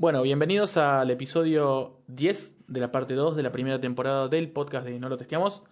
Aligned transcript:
Bueno, 0.00 0.22
bienvenidos 0.22 0.76
al 0.76 1.10
episodio 1.10 1.96
10 2.06 2.68
de 2.68 2.78
la 2.80 2.92
parte 2.92 3.14
2 3.14 3.34
de 3.34 3.42
la 3.42 3.50
primera 3.50 3.80
temporada 3.80 4.28
del 4.28 4.48
podcast 4.48 4.86
de 4.86 4.96
No 5.00 5.08
lo 5.08 5.16
testeamos. 5.16 5.64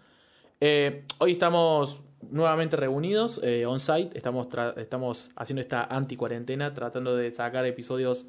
Eh, 0.61 1.05
hoy 1.19 1.31
estamos 1.31 2.03
nuevamente 2.29 2.75
reunidos 2.77 3.41
eh, 3.45 3.67
on-site, 3.67 4.19
estamos, 4.19 4.49
estamos 4.79 5.31
haciendo 5.37 5.61
esta 5.63 5.85
anti-cuarentena, 5.85 6.75
tratando 6.75 7.15
de 7.15 7.31
sacar 7.31 7.67
episodios 7.67 8.27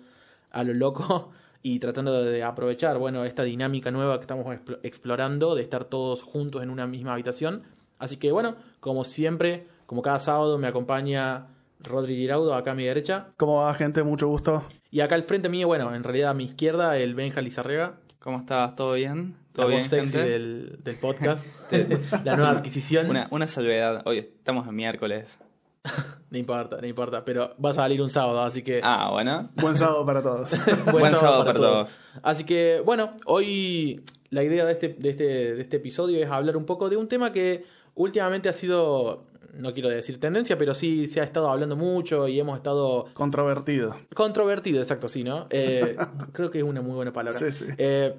a 0.52 0.63
lo 0.63 0.75
loco 0.75 1.31
y 1.63 1.80
tratando 1.80 2.23
de 2.23 2.43
aprovechar, 2.43 3.00
bueno, 3.00 3.25
esta 3.25 3.41
dinámica 3.41 3.89
nueva 3.89 4.20
que 4.20 4.25
estamos 4.25 4.45
explo- 4.45 4.79
explorando, 4.84 5.55
de 5.55 5.64
estar 5.64 5.86
todos 5.86 6.21
juntos 6.21 6.61
en 6.61 6.70
una 6.70 6.86
misma 6.86 7.14
habitación. 7.14 7.64
Así 7.98 8.18
que 8.18 8.32
bueno, 8.32 8.55
como 8.82 9.04
siempre, 9.04 9.66
como 9.88 10.04
cada 10.04 10.20
sábado 10.20 10.59
me 10.59 10.68
acompaña 10.68 11.48
Rodri 11.80 12.16
Giraudo, 12.16 12.54
acá 12.55 12.71
a 12.71 12.75
mi 12.75 12.84
derecha. 12.84 13.28
¿Cómo 13.38 13.57
va, 13.62 13.73
gente? 13.73 14.04
Mucho 14.04 14.27
gusto. 14.27 14.64
Y 14.91 15.02
acá 15.02 15.16
al 15.16 15.23
frente 15.23 15.50
mío, 15.50 15.68
bueno, 15.68 15.94
en 15.94 16.04
realidad 16.04 16.32
a 16.32 16.34
mi 16.34 16.46
izquierda, 16.46 16.98
el 16.98 17.16
Benja 17.16 17.41
Lizarrega, 17.41 17.95
¿Cómo 18.20 18.40
estás? 18.40 18.76
¿Todo 18.76 18.94
bien? 18.94 19.36
la 19.38 19.53
¿Todo 19.53 19.67
bien, 19.67 19.80
voz 19.80 19.90
sexy 19.90 20.12
gente? 20.12 20.30
del, 20.30 20.80
del 20.84 20.95
podcast, 20.98 21.48
la 22.26 22.36
nueva 22.36 22.52
adquisición. 22.52 23.09
Una, 23.09 23.27
una 23.31 23.48
salvedad. 23.48 24.02
Hoy 24.05 24.17
estamos 24.17 24.67
en 24.67 24.76
miércoles. 24.76 25.40
No 26.30 26.38
importa, 26.38 26.81
no 26.81 26.88
importa, 26.88 27.23
pero 27.23 27.55
va 27.63 27.70
a 27.70 27.73
salir 27.73 28.02
un 28.02 28.09
sábado, 28.09 28.41
así 28.41 28.62
que 28.62 28.81
Ah, 28.84 29.08
bueno. 29.14 29.50
Buen 29.55 29.75
sábado 29.78 30.05
para 30.05 30.22
todos. 30.22 30.52
Buen 30.91 31.09
sábado 31.09 31.45
para 31.45 31.58
todos. 31.58 32.00
Así 32.22 32.44
que, 32.44 32.81
bueno, 32.84 33.14
hoy 33.23 34.03
la 34.30 34.44
idea 34.44 34.66
de 34.66 34.73
este, 34.73 34.89
de, 34.89 35.09
este, 35.09 35.55
de 35.55 35.62
este 35.62 35.78
episodio 35.78 36.22
es 36.22 36.30
hablar 36.30 36.58
un 36.58 36.66
poco 36.66 36.89
de 36.89 36.98
un 36.98 37.08
tema 37.08 37.31
que 37.31 37.64
últimamente 37.95 38.50
ha 38.50 38.53
sido, 38.53 39.23
no 39.57 39.73
quiero 39.73 39.89
decir 39.89 40.20
tendencia, 40.20 40.57
pero 40.57 40.73
sí 40.73 41.07
se 41.07 41.21
ha 41.21 41.23
estado 41.23 41.49
hablando 41.49 41.75
mucho 41.75 42.27
y 42.27 42.39
hemos 42.39 42.57
estado 42.57 43.05
Controvertido. 43.13 43.95
Controvertido, 44.13 44.81
exacto, 44.81 45.09
sí, 45.09 45.23
¿no? 45.23 45.47
Eh, 45.49 45.95
creo 46.33 46.49
que 46.52 46.59
es 46.59 46.63
una 46.63 46.81
muy 46.81 46.93
buena 46.95 47.11
palabra. 47.13 47.39
Sí, 47.39 47.52
sí. 47.52 47.66
Eh, 47.77 48.16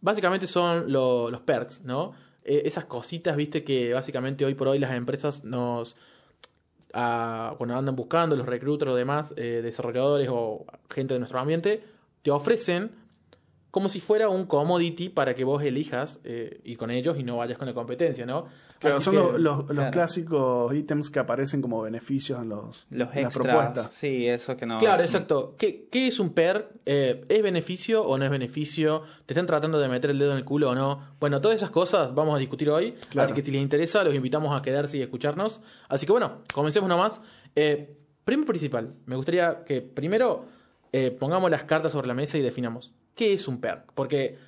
básicamente 0.00 0.46
son 0.46 0.90
lo- 0.92 1.30
los 1.30 1.40
perks, 1.42 1.82
¿no? 1.84 2.12
Eh, 2.44 2.62
esas 2.64 2.84
cositas, 2.84 3.36
viste, 3.36 3.64
que 3.64 3.92
básicamente 3.92 4.44
hoy 4.44 4.54
por 4.54 4.68
hoy 4.68 4.78
las 4.78 4.92
empresas 4.92 5.44
nos. 5.44 5.96
ah, 6.94 7.54
cuando 7.58 7.76
andan 7.76 7.96
buscando, 7.96 8.36
los 8.36 8.46
recruiters 8.46 8.90
o 8.92 8.94
demás, 8.94 9.34
desarrolladores 9.36 10.28
o 10.30 10.64
gente 10.90 11.14
de 11.14 11.20
nuestro 11.20 11.38
ambiente, 11.38 11.82
te 12.22 12.30
ofrecen 12.30 12.90
como 13.76 13.90
si 13.90 14.00
fuera 14.00 14.30
un 14.30 14.46
commodity 14.46 15.10
para 15.10 15.34
que 15.34 15.44
vos 15.44 15.62
elijas 15.62 16.18
eh, 16.24 16.62
ir 16.64 16.78
con 16.78 16.90
ellos 16.90 17.18
y 17.18 17.22
no 17.24 17.36
vayas 17.36 17.58
con 17.58 17.66
la 17.68 17.74
competencia, 17.74 18.24
¿no? 18.24 18.46
Claro, 18.78 18.96
Así 18.96 19.04
son 19.04 19.14
que- 19.16 19.20
los, 19.20 19.38
los- 19.38 19.58
los 19.66 19.66
claro. 19.76 19.90
clásicos 19.90 20.74
ítems 20.74 21.10
que 21.10 21.18
aparecen 21.18 21.60
como 21.60 21.82
beneficios 21.82 22.40
en, 22.40 22.48
los, 22.48 22.86
Los 22.88 23.14
en 23.14 23.22
las 23.24 23.36
extras. 23.36 23.54
propuestas. 23.54 23.92
Sí, 23.92 24.26
eso 24.26 24.56
que 24.56 24.64
no. 24.64 24.78
Claro, 24.78 25.02
exacto. 25.02 25.54
¿Qué, 25.58 25.88
qué 25.92 26.06
es 26.08 26.18
un 26.18 26.30
perk? 26.30 26.70
Eh, 26.86 27.22
¿Es 27.28 27.42
beneficio 27.42 28.02
o 28.02 28.16
no 28.16 28.24
es 28.24 28.30
beneficio? 28.30 29.02
¿Te 29.26 29.34
están 29.34 29.44
tratando 29.44 29.78
de 29.78 29.88
meter 29.88 30.08
el 30.08 30.18
dedo 30.18 30.30
en 30.32 30.38
el 30.38 30.46
culo 30.46 30.70
o 30.70 30.74
no? 30.74 30.98
Bueno, 31.20 31.42
todas 31.42 31.56
esas 31.58 31.68
cosas 31.68 32.14
vamos 32.14 32.34
a 32.34 32.38
discutir 32.38 32.70
hoy. 32.70 32.92
Claro. 33.10 33.26
Así 33.26 33.34
que 33.34 33.42
si 33.42 33.50
les 33.50 33.60
interesa, 33.60 34.02
los 34.04 34.14
invitamos 34.14 34.58
a 34.58 34.62
quedarse 34.62 34.96
y 34.96 35.02
escucharnos. 35.02 35.60
Así 35.90 36.06
que 36.06 36.12
bueno, 36.12 36.38
comencemos 36.54 36.88
nomás. 36.88 37.20
Eh, 37.54 37.94
primero 38.24 38.46
principal, 38.46 38.94
me 39.04 39.16
gustaría 39.16 39.64
que 39.64 39.82
primero 39.82 40.46
eh, 40.92 41.10
pongamos 41.10 41.50
las 41.50 41.64
cartas 41.64 41.92
sobre 41.92 42.06
la 42.08 42.14
mesa 42.14 42.38
y 42.38 42.40
definamos 42.40 42.94
qué 43.16 43.32
es 43.32 43.48
un 43.48 43.60
perk. 43.60 43.92
Porque 43.94 44.38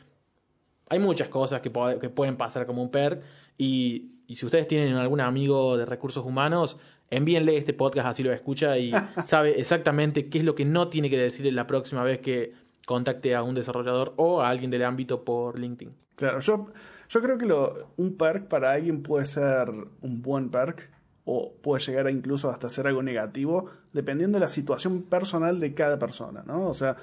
hay 0.89 1.01
muchas 1.01 1.29
cosas 1.29 1.61
que, 1.61 1.71
pueden 1.71 2.37
pasar 2.37 2.67
como 2.67 2.83
un 2.83 2.91
perk. 2.91 3.23
Y, 3.57 4.13
y 4.29 4.37
si 4.37 4.47
ustedes 4.47 4.69
tienen 4.69 4.95
algún 4.95 5.21
amigo 5.21 5.77
de 5.77 5.85
recursos 5.85 6.25
humanos, 6.25 6.79
envíenle 7.11 7.57
este 7.57 7.73
podcast 7.73 8.09
así 8.09 8.23
lo 8.23 8.33
escucha 8.33 8.79
y 8.79 8.93
sabe 9.25 9.61
exactamente 9.61 10.29
qué 10.29 10.39
es 10.39 10.45
lo 10.45 10.55
que 10.55 10.65
no 10.65 10.89
tiene 10.89 11.11
que 11.11 11.19
decir 11.19 11.53
la 11.53 11.67
próxima 11.67 12.03
vez 12.05 12.21
que 12.21 12.53
contacte 12.87 13.35
a 13.35 13.43
un 13.43 13.55
desarrollador 13.55 14.15
o 14.17 14.41
a 14.41 14.49
alguien 14.49 14.71
del 14.71 14.85
ámbito 14.85 15.25
por 15.25 15.59
LinkedIn. 15.59 15.95
Claro, 16.17 16.41
yo, 16.41 16.67
yo 17.09 17.21
creo 17.21 17.39
que 17.39 17.47
lo, 17.47 17.93
un 17.97 18.17
perk 18.17 18.49
para 18.49 18.73
alguien 18.73 19.03
puede 19.03 19.27
ser 19.27 19.71
un 20.01 20.23
buen 20.23 20.51
perk 20.51 20.91
o 21.25 21.53
puede 21.63 21.83
llegar 21.85 22.07
a 22.07 22.11
incluso 22.11 22.51
hasta 22.51 22.71
ser 22.71 22.87
algo 22.87 23.03
negativo, 23.03 23.67
dependiendo 23.93 24.39
de 24.39 24.41
la 24.41 24.49
situación 24.49 25.03
personal 25.03 25.61
de 25.61 25.75
cada 25.75 25.99
persona, 25.99 26.43
¿no? 26.47 26.69
O 26.69 26.75
sea, 26.75 26.97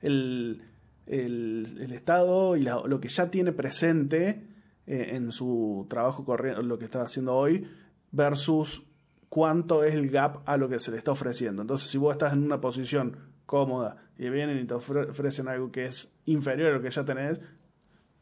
el, 0.00 0.62
el, 1.06 1.92
estado 1.92 2.56
y 2.56 2.62
lo 2.62 3.00
que 3.00 3.08
ya 3.08 3.30
tiene 3.30 3.52
presente 3.52 4.46
eh, 4.86 5.10
en 5.12 5.32
su 5.32 5.86
trabajo 5.88 6.24
corriente, 6.24 6.62
lo 6.62 6.78
que 6.78 6.84
está 6.84 7.02
haciendo 7.02 7.34
hoy, 7.34 7.68
versus 8.10 8.84
cuánto 9.28 9.84
es 9.84 9.94
el 9.94 10.10
gap 10.10 10.42
a 10.46 10.56
lo 10.56 10.68
que 10.68 10.78
se 10.78 10.90
le 10.90 10.98
está 10.98 11.12
ofreciendo. 11.12 11.62
Entonces, 11.62 11.88
si 11.88 11.98
vos 11.98 12.12
estás 12.12 12.32
en 12.32 12.42
una 12.42 12.60
posición 12.60 13.16
cómoda 13.46 13.96
y 14.18 14.28
vienen 14.28 14.58
y 14.58 14.64
te 14.66 14.74
ofre- 14.74 15.08
ofrecen 15.10 15.48
algo 15.48 15.70
que 15.72 15.86
es 15.86 16.12
inferior 16.26 16.70
a 16.70 16.76
lo 16.76 16.82
que 16.82 16.90
ya 16.90 17.04
tenés, 17.04 17.40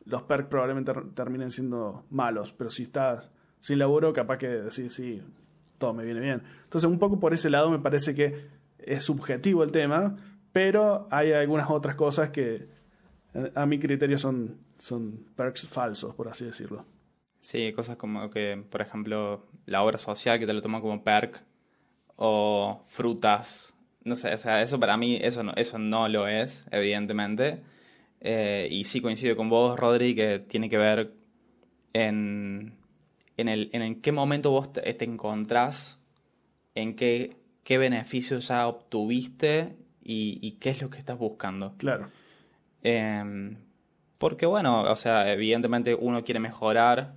los 0.05 0.23
perks 0.23 0.49
probablemente 0.49 0.93
ter- 0.93 1.11
terminen 1.15 1.51
siendo 1.51 2.05
malos, 2.11 2.53
pero 2.53 2.71
si 2.71 2.85
estás 2.85 3.31
sin 3.61 3.79
laburo, 3.79 4.13
capaz 4.13 4.39
que 4.39 4.49
decís, 4.49 4.95
sí, 4.95 5.21
todo 5.79 5.93
me 5.93 6.05
viene 6.05 6.21
bien. 6.21 6.43
Entonces, 6.65 6.89
un 6.89 6.99
poco 6.99 7.21
por 7.21 7.35
ese 7.35 7.51
lado 7.51 7.71
me 7.71 7.79
parece 7.79 8.15
que 8.15 8.47
es 8.79 9.03
subjetivo 9.03 9.63
el 9.65 9.73
tema, 9.73 10.17
pero 10.53 11.09
hay 11.11 11.33
algunas 11.33 11.71
otras 11.71 11.95
cosas 11.95 12.31
que 12.31 12.69
a 13.55 13.67
mi 13.67 13.79
criterio 13.79 14.19
son, 14.19 14.59
son 14.79 15.27
perks 15.37 15.67
falsos, 15.67 16.15
por 16.15 16.29
así 16.29 16.45
decirlo. 16.45 16.85
Sí, 17.41 17.73
cosas 17.73 17.97
como 17.97 18.29
que, 18.31 18.63
por 18.71 18.83
ejemplo, 18.83 19.47
la 19.67 19.83
obra 19.83 19.99
social 19.99 20.39
que 20.39 20.47
te 20.47 20.53
lo 20.53 20.61
toma 20.61 20.81
como 20.81 21.03
perk 21.03 21.43
o 22.17 22.81
frutas. 22.85 23.75
No 24.05 24.17
sé, 24.17 24.35
o 24.35 24.39
sea, 24.39 24.63
eso 24.63 24.79
para 24.81 24.97
mí, 24.97 25.19
eso 25.21 25.43
no, 25.43 25.53
eso 25.57 25.79
no 25.79 26.09
lo 26.09 26.29
es, 26.29 26.67
evidentemente. 26.71 27.63
Eh, 28.21 28.69
y 28.71 28.85
sí 28.85 29.01
coincido 29.01 29.37
con 29.37 29.49
vos, 29.49 29.79
Rodri, 29.79 30.15
que 30.15 30.39
tiene 30.39 30.69
que 30.69 30.77
ver 30.77 31.15
en, 31.93 32.77
en, 33.37 33.49
el, 33.49 33.71
en 33.73 33.83
en 33.83 34.01
qué 34.03 34.13
momento 34.13 34.51
vos 34.51 34.73
te, 34.73 34.93
te 34.93 35.05
encontrás, 35.05 35.99
en 36.75 36.95
qué, 36.95 37.37
qué 37.65 37.79
beneficios 37.79 38.49
ya 38.49 38.67
obtuviste 38.67 39.77
y, 40.11 40.39
y 40.43 40.53
qué 40.53 40.71
es 40.71 40.83
lo 40.83 40.91
que 40.91 40.99
estás 40.99 41.19
buscando. 41.19 41.75
Claro. 41.79 42.09
Eh, 42.83 43.57
porque 44.19 44.47
bueno, 44.47 44.83
o 44.83 44.97
sea, 44.97 45.33
evidentemente 45.33 45.95
uno 45.95 46.25
quiere 46.25 46.41
mejorar 46.41 47.15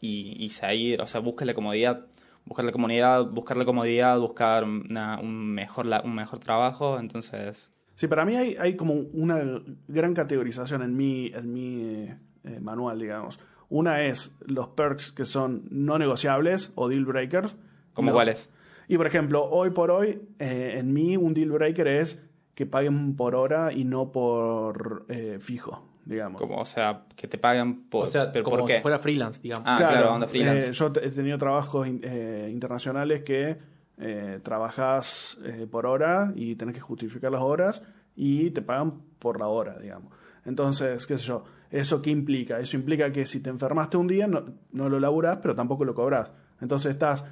y, 0.00 0.36
y 0.38 0.50
seguir, 0.50 1.00
o 1.00 1.06
sea, 1.06 1.20
busca 1.20 1.44
la 1.44 1.54
comodidad, 1.54 2.06
buscar 2.44 2.64
la 2.64 2.72
comodidad, 2.72 3.24
buscar 3.26 3.56
la 3.56 3.64
comodidad, 3.64 4.18
buscar 4.20 4.64
una- 4.64 5.18
un 5.20 5.52
mejor 5.54 5.86
un 6.04 6.14
mejor 6.14 6.38
trabajo, 6.38 6.98
entonces 6.98 7.70
Sí, 7.96 8.08
para 8.08 8.24
mí 8.24 8.34
hay, 8.34 8.56
hay 8.58 8.74
como 8.76 8.94
una 8.94 9.40
gran 9.86 10.14
categorización 10.14 10.82
en 10.82 10.96
mi, 10.96 11.28
en 11.32 11.52
mi 11.52 12.08
eh, 12.42 12.60
manual, 12.60 12.98
digamos. 12.98 13.38
Una 13.68 14.02
es 14.02 14.36
los 14.46 14.66
perks 14.68 15.12
que 15.12 15.24
son 15.24 15.62
no 15.70 15.96
negociables 15.96 16.72
o 16.74 16.88
deal 16.88 17.04
breakers. 17.04 17.54
¿Cómo 17.92 18.10
cuáles? 18.10 18.50
Y 18.88 18.96
por 18.96 19.06
ejemplo, 19.06 19.44
hoy 19.44 19.70
por 19.70 19.92
hoy, 19.92 20.20
eh, 20.40 20.74
en 20.76 20.92
mí 20.92 21.16
un 21.16 21.34
deal 21.34 21.52
breaker 21.52 21.86
es 21.86 22.20
que 22.54 22.66
paguen 22.66 23.16
por 23.16 23.34
hora 23.34 23.72
y 23.72 23.84
no 23.84 24.12
por 24.12 25.06
eh, 25.08 25.38
fijo, 25.40 25.86
digamos. 26.04 26.40
como, 26.40 26.58
o 26.60 26.64
sea, 26.64 27.04
que 27.16 27.26
te 27.28 27.38
pagan 27.38 27.84
por, 27.90 28.06
o 28.06 28.08
sea, 28.08 28.30
pero 28.30 28.44
como 28.44 28.58
¿por 28.58 28.66
qué? 28.66 28.76
si 28.76 28.82
fuera 28.82 28.98
freelance, 28.98 29.40
digamos. 29.42 29.64
Ah, 29.66 29.76
claro, 29.78 30.14
onda 30.14 30.26
freelance. 30.26 30.68
eh, 30.68 30.72
yo 30.72 30.92
he 31.02 31.10
tenido 31.10 31.38
trabajos 31.38 31.86
eh, 31.88 32.48
internacionales 32.52 33.22
que 33.22 33.56
eh, 33.98 34.40
trabajas 34.42 35.38
eh, 35.44 35.66
por 35.70 35.86
hora 35.86 36.32
y 36.34 36.56
tenés 36.56 36.74
que 36.74 36.80
justificar 36.80 37.30
las 37.32 37.42
horas 37.42 37.82
y 38.16 38.50
te 38.50 38.62
pagan 38.62 39.00
por 39.18 39.38
la 39.38 39.48
hora, 39.48 39.78
digamos. 39.78 40.12
Entonces, 40.44 41.06
qué 41.06 41.16
sé 41.18 41.24
yo, 41.26 41.44
¿eso 41.70 42.02
qué 42.02 42.10
implica? 42.10 42.58
Eso 42.58 42.76
implica 42.76 43.10
que 43.12 43.24
si 43.26 43.40
te 43.42 43.50
enfermaste 43.50 43.96
un 43.96 44.06
día 44.06 44.26
no, 44.26 44.44
no 44.72 44.88
lo 44.88 45.00
laburás, 45.00 45.38
pero 45.42 45.54
tampoco 45.54 45.84
lo 45.84 45.94
cobras. 45.94 46.32
Entonces 46.60 46.92
estás, 46.92 47.24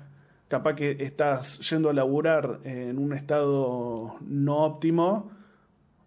capaz 0.53 0.75
que 0.75 0.99
estás 1.01 1.67
yendo 1.71 1.89
a 1.89 1.95
laburar 1.95 2.61
en 2.65 2.99
un 2.99 3.15
estado 3.15 4.17
no 4.21 4.59
óptimo 4.59 5.31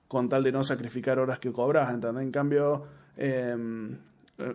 con 0.07 0.29
tal 0.29 0.43
de 0.43 0.51
no 0.51 0.63
sacrificar 0.63 1.17
horas 1.17 1.39
que 1.39 1.51
cobras, 1.51 1.91
¿entendés? 1.91 2.21
En 2.21 2.31
cambio, 2.31 2.85
eh, 3.17 3.57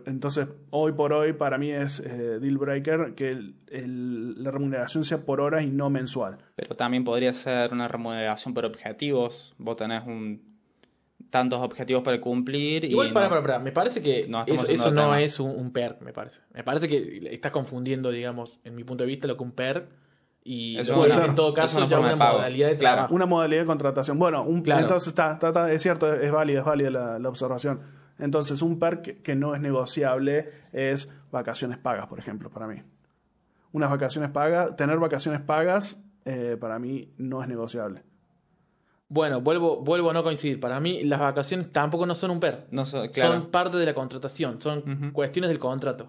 entonces 0.07 0.47
hoy 0.71 0.93
por 0.93 1.13
hoy 1.13 1.33
para 1.33 1.59
mí 1.59 1.73
es 1.73 1.99
eh, 1.99 2.39
deal 2.39 2.57
breaker 2.57 3.17
que 3.17 3.53
la 3.67 4.53
remuneración 4.53 5.03
sea 5.03 5.25
por 5.25 5.41
horas 5.41 5.65
y 5.65 5.71
no 5.71 5.91
mensual. 5.91 6.39
Pero 6.55 6.77
también 6.77 7.03
podría 7.03 7.33
ser 7.33 7.73
una 7.73 7.89
remuneración 7.89 8.55
por 8.55 8.67
objetivos. 8.67 9.57
Vos 9.59 9.75
tenés 9.75 10.07
un 10.07 10.50
tantos 11.31 11.61
objetivos 11.61 12.03
para 12.03 12.21
cumplir 12.21 12.85
y 12.85 12.89
Igual, 12.89 13.13
para, 13.13 13.27
no- 13.27 13.31
para, 13.31 13.43
para, 13.43 13.59
me 13.61 13.73
parece 13.73 14.03
que 14.03 14.27
No, 14.29 14.45
eso, 14.47 14.67
no 14.91 15.03
tema. 15.03 15.21
es 15.23 15.39
un, 15.41 15.51
un 15.51 15.73
perk, 15.73 16.03
me 16.03 16.13
parece. 16.13 16.41
Me 16.53 16.65
parece 16.65 16.89
que 16.89 17.29
estás 17.33 17.53
confundiendo, 17.53 18.11
digamos, 18.11 18.61
en 18.65 18.75
mi 18.75 18.85
punto 18.85 19.05
de 19.05 19.09
vista, 19.09 19.29
lo 19.29 19.37
que 19.37 19.43
un 19.45 19.53
perk 19.53 19.89
y 20.43 20.79
Eso 20.79 21.05
en 21.25 21.35
todo 21.35 21.53
caso 21.55 21.77
es 21.77 21.83
una 21.83 21.87
ya 21.91 21.99
una 22.01 22.09
de 22.11 22.17
modalidad 22.17 22.69
de 22.69 22.77
Claro. 22.79 22.95
trabajo. 22.97 23.15
Una 23.15 23.27
modalidad 23.27 23.61
de 23.63 23.67
contratación. 23.67 24.19
Bueno, 24.19 24.43
un- 24.43 24.63
Claro. 24.63 24.81
entonces 24.83 25.09
está, 25.09 25.33
está- 25.35 25.49
está- 25.49 25.73
es 25.73 25.83
cierto, 25.83 26.13
es 26.15 26.33
válida, 26.33 26.61
es 26.61 26.65
válida 26.65 26.91
la, 26.91 27.19
la 27.19 27.29
observación. 27.29 27.81
Entonces, 28.19 28.61
un 28.63 28.79
perk 28.79 29.03
que, 29.03 29.17
que 29.23 29.35
no 29.37 29.55
es 29.55 29.61
negociable 29.61 30.51
es 30.73 31.11
vacaciones 31.31 31.79
pagas, 31.79 32.07
por 32.07 32.19
ejemplo, 32.19 32.51
para 32.51 32.67
mí. 32.67 32.83
Unas 33.73 33.89
vacaciones 33.91 34.31
pagas, 34.31 34.75
tener 34.77 34.99
vacaciones 34.99 35.41
pagas, 35.41 36.03
eh, 36.25 36.57
para 36.61 36.79
mí 36.79 37.13
no 37.19 37.41
es 37.43 37.49
negociable. 37.49 38.03
Bueno, 39.13 39.41
vuelvo, 39.41 39.81
vuelvo 39.83 40.11
a 40.11 40.13
no 40.15 40.23
coincidir. 40.23 40.61
Para 40.61 40.79
mí, 40.81 41.03
las 41.03 41.19
vacaciones 41.21 41.71
tampoco 41.73 42.07
no 42.07 42.15
son 42.15 42.31
un 42.31 42.41
PER. 42.41 42.69
No 42.71 42.85
claro. 42.85 43.33
Son 43.35 43.51
parte 43.51 43.77
de 43.77 43.85
la 43.85 43.93
contratación, 43.93 44.63
son 44.63 45.11
cuestiones 45.13 45.51
del 45.51 45.59
contrato. 45.59 46.09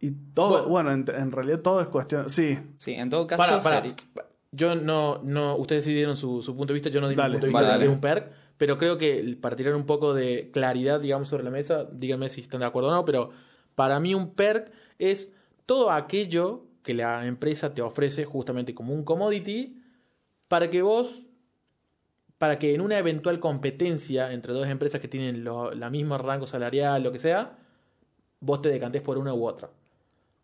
Y 0.00 0.10
todo, 0.34 0.66
Bueno. 0.66 0.68
bueno, 0.68 0.92
en, 0.92 1.04
en 1.14 1.30
realidad 1.32 1.60
todo 1.60 1.80
es 1.80 1.86
cuestión. 1.86 2.28
Sí, 2.28 2.58
Sí, 2.76 2.92
en 2.92 3.08
todo 3.08 3.26
caso, 3.26 3.40
Para, 3.42 3.60
para. 3.60 3.82
Yo 4.52 4.74
no, 4.74 5.20
no, 5.22 5.56
ustedes 5.56 5.84
sí 5.84 5.94
dieron 5.94 6.16
su, 6.16 6.42
su 6.42 6.56
punto 6.56 6.72
de 6.72 6.74
vista, 6.74 6.88
yo 6.90 7.00
no 7.00 7.08
di 7.08 7.14
Dale, 7.14 7.34
mi 7.36 7.40
punto 7.40 7.46
de 7.46 7.50
vista 7.52 7.62
vale, 7.62 7.66
de 7.66 7.78
que 7.78 7.84
dale. 7.84 7.92
es 7.92 7.94
un 7.94 8.00
perk, 8.00 8.32
pero 8.56 8.78
creo 8.78 8.98
que 8.98 9.38
para 9.40 9.54
tirar 9.54 9.76
un 9.76 9.86
poco 9.86 10.12
de 10.12 10.50
claridad, 10.52 10.98
digamos, 11.00 11.28
sobre 11.28 11.44
la 11.44 11.50
mesa, 11.50 11.84
díganme 11.92 12.28
si 12.30 12.40
están 12.40 12.58
de 12.60 12.66
acuerdo 12.66 12.88
o 12.88 12.92
no, 12.92 13.04
pero 13.04 13.30
para 13.76 14.00
mí 14.00 14.12
un 14.12 14.34
perk 14.34 14.72
es 14.98 15.32
todo 15.66 15.92
aquello 15.92 16.64
que 16.82 16.94
la 16.94 17.26
empresa 17.26 17.74
te 17.74 17.80
ofrece 17.82 18.24
justamente 18.24 18.74
como 18.74 18.92
un 18.92 19.04
commodity 19.04 19.76
para 20.48 20.68
que 20.68 20.82
vos, 20.82 21.28
para 22.40 22.58
que 22.58 22.72
en 22.74 22.80
una 22.80 22.96
eventual 22.98 23.38
competencia 23.38 24.32
entre 24.32 24.54
dos 24.54 24.66
empresas 24.66 24.98
que 24.98 25.08
tienen 25.08 25.44
lo, 25.44 25.72
la 25.74 25.90
misma 25.90 26.16
rango 26.16 26.46
salarial, 26.46 27.02
lo 27.02 27.12
que 27.12 27.18
sea, 27.18 27.52
vos 28.40 28.62
te 28.62 28.70
decantes 28.70 29.02
por 29.02 29.18
una 29.18 29.34
u 29.34 29.46
otra. 29.46 29.68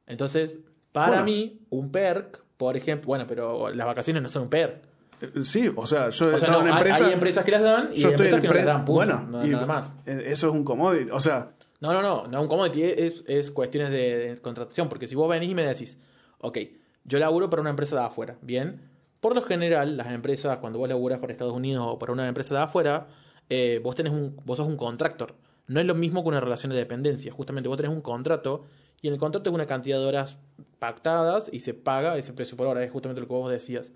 Entonces, 0.07 0.59
para 0.93 1.09
Bueno. 1.09 1.25
mí, 1.25 1.59
un 1.71 1.91
perk, 1.91 2.43
por 2.59 2.77
ejemplo, 2.77 3.07
bueno, 3.07 3.25
pero 3.27 3.71
las 3.71 3.87
vacaciones 3.87 4.23
no 4.23 4.29
son 4.29 4.43
un 4.43 4.51
perk. 4.51 4.77
Eh, 5.23 5.31
sí, 5.45 5.73
o 5.75 5.87
sea, 5.87 6.11
yo 6.11 6.35
O 6.35 6.39
sea, 6.39 6.51
no, 6.51 6.61
en 6.61 6.69
empresa. 6.69 7.07
hay, 7.07 7.15
empresas 7.15 7.47
que 7.47 7.51
las 7.53 7.63
dan 7.63 7.89
y 7.95 8.01
yo 8.01 8.09
hay 8.09 8.15
estoy 8.15 8.27
en 8.29 8.35
empresas 8.35 8.41
que 8.43 8.49
no 8.49 8.55
las 8.55 8.65
dan, 8.67 8.85
punto, 8.85 8.93
Bueno, 8.93 9.23
no- 9.31 9.47
y 9.47 9.49
nada 9.49 9.65
más. 9.65 9.97
eh, 10.05 10.25
eso 10.27 10.49
es 10.49 10.53
un 10.53 10.65
commodity. 10.65 11.11
O 11.13 11.21
sea, 11.21 11.53
No, 11.81 11.95
no, 11.95 12.03
no, 12.03 12.27
no 12.27 12.43
un 12.43 12.49
commodity, 12.49 12.83
es, 12.83 13.25
es 13.27 13.51
cuestiones 13.51 13.89
de, 13.89 14.19
de 14.35 14.37
contratación, 14.43 14.91
porque 14.91 15.09
si 15.09 15.15
vos 15.15 15.31
venís 15.31 15.51
y 15.51 15.55
me 15.55 15.63
decís, 15.63 15.99
ok, 16.41 16.59
yo 17.05 17.19
laburo 17.19 17.49
para 17.49 17.63
una 17.63 17.71
empresa 17.71 17.97
de 17.97 18.03
afuera, 18.05 18.37
bien, 18.43 18.83
por 19.21 19.35
lo 19.35 19.43
general, 19.43 19.97
las 19.97 20.13
empresas, 20.13 20.59
cuando 20.59 20.79
vos 20.79 20.89
laburas 20.89 21.19
para 21.19 21.33
Estados 21.33 21.55
Unidos 21.55 21.85
o 21.89 21.99
para 21.99 22.13
una 22.13 22.27
empresa 22.29 22.55
de 22.55 22.61
afuera, 22.61 23.07
eh, 23.49 23.81
vos 23.83 23.95
tenés 23.95 24.13
un, 24.13 24.37
vos 24.45 24.57
sos 24.59 24.67
un 24.67 24.77
contractor. 24.77 25.35
No 25.69 25.81
es 25.81 25.87
lo 25.87 25.95
mismo 25.95 26.23
que 26.23 26.29
una 26.29 26.41
relación 26.41 26.71
de 26.73 26.79
dependencia, 26.79 27.33
justamente 27.33 27.69
vos 27.69 27.77
tenés 27.77 27.93
un 27.93 28.01
contrato 28.03 28.65
y 29.03 29.09
en 29.09 29.15
el 29.15 29.19
contrato 29.21 29.51
es 29.51 29.55
una 29.55 29.67
cantidad 29.67 29.99
de 29.99 30.07
horas 30.07 30.39
pactadas 30.79 31.51
y 31.53 31.61
se 31.61 31.75
paga 31.75 32.17
ese 32.17 32.33
precio 32.33 32.57
por 32.57 32.67
hora, 32.67 32.83
es 32.85 32.91
justamente 32.91 33.21
lo 33.21 33.27
que 33.27 33.35
vos 33.35 33.51
decías. 33.51 33.93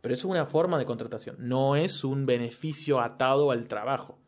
Pero 0.00 0.14
eso 0.14 0.28
es 0.28 0.30
una 0.30 0.46
forma 0.46 0.78
de 0.78 0.84
contratación, 0.84 1.36
no 1.40 1.74
es 1.74 2.04
un 2.04 2.26
beneficio 2.26 3.00
atado 3.00 3.50
al 3.50 3.66
trabajo. 3.66 4.18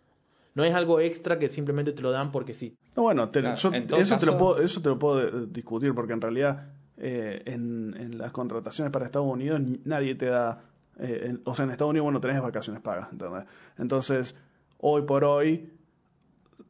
No 0.55 0.65
es 0.65 0.75
algo 0.75 0.99
extra 0.99 1.39
que 1.39 1.49
simplemente 1.49 1.93
te 1.93 2.03
lo 2.03 2.11
dan 2.11 2.33
porque 2.33 2.53
sí. 2.55 2.75
no, 2.97 3.03
bueno, 3.05 3.29
te- 3.31 3.41
Claro, 3.41 3.57
yo- 3.57 3.73
en 3.73 3.87
todo 3.87 4.01
eso, 4.01 4.17
te 4.19 4.27
lo 4.27 4.37
puedo, 4.37 4.59
eso 4.61 4.83
te 4.83 4.89
lo 4.89 4.99
puedo 4.99 5.23
eh, 5.23 5.47
discutir 5.51 5.95
porque 5.95 6.15
en 6.15 6.21
realidad 6.21 6.73
eh, 6.99 7.43
en, 7.47 8.19
las 8.19 8.31
contrataciones 8.33 8.93
para 8.93 9.07
Estados 9.07 9.27
Unidos 9.33 9.61
ni- 9.61 9.81
nadie 9.85 10.15
te 10.15 10.27
da. 10.27 10.63
eh, 10.99 11.37
o 11.45 11.55
sea, 11.55 11.65
en 11.65 11.71
Estados 11.71 11.91
Unidos 11.91 12.05
vos 12.05 12.13
no 12.13 12.21
tenés 12.21 12.41
vacaciones 12.43 12.83
pagas. 12.83 13.09
¿entendés? 13.13 13.45
Entonces, 13.79 14.37
hoy 14.79 15.03
por 15.03 15.25
hoy. 15.25 15.73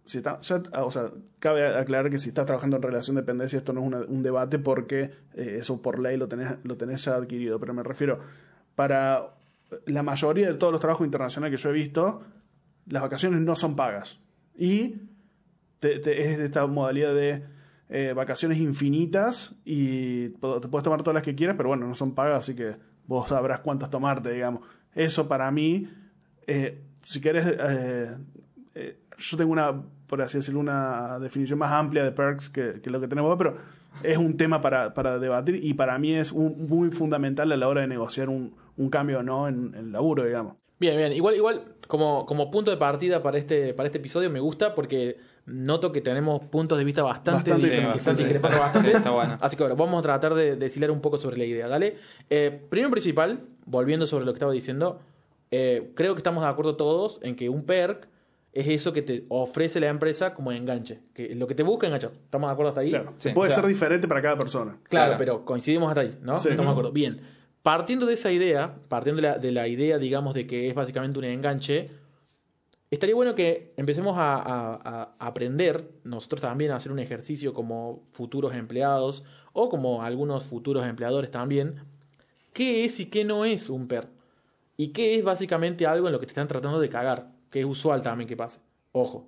Si 0.05 0.19
está- 0.19 0.41
ah, 0.73 0.85
o 0.85 0.91
sea, 0.91 1.11
cabe 1.39 1.67
aclarar 1.67 2.11
que 2.11 2.19
si 2.19 2.29
estás 2.31 2.47
trabajando 2.47 2.77
en 2.77 2.83
relación 2.83 3.17
de 3.17 3.23
dependencia, 3.23 3.59
esto 3.59 3.73
no 3.75 4.01
es 4.01 4.09
un 4.09 4.23
debate 4.23 4.59
porque 4.59 5.11
eh, 5.35 5.57
eso 5.61 5.83
por 5.83 5.99
ley 5.99 6.17
lo 6.17 6.29
tenés, 6.29 6.55
lo 6.65 6.77
tenés 6.79 7.05
ya 7.05 7.15
adquirido. 7.17 7.59
Pero 7.61 7.75
me 7.75 7.83
refiero, 7.83 8.19
para 8.75 9.35
la 9.87 10.03
mayoría 10.03 10.47
de 10.49 10.55
todos 10.55 10.73
los 10.73 10.81
trabajos 10.81 11.05
internacionales 11.05 11.59
que 11.59 11.63
yo 11.63 11.71
he 11.71 11.75
visto, 11.75 12.23
las 12.87 13.03
vacaciones 13.03 13.41
no 13.43 13.55
son 13.55 13.77
pagas. 13.77 14.19
Y 14.57 14.97
te- 15.81 16.01
es 16.33 16.39
esta 16.41 16.67
modalidad 16.67 17.15
de 17.15 17.45
eh, 17.88 18.12
vacaciones 18.14 18.58
infinitas 18.58 19.55
y 19.64 20.29
te 20.31 20.38
puedes 20.69 20.82
tomar 20.82 21.00
todas 21.02 21.14
las 21.14 21.23
que 21.23 21.35
quieras, 21.35 21.56
pero 21.56 21.70
bueno, 21.70 21.87
no 21.87 21.94
son 21.94 22.14
pagas, 22.14 22.38
así 22.44 22.55
que 22.55 22.76
vos 23.06 23.29
sabrás 23.29 23.61
cuántas 23.61 23.90
tomarte, 23.90 24.32
digamos. 24.32 24.62
Eso 24.94 25.29
para 25.29 25.50
mí, 25.50 25.88
eh, 26.46 26.82
si 27.02 27.20
querés, 27.20 27.46
eh, 27.46 28.17
eh, 28.75 28.99
yo 29.17 29.37
tengo 29.37 29.52
una, 29.52 29.82
por 30.06 30.20
así 30.23 30.38
decirlo, 30.38 30.61
una 30.61 31.19
definición 31.19 31.58
más 31.58 31.73
amplia 31.73 32.05
de 32.05 32.12
perks 32.12 32.49
que, 32.49 32.81
lo 32.85 33.00
que 33.00 33.08
tenemos, 33.08 33.37
pero 33.38 33.56
es 34.02 34.17
un 34.19 34.37
tema 34.37 34.61
para, 34.61 34.93
para 34.94 35.19
debatir 35.19 35.58
y 35.64 35.75
para 35.75 35.99
mí 35.99 36.12
es 36.14 36.31
un- 36.32 36.69
muy 36.69 36.90
fundamental 36.90 37.50
a 37.52 37.56
la 37.56 37.69
hora 37.69 37.81
de 37.81 37.87
negociar 37.88 38.29
un, 38.29 38.55
un 38.76 38.90
cambio 38.90 39.20
o 39.20 39.23
no 39.23 39.49
en 39.49 39.75
el 39.75 39.93
laburo, 39.93 40.25
digamos. 40.25 40.55
Bien, 40.81 40.96
bien. 40.96 41.12
Igual, 41.12 41.35
igual, 41.35 41.62
como, 41.88 42.25
como 42.26 42.50
punto 42.52 42.70
de 42.70 42.76
partida 42.76 43.20
para 43.23 43.38
este, 43.38 43.75
para 43.75 43.87
este 43.88 43.99
episodio 43.99 44.31
me 44.31 44.38
gusta 44.38 44.75
porque 44.76 45.17
noto 45.49 45.91
que 45.93 46.00
tenemos 46.00 46.41
puntos 46.47 46.79
de 46.79 46.85
vista 46.85 47.03
bastante, 47.03 47.50
Bastante 47.50 47.77
diferentes, 47.77 48.03
sí. 48.03 48.11
discrepando 48.12 48.59
bastante. 48.59 48.91
Sí, 48.91 48.97
está 48.97 49.11
bueno. 49.11 49.39
Así 49.41 49.56
que 49.56 49.62
bueno, 49.65 49.77
vamos 49.77 49.99
a 50.00 50.03
tratar 50.03 50.35
de 50.35 50.56
deshilar 50.56 50.91
un 50.91 51.00
poco 51.00 51.17
sobre 51.19 51.37
la 51.39 51.45
idea, 51.45 51.69
¿dale? 51.69 51.97
Eh, 52.31 52.61
primero 52.69 52.91
principal, 52.91 53.41
volviendo 53.67 54.06
sobre 54.06 54.25
lo 54.25 54.33
que 54.33 54.37
estaba 54.37 54.53
diciendo, 54.53 55.00
eh, 55.50 55.93
creo 55.95 56.15
que 56.15 56.19
estamos 56.19 56.43
de 56.45 56.50
acuerdo 56.50 56.77
todos 56.77 57.19
en 57.23 57.35
que 57.37 57.49
un 57.49 57.65
perk 57.65 58.09
es 58.53 58.67
eso 58.69 58.93
que 58.93 59.03
te 59.03 59.25
ofrece 59.29 59.79
la 59.81 59.89
empresa 59.89 60.35
como 60.35 60.50
enganche. 60.53 61.00
Que 61.15 61.35
lo 61.35 61.47
que 61.47 61.55
te 61.55 61.62
busca 61.62 61.87
enganchar. 61.87 62.12
¿Estamos 62.12 62.49
de 62.49 62.53
acuerdo 62.53 62.69
hasta 62.71 62.81
ahí? 62.81 62.91
Claro, 62.91 63.15
Sí. 63.19 63.31
puede 63.31 63.50
O 63.50 63.55
sea, 63.55 63.62
ser 63.62 63.69
diferente 63.69 64.09
para 64.09 64.21
cada 64.23 64.37
persona. 64.37 64.79
Claro, 64.89 65.06
Claro. 65.06 65.15
pero 65.19 65.45
coincidimos 65.45 65.89
hasta 65.89 66.00
ahí, 66.03 66.19
¿no? 66.23 66.39
Sí. 66.41 66.49
Estamos 66.49 66.67
de 66.71 66.73
acuerdo. 66.73 66.93
Bien. 66.93 67.21
Partiendo 67.62 68.06
de 68.06 68.15
esa 68.15 68.33
idea, 68.33 68.75
partiendo 68.89 69.21
de 69.23 69.29
la, 69.29 69.39
de 69.39 69.53
la 69.53 69.69
idea, 69.69 69.99
digamos, 69.99 70.35
de 70.35 70.47
que 70.47 70.69
es 70.69 70.75
básicamente 70.75 71.19
un 71.19 71.25
enganche, 71.27 71.89
estaría 72.90 73.14
bueno 73.14 73.35
que 73.35 73.73
empecemos 73.76 74.14
a, 74.17 75.14
aprender, 75.19 75.90
nosotros 76.05 76.40
también, 76.40 76.70
a 76.70 76.76
hacer 76.76 76.93
un 76.93 76.99
ejercicio 76.99 77.52
como 77.55 78.05
futuros 78.11 78.55
empleados 78.55 79.25
o 79.52 79.69
como 79.69 80.02
algunos 80.02 80.44
futuros 80.44 80.87
empleadores 80.87 81.31
también, 81.31 81.82
qué 82.52 82.85
es 82.85 83.00
y 83.00 83.06
qué 83.06 83.25
no 83.25 83.44
es 83.44 83.69
un 83.70 83.88
PER. 83.88 84.08
Y 84.76 84.88
qué 84.88 85.17
es 85.17 85.25
básicamente 85.25 85.87
algo 85.87 86.06
en 86.06 86.12
lo 86.12 86.20
que 86.20 86.26
te 86.26 86.31
están 86.31 86.49
tratando 86.49 86.79
de 86.79 86.88
cagar, 86.88 87.32
que 87.50 87.61
es 87.61 87.67
usual 87.67 88.02
también 88.02 88.29
que 88.29 88.37
pase. 88.37 88.61
Ojo. 88.93 89.26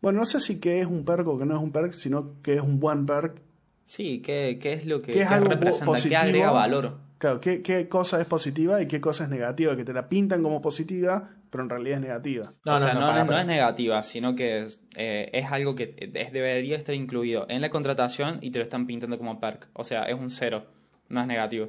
Bueno, 0.00 0.20
no 0.20 0.26
sé 0.26 0.38
si 0.38 0.60
que 0.60 0.80
es 0.80 0.86
un 0.86 1.04
perk 1.04 1.26
o 1.26 1.38
que 1.38 1.46
no 1.46 1.56
es 1.56 1.62
un 1.62 1.72
perk, 1.72 1.92
sino 1.92 2.40
que 2.42 2.54
es 2.54 2.60
un 2.60 2.78
buen 2.78 3.06
perk. 3.06 3.40
Sí, 3.84 4.20
¿qué, 4.22 4.58
qué 4.60 4.72
es 4.72 4.86
lo 4.86 5.02
que, 5.02 5.12
¿Qué 5.12 5.20
es 5.22 5.30
algo 5.30 5.48
representa? 5.48 5.84
positivo? 5.86 6.10
¿Qué 6.10 6.16
agrega 6.16 6.50
valor? 6.50 6.98
Claro, 7.18 7.40
¿qué, 7.40 7.62
qué 7.62 7.88
cosa 7.88 8.20
es 8.20 8.26
positiva 8.26 8.82
y 8.82 8.88
qué 8.88 9.00
cosa 9.00 9.24
es 9.24 9.30
negativa? 9.30 9.76
Que 9.76 9.84
te 9.84 9.92
la 9.92 10.08
pintan 10.08 10.42
como 10.42 10.60
positiva, 10.60 11.30
pero 11.50 11.64
en 11.64 11.70
realidad 11.70 11.96
es 11.98 12.00
negativa. 12.02 12.50
No, 12.64 12.74
o 12.74 12.78
sea, 12.78 12.92
no, 12.94 13.00
no, 13.00 13.24
no, 13.24 13.38
es 13.38 13.46
negativa, 13.46 14.02
sino 14.02 14.34
que 14.34 14.62
es, 14.62 14.80
eh, 14.96 15.30
es 15.32 15.50
algo 15.50 15.74
que 15.74 15.94
es- 15.98 16.32
debería 16.32 16.76
estar 16.76 16.94
incluido 16.94 17.46
en 17.48 17.60
la 17.60 17.70
contratación 17.70 18.38
y 18.42 18.50
te 18.50 18.58
lo 18.58 18.64
están 18.64 18.86
pintando 18.86 19.16
como 19.18 19.38
perk. 19.40 19.68
O 19.74 19.84
sea, 19.84 20.02
es 20.04 20.14
un 20.18 20.30
cero, 20.30 20.66
no 21.08 21.20
es 21.20 21.26
negativo. 21.26 21.68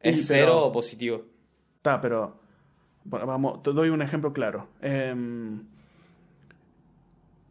Es 0.00 0.20
Y, 0.20 0.24
cero 0.24 0.66
o 0.66 0.72
positivo. 0.72 1.22
Está, 1.76 2.00
pero. 2.00 2.40
Bueno, 3.04 3.26
vamos, 3.26 3.62
te 3.62 3.72
doy 3.72 3.88
un 3.88 4.02
ejemplo 4.02 4.32
claro. 4.32 4.68
Em, 4.82 5.62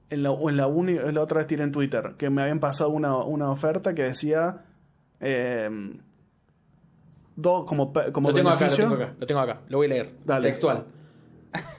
en, 0.09 0.23
la, 0.23 0.31
en, 0.31 0.57
la 0.57 0.67
uni- 0.67 0.99
la 1.11 1.21
otra 1.21 1.39
vez 1.39 1.47
tiré 1.47 1.63
en 1.63 1.71
Twitter 1.71 2.13
que 2.17 2.29
me 2.29 2.41
habían 2.41 2.59
pasado 2.59 2.89
una, 2.91 3.17
una 3.17 3.49
oferta 3.49 3.93
que 3.95 4.03
decía. 4.03 4.63
dos 7.35 7.65
como, 7.65 7.93
como 8.11 8.29
Lo 8.29 8.35
tengo 8.35 8.49
acá, 8.49 8.67
lo 8.67 8.75
tengo 8.75 8.93
acá, 8.95 9.13
lo 9.19 9.25
tengo 9.27 9.41
acá. 9.41 9.61
Lo 9.69 9.77
voy 9.77 9.87
a 9.87 9.89
leer. 9.89 10.11
Dale. 10.25 10.49
Textual. 10.49 10.85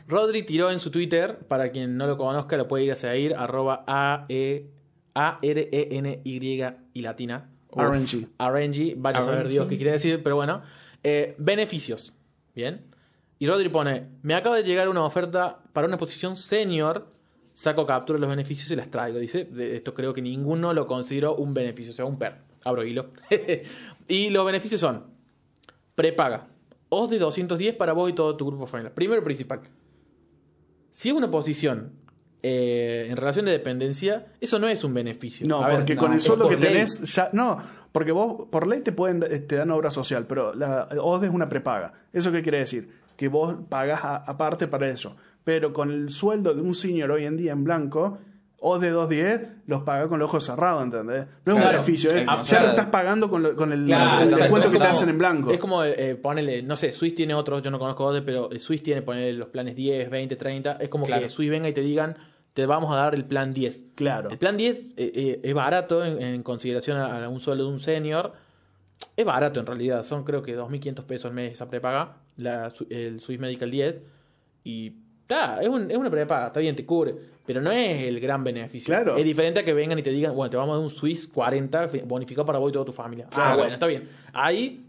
Rodri 0.07 0.45
tiró 0.45 0.71
en 0.71 0.79
su 0.81 0.91
Twitter, 0.91 1.39
para 1.49 1.71
quien 1.71 1.97
no 1.97 2.07
lo 2.07 2.17
conozca, 2.17 2.57
lo 2.57 2.69
puede 2.69 2.85
ir 2.85 2.93
a 2.93 2.97
seguir, 2.97 3.35
arroba 3.35 3.85
A 3.87 4.25
E 4.29 4.71
A 5.15 5.39
R 5.43 5.69
E 5.73 5.89
N 5.99 6.21
Y 6.25 6.63
y 6.93 7.03
latina. 7.03 7.51
RNG. 7.77 8.29
RNG, 8.39 8.95
vaya 8.97 9.19
a 9.19 9.23
saber. 9.23 9.49
Dios 9.49 9.67
qué 9.69 9.77
quiere 9.77 9.93
decir, 9.93 10.23
pero 10.23 10.37
bueno. 10.37 10.63
Eh, 11.03 11.35
beneficios. 11.39 12.15
Bien. 12.55 12.85
Y 13.41 13.49
Rodri 13.49 13.69
pone: 13.69 14.07
Me 14.23 14.35
acaba 14.35 14.57
de 14.57 14.63
llegar 14.63 14.89
una 14.89 15.05
oferta 15.05 15.59
para 15.73 15.89
una 15.89 15.97
posición 15.97 16.37
senior. 16.37 17.09
Saco 17.55 17.87
captura 17.87 18.17
de 18.17 18.21
los 18.21 18.29
beneficios 18.31 18.71
y 18.71 18.77
las 18.77 18.91
traigo. 18.91 19.19
Dice: 19.19 19.45
de 19.45 19.77
esto 19.77 19.95
creo 19.95 20.13
que 20.13 20.21
ninguno 20.21 20.75
lo 20.75 20.87
consideró 20.87 21.37
un 21.37 21.55
beneficio, 21.55 21.91
o 21.93 21.95
sea, 21.95 22.05
un 22.05 22.19
PER. 22.19 22.35
Abro 22.65 22.85
hilo. 22.85 23.11
y 24.09 24.29
los 24.31 24.45
beneficios 24.45 24.81
son: 24.81 25.05
prepaga. 25.95 26.49
Os 26.89 27.11
de 27.11 27.19
210 27.19 27.75
para 27.77 27.93
vos 27.93 28.11
y 28.11 28.13
todo 28.13 28.37
tu 28.37 28.47
grupo 28.47 28.67
familiar. 28.67 28.93
Primero 28.93 29.23
principal. 29.25 29.61
Si 30.91 31.09
es 31.09 31.15
una 31.15 31.31
posición 31.31 31.93
eh, 32.43 33.07
en 33.09 33.17
relación 33.17 33.47
de 33.47 33.53
dependencia, 33.53 34.27
eso 34.41 34.59
no 34.59 34.69
es 34.69 34.85
un 34.85 34.95
beneficio. 34.95 35.47
No, 35.47 35.63
A 35.63 35.69
ver, 35.69 35.77
porque 35.79 35.95
no, 35.95 36.01
con 36.03 36.13
el 36.13 36.19
es 36.19 36.25
sueldo 36.25 36.49
que 36.49 36.57
ley. 36.57 36.73
tenés, 36.73 37.01
ya, 37.15 37.31
no, 37.33 37.59
porque 37.91 38.13
vos 38.13 38.49
por 38.51 38.67
ley 38.67 38.81
te 38.83 38.93
pueden 38.93 39.21
te 39.21 39.57
dan 39.57 39.71
obra 39.71 39.91
social, 39.91 40.27
pero 40.27 40.55
la 40.55 40.89
OSDE 41.01 41.29
es 41.29 41.33
una 41.33 41.49
prepaga. 41.49 41.95
¿Eso 42.13 42.31
qué 42.31 42.43
quiere 42.43 42.59
decir? 42.59 42.91
Que 43.17 43.29
vos 43.29 43.55
pagas 43.69 44.01
aparte 44.05 44.69
para 44.69 44.89
eso. 44.89 45.17
Pero 45.45 45.73
con 45.73 45.91
el 45.91 46.11
sueldo 46.11 46.55
de 46.55 46.63
un 46.63 46.75
senior 46.75 47.11
hoy 47.11 47.27
en 47.27 47.37
día 47.37 47.53
en 47.53 47.65
blanco, 47.65 48.19
OSDE 48.59 48.91
210 48.91 49.41
los 49.67 49.83
paga 49.83 50.09
con 50.09 50.19
los 50.19 50.27
ojos 50.31 50.43
cerrados, 50.45 50.83
¿entendés? 50.83 51.27
No 51.45 51.55
es 51.55 51.61
un 51.63 51.69
beneficio, 51.69 52.11
Ah, 52.27 52.41
ya 52.43 52.49
claro. 52.49 52.65
lo 52.65 52.71
estás 52.71 52.87
pagando 52.87 53.29
con, 53.29 53.43
lo- 53.43 53.55
con 53.55 53.73
el, 53.73 53.85
Claro, 53.85 54.23
el 54.25 54.31
descuento 54.31 54.69
Es 54.69 54.73
que 54.73 54.79
te 54.79 54.85
hacen 54.87 55.09
en 55.11 55.19
blanco. 55.19 55.51
Es 55.51 55.59
como 55.59 55.85
eh, 55.85 56.15
ponerle, 56.17 56.63
no 56.63 56.75
sé, 56.77 56.93
Swiss 56.95 57.15
tiene 57.15 57.35
otros, 57.35 57.63
yo 57.63 57.71
no 57.71 57.79
conozco 57.79 58.05
otros, 58.05 58.23
pero 58.25 58.49
Swiss 58.59 58.83
tiene 58.83 59.03
ponerle 59.03 59.35
los 59.35 59.49
planes 59.49 59.77
10, 59.77 60.09
20, 60.09 60.37
30. 60.37 60.73
Es 60.81 60.89
como 60.89 61.05
que 61.05 61.29
Swiss 61.29 61.51
venga 61.51 61.69
y 61.69 61.75
te 61.75 61.83
digan, 61.83 62.17
te 62.55 62.65
vamos 62.65 62.91
a 62.91 62.97
dar 62.97 63.15
el 63.15 63.27
plan 63.27 63.53
10. 63.53 63.85
Claro. 63.97 64.31
El 64.31 64.39
plan 64.39 64.57
10 64.57 64.79
eh, 64.79 64.93
eh, 64.97 65.41
es 65.43 65.53
barato 65.55 66.03
en, 66.03 66.23
en 66.23 66.43
consideración 66.43 66.97
a, 66.97 67.23
a 67.25 67.29
un 67.29 67.41
sueldo 67.41 67.67
de 67.67 67.71
un 67.71 67.81
senior. 67.81 68.33
Es 69.15 69.27
barato 69.27 69.61
en 69.61 69.67
realidad, 69.67 70.05
son 70.05 70.25
creo 70.25 70.43
que 70.43 70.57
2.500 70.57 71.05
pesos 71.05 71.27
al 71.27 71.35
mes 71.35 71.53
esa 71.53 71.69
prepaga, 71.69 72.17
la, 72.39 72.73
el 72.89 73.21
Swiss 73.21 73.39
Medical 73.41 73.71
10. 73.71 74.01
Y 74.67 75.04
está, 75.25 75.61
es, 75.61 75.69
un- 75.69 75.91
es 75.91 75.97
una 75.97 76.11
prepaga, 76.11 76.47
está 76.49 76.61
bien, 76.61 76.77
te 76.77 76.87
cubre. 76.87 77.15
Pero 77.47 77.61
no 77.61 77.71
es 77.71 78.05
el 78.05 78.21
gran 78.21 78.43
beneficio. 78.43 78.87
Claro. 78.87 79.17
Es 79.17 79.25
diferente 79.25 79.61
a 79.61 79.65
que 79.65 79.75
vengan 79.75 79.99
y 79.99 80.03
te 80.03 80.11
digan, 80.11 80.35
bueno, 80.35 80.49
te 80.49 80.57
vamos 80.57 80.73
a 80.73 80.77
dar 80.77 80.85
un 80.85 80.91
Swiss 80.91 81.27
40 81.29 81.91
bonificado 82.07 82.47
para 82.47 82.59
vos 82.59 82.71
y 82.71 82.73
toda 82.73 82.87
tu 82.87 82.93
familia. 82.93 83.27
Ah, 83.29 83.35
Claro. 83.35 83.57
bueno, 83.59 83.75
está 83.75 83.87
bien. 83.87 84.09
Ahí 84.33 84.87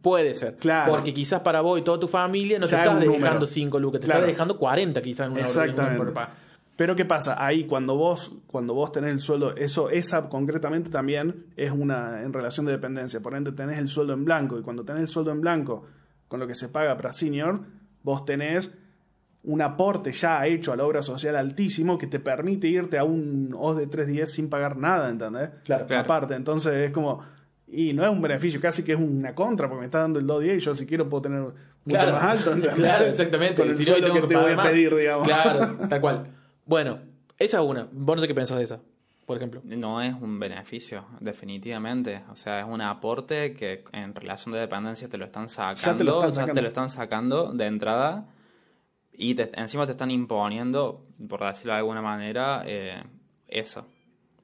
puede 0.00 0.34
ser. 0.36 0.56
Claro. 0.56 0.92
Porque 0.92 1.12
quizás 1.12 1.40
para 1.40 1.60
vos 1.60 1.78
y 1.80 1.82
toda 1.82 1.98
tu 1.98 2.06
familia 2.06 2.58
no 2.60 2.66
Ya 2.66 2.70
te 2.70 2.76
es 2.76 2.80
estás 2.82 2.94
un 2.94 3.00
dejando 3.12 3.28
número. 3.30 3.46
5 3.48 3.78
lucas, 3.80 4.00
te 4.00 4.04
Claro. 4.06 4.20
estás 4.20 4.32
dejando 4.32 4.58
40 4.58 5.02
quizás 5.02 5.26
en 5.26 5.32
una, 5.32 5.40
en 5.40 5.46
una 5.46 5.64
Exactamente. 5.64 6.20
Pero 6.76 6.94
¿qué 6.94 7.04
pasa? 7.04 7.44
Ahí 7.44 7.64
cuando 7.64 7.96
vos, 7.96 8.30
cuando 8.46 8.72
vos 8.74 8.92
tenés 8.92 9.10
el 9.12 9.20
sueldo, 9.20 9.56
eso, 9.56 9.90
esa 9.90 10.28
concretamente 10.28 10.90
también 10.90 11.46
es 11.56 11.72
una 11.72 12.22
en 12.22 12.32
relación 12.32 12.64
de 12.66 12.70
dependencia. 12.72 13.18
Por 13.18 13.34
ende, 13.34 13.50
tenés 13.50 13.80
el 13.80 13.88
sueldo 13.88 14.12
en 14.12 14.24
blanco. 14.24 14.56
Y 14.56 14.62
cuando 14.62 14.84
tenés 14.84 15.02
el 15.02 15.08
sueldo 15.08 15.32
en 15.32 15.40
blanco 15.40 15.84
con 16.28 16.38
lo 16.38 16.46
que 16.46 16.54
se 16.54 16.68
paga 16.68 16.96
para 16.96 17.12
senior, 17.12 17.62
vos 18.04 18.24
tenés 18.24 18.78
un 19.48 19.62
aporte 19.62 20.12
ya 20.12 20.46
hecho 20.46 20.72
a 20.72 20.76
la 20.76 20.84
obra 20.84 21.02
social 21.02 21.34
altísimo 21.34 21.96
que 21.96 22.06
te 22.06 22.20
permite 22.20 22.68
irte 22.68 22.98
a 22.98 23.04
un 23.04 23.54
OS 23.58 23.76
de 23.78 23.86
310 23.86 24.30
sin 24.30 24.50
pagar 24.50 24.76
nada, 24.76 25.08
¿entendés? 25.08 25.50
Claro. 25.64 25.86
Claro. 25.86 26.02
Aparte, 26.04 26.34
entonces 26.34 26.72
es 26.74 26.90
como. 26.90 27.22
Y 27.66 27.92
no 27.94 28.02
es 28.04 28.10
un 28.10 28.20
beneficio, 28.22 28.60
casi 28.60 28.82
que 28.82 28.92
es 28.92 28.98
una 28.98 29.34
contra, 29.34 29.68
porque 29.68 29.80
me 29.80 29.86
está 29.86 30.00
dando 30.00 30.18
el 30.18 30.26
210 30.26 30.62
y 30.62 30.64
yo 30.64 30.74
si 30.74 30.86
quiero 30.86 31.08
puedo 31.08 31.22
tener 31.22 31.40
mucho 31.40 31.54
Claro. 31.86 32.12
más 32.12 32.24
alto. 32.24 32.52
¿entendés? 32.52 32.78
Claro, 32.78 33.04
exactamente. 33.06 33.60
Con 33.62 33.68
el 33.70 33.74
Si 33.74 33.90
no, 33.90 33.96
tengo 33.96 34.14
que 34.14 34.26
te 34.26 34.36
voy 34.36 34.52
a 34.52 34.56
más. 34.56 34.66
pedir, 34.66 34.94
digamos. 34.94 35.26
Claro, 35.26 35.66
tal 35.88 36.00
cual. 36.00 36.26
Bueno, 36.66 36.98
esa 37.38 37.58
es 37.60 37.64
una. 37.66 37.88
Vos 37.90 38.16
no 38.16 38.20
sé 38.22 38.28
qué 38.28 38.34
pensás 38.34 38.58
de 38.58 38.64
esa, 38.64 38.80
por 39.26 39.36
ejemplo. 39.38 39.60
No 39.64 40.02
es 40.02 40.14
un 40.14 40.38
beneficio, 40.38 41.04
definitivamente. 41.20 42.22
O 42.30 42.36
sea, 42.36 42.60
es 42.60 42.66
un 42.66 42.80
aporte 42.80 43.54
que 43.54 43.84
en 43.92 44.14
relación 44.14 44.52
de 44.52 44.60
dependencia 44.60 45.08
te 45.08 45.16
lo 45.18 45.24
están 45.24 45.48
sacando. 45.48 45.80
Ya 45.80 45.96
te 45.96 46.04
lo 46.04 46.12
están 46.16 46.32
sacando. 46.34 46.54
te 46.54 46.62
lo 46.62 46.68
están 46.68 46.90
sacando 46.90 47.52
de 47.52 47.66
entrada. 47.66 48.26
Y 49.20 49.34
te- 49.34 49.50
encima 49.60 49.84
te 49.84 49.92
están 49.92 50.10
imponiendo, 50.12 51.04
por 51.28 51.44
decirlo 51.44 51.72
de 51.72 51.78
alguna 51.80 52.00
manera, 52.00 52.62
eh, 52.64 53.02
eso. 53.48 53.86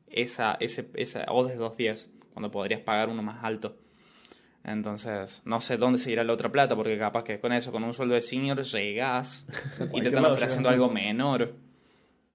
Esa, 0.08 0.56
ese, 0.60 0.90
esa 0.94 1.24
ODS 1.28 1.56
210, 1.56 2.10
cuando 2.32 2.50
podrías 2.50 2.80
pagar 2.80 3.08
uno 3.08 3.22
más 3.22 3.42
alto. 3.44 3.76
Entonces, 4.64 5.42
no 5.44 5.60
sé 5.60 5.76
dónde 5.76 5.98
se 5.98 6.10
irá 6.10 6.24
la 6.24 6.32
otra 6.32 6.50
plata, 6.50 6.74
porque 6.74 6.98
capaz 6.98 7.22
que 7.22 7.38
con 7.38 7.52
eso, 7.52 7.70
con 7.70 7.84
un 7.84 7.94
sueldo 7.94 8.14
de 8.14 8.22
senior, 8.22 8.62
llegás 8.62 9.46
y 9.92 10.00
te 10.00 10.08
están 10.08 10.24
ofreciendo 10.24 10.68
llegas, 10.70 10.82
algo 10.82 10.90
menor. 10.90 11.54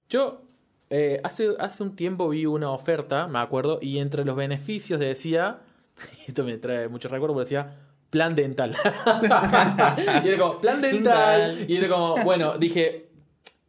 Yo 0.08 0.42
eh, 0.88 1.20
hace, 1.24 1.50
hace 1.58 1.82
un 1.82 1.94
tiempo 1.96 2.28
vi 2.28 2.46
una 2.46 2.70
oferta, 2.70 3.26
me 3.28 3.38
acuerdo, 3.40 3.80
y 3.82 3.98
entre 3.98 4.24
los 4.24 4.36
beneficios 4.36 4.98
decía, 4.98 5.60
y 6.26 6.28
esto 6.30 6.44
me 6.44 6.56
trae 6.56 6.88
mucho 6.88 7.08
recuerdo, 7.08 7.34
porque 7.34 7.54
decía 7.54 7.76
plan 8.10 8.34
dental. 8.34 8.76
y 10.24 10.28
era 10.28 10.38
como, 10.38 10.60
plan 10.60 10.82
dental. 10.82 11.64
Y 11.66 11.76
era 11.76 11.88
como, 11.88 12.16
bueno, 12.24 12.58
dije, 12.58 13.08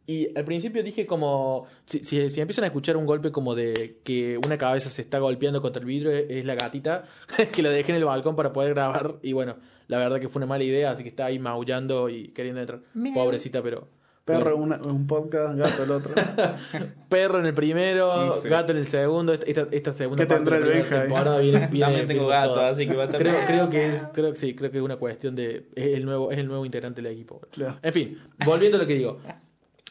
y 0.06 0.36
al 0.36 0.44
principio 0.44 0.82
dije 0.82 1.06
como, 1.06 1.66
si, 1.86 2.00
si, 2.00 2.28
si 2.28 2.40
empiezan 2.40 2.64
a 2.64 2.66
escuchar 2.66 2.96
un 2.96 3.06
golpe 3.06 3.30
como 3.30 3.54
de 3.54 4.00
que 4.04 4.38
una 4.44 4.58
cabeza 4.58 4.90
se 4.90 5.02
está 5.02 5.20
golpeando 5.20 5.62
contra 5.62 5.80
el 5.80 5.86
vidrio, 5.86 6.10
es, 6.10 6.28
es 6.28 6.44
la 6.44 6.56
gatita, 6.56 7.04
que 7.52 7.62
la 7.62 7.70
dejé 7.70 7.92
en 7.92 7.98
el 7.98 8.04
balcón 8.04 8.36
para 8.36 8.52
poder 8.52 8.74
grabar. 8.74 9.16
Y 9.22 9.32
bueno, 9.32 9.56
la 9.86 9.98
verdad 9.98 10.20
que 10.20 10.28
fue 10.28 10.40
una 10.40 10.46
mala 10.46 10.64
idea, 10.64 10.90
así 10.90 11.02
que 11.02 11.08
está 11.08 11.26
ahí 11.26 11.38
maullando 11.38 12.08
y 12.08 12.28
queriendo 12.28 12.60
entrar. 12.60 12.80
Pobrecita, 13.14 13.62
pero... 13.62 13.88
Perro 14.24 14.56
bueno. 14.56 14.76
una- 14.76 14.88
un 14.92 15.06
podcast, 15.06 15.56
gato 15.58 15.82
el 15.82 15.90
otro. 15.90 16.14
Perro 17.08 17.40
en 17.40 17.46
el 17.46 17.54
primero, 17.54 18.32
Sí. 18.34 18.48
gato 18.48 18.72
en 18.72 18.78
el 18.78 18.86
segundo. 18.88 19.32
Esta, 19.32 19.66
esta, 19.70 19.92
segunda 19.92 20.22
¿Qué 20.22 20.28
parte 20.28 20.44
tendrá 20.50 20.56
el 20.58 20.64
Benja 20.64 21.04
viene, 21.40 21.66
viene- 21.70 21.80
También 21.86 22.06
tengo 22.08 22.26
gato, 22.28 22.54
todo. 22.54 22.64
así 22.66 22.86
que 22.86 22.94
va 22.94 23.02
a 23.02 23.06
estar 23.06 23.20
creo, 23.20 23.46
creo 23.46 23.68
que 23.68 23.90
es, 23.90 24.04
creo 24.12 24.30
que 24.32 24.38
sí, 24.38 24.54
creo 24.54 24.70
que 24.70 24.78
es 24.78 24.82
una 24.84 24.96
cuestión 24.96 25.34
de 25.34 25.66
es 25.74 25.86
el 25.96 26.04
nuevo, 26.04 26.30
es 26.30 26.38
el 26.38 26.46
nuevo 26.46 26.64
integrante 26.64 27.02
del 27.02 27.12
equipo. 27.12 27.40
Claro. 27.50 27.76
En 27.82 27.92
fin, 27.92 28.18
volviendo 28.46 28.78
a 28.78 28.80
lo 28.80 28.86
que 28.86 28.94
digo. 28.94 29.18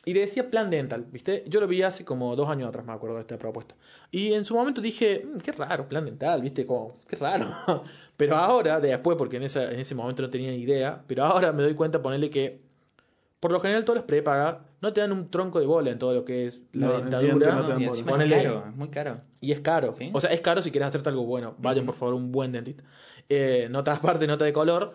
Y 0.04 0.16
le 0.16 0.22
decía 0.22 0.50
plan 0.50 0.72
dental, 0.72 1.06
¿viste? 1.12 1.44
Yo 1.48 1.60
lo 1.60 1.68
vi 1.68 1.84
hace 1.84 2.04
como 2.04 2.36
dos 2.36 2.50
años 2.50 2.70
atrás, 2.70 2.84
me 2.86 2.92
acuerdo 2.94 3.18
de 3.18 3.22
esta 3.22 3.38
propuesta. 3.38 3.76
Y 4.10 4.34
en 4.34 4.46
su 4.46 4.56
momento 4.56 4.82
dije, 4.82 5.24
"Mm, 5.32 5.38
qué 5.42 5.52
raro, 5.52 5.88
plan 5.88 6.06
dental, 6.06 6.42
¿viste? 6.42 6.66
Como, 6.66 6.96
qué 7.08 7.18
raro. 7.18 7.46
Pero 8.18 8.36
ahora, 8.36 8.80
después, 8.80 9.16
porque 9.18 9.38
en, 9.38 9.44
esa, 9.44 9.72
en 9.72 9.80
ese 9.80 9.94
momento 9.94 10.24
no 10.24 10.30
tenía 10.32 10.50
ni 10.52 10.58
idea, 10.58 11.04
pero 11.08 11.24
ahora 11.24 11.52
me 11.54 11.62
doy 11.64 11.74
cuenta, 11.76 12.02
ponerle 12.04 12.30
que, 12.30 12.62
por 13.42 13.52
lo 13.52 13.60
general, 13.60 13.84
todas 13.84 13.98
las 13.98 14.06
prepagas 14.06 14.58
no 14.82 14.94
te 14.94 15.02
dan 15.02 15.12
un 15.12 15.30
tronco 15.30 15.60
de 15.60 15.66
bola 15.66 15.90
en 15.92 16.00
todo 16.00 16.14
lo 16.14 16.24
que 16.24 16.48
es 16.48 16.64
la 16.72 16.88
No, 16.88 16.94
dentadura. 17.00 17.34
no 17.56 17.66
te 17.66 17.72
dan 17.74 17.82
y 17.82 17.86
bola. 17.86 17.98
encima 17.98 18.12
Ponele- 18.14 18.36
es 18.38 18.44
caro, 18.44 18.64
es 18.70 18.76
muy 18.78 18.88
caro. 18.90 19.16
Y 19.42 19.52
es 19.52 19.60
caro. 19.60 19.96
¿Sí? 19.98 20.10
O 20.14 20.22
sea, 20.22 20.32
es 20.32 20.40
caro 20.42 20.62
si 20.62 20.72
quieres 20.72 20.88
hacerte 20.88 21.10
algo 21.10 21.26
bueno. 21.26 21.56
Vayan, 21.58 21.86
por 21.86 21.96
favor, 21.96 22.14
un 22.14 22.32
buen 22.32 22.52
dentista. 22.54 22.84
Eh, 23.28 23.68
nota 23.70 23.94
aparte, 23.94 24.26
nota 24.28 24.46
de 24.46 24.54
color. 24.54 24.94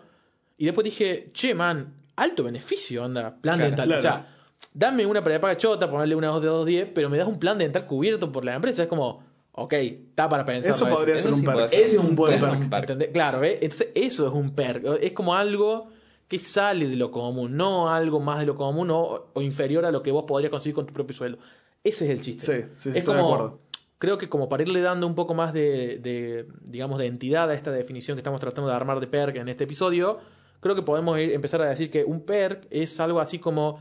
Y 0.57 0.65
después 0.65 0.83
dije, 0.85 1.29
che, 1.33 1.53
man, 1.53 1.93
alto 2.15 2.43
beneficio, 2.43 3.03
anda, 3.03 3.35
plan 3.41 3.57
Claro, 3.57 3.63
dental. 3.65 3.85
claro. 3.85 3.99
O 3.99 4.01
sea, 4.01 4.27
dame 4.73 5.05
una 5.05 5.23
prepaga 5.23 5.55
chota, 5.57 5.89
ponerle 5.91 6.15
una 6.15 6.27
2 6.29 6.41
de 6.41 6.47
210, 6.47 6.89
pero 6.95 7.09
me 7.09 7.17
das 7.17 7.27
un 7.27 7.37
plan 7.39 7.57
dental 7.57 7.85
cubierto 7.85 8.31
por 8.31 8.43
la 8.43 8.55
empresa. 8.55 8.83
Es 8.83 8.87
como, 8.89 9.23
ok, 9.51 9.73
está 9.73 10.27
para 10.29 10.43
pensar. 10.45 10.71
Eso 10.71 10.87
podría 10.89 11.15
Eso 11.15 11.23
ser 11.25 11.33
un 11.33 11.39
sí 11.41 11.45
perk. 11.45 11.73
Ese 11.73 11.83
es 11.83 11.97
un 11.97 12.15
buen 12.15 12.39
perk. 12.69 12.97
perk. 12.97 13.11
Claro, 13.11 13.43
¿eh? 13.43 13.59
Entonces 13.61 13.89
eso 13.95 14.25
es 14.27 14.33
un 14.33 14.51
perk. 14.55 14.83
Es 15.01 15.11
como 15.13 15.35
algo 15.35 15.89
que 16.27 16.39
sale 16.39 16.87
de 16.87 16.95
lo 16.95 17.11
común, 17.11 17.55
no 17.55 17.89
algo 17.89 18.19
más 18.19 18.39
de 18.39 18.45
lo 18.45 18.55
común 18.55 18.91
o, 18.91 19.27
o 19.33 19.41
inferior 19.41 19.85
a 19.85 19.91
lo 19.91 20.03
que 20.03 20.11
vos 20.11 20.25
podrías 20.27 20.51
conseguir 20.51 20.75
con 20.75 20.85
tu 20.85 20.93
propio 20.93 21.15
sueldo. 21.15 21.37
Ese 21.83 22.05
es 22.05 22.11
el 22.11 22.21
chiste. 22.21 22.45
Sí, 22.45 22.61
sí, 22.61 22.73
sí, 22.77 22.89
es 22.89 22.95
estoy 22.97 23.15
de 23.15 23.21
acuerdo. 23.21 23.59
creo 23.97 24.17
que 24.17 24.27
como 24.27 24.49
para 24.49 24.63
irle 24.63 24.81
dando 24.81 25.07
un 25.07 25.15
poco 25.15 25.33
más 25.33 25.53
de, 25.53 25.99
de, 25.99 26.47
digamos, 26.61 26.99
de 26.99 27.07
entidad 27.07 27.49
a 27.49 27.53
esta 27.53 27.71
definición 27.71 28.15
que 28.15 28.19
estamos 28.19 28.39
tratando 28.39 28.69
de 28.69 28.75
armar 28.75 28.99
de 28.99 29.07
perk 29.07 29.37
en 29.37 29.47
este 29.47 29.63
episodio, 29.63 30.19
creo 30.59 30.75
que 30.75 30.81
podemos 30.81 31.17
ir, 31.19 31.31
empezar 31.31 31.61
a 31.61 31.65
decir 31.65 31.89
que 31.89 32.03
un 32.03 32.21
perk 32.21 32.67
es 32.71 32.99
algo 32.99 33.19
así 33.21 33.39
como 33.39 33.79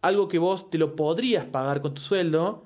algo 0.00 0.28
que 0.28 0.38
vos 0.38 0.70
te 0.70 0.78
lo 0.78 0.94
podrías 0.94 1.44
pagar 1.46 1.80
con 1.80 1.94
tu 1.94 2.00
sueldo, 2.00 2.62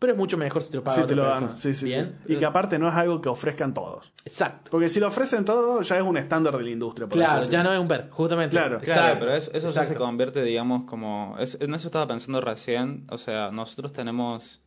pero 0.00 0.14
es 0.14 0.18
mucho 0.18 0.36
mejor 0.36 0.62
si 0.62 0.70
te 0.72 0.78
lo 0.78 0.82
paga 0.82 0.96
Sí, 0.96 1.00
otra 1.02 1.08
te 1.08 1.14
lo 1.14 1.22
persona. 1.28 1.46
dan. 1.48 1.58
Sí, 1.58 1.68
sí, 1.74 1.80
sí. 1.80 1.84
Bien. 1.84 2.18
Y 2.26 2.36
que 2.36 2.44
aparte 2.44 2.76
no 2.80 2.88
es 2.88 2.94
algo 2.94 3.20
que 3.20 3.28
ofrezcan 3.28 3.72
todos. 3.72 4.12
Exacto. 4.24 4.72
Porque 4.72 4.88
si 4.88 4.98
lo 4.98 5.06
ofrecen 5.06 5.44
todos, 5.44 5.86
ya 5.88 5.96
es 5.98 6.02
un 6.02 6.16
estándar 6.16 6.56
de 6.56 6.64
la 6.64 6.70
industria. 6.70 7.06
por 7.06 7.16
Claro, 7.18 7.42
ya 7.42 7.62
no 7.62 7.72
es 7.72 7.78
un 7.78 7.86
perk, 7.86 8.10
justamente. 8.10 8.56
Claro, 8.56 8.78
Claro, 8.80 9.00
Exacto, 9.02 9.20
pero 9.20 9.34
eso, 9.36 9.50
eso 9.54 9.70
ya 9.70 9.84
se 9.84 9.94
convierte, 9.94 10.42
digamos, 10.42 10.84
como... 10.88 11.36
es- 11.38 11.56
en 11.60 11.72
eso 11.74 11.86
estaba 11.86 12.06
pensando 12.08 12.40
recién. 12.40 13.06
O 13.10 13.18
sea, 13.18 13.50
nosotros 13.52 13.92
tenemos... 13.92 14.60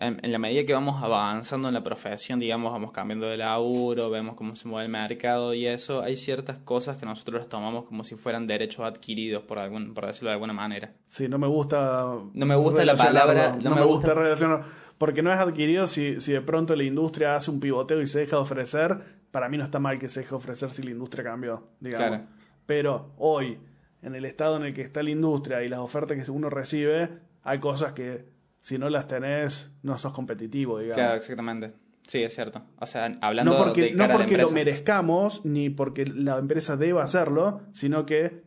En, 0.00 0.32
la 0.32 0.38
medida 0.38 0.64
que 0.64 0.72
vamos 0.72 1.02
avanzando 1.04 1.68
en 1.68 1.74
la 1.74 1.82
profesión, 1.82 2.38
digamos, 2.38 2.72
vamos 2.72 2.90
cambiando 2.90 3.26
de 3.26 3.36
laburo, 3.36 4.08
vemos 4.08 4.34
cómo 4.34 4.56
se 4.56 4.66
mueve 4.66 4.86
el 4.86 4.90
mercado 4.90 5.52
y 5.52 5.66
eso, 5.66 6.02
hay 6.02 6.16
ciertas 6.16 6.58
cosas 6.58 6.96
que 6.96 7.04
nosotros 7.04 7.40
las 7.40 7.48
tomamos 7.50 7.84
como 7.84 8.02
si 8.02 8.14
fueran 8.16 8.46
derechos 8.46 8.80
adquiridos, 8.86 9.42
por, 9.42 9.58
algún, 9.58 9.92
por 9.92 10.06
decirlo 10.06 10.30
de 10.30 10.34
alguna 10.34 10.54
manera. 10.54 10.92
Sí, 11.06 11.28
no 11.28 11.38
me 11.38 11.46
gusta. 11.46 12.14
No 12.32 12.46
me 12.46 12.54
gusta 12.56 12.84
la 12.84 12.94
palabra- 12.94 13.50
No, 13.56 13.62
no 13.62 13.70
me 13.70 13.76
me 13.76 13.82
gusta, 13.86 14.08
gusta- 14.08 14.14
relacionarlo. 14.14 14.64
Porque 14.96 15.22
no 15.22 15.32
es 15.32 15.38
adquirido 15.38 15.86
si, 15.86 16.20
si 16.20 16.32
de 16.32 16.40
pronto 16.42 16.74
la 16.76 16.84
industria 16.84 17.34
hace 17.36 17.50
un 17.50 17.60
pivoteo 17.60 18.00
y 18.02 18.06
se 18.06 18.20
deja 18.20 18.36
de 18.36 18.42
ofrecer. 18.42 18.98
Para 19.30 19.48
mí 19.48 19.56
no 19.58 19.64
está 19.64 19.78
mal 19.80 19.98
que 19.98 20.08
se 20.08 20.20
deje 20.20 20.30
de 20.30 20.36
ofrecer 20.36 20.70
si 20.72 20.82
la 20.82 20.90
industria 20.90 21.24
cambió, 21.24 21.68
digamos. 21.80 22.08
Claro. 22.08 22.24
Pero 22.66 23.12
hoy, 23.18 23.58
en 24.02 24.14
el 24.14 24.24
estado 24.24 24.56
en 24.56 24.64
el 24.64 24.74
que 24.74 24.82
está 24.82 25.02
la 25.02 25.10
industria 25.10 25.62
y 25.62 25.68
las 25.68 25.78
ofertas 25.80 26.22
que 26.22 26.30
uno 26.30 26.50
recibe, 26.50 27.08
hay 27.42 27.58
cosas 27.60 27.92
que 27.92 28.24
si 28.60 28.78
no 28.78 28.88
las 28.90 29.06
tenés, 29.06 29.72
no 29.82 29.98
sos 29.98 30.12
competitivo, 30.12 30.78
digamos. 30.78 30.96
Claro, 30.96 31.16
exactamente. 31.16 31.72
Sí, 32.06 32.22
es 32.22 32.34
cierto. 32.34 32.62
O 32.78 32.86
sea, 32.86 33.16
hablando 33.20 33.52
No 33.52 33.58
porque, 33.64 33.82
de 33.82 33.90
no 33.92 33.98
cara 33.98 34.14
a 34.14 34.18
la 34.18 34.24
porque 34.24 34.36
lo 34.38 34.50
merezcamos, 34.50 35.44
ni 35.44 35.70
porque 35.70 36.04
la 36.06 36.38
empresa 36.38 36.76
deba 36.76 37.02
hacerlo, 37.04 37.62
sino 37.72 38.04
que 38.06 38.42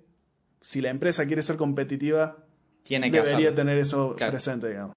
si 0.62 0.82
la 0.82 0.90
empresa 0.90 1.26
quiere 1.26 1.44
ser 1.44 1.56
competitiva, 1.58 2.38
Tiene 2.84 3.10
que 3.10 3.18
debería 3.18 3.38
hacerlo. 3.50 3.56
tener 3.56 3.78
eso 3.78 4.16
Claro. 4.16 4.32
presente, 4.32 4.68
digamos. 4.70 4.96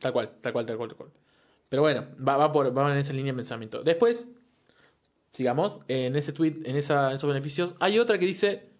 Tal 0.00 0.12
cual, 0.12 0.32
tal 0.40 0.52
cual, 0.52 0.66
tal 0.66 0.76
cual, 0.76 0.88
tal 0.88 0.96
cual. 0.96 1.10
Pero 1.68 1.82
bueno, 1.82 2.06
va, 2.26 2.36
va, 2.36 2.52
por, 2.52 2.76
va 2.76 2.92
en 2.92 2.98
esa 2.98 3.12
línea 3.12 3.32
de 3.32 3.36
pensamiento. 3.36 3.82
Después, 3.82 4.28
sigamos, 5.32 5.80
en 5.88 6.14
ese 6.16 6.32
tweet, 6.32 6.62
en, 6.64 6.76
esa, 6.76 7.10
en 7.10 7.16
esos 7.16 7.28
beneficios, 7.28 7.74
hay 7.80 7.98
otra 7.98 8.18
que 8.18 8.26
dice. 8.26 8.70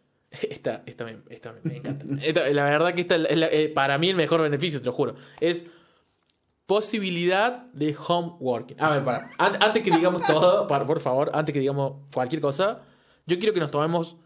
Esta, 0.51 0.83
esta, 0.87 1.05
me, 1.05 1.19
esta 1.31 1.53
me, 1.63 1.77
encanta. 1.77 2.05
La 2.07 2.65
verdad 2.65 2.95
que 2.95 3.03
esta 3.03 3.17
es 3.17 3.71
para 3.71 3.99
mí 3.99 4.11
el 4.11 4.17
mejor 4.17 4.41
beneficio, 4.43 4.81
te 4.81 4.87
lo 4.87 4.93
juro. 4.93 5.15
Es 5.41 5.65
posibilidad 6.67 7.67
de 7.73 7.97
home. 8.07 8.33
A 8.79 8.91
ver, 8.91 9.05
para. 9.05 9.31
an- 9.39 9.63
Antes 9.63 9.83
que 9.83 9.91
digamos 9.91 10.23
todo, 10.27 10.67
para, 10.67 10.87
por 10.87 11.01
favor, 11.01 11.31
antes 11.35 11.53
que 11.53 11.61
digamos 11.61 11.95
cualquier 12.13 12.41
cosa, 12.41 12.81
yo 13.27 13.39
quiero 13.39 13.53
que 13.53 13.61
nos 13.61 13.71
tomemos 13.71 14.17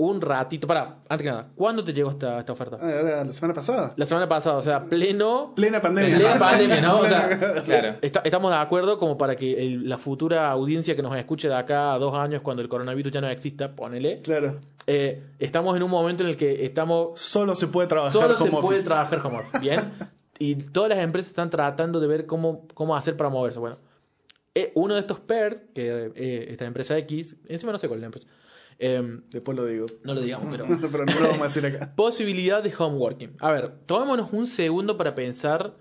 un 0.00 0.20
ratito. 0.20 0.66
Para, 0.66 0.96
antes 1.08 1.22
que 1.24 1.30
nada, 1.30 1.48
¿cuándo 1.54 1.84
te 1.84 1.92
llegó 1.92 2.10
esta, 2.10 2.38
esta 2.40 2.52
oferta? 2.52 2.78
Ah, 2.80 2.90
era 2.90 3.24
la 3.24 3.32
semana 3.32 3.54
pasada. 3.54 3.92
La 3.96 4.06
semana 4.06 4.28
pasada, 4.28 4.56
o 4.56 4.62
sea, 4.62 4.84
pleno. 4.86 5.52
Plena 5.54 5.80
pandemia. 5.80 6.16
Plena 6.16 6.38
pandemia, 6.38 6.80
¿no? 6.80 7.00
O 7.00 7.06
sea, 7.06 7.38
Claro. 7.64 7.94
Está- 8.00 8.20
estamos 8.24 8.50
de 8.50 8.56
acuerdo 8.58 8.98
como 8.98 9.18
para 9.18 9.36
que 9.36 9.62
el- 9.66 9.88
la 9.88 9.98
futura 9.98 10.50
audiencia 10.50 10.96
que 10.96 11.02
nos 11.02 11.16
escuche 11.16 11.48
de 11.48 11.54
acá 11.54 11.92
a 11.92 11.98
dos 11.98 12.14
años 12.14 12.40
cuando 12.42 12.62
el 12.62 12.68
coronavirus 12.68 13.12
ya 13.12 13.20
no 13.20 13.28
exista, 13.28 13.72
ponele. 13.76 14.20
Claro. 14.22 14.58
eh, 14.86 15.22
estamos 15.38 15.76
en 15.76 15.82
un 15.82 15.90
momento 15.90 16.22
en 16.24 16.30
el 16.30 16.36
que 16.36 16.64
estamos. 16.64 17.20
Solo 17.20 17.54
se 17.54 17.66
puede 17.68 17.86
trabajar 17.86 18.12
Solo 18.12 18.36
se 18.36 18.44
como 18.48 18.60
puede 18.62 18.82
trabajar 18.82 19.18
office, 19.24 19.58
¿bien? 19.60 19.92
Y 20.38 20.54
todas 20.56 20.88
las 20.88 20.98
empresas 21.00 21.28
están 21.30 21.50
tratando 21.50 22.00
de 22.00 22.06
ver 22.06 22.24
cómo, 22.26 22.66
cómo 22.74 22.96
hacer 22.96 23.16
para 23.16 23.28
moverse. 23.28 23.58
Bueno, 23.60 23.76
eh, 24.54 24.72
uno 24.74 24.94
de 24.94 25.00
estos 25.00 25.20
perks, 25.20 25.60
que 25.74 26.10
eh, 26.16 26.46
esta 26.50 26.64
empresa 26.64 26.96
X, 26.98 27.36
encima 27.46 27.70
no 27.72 27.78
sé 27.78 27.86
cuál 27.86 27.98
es 27.98 28.00
la 28.00 28.06
empresa, 28.06 28.26
Em, 28.82 29.22
Después 29.30 29.56
lo 29.56 29.66
digo. 29.66 29.86
no 30.04 30.14
lo 30.14 30.20
digamos, 30.22 30.48
pero. 30.50 30.66
Pero 30.90 31.04
no 31.04 31.12
lo 31.20 31.28
vamos 31.28 31.40
a 31.40 31.44
decir 31.44 31.66
acá. 31.66 31.92
Posibilidad 31.96 32.62
de 32.62 32.72
homeworking. 32.76 33.36
A 33.38 33.50
ver, 33.52 33.72
tomémonos 33.86 34.32
un 34.32 34.46
segundo 34.46 34.96
para 34.96 35.14
pensar 35.14 35.76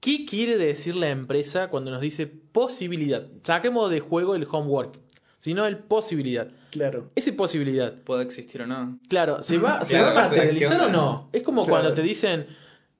qué 0.00 0.24
quiere 0.24 0.56
decir 0.56 0.94
la 0.96 1.10
empresa 1.10 1.68
cuando 1.68 1.90
nos 1.90 2.00
dice 2.00 2.26
posibilidad. 2.26 3.26
Saquemos 3.44 3.90
de 3.90 4.00
juego 4.00 4.34
el 4.34 4.46
homeworking, 4.50 5.02
sino 5.38 5.66
el 5.66 5.78
posibilidad. 5.78 6.48
Claro. 6.70 7.10
Esa 7.14 7.32
posibilidad, 7.34 7.92
Puede 8.02 8.22
existir 8.24 8.62
o 8.62 8.66
no. 8.66 8.98
claro, 9.08 9.42
¿se 9.42 9.58
va, 9.58 9.84
¿se 9.84 9.94
Claro, 9.94 10.14
va 10.14 10.20
a 10.24 10.28
materializar 10.28 10.78
¿qué 10.78 10.84
o 10.86 10.88
no? 10.90 11.28
Es 11.32 11.42
como 11.42 11.64
Claro. 11.64 11.80
cuando 11.82 11.94
te 11.94 12.02
dicen, 12.02 12.46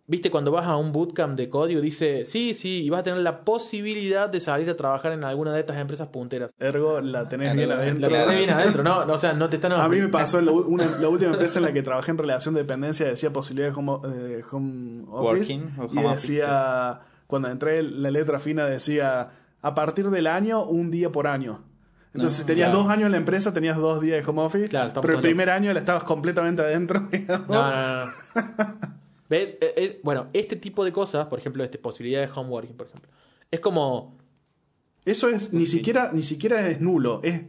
viste, 0.08 0.30
cuando 0.30 0.50
vas 0.50 0.66
a 0.66 0.76
un 0.76 0.90
bootcamp 0.90 1.36
de 1.36 1.48
código, 1.48 1.80
dice, 1.80 2.26
sí, 2.26 2.54
sí, 2.54 2.82
y 2.82 2.90
vas 2.90 3.00
a 3.00 3.02
tener 3.04 3.20
la 3.20 3.42
posibilidad 3.44 4.28
de 4.28 4.40
salir 4.40 4.68
a 4.70 4.74
trabajar 4.76 5.12
en 5.12 5.22
alguna 5.22 5.52
de 5.52 5.60
estas 5.60 5.76
empresas 5.76 6.08
punteras. 6.08 6.50
Ergo, 6.58 7.00
la 7.00 7.28
tenés 7.28 7.48
Ergo, 7.52 7.56
bien 7.58 7.68
la 7.68 7.74
La 7.76 7.82
adentro. 7.82 8.08
tenés 8.08 8.36
bien 8.36 8.50
adentro, 8.58 8.82
¿no? 8.82 8.98
O 9.00 9.18
sea, 9.18 9.34
no 9.34 9.48
te 9.48 9.56
están... 9.56 9.72
A 9.72 9.88
mí 9.88 9.98
me 10.00 10.08
pasó 10.08 10.40
la, 10.40 10.50
u- 10.50 10.66
una- 10.66 10.86
la 10.98 11.08
última 11.08 11.30
empresa 11.30 11.58
en 11.60 11.66
la 11.66 11.72
que 11.72 11.82
trabajé 11.82 12.10
en 12.10 12.18
relación 12.18 12.54
de 12.54 12.62
dependencia 12.62 13.06
decía 13.06 13.32
posibilidad 13.32 13.70
de 13.70 13.76
home, 13.78 13.98
eh, 14.16 14.42
home 14.50 15.04
office 15.10 15.54
Working 15.54 15.72
o 15.78 15.88
y 15.92 16.02
decía 16.14 17.00
cuando 17.26 17.48
entré 17.48 17.82
la 17.82 18.10
letra 18.10 18.38
fina 18.38 18.64
decía 18.66 19.30
a 19.60 19.74
partir 19.74 20.08
del 20.10 20.26
año 20.26 20.64
un 20.64 20.90
día 20.90 21.12
por 21.12 21.26
año. 21.26 21.62
Entonces 22.14 22.38
No, 22.38 22.42
si 22.42 22.46
tenías 22.46 22.70
claro. 22.70 22.84
dos 22.84 22.90
años 22.90 23.06
en 23.06 23.12
la 23.12 23.18
empresa 23.18 23.52
tenías 23.52 23.76
dos 23.76 24.00
días 24.00 24.24
de 24.24 24.30
home 24.30 24.40
office, 24.40 24.68
Claro, 24.68 24.98
pero 25.02 25.14
el 25.16 25.20
primer 25.20 25.50
año 25.50 25.70
la 25.74 25.80
estabas 25.80 26.04
completamente 26.04 26.62
adentro. 26.62 27.00
digamos. 27.12 27.46
No, 27.48 27.70
no, 27.70 28.04
no. 28.06 28.10
¿Ves? 29.28 29.56
Eh, 29.60 29.74
eh, 29.76 30.00
bueno, 30.02 30.26
este 30.32 30.56
tipo 30.56 30.84
de 30.84 30.92
cosas, 30.92 31.26
por 31.26 31.38
ejemplo, 31.38 31.62
este, 31.64 31.78
posibilidad 31.78 32.20
de 32.26 32.32
homeworking, 32.34 32.76
por 32.76 32.86
ejemplo, 32.86 33.10
es 33.50 33.60
como... 33.60 34.16
Eso 35.04 35.28
es 35.28 35.52
ni 35.52 35.60
Sí. 35.66 35.78
siquiera 35.78 36.10
ni 36.12 36.22
siquiera 36.22 36.68
es 36.68 36.80
nulo, 36.80 37.20
es 37.22 37.40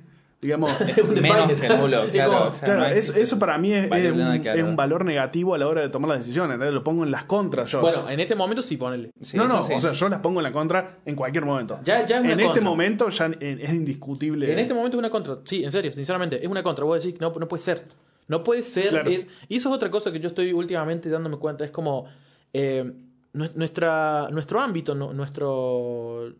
digamos 0.41 0.71
Menos 1.21 1.51
que 1.53 1.67
nulo, 1.69 2.03
claro. 2.11 2.31
como- 2.31 2.45
o 2.45 2.51
sea, 2.51 2.65
Claro, 2.65 2.79
no 2.81 2.85
es- 2.87 2.97
existe 2.99 3.21
eso 3.21 3.39
para 3.39 3.57
mí 3.57 3.73
es, 3.73 3.91
es 3.91 4.11
un, 4.13 4.21
es 4.45 4.75
valor 4.75 5.03
negativo 5.03 5.55
a 5.55 5.57
la 5.57 5.67
hora 5.67 5.81
de 5.81 5.89
tomar 5.89 6.09
las 6.09 6.19
decisiones. 6.19 6.53
¿entendés? 6.55 6.73
Lo 6.73 6.83
pongo 6.83 7.03
en 7.03 7.11
las 7.11 7.25
contras 7.25 7.69
yo. 7.71 7.81
Bueno, 7.81 8.09
en 8.09 8.19
este 8.21 8.35
momento 8.35 8.61
sí, 8.61 8.77
ponele. 8.77 9.11
Sí, 9.21 9.35
no, 9.35 9.47
no, 9.49 9.61
sí. 9.63 9.73
o 9.73 9.81
sea, 9.81 9.91
yo 9.91 10.07
las 10.07 10.19
pongo 10.19 10.39
en 10.39 10.43
la 10.43 10.51
contra 10.53 10.99
en 11.05 11.15
cualquier 11.15 11.43
momento. 11.45 11.79
Ya- 11.83 12.05
ya 12.05 12.17
es 12.19 12.23
una 12.23 12.33
en 12.33 12.39
este 12.39 12.61
momento 12.61 13.09
ya 13.09 13.25
es 13.39 13.73
indiscutible. 13.73 14.51
En 14.51 14.59
este 14.59 14.73
momento 14.73 14.95
es 14.95 14.99
una 14.99 15.09
contra. 15.09 15.39
Sí, 15.43 15.63
en 15.65 15.71
serio, 15.73 15.91
sinceramente, 15.93 16.41
es 16.41 16.47
una 16.47 16.63
contra. 16.63 16.85
Vos 16.85 17.03
decís, 17.03 17.19
no, 17.19 17.31
no 17.37 17.47
puede 17.47 17.61
ser. 17.63 17.83
No 18.29 18.43
puede 18.43 18.63
ser. 18.63 18.89
Claro. 18.89 19.09
Es, 19.09 19.27
y 19.49 19.57
eso 19.57 19.67
es 19.69 19.75
otra 19.75 19.91
cosa 19.91 20.11
que 20.13 20.19
yo 20.21 20.29
estoy 20.29 20.53
últimamente 20.53 21.09
dándome 21.09 21.37
cuenta. 21.37 21.65
Es 21.65 21.71
como 21.71 22.05
eh, 22.53 22.89
nu- 23.33 23.49
nuestra, 23.55 24.29
nuestro 24.31 24.61
ámbito, 24.61 24.95
nu- 24.95 25.11
nuestro... 25.13 26.33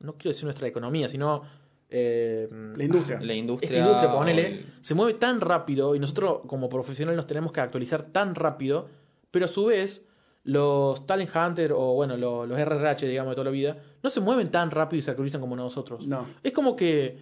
No 0.00 0.14
quiero 0.14 0.30
decir 0.30 0.44
nuestra 0.44 0.68
economía, 0.68 1.08
sino... 1.08 1.42
eh, 1.88 2.48
La 2.76 2.84
industria. 2.84 3.20
La 3.20 3.34
industria. 3.34 3.68
esta 3.70 3.80
industria, 3.84 4.12
ponele, 4.12 4.46
el- 4.46 4.66
se 4.80 4.94
mueve 4.94 5.14
tan 5.14 5.40
rápido 5.40 5.94
y 5.94 5.98
nosotros 5.98 6.40
como 6.46 6.68
profesionales 6.68 7.16
nos 7.16 7.26
tenemos 7.26 7.50
que 7.52 7.60
actualizar 7.60 8.02
tan 8.04 8.34
rápido, 8.34 8.88
pero 9.30 9.44
a 9.46 9.48
su 9.48 9.64
vez 9.66 10.04
los 10.44 11.06
Talent 11.06 11.30
Hunter 11.34 11.72
o 11.72 11.94
bueno, 11.94 12.16
los, 12.16 12.48
los 12.48 12.58
RRH, 12.60 13.06
digamos, 13.06 13.30
de 13.30 13.34
toda 13.36 13.44
la 13.44 13.50
vida, 13.52 13.76
no 14.02 14.10
se 14.10 14.20
mueven 14.20 14.50
tan 14.50 14.70
rápido 14.72 14.98
y 14.98 15.02
se 15.02 15.10
actualizan 15.12 15.40
como 15.40 15.54
nosotros. 15.54 16.06
No. 16.08 16.26
Es 16.42 16.52
como 16.52 16.74
que 16.76 17.16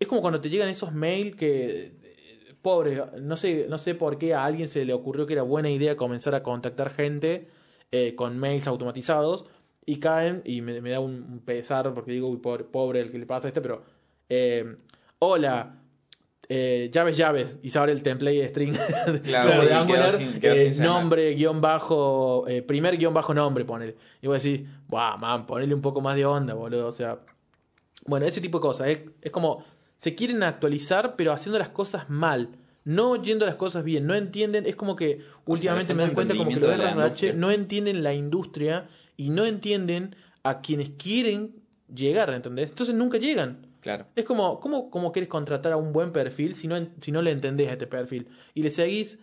es 0.00 0.08
como 0.08 0.20
cuando 0.20 0.40
te 0.40 0.50
llegan 0.50 0.68
esos 0.68 0.92
mails 0.92 1.36
que 1.36 1.92
pobre, 2.64 3.04
no 3.20 3.36
sé, 3.36 3.66
no 3.68 3.76
sé 3.76 3.94
por 3.94 4.16
qué 4.16 4.32
a 4.34 4.44
alguien 4.46 4.68
se 4.68 4.86
le 4.86 4.94
ocurrió 4.94 5.26
que 5.26 5.34
era 5.34 5.42
buena 5.42 5.68
idea 5.68 5.96
comenzar 5.98 6.34
a 6.34 6.42
contactar 6.42 6.90
gente 6.90 7.46
eh, 7.92 8.14
con 8.16 8.38
mails 8.38 8.66
automatizados 8.66 9.44
y 9.84 10.00
caen 10.00 10.40
y 10.46 10.62
me, 10.62 10.80
me 10.80 10.88
da 10.90 10.98
un, 10.98 11.42
pesar 11.44 11.92
porque 11.92 12.12
digo, 12.12 12.26
uy, 12.28 12.38
pobre, 12.38 12.64
pobre 12.64 13.00
el 13.00 13.10
que 13.10 13.18
le 13.18 13.26
pasa 13.26 13.46
a 13.46 13.50
este, 13.50 13.60
pero 13.60 13.82
eh, 14.30 14.76
hola, 15.18 15.82
eh, 16.48 16.88
llaves, 16.90 17.18
llaves, 17.18 17.58
y 17.62 17.68
se 17.68 17.78
abre 17.78 17.92
el 17.92 18.02
template 18.02 18.48
string 18.48 18.72
Claro, 19.22 19.50
como 19.50 19.60
sí, 19.62 19.68
de 19.68 19.74
Angular, 19.74 20.12
sin- 20.12 20.38
eh, 20.40 20.72
nombre, 20.80 21.34
guion 21.34 21.60
bajo, 21.60 22.46
eh, 22.48 22.62
primer 22.62 22.96
guion 22.96 23.12
bajo 23.12 23.34
nombre, 23.34 23.66
ponele. 23.66 23.94
Y 24.22 24.26
vos 24.26 24.42
decís, 24.42 24.66
buah, 24.88 25.18
man, 25.18 25.44
ponele 25.44 25.74
un 25.74 25.82
poco 25.82 26.00
más 26.00 26.16
de 26.16 26.24
onda, 26.24 26.54
boludo, 26.54 26.86
o 26.88 26.92
sea, 26.92 27.18
bueno, 28.06 28.24
ese 28.26 28.40
tipo 28.40 28.58
de 28.58 28.62
cosas. 28.62 28.88
Es, 28.88 28.98
es 29.20 29.30
como, 29.30 29.64
se 30.04 30.14
quieren 30.14 30.42
actualizar, 30.42 31.16
pero 31.16 31.32
haciendo 31.32 31.58
las 31.58 31.70
cosas 31.70 32.10
mal. 32.10 32.50
No 32.84 33.22
yendo 33.22 33.46
las 33.46 33.54
cosas 33.54 33.84
bien. 33.84 34.06
No 34.06 34.14
entienden, 34.14 34.66
es 34.66 34.76
como 34.76 34.96
que 34.96 35.22
últimamente 35.46 35.94
me 35.94 36.02
doy 36.02 36.12
cuenta 36.12 36.36
como 36.36 36.50
que 36.50 36.56
los 36.56 36.78
industria. 36.92 37.32
no 37.32 37.50
entienden 37.50 38.02
la 38.02 38.12
industria 38.12 38.86
y 39.16 39.30
no 39.30 39.46
entienden 39.46 40.14
a 40.42 40.60
quienes 40.60 40.90
quieren 40.90 41.54
llegar, 41.88 42.28
¿entendés? 42.34 42.68
Entonces 42.68 42.94
nunca 42.94 43.16
llegan. 43.16 43.66
Claro. 43.80 44.04
Es 44.14 44.26
como, 44.26 44.60
¿cómo, 44.60 44.90
cómo 44.90 45.10
quieres 45.10 45.30
contratar 45.30 45.72
a 45.72 45.78
un 45.78 45.94
buen 45.94 46.12
perfil 46.12 46.54
si 46.54 46.68
no, 46.68 46.76
si 47.00 47.10
no 47.10 47.22
le 47.22 47.30
entendés 47.30 47.70
a 47.70 47.72
este 47.72 47.86
perfil? 47.86 48.28
Y 48.52 48.62
le 48.62 48.68
seguís 48.68 49.20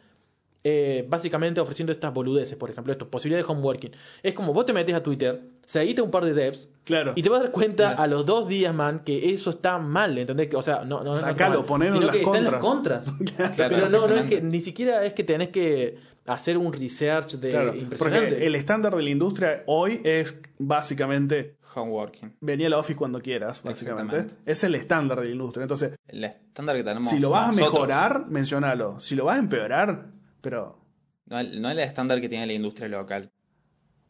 eh, 0.64 1.06
básicamente 1.08 1.62
ofreciendo 1.62 1.94
estas 1.94 2.12
boludeces, 2.12 2.58
por 2.58 2.72
ejemplo, 2.72 2.92
esto, 2.92 3.08
posibilidad 3.08 3.46
de 3.46 3.54
homeworking. 3.54 3.92
Es 4.24 4.34
como 4.34 4.52
vos 4.52 4.66
te 4.66 4.74
metes 4.74 4.96
a 4.96 5.04
Twitter, 5.04 5.44
seguiste 5.72 6.02
a 6.02 6.04
un 6.04 6.12
par 6.12 6.26
de 6.26 6.34
devs, 6.34 6.70
Claro. 6.84 7.14
y 7.16 7.22
te 7.22 7.30
vas 7.30 7.40
a 7.40 7.44
dar 7.44 7.52
cuenta 7.54 7.92
a 7.92 8.08
los 8.08 8.26
dos 8.26 8.48
días, 8.50 8.74
man, 8.76 9.04
que 9.06 9.32
eso 9.34 9.52
está 9.52 9.78
mal, 9.78 10.18
¿entendés? 10.18 10.48
Que, 10.48 10.58
O 10.58 10.62
sea, 10.62 10.84
no, 10.84 10.98
no, 10.98 11.12
no 11.12 11.16
está 11.16 11.28
Sacalo, 11.30 11.60
mal, 11.60 11.66
ponelo 11.66 11.92
sino 11.94 12.06
en 12.08 12.12
que 12.12 12.18
las 12.18 12.26
está 12.28 12.38
en 12.40 12.44
las 12.52 12.62
contras. 12.62 13.12
Claro, 13.38 13.54
Pero 13.56 13.90
no, 13.90 14.08
no 14.08 14.16
es 14.16 14.26
que 14.26 14.42
ni 14.42 14.60
siquiera 14.60 15.06
es 15.06 15.14
que 15.14 15.24
tenés 15.24 15.50
que 15.50 15.98
hacer 16.26 16.58
un 16.58 16.74
research 16.74 17.36
de 17.36 17.52
Claro, 17.52 17.74
impresionante. 17.76 18.28
porque 18.32 18.46
el 18.48 18.56
estándar 18.56 18.96
de 18.96 19.04
la 19.04 19.10
industria 19.10 19.64
hoy 19.68 20.02
es 20.04 20.42
básicamente 20.58 21.56
Homeworking. 21.74 22.36
venir 22.42 22.68
a 22.68 22.70
la 22.72 22.78
office 22.80 22.98
cuando 22.98 23.22
quieras, 23.22 23.64
básicamente. 23.64 24.26
Es 24.46 24.64
el 24.66 24.76
estándar 24.76 25.20
de 25.22 25.28
la 25.28 25.32
industria. 25.32 25.64
Entonces, 25.64 25.94
El 26.08 26.24
estándar 26.26 26.76
que 26.76 26.84
tenemos. 26.84 27.10
si 27.10 27.20
lo 27.20 27.30
vas 27.30 27.48
a 27.50 27.52
mejorar, 27.54 28.26
mencionalo. 28.28 29.00
Si 29.00 29.16
lo 29.16 29.24
vas 29.26 29.38
a 29.38 29.40
empeorar, 29.40 30.08
pero 30.42 30.80
No, 31.28 31.42
no 31.42 31.70
el 31.72 31.80
estándar 31.80 32.20
que 32.20 32.28
tiene 32.28 32.46
la 32.48 32.54
industria 32.54 32.90
local. 32.90 33.32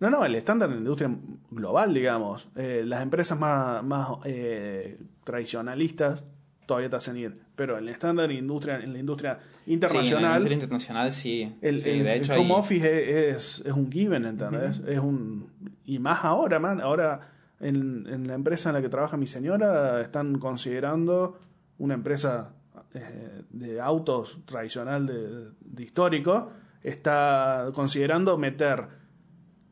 No, 0.02 0.10
no, 0.10 0.26
el 0.26 0.36
estándar 0.36 0.68
en 0.70 0.76
la 0.76 0.80
industria 0.82 1.16
global, 1.52 1.94
digamos. 1.94 2.50
Eh, 2.58 2.84
las 2.86 3.02
empresas 3.02 3.40
más, 3.40 3.82
más 3.84 4.10
eh, 4.26 5.00
tradicionalistas 5.24 6.24
todavía 6.66 6.90
te 6.90 6.96
hacen 6.96 7.18
ir. 7.18 7.40
Pero 7.56 7.78
el 7.78 7.88
estándar 7.90 8.32
industria, 8.32 8.80
en 8.80 8.94
la 8.94 9.00
industria 9.00 9.40
Sí, 9.40 9.46
en 9.46 9.68
la 9.68 9.74
internacional, 9.74 10.32
industria 10.34 10.54
internacional 10.56 11.12
sí. 11.12 11.56
el, 11.62 11.82
Sí, 11.82 11.90
el- 11.92 12.04
de 12.04 12.16
hecho, 12.16 12.34
el 12.34 12.40
home 12.40 12.54
hay- 12.54 12.60
office 12.60 13.30
es, 13.30 13.36
es, 13.60 13.66
es 13.68 13.74
un 13.74 13.92
given, 13.92 14.26
¿entendés? 14.26 14.82
Es 14.88 15.00
un. 15.00 15.48
Y 15.86 16.00
más 16.00 16.24
ahora, 16.26 16.60
man. 16.60 16.82
Ahora, 16.82 17.20
en, 17.60 18.08
en 18.08 18.28
la 18.28 18.34
empresa 18.34 18.70
en 18.70 18.76
la 18.76 18.82
que 18.82 18.90
trabaja 18.90 19.18
mi 19.18 19.28
señora, 19.28 20.02
están 20.02 20.40
considerando 20.40 21.38
una 21.78 21.94
empresa 21.94 22.54
eh, 22.96 23.44
de 23.52 23.80
autos 23.80 24.40
tradicional 24.46 25.06
de, 25.06 25.50
de 25.60 25.84
histórico, 25.84 26.52
está 26.84 27.68
considerando 27.76 28.38
meter 28.38 29.00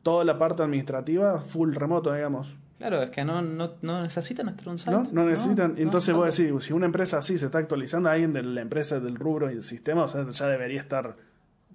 toda 0.02 0.24
la 0.24 0.38
parte 0.38 0.62
administrativa 0.62 1.38
full 1.40 1.74
remoto, 1.74 2.12
digamos. 2.12 2.54
Claro, 2.78 3.02
es 3.02 3.10
que 3.10 3.24
no, 3.24 3.42
no, 3.42 3.72
no 3.82 4.02
necesitan 4.02 4.48
estar 4.48 4.68
un 4.68 4.78
site. 4.78 4.90
¿No? 4.90 5.02
No 5.12 5.26
necesitan. 5.26 5.74
no 5.74 5.78
Entonces 5.82 6.10
a 6.10 6.12
falta. 6.14 6.26
decir, 6.26 6.54
si 6.60 6.72
una 6.72 6.86
empresa 6.86 7.18
así 7.18 7.36
se 7.36 7.46
está 7.46 7.58
actualizando, 7.58 8.08
alguien 8.08 8.32
de 8.32 8.42
la 8.42 8.62
empresa 8.62 9.00
del 9.00 9.16
rubro 9.16 9.50
y 9.50 9.54
del 9.54 9.64
sistema, 9.64 10.04
o 10.04 10.08
sea, 10.08 10.26
ya 10.30 10.46
debería 10.48 10.80
estar 10.80 11.16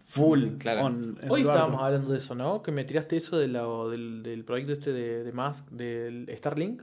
full 0.04 0.46
Mm, 0.46 0.58
claro. 0.58 0.86
on- 0.86 1.18
en 1.22 1.30
Hoy 1.32 1.42
estábamos 1.42 1.82
hablando 1.84 2.12
de 2.12 2.18
eso, 2.18 2.34
¿no? 2.36 2.62
Que 2.64 2.72
me 2.72 2.84
tiraste 2.86 3.18
eso 3.18 3.38
de 3.38 3.48
la- 3.48 3.66
del, 3.90 4.24
del 4.24 4.44
proyecto 4.44 4.74
este 4.74 4.94
de, 4.94 5.24
de 5.24 5.32
Musk, 5.32 5.68
del 5.70 6.28
Starlink. 6.38 6.82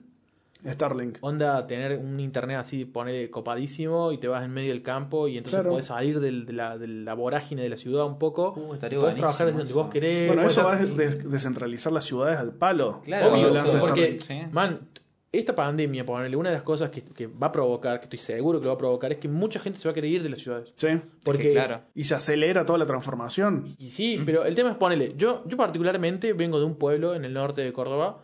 Starlink. 0.64 1.18
Onda, 1.22 1.66
tener 1.66 1.98
un 1.98 2.20
internet 2.20 2.56
así, 2.58 2.84
poner 2.84 3.28
copadísimo 3.30 4.12
y 4.12 4.18
te 4.18 4.28
vas 4.28 4.44
en 4.44 4.52
medio 4.52 4.70
del 4.72 4.82
campo 4.82 5.26
y 5.28 5.36
entonces 5.38 5.58
Claro. 5.58 5.70
podés 5.70 5.86
salir 5.86 6.20
del- 6.20 6.46
de, 6.46 6.52
la, 6.52 6.78
de 6.78 6.86
la 6.86 7.14
vorágine 7.14 7.62
de 7.62 7.68
la 7.68 7.76
ciudad 7.76 8.06
un 8.06 8.18
poco. 8.18 8.52
Uh, 8.56 8.68
podés 8.78 9.14
trabajar 9.16 9.46
desde 9.46 9.58
donde 9.58 9.72
vos 9.72 9.90
querés. 9.90 10.28
Bueno, 10.28 10.42
eso 10.42 10.64
va 10.64 10.74
a 10.74 10.84
descentralizar 10.84 11.92
las 11.92 12.04
ciudades 12.04 12.38
al 12.38 12.52
palo. 12.52 13.00
Claro, 13.04 13.32
Obvio, 13.32 13.50
porque, 13.80 14.18
sí. 14.20 14.40
man, 14.52 14.88
esta 15.32 15.54
pandemia, 15.56 16.04
ponerle 16.04 16.36
una 16.36 16.50
de 16.50 16.56
las 16.56 16.62
cosas 16.62 16.90
que, 16.90 17.00
que 17.02 17.26
va 17.26 17.46
a 17.46 17.52
provocar, 17.52 17.98
que 18.00 18.04
estoy 18.04 18.18
seguro 18.18 18.60
que 18.60 18.66
lo 18.66 18.72
va 18.72 18.74
a 18.74 18.78
provocar, 18.78 19.10
es 19.12 19.18
que 19.18 19.28
mucha 19.28 19.58
gente 19.58 19.78
se 19.78 19.88
va 19.88 19.92
a 19.92 19.94
querer 19.94 20.10
ir 20.10 20.22
de 20.22 20.28
las 20.28 20.38
ciudades. 20.40 20.72
Sí. 20.76 20.88
Porque, 21.24 21.42
Es 21.44 21.48
que, 21.48 21.54
claro. 21.54 21.80
Y 21.94 22.04
se 22.04 22.14
acelera 22.14 22.66
toda 22.66 22.78
la 22.78 22.84
transformación. 22.86 23.66
Y 23.78 23.88
sí, 23.88 24.20
pero 24.26 24.44
el 24.44 24.54
tema 24.54 24.70
es 24.72 24.76
ponerle. 24.76 25.14
Yo, 25.16 25.42
yo 25.46 25.56
particularmente 25.56 26.34
vengo 26.34 26.58
de 26.60 26.66
un 26.66 26.76
pueblo 26.76 27.14
en 27.14 27.24
el 27.24 27.32
norte 27.32 27.62
de 27.62 27.72
Córdoba. 27.72 28.20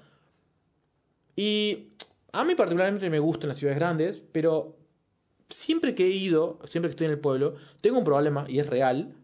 Y 1.36 1.88
a 2.32 2.44
mí 2.44 2.54
particularmente 2.54 3.08
me 3.10 3.18
gustan 3.18 3.48
las 3.48 3.58
ciudades 3.58 3.78
grandes, 3.78 4.24
pero 4.32 4.76
siempre 5.48 5.94
que 5.94 6.04
he 6.06 6.10
ido, 6.10 6.58
siempre 6.64 6.88
que 6.90 6.92
estoy 6.92 7.06
en 7.06 7.12
el 7.12 7.18
pueblo, 7.20 7.54
tengo 7.80 7.98
un 7.98 8.04
problema, 8.04 8.44
y 8.48 8.58
es 8.58 8.66
real, 8.66 9.14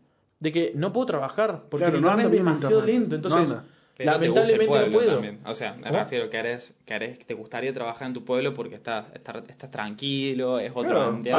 de 0.40 0.52
que 0.52 0.72
no 0.74 0.92
puedo 0.92 1.06
trabajar. 1.06 1.64
Porque 1.68 1.84
Claro, 1.84 1.96
el 1.96 2.02
no 2.02 2.10
anda 2.10 2.24
es 2.24 2.30
demasiado 2.30 2.80
internet. 2.80 2.94
lento. 3.10 3.10
No 3.10 3.16
Entonces, 3.36 3.50
anda. 3.58 3.64
Pero 3.96 4.18
te 4.18 4.26
gusta 4.28 4.40
el 4.42 4.48
lamentablemente 4.48 4.86
no 4.90 4.92
puedo. 4.92 5.12
también. 5.12 5.40
O 5.46 5.54
sea, 5.54 5.74
me 5.74 5.82
¿Cómo? 5.86 5.98
refiero 6.00 6.28
que 6.28 6.36
eres, 6.36 6.74
que 6.84 6.94
eres- 6.94 7.18
te 7.24 7.34
gustaría 7.34 7.72
trabajar 7.72 8.08
en 8.08 8.14
tu 8.14 8.24
pueblo 8.24 8.52
porque 8.52 8.74
estás, 8.74 9.06
estás, 9.14 9.36
estás 9.48 9.70
tranquilo, 9.70 10.58
es 10.58 10.70
otro 10.74 10.90
Claro, 10.90 11.02
ambiente. 11.04 11.30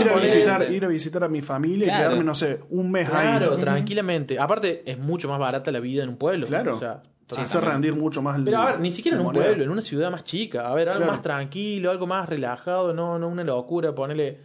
ir, 0.00 0.08
a 0.08 0.16
visitar, 0.16 0.72
ir 0.72 0.84
a 0.84 0.88
visitar 0.88 1.22
a 1.22 1.28
mi 1.28 1.40
familia 1.40 1.84
Claro. 1.86 2.00
y 2.00 2.02
quedarme, 2.08 2.24
no 2.24 2.34
sé, 2.34 2.58
un 2.70 2.90
mes 2.90 3.08
Claro, 3.08 3.52
ahí. 3.52 3.60
tranquilamente. 3.60 4.40
Aparte, 4.40 4.82
es 4.84 4.98
mucho 4.98 5.28
más 5.28 5.38
barata 5.38 5.70
la 5.70 5.78
vida 5.78 6.02
en 6.02 6.08
un 6.08 6.16
pueblo. 6.16 6.48
Claro. 6.48 6.74
O 6.74 6.78
sea, 6.78 7.04
hacer 7.40 7.64
rendir 7.64 7.94
mucho 7.94 8.22
más 8.22 8.36
el 8.36 8.44
Pero 8.44 8.58
a 8.58 8.66
ver, 8.66 8.80
ni 8.80 8.90
siquiera 8.90 9.16
en 9.16 9.20
un 9.20 9.26
moneda. 9.26 9.44
pueblo, 9.44 9.64
en 9.64 9.70
una 9.70 9.82
ciudad 9.82 10.10
más 10.10 10.22
chica. 10.24 10.68
A 10.68 10.74
ver, 10.74 10.88
algo 10.88 10.98
Claro. 11.00 11.12
más 11.12 11.22
tranquilo, 11.22 11.90
algo 11.90 12.06
más 12.06 12.28
relajado, 12.28 12.92
no, 12.92 13.18
no 13.18 13.28
una 13.28 13.44
locura, 13.44 13.94
ponerle. 13.94 14.38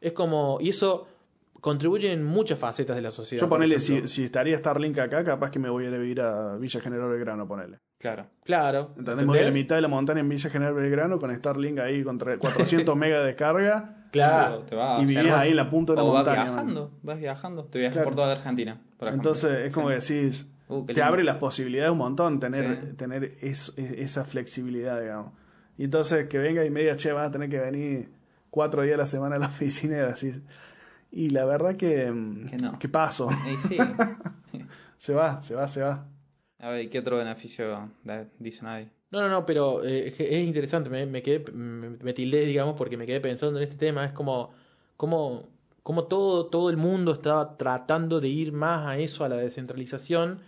Es 0.00 0.12
como, 0.12 0.58
y 0.60 0.68
eso 0.70 1.06
contribuye 1.60 2.10
en 2.10 2.24
muchas 2.24 2.58
facetas 2.58 2.96
de 2.96 3.02
la 3.02 3.10
sociedad. 3.10 3.42
Yo 3.42 3.48
ponele, 3.48 3.78
si, 3.80 4.08
si 4.08 4.24
estaría 4.24 4.56
Starlink 4.56 4.98
acá, 4.98 5.22
capaz 5.24 5.50
que 5.50 5.58
me 5.58 5.68
voy 5.68 5.84
a 5.84 5.88
ir 5.88 5.94
a 5.94 5.98
vivir 5.98 6.20
a 6.22 6.56
Villa 6.56 6.80
General 6.80 7.08
Belgrano, 7.10 7.46
ponele. 7.46 7.78
Claro. 7.98 8.26
Claro. 8.44 8.92
¿Entendés? 8.96 9.26
Voy 9.26 9.38
a 9.40 9.42
la 9.44 9.50
mitad 9.50 9.76
de 9.76 9.82
la 9.82 9.88
montaña 9.88 10.20
en 10.20 10.28
Villa 10.30 10.48
General 10.48 10.72
Belgrano 10.72 11.18
con 11.18 11.34
Starlink 11.34 11.78
ahí 11.80 12.02
con 12.02 12.18
tre- 12.18 12.38
400 12.38 12.96
megas 12.96 13.20
de 13.20 13.26
descarga 13.26 13.96
Claro. 14.10 14.60
Te 14.60 14.74
vas 14.74 15.02
y 15.02 15.04
vivías 15.04 15.22
además- 15.24 15.40
ahí 15.42 15.50
en 15.50 15.56
la 15.56 15.68
punta 15.70 15.92
de 15.92 15.96
la 15.98 16.02
o 16.04 16.06
vas 16.12 16.24
montaña. 16.24 16.44
viajando, 16.44 16.90
vas 17.02 17.18
viajando. 17.18 17.64
Te 17.66 17.78
viajas 17.78 17.92
Claro. 17.94 18.04
por 18.06 18.14
toda 18.16 18.26
la 18.28 18.32
Argentina. 18.34 18.80
por 18.98 19.08
ejemplo. 19.08 19.30
Entonces 19.30 19.66
es 19.66 19.74
como 19.74 19.88
Sí. 19.90 19.94
que 20.08 20.14
decís, 20.14 20.52
Uh, 20.70 20.84
te 20.86 20.92
lindo. 20.94 21.04
abre 21.04 21.24
las 21.24 21.36
posibilidades 21.36 21.92
un 21.92 21.98
montón 21.98 22.40
tener, 22.40 22.80
Sí. 22.90 22.96
tener 22.96 23.36
es- 23.40 23.72
es- 23.76 23.92
esa 23.98 24.24
flexibilidad, 24.24 25.00
digamos. 25.00 25.32
Y 25.76 25.84
entonces 25.84 26.28
que 26.28 26.38
venga 26.38 26.64
y 26.64 26.70
media, 26.70 26.96
che, 26.96 27.12
vas 27.12 27.28
a 27.28 27.30
tener 27.30 27.48
que 27.48 27.58
venir 27.58 28.08
cuatro 28.50 28.82
días 28.82 28.94
a 28.94 28.98
la 28.98 29.06
semana 29.06 29.36
a 29.36 29.38
la 29.38 29.46
oficina 29.46 29.96
y 29.96 30.00
así. 30.00 30.32
Y 31.12 31.30
la 31.30 31.44
verdad 31.44 31.76
que, 31.76 32.10
mm, 32.10 32.46
Que 32.46 32.56
no. 32.58 32.78
que 32.78 32.88
paso. 32.88 33.28
Y 33.52 33.56
sí. 33.58 33.76
Se 34.96 35.14
va, 35.14 35.40
se 35.40 35.54
va, 35.54 35.66
se 35.66 35.82
va. 35.82 36.06
A 36.58 36.68
ver, 36.70 36.90
¿qué 36.90 36.98
otro 36.98 37.16
beneficio 37.16 37.90
dicen 38.38 38.68
ahí? 38.68 38.90
No, 39.10 39.22
no, 39.22 39.28
no, 39.30 39.46
pero 39.46 39.82
eh, 39.82 40.08
es 40.08 40.20
es 40.20 40.46
interesante, 40.46 40.90
me, 40.90 41.06
me 41.06 41.22
quedé, 41.22 41.50
me, 41.52 41.88
me 41.90 42.12
tildé, 42.12 42.44
digamos, 42.44 42.74
porque 42.76 42.96
me 42.98 43.06
quedé 43.06 43.18
pensando 43.20 43.58
en 43.58 43.62
este 43.64 43.76
tema, 43.76 44.04
es 44.04 44.12
como, 44.12 44.50
como, 44.98 45.48
como 45.82 46.04
todo, 46.04 46.46
todo 46.46 46.68
el 46.68 46.76
mundo 46.76 47.12
está 47.14 47.56
tratando 47.56 48.20
de 48.20 48.28
ir 48.28 48.52
más 48.52 48.86
a 48.86 48.98
eso, 48.98 49.24
a 49.24 49.28
la 49.30 49.36
descentralización, 49.36 50.40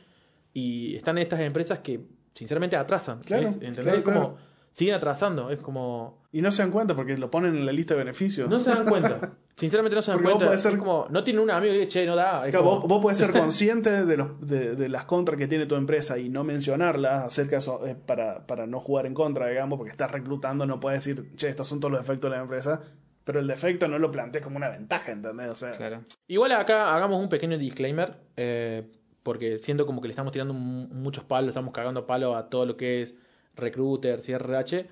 y 0.55 0.97
están 0.97 1.19
estas 1.19 1.41
empresas 1.41 1.79
que 1.81 2.01
sinceramente 2.35 2.77
atrasan, 2.77 3.21
Claro, 3.21 3.45
¿ves? 3.45 3.55
¿entendés? 3.55 3.83
claro, 3.85 3.99
Es 3.99 4.05
como, 4.05 4.21
claro. 4.35 4.37
siguen 4.73 4.95
atrasando, 4.95 5.51
es 5.51 5.59
como, 5.61 6.23
Y 6.33 6.41
no 6.43 6.51
se 6.51 6.63
dan 6.63 6.71
cuenta 6.71 6.95
porque 6.97 7.17
lo 7.19 7.31
ponen 7.31 7.57
en 7.57 7.67
la 7.67 7.73
lista 7.73 7.95
de 7.95 7.99
beneficios. 7.99 8.49
no 8.49 8.59
se 8.59 8.71
dan 8.71 8.87
cuenta, 8.87 9.33
sinceramente 9.57 9.95
no 9.97 10.03
se 10.03 10.11
dan 10.13 10.19
Porque 10.19 10.29
vos 10.33 10.39
cuenta, 10.39 10.47
podés 10.47 10.63
ser- 10.63 10.73
es 10.73 10.79
como, 10.79 11.07
no 11.11 11.23
tienen 11.25 11.43
un 11.43 11.51
amigo 11.51 11.73
que 11.75 11.79
dice, 11.81 11.89
che, 11.91 12.07
no 12.07 12.17
da, 12.17 12.45
es 12.47 12.51
Claro, 12.51 12.65
como- 12.65 12.81
vos, 12.81 12.89
vos 12.89 13.03
podés 13.03 13.19
ser 13.19 13.33
consciente 13.39 14.05
de, 14.07 14.17
los, 14.17 14.41
de, 14.47 14.75
de 14.77 14.89
las 14.89 15.05
contras 15.05 15.39
que 15.39 15.47
tiene 15.47 15.67
tu 15.67 15.75
empresa 15.77 16.19
y 16.19 16.29
no 16.31 16.43
mencionarlas 16.45 17.25
acerca 17.25 17.53
de 17.53 17.59
eso, 17.59 17.87
eh, 17.87 17.95
para, 17.95 18.47
para 18.47 18.67
no 18.67 18.81
jugar 18.81 19.07
en 19.07 19.15
contra, 19.15 19.49
digamos, 19.49 19.77
porque 19.77 19.91
estás 19.93 20.11
reclutando, 20.11 20.65
no 20.67 20.81
puedes 20.81 21.05
decir, 21.05 21.35
che, 21.37 21.49
estos 21.49 21.69
son 21.69 21.81
todos 21.81 21.93
los 21.93 22.01
defectos 22.01 22.31
de 22.31 22.37
la 22.39 22.43
empresa, 22.43 22.81
pero 23.25 23.39
el 23.41 23.47
defecto 23.47 23.87
no 23.89 23.99
lo 23.99 24.11
plantees 24.11 24.43
como 24.43 24.57
una 24.57 24.69
ventaja, 24.71 25.13
¿entendés? 25.13 25.49
O 25.49 25.55
sea, 25.55 25.71
Claro. 25.73 26.01
Igual 26.27 26.53
acá 26.53 26.95
hagamos 26.97 27.21
un 27.23 27.29
pequeño 27.29 27.57
disclaimer, 27.59 28.17
eh, 28.37 28.91
porque 29.23 29.59
siento 29.59 29.87
como 29.87 30.01
que 30.01 30.09
le 30.09 30.13
estamos 30.13 30.33
tirando 30.33 30.55
mu- 30.55 30.89
muchos 30.89 31.25
palos, 31.25 31.49
estamos 31.49 31.73
cagando 31.73 32.07
palo 32.07 32.37
a 32.37 32.49
todo 32.51 32.67
lo 32.67 32.77
que 32.77 33.03
es 33.03 33.15
recruiter, 33.57 34.21
CRH. 34.21 34.87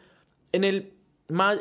En 0.53 0.65
el 0.65 0.93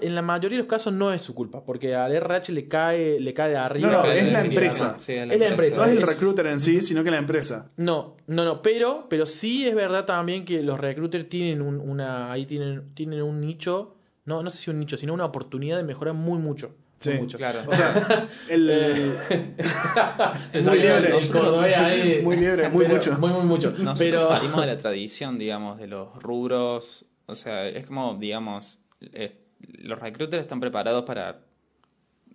en 0.01 0.15
la 0.15 0.23
mayoría 0.23 0.57
de 0.57 0.63
los 0.63 0.67
casos 0.69 0.91
no 0.91 1.13
es 1.13 1.21
su 1.21 1.35
culpa, 1.35 1.63
porque 1.63 1.93
al 1.93 2.11
RH 2.11 2.51
le 2.53 2.67
cae, 2.67 3.19
le 3.19 3.35
cae 3.35 3.49
de 3.51 3.57
arriba. 3.57 3.91
No, 3.91 4.03
no, 4.03 4.11
es 4.11 4.31
la 4.31 4.41
empresa. 4.41 4.95
Sí, 4.97 5.13
Es 5.13 5.39
la 5.39 5.47
empresa. 5.47 5.77
no 5.77 5.85
es 5.85 5.91
el 5.91 6.01
recruiter 6.01 6.47
en 6.47 6.59
sí, 6.59 6.81
sino 6.81 7.03
que 7.03 7.11
la 7.11 7.19
empresa. 7.19 7.69
No, 7.77 8.17
no, 8.25 8.45
no, 8.45 8.63
pero, 8.63 9.05
pero 9.11 9.27
sí 9.27 9.67
es 9.67 9.75
verdad 9.75 10.05
también 10.05 10.43
que 10.43 10.63
los 10.63 10.79
recruiters 10.79 11.29
tienen 11.29 11.61
un, 11.61 11.79
una, 11.79 12.31
ahí 12.31 12.47
tienen, 12.47 12.95
tienen 12.95 13.21
un 13.21 13.41
nicho, 13.41 13.93
no, 14.25 14.41
no 14.41 14.49
sé 14.49 14.57
si 14.57 14.71
un 14.71 14.79
nicho, 14.79 14.97
sino 14.97 15.13
una 15.13 15.25
oportunidad 15.25 15.77
de 15.77 15.83
mejorar 15.83 16.15
muy 16.15 16.39
mucho. 16.39 16.71
Sí. 16.99 17.11
mucho. 17.13 17.37
Claro. 17.37 17.59
O 17.67 17.73
sea, 17.73 18.27
el, 18.49 18.65
Muy 20.53 20.63
salió 20.63 20.95
el- 20.97 21.03
libre. 21.03 21.17
el 21.19 21.29
cordobés 21.31 21.77
ahí. 21.77 22.21
Muy 22.23 22.37
libre, 22.37 22.69
muy 22.69 22.85
Pero- 22.85 22.97
mucho. 22.97 23.17
Muy, 23.19 23.29
muy 23.31 23.43
mucho. 23.43 23.69
Nosotros 23.71 23.99
pero 23.99 24.27
salimos 24.27 24.61
de 24.61 24.67
la 24.67 24.77
tradición, 24.77 25.37
digamos, 25.37 25.77
de 25.79 25.87
los 25.87 26.13
rubros. 26.21 27.05
O 27.25 27.35
sea, 27.35 27.67
es 27.67 27.85
como, 27.85 28.15
digamos, 28.15 28.79
eh, 29.13 29.33
los 29.77 29.99
recruiters 29.99 30.41
están 30.41 30.59
preparados 30.59 31.05
para 31.05 31.39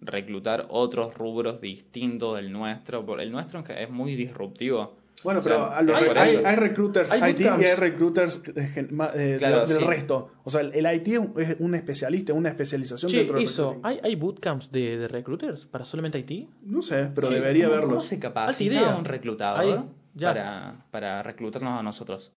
reclutar 0.01 0.67
otros 0.71 1.15
rubros 1.15 1.61
distintos 1.61 2.37
del 2.37 2.53
nuestro. 2.53 3.05
Por- 3.05 3.21
El 3.21 3.33
nuestro 3.33 3.63
es 3.69 3.91
muy 3.91 4.15
disruptivo. 4.17 4.97
Bueno, 5.23 5.41
O 5.41 5.43
sea, 5.43 5.53
pero 5.55 5.71
a 5.73 5.81
los 5.83 6.17
hay, 6.17 6.37
hay 6.45 6.57
recruiters 6.57 7.13
Hay 7.13 7.31
IT 7.33 7.41
y 7.41 7.45
hay 7.47 7.75
recruiters 7.77 8.43
eh, 8.57 8.73
eh, 8.77 9.37
Claro, 9.39 9.61
del, 9.61 9.69
del 9.69 9.79
sí. 9.79 9.85
resto. 9.85 10.33
O 10.45 10.51
sea, 10.51 10.61
el 10.61 10.95
IT 10.97 11.09
es 11.09 11.19
un- 11.19 11.35
es 11.41 11.57
un 11.61 11.75
especialista, 11.75 12.33
una 12.35 12.51
especialización 12.51 13.11
Che, 13.11 13.19
dentro 13.19 13.37
del 13.37 13.45
eso. 13.47 13.81
¿hay, 13.83 14.01
¿hay 14.03 14.17
bootcamps 14.17 14.71
de, 14.71 14.99
de 14.99 15.09
recruiters 15.09 15.65
para 15.67 15.85
solamente 15.85 16.19
IT? 16.19 16.49
No 16.63 16.83
sé, 16.83 17.11
pero 17.15 17.29
Sí, 17.29 17.35
debería 17.35 17.65
¿cómo- 17.67 17.75
verlos. 17.77 17.91
¿Cómo 17.95 18.01
se 18.03 18.19
capacita 18.19 18.97
un 18.97 19.05
reclutador 19.05 19.85
para, 20.21 20.87
para 20.91 21.23
reclutarnos 21.23 21.79
a 21.81 21.83
nosotros? 21.83 22.33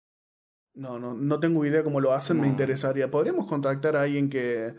No, 0.75 0.99
no, 0.99 1.13
no 1.13 1.39
tengo 1.39 1.65
idea 1.65 1.83
cómo 1.83 1.99
lo 1.99 2.13
hacen, 2.13 2.39
me 2.39 2.47
interesaría. 2.47 3.09
¿Podríamos 3.11 3.47
contactar 3.47 3.95
a 3.97 4.03
alguien 4.03 4.29
que. 4.29 4.73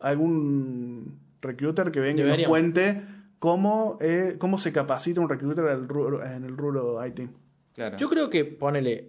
algún 0.00 1.18
recruiter 1.40 1.90
que 1.92 2.00
venga 2.00 2.20
y 2.20 2.22
nos 2.22 2.26
Deberíamos. 2.26 2.48
cuente 2.50 3.02
cómo, 3.38 3.98
eh, 4.00 4.36
cómo 4.38 4.58
se 4.58 4.72
capacita 4.72 5.20
un 5.20 5.28
recruiter 5.28 5.64
rubro- 5.86 6.24
en 6.24 6.44
el 6.44 6.56
rubro 6.56 7.04
IT? 7.06 7.28
Claro. 7.74 7.96
Yo 7.96 8.08
creo 8.08 8.28
que 8.30 8.44
ponele. 8.44 9.08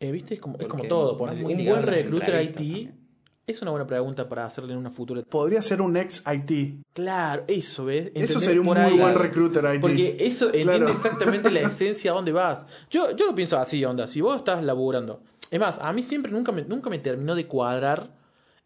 eh, 0.00 0.10
¿Viste? 0.10 0.34
Es 0.34 0.40
como, 0.40 0.58
es 0.58 0.66
como 0.66 0.84
todo. 0.84 1.16
Ponele. 1.16 1.44
Un 1.44 1.64
buen 1.64 1.82
recruiter 1.84 2.42
IT 2.42 2.52
también. 2.54 2.98
es 3.46 3.60
una 3.62 3.70
buena 3.70 3.86
pregunta 3.86 4.28
para 4.28 4.46
hacerle 4.46 4.72
en 4.72 4.78
una 4.78 4.90
futura. 4.90 5.22
Podría 5.22 5.62
ser 5.62 5.80
un 5.82 5.96
ex 5.96 6.24
IT. 6.26 6.82
Claro, 6.92 7.44
eso, 7.46 7.84
¿ves? 7.84 8.10
Eso 8.14 8.40
sería 8.40 8.60
un 8.60 8.66
Por 8.68 8.78
muy 8.78 8.92
ahí. 8.92 8.98
buen 8.98 9.14
recruiter 9.14 9.64
IT. 9.74 9.80
Porque 9.80 10.16
eso 10.20 10.46
entiende 10.46 10.76
Claro. 10.78 10.92
exactamente 10.92 11.50
la 11.50 11.60
esencia 11.68 12.10
a 12.10 12.14
dónde 12.14 12.32
vas. 12.32 12.66
Yo, 12.90 13.14
yo 13.16 13.26
lo 13.26 13.34
pienso 13.34 13.58
así, 13.58 13.84
onda. 13.84 14.08
Si 14.08 14.20
vos 14.20 14.36
estás 14.38 14.62
laburando. 14.64 15.22
Es 15.50 15.60
más, 15.60 15.78
a 15.80 15.92
mí 15.92 16.02
siempre 16.02 16.32
nunca 16.32 16.50
me, 16.50 16.62
nunca 16.62 16.88
me 16.90 16.98
terminó 16.98 17.34
de 17.34 17.46
cuadrar 17.46 18.10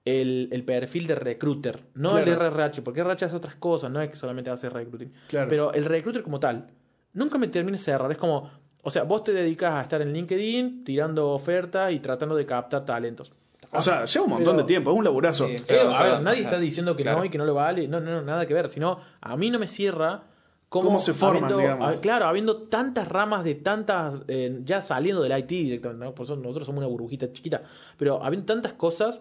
el, 0.07 0.49
el 0.53 0.65
perfil 0.65 1.07
de 1.07 1.17
recruiter. 1.17 1.83
No 1.95 2.17
el. 2.17 2.25
RRH, 2.35 2.81
porque 2.83 3.03
RRH 3.03 3.27
hace 3.27 3.37
otras 3.37 3.57
cosas, 3.57 3.91
no 3.91 4.01
es 4.01 4.09
que 4.09 4.17
solamente 4.17 4.49
hace 4.51 4.71
recruiting. 4.71 5.13
Claro. 5.29 5.49
Pero 5.51 5.73
el 5.75 5.85
recruiter 5.85 6.23
como 6.23 6.41
tal, 6.41 6.69
nunca 7.13 7.37
me 7.37 7.49
termina 7.49 7.77
de 7.77 7.83
cerrar. 7.83 8.11
Es 8.13 8.17
como, 8.19 8.49
o 8.83 8.91
sea, 8.91 9.03
vos 9.03 9.23
te 9.25 9.33
dedicas 9.33 9.75
a 9.75 9.83
estar 9.83 10.01
en 10.01 10.13
LinkedIn 10.15 10.85
tirando 10.85 11.29
ofertas 11.31 11.93
y 11.93 12.01
tratando 12.01 12.35
de 12.37 12.47
captar 12.47 12.85
talentos. 12.87 13.33
O 13.73 13.83
sea, 13.83 14.05
lleva 14.07 14.25
un 14.25 14.31
montón 14.31 14.55
Pero- 14.55 14.63
de 14.63 14.69
tiempo, 14.69 14.93
es 14.93 14.97
un 14.97 15.05
laburazo. 15.05 15.47
Sí. 15.49 15.55
Eh, 15.57 15.63
Pero, 15.67 15.89
a 15.89 15.91
o 15.91 15.97
sea, 15.97 16.03
ver, 16.05 16.23
nadie 16.23 16.39
o 16.39 16.41
sea, 16.43 16.51
está 16.51 16.59
diciendo 16.61 16.97
que 16.97 17.03
claro. 17.03 17.19
no 17.19 17.25
y 17.25 17.29
que 17.31 17.37
no 17.37 17.45
lo 17.45 17.55
vale. 17.55 17.89
No, 17.89 18.01
no, 18.01 18.13
no, 18.13 18.23
nada 18.23 18.47
que 18.47 18.55
ver. 18.55 18.71
Sino, 18.71 19.01
a 19.21 19.37
mí 19.37 19.51
no 19.51 19.59
me 19.59 19.67
cierra 19.67 20.23
cómo, 20.69 20.85
Cómo 20.87 20.99
se 21.01 21.13
forman, 21.13 21.45
habiendo- 21.45 21.59
digamos. 21.59 21.89
a- 21.97 22.01
claro, 22.01 22.27
habiendo 22.27 22.57
tantas 22.69 23.09
ramas 23.09 23.43
de 23.45 23.57
tantas. 23.57 24.23
eh, 24.29 24.61
ya 24.65 24.81
saliendo 24.83 25.21
del 25.21 25.37
IT 25.37 25.49
directamente, 25.65 26.05
¿no? 26.05 26.15
Por 26.15 26.25
eso 26.25 26.37
nosotros 26.37 26.65
somos 26.65 26.79
una 26.79 26.87
burbujita 26.87 27.33
chiquita. 27.33 27.63
Pero 27.99 28.23
habiendo 28.25 28.47
tantas 28.47 28.73
cosas, 28.75 29.21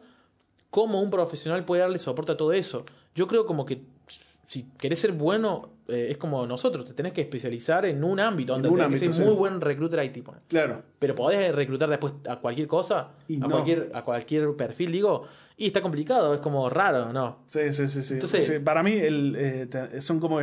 ¿cómo 0.70 1.02
un 1.02 1.10
profesional 1.10 1.64
puede 1.66 1.82
darle 1.82 2.00
soporte 2.00 2.32
a 2.34 2.38
todo 2.38 2.54
eso? 2.54 2.86
Yo 3.16 3.28
creo 3.28 3.46
como 3.46 3.66
que 3.66 3.82
si 4.48 4.64
querés 4.78 5.00
ser 5.00 5.12
bueno, 5.14 5.70
eh, 5.88 6.08
es 6.12 6.18
como 6.18 6.46
nosotros, 6.46 6.86
te 6.86 6.94
tenés 6.94 7.14
que 7.14 7.22
especializar 7.22 7.86
en 7.86 8.04
un 8.04 8.20
ámbito, 8.20 8.54
donde 8.54 8.70
un 8.70 8.76
tenés 8.76 9.00
que 9.00 9.06
ámbito, 9.06 9.14
ser 9.16 9.24
sí. 9.24 9.30
muy 9.30 9.38
buen 9.40 9.60
recruiter 9.62 10.04
IT. 10.04 10.24
ponele. 10.24 10.44
Claro. 10.48 10.84
Pero 11.00 11.16
podés 11.16 11.54
reclutar 11.56 11.90
después 11.90 12.14
a 12.30 12.36
cualquier 12.38 12.68
cosa, 12.68 13.10
Y 13.28 13.38
a, 13.38 13.40
no. 13.40 13.50
cualquier, 13.50 13.92
a 13.94 14.04
cualquier 14.04 14.56
perfil, 14.56 14.92
digo, 14.92 15.24
y 15.58 15.68
está 15.68 15.82
complicado, 15.82 16.34
es 16.34 16.40
como 16.42 16.70
raro, 16.70 17.12
¿no? 17.12 17.40
Sí, 17.48 17.72
sí, 17.74 17.88
sí. 17.88 18.04
sí. 18.04 18.14
Entonces- 18.16 18.46
Sí, 18.46 18.60
para 18.60 18.84
mí 18.84 18.92
el, 18.94 19.36
eh, 19.38 20.02
son 20.02 20.20
como 20.20 20.40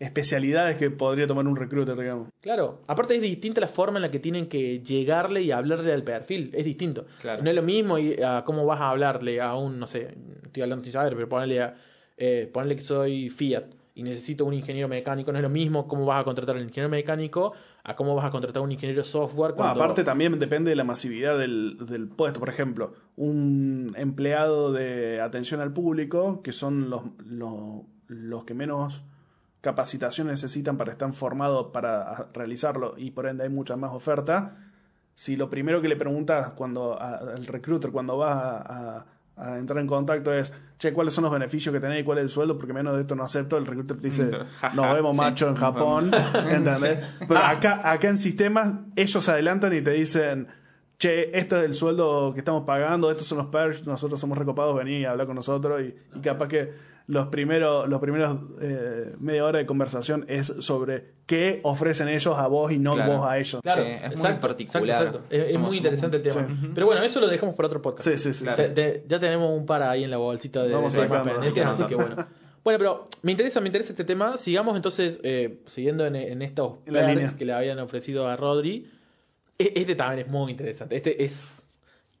especialidades 0.00 0.76
que 0.76 0.90
podría 0.90 1.26
tomar 1.26 1.46
un 1.46 1.54
recruiter, 1.56 1.96
digamos. 1.96 2.28
Claro, 2.40 2.80
aparte 2.86 3.14
es 3.14 3.22
distinta 3.22 3.60
la 3.60 3.68
forma 3.68 3.98
en 3.98 4.02
la 4.02 4.10
que 4.10 4.18
tienen 4.18 4.48
que 4.48 4.80
llegarle 4.80 5.42
y 5.42 5.52
hablarle 5.52 5.92
al 5.92 6.02
perfil, 6.02 6.50
es 6.54 6.64
distinto. 6.64 7.04
Claro. 7.20 7.42
No 7.42 7.50
es 7.50 7.54
lo 7.54 7.62
mismo 7.62 7.98
y, 7.98 8.16
a 8.22 8.42
cómo 8.44 8.64
vas 8.64 8.80
a 8.80 8.90
hablarle 8.90 9.40
a 9.40 9.54
un, 9.54 9.78
no 9.78 9.86
sé, 9.86 10.14
estoy 10.42 10.62
hablando 10.62 10.84
sin 10.84 10.94
saber, 10.94 11.14
pero 11.14 11.28
ponerle, 11.28 11.60
a, 11.60 11.74
eh, 12.16 12.50
ponerle 12.52 12.76
que 12.76 12.82
soy 12.82 13.28
Fiat 13.28 13.64
y 13.94 14.02
necesito 14.02 14.46
un 14.46 14.54
ingeniero 14.54 14.88
mecánico, 14.88 15.32
no 15.32 15.38
es 15.38 15.42
lo 15.42 15.50
mismo 15.50 15.86
cómo 15.86 16.06
vas 16.06 16.22
a 16.22 16.24
contratar 16.24 16.56
al 16.56 16.62
ingeniero 16.62 16.88
mecánico 16.88 17.52
a 17.84 17.94
cómo 17.94 18.14
vas 18.14 18.24
a 18.24 18.30
contratar 18.30 18.60
a 18.60 18.64
un 18.64 18.72
ingeniero 18.72 19.04
software. 19.04 19.52
Bueno, 19.52 19.56
cuando- 19.72 19.84
aparte 19.84 20.02
también 20.04 20.38
depende 20.38 20.70
de 20.70 20.76
la 20.76 20.84
masividad 20.84 21.38
del, 21.38 21.76
del 21.86 22.08
puesto. 22.08 22.40
Por 22.40 22.48
ejemplo, 22.48 22.94
un 23.16 23.92
empleado 23.98 24.72
de 24.72 25.20
atención 25.20 25.60
al 25.60 25.74
público, 25.74 26.40
que 26.42 26.52
son 26.52 26.88
los, 26.88 27.02
los, 27.26 27.82
los 28.06 28.44
que 28.44 28.54
menos 28.54 29.02
capacitación 29.60 30.28
necesitan 30.28 30.76
para 30.76 30.92
estar 30.92 31.12
formados 31.12 31.66
para 31.72 32.28
realizarlo 32.32 32.94
y 32.96 33.10
por 33.10 33.26
ende 33.26 33.44
hay 33.44 33.50
mucha 33.50 33.76
más 33.76 33.92
oferta. 33.92 34.56
Si 35.14 35.36
lo 35.36 35.50
primero 35.50 35.82
que 35.82 35.88
le 35.88 35.96
preguntas 35.96 36.52
cuando 36.52 37.00
a- 37.00 37.16
al 37.16 37.46
recruiter 37.46 37.90
cuando 37.90 38.16
va 38.16 38.32
a, 38.56 38.56
a- 38.98 39.06
a 39.36 39.58
entrar 39.58 39.78
en 39.78 39.86
contacto 39.86 40.32
es, 40.34 40.52
che, 40.78 40.92
¿cuáles 40.92 41.14
son 41.14 41.24
los 41.24 41.32
beneficios 41.32 41.72
que 41.74 41.80
tenés 41.80 42.00
y 42.00 42.04
cuál 42.04 42.18
es 42.18 42.24
el 42.24 42.30
sueldo? 42.30 42.56
Porque 42.58 42.72
menos 42.74 42.94
de 42.94 43.02
esto 43.02 43.14
no 43.14 43.24
acepto. 43.24 43.56
El 43.56 43.66
recruiter 43.66 43.96
te 43.98 44.08
dice, 44.08 44.30
nos 44.74 44.94
vemos 44.94 45.12
sí, 45.12 45.18
macho 45.20 45.48
en 45.48 45.54
Japón. 45.56 46.10
¿Entendés? 46.50 46.98
Pero 47.28 47.40
acá, 47.40 47.80
acá 47.90 48.08
en 48.08 48.18
sistemas, 48.18 48.74
ellos 48.96 49.28
adelantan 49.30 49.74
y 49.74 49.80
te 49.82 49.92
dicen, 49.92 50.48
che, 50.98 51.36
este 51.38 51.56
es 51.58 51.62
el 51.64 51.74
sueldo 51.74 52.32
que 52.34 52.40
estamos 52.40 52.64
pagando, 52.66 53.10
estos 53.10 53.26
son 53.26 53.38
los 53.38 53.46
perks, 53.46 53.86
nosotros 53.86 54.20
somos 54.20 54.36
recopados, 54.36 54.76
vení 54.76 55.04
a 55.06 55.12
hablar 55.12 55.26
con 55.26 55.36
nosotros. 55.36 55.80
Y, 55.82 55.94
y 56.18 56.20
capaz 56.20 56.48
que 56.48 56.89
los 57.10 57.26
primeros, 57.28 57.88
los 57.88 58.00
primeros 58.00 58.38
eh, 58.60 59.14
media 59.18 59.44
hora 59.44 59.58
de 59.58 59.66
conversación 59.66 60.24
es 60.28 60.46
sobre 60.60 61.12
qué 61.26 61.60
ofrecen 61.64 62.08
ellos 62.08 62.36
a 62.38 62.46
vos 62.46 62.72
y 62.72 62.78
no 62.78 62.94
Claro. 62.94 63.12
vos 63.18 63.26
a 63.26 63.38
ellos. 63.38 63.60
Claro, 63.62 63.82
Sí, 63.82 63.88
es 63.90 64.20
muy 64.22 64.32
particular. 64.34 64.84
exacto, 65.02 65.18
exacto. 65.30 65.50
Es, 65.54 65.58
muy 65.58 65.76
interesante 65.76 66.16
el 66.16 66.22
tema. 66.22 66.48
Pero 66.74 66.86
bueno, 66.86 67.02
eso 67.02 67.20
lo 67.20 67.28
dejamos 67.28 67.54
para 67.54 67.66
otro 67.68 67.82
podcast. 67.82 68.08
Sí, 68.08 68.18
sí, 68.18 68.32
sí. 68.34 68.46
O 68.46 68.50
sea, 68.50 68.72
te- 68.74 69.04
ya 69.06 69.18
tenemos 69.20 69.50
un 69.56 69.66
par 69.66 69.82
ahí 69.82 70.04
en 70.04 70.10
la 70.10 70.16
bolsita 70.16 70.62
de, 70.62 70.72
Vamos 70.72 70.92
de 70.94 71.02
sacando. 71.02 71.32
pendientes, 71.32 71.66
así 71.66 71.84
que 71.84 71.94
bueno. 71.94 72.16
Bueno, 72.62 72.78
pero 72.78 73.08
me 73.22 73.32
interesa, 73.32 73.60
me 73.60 73.68
interesa 73.68 73.92
este 73.92 74.04
tema. 74.04 74.36
Sigamos 74.36 74.76
entonces, 74.76 75.18
eh, 75.22 75.62
siguiendo 75.66 76.04
en, 76.06 76.14
en 76.16 76.42
estos 76.42 76.74
línea. 76.86 77.34
que 77.38 77.44
le 77.46 77.52
habían 77.54 77.78
ofrecido 77.78 78.28
a 78.28 78.36
Rodri. 78.36 78.90
E- 79.58 79.72
Este 79.76 79.94
también 79.94 80.26
es 80.26 80.28
muy 80.30 80.50
interesante. 80.52 80.94
Este 80.96 81.24
es 81.24 81.62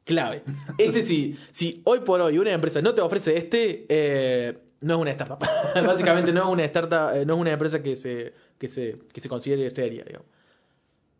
clave. 0.04 0.42
Este 0.78 1.04
sí, 1.04 1.38
si 1.52 1.82
hoy 1.84 2.00
por 2.00 2.20
hoy 2.22 2.38
una 2.38 2.52
empresa 2.52 2.80
no 2.80 2.94
te 2.94 3.02
ofrece 3.02 3.36
este, 3.36 3.84
eh, 3.90 4.58
no 4.80 4.94
es 4.94 5.00
una 5.00 5.10
startup. 5.10 5.38
Básicamente 5.86 6.32
no 6.32 6.40
es 6.40 6.46
una 6.52 6.64
startup, 6.64 7.14
eh, 7.14 7.24
no 7.26 7.34
es 7.34 7.40
una 7.40 7.50
empresa 7.52 7.82
que 7.82 7.96
se, 7.96 8.32
que 8.58 8.68
se, 8.68 8.98
que 9.12 9.20
se 9.20 9.28
considere 9.28 9.68
seria, 9.70 10.04
digamos. 10.04 10.26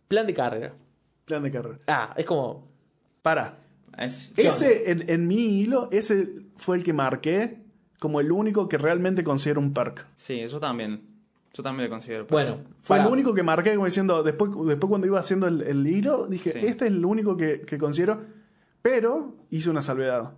Plan 0.09 0.27
de 0.27 0.35
carrera. 0.35 0.73
Plan 1.25 1.43
de 1.43 1.51
carrera. 1.51 1.79
Ah, 1.87 2.15
es 2.17 2.25
como. 2.27 2.69
Para. 3.23 3.59
Es, 3.99 4.33
Ese, 4.37 4.91
en, 4.91 5.09
en 5.11 5.27
mi 5.29 5.61
hilo, 5.61 5.89
ese 5.93 6.29
fue 6.57 6.77
el 6.77 6.85
que 6.85 6.93
marqué 6.93 7.59
como 7.99 8.21
el 8.21 8.33
único 8.33 8.69
que 8.69 8.79
realmente 8.79 9.23
considero 9.23 9.61
un 9.61 9.75
perk. 9.75 10.07
Sí, 10.17 10.47
yo 10.49 10.59
también. 10.59 11.03
Yo 11.53 11.63
también 11.63 11.91
lo 11.91 11.95
considero. 11.95 12.27
Bueno, 12.31 12.61
Fue 12.81 12.97
pará. 12.97 13.07
el 13.09 13.13
único 13.13 13.35
que 13.35 13.43
marqué 13.43 13.75
como 13.75 13.85
diciendo, 13.85 14.23
después, 14.23 14.53
después 14.67 14.89
cuando 14.89 15.07
iba 15.09 15.19
haciendo 15.19 15.49
el, 15.49 15.63
el 15.63 15.85
hilo, 15.87 16.29
dije, 16.29 16.53
Sí. 16.53 16.59
este 16.63 16.87
es 16.87 16.93
el 16.93 17.05
único 17.05 17.37
que, 17.37 17.63
que 17.63 17.77
considero, 17.77 18.23
pero 18.83 19.35
hice 19.51 19.69
una 19.69 19.83
salvedad. 19.83 20.31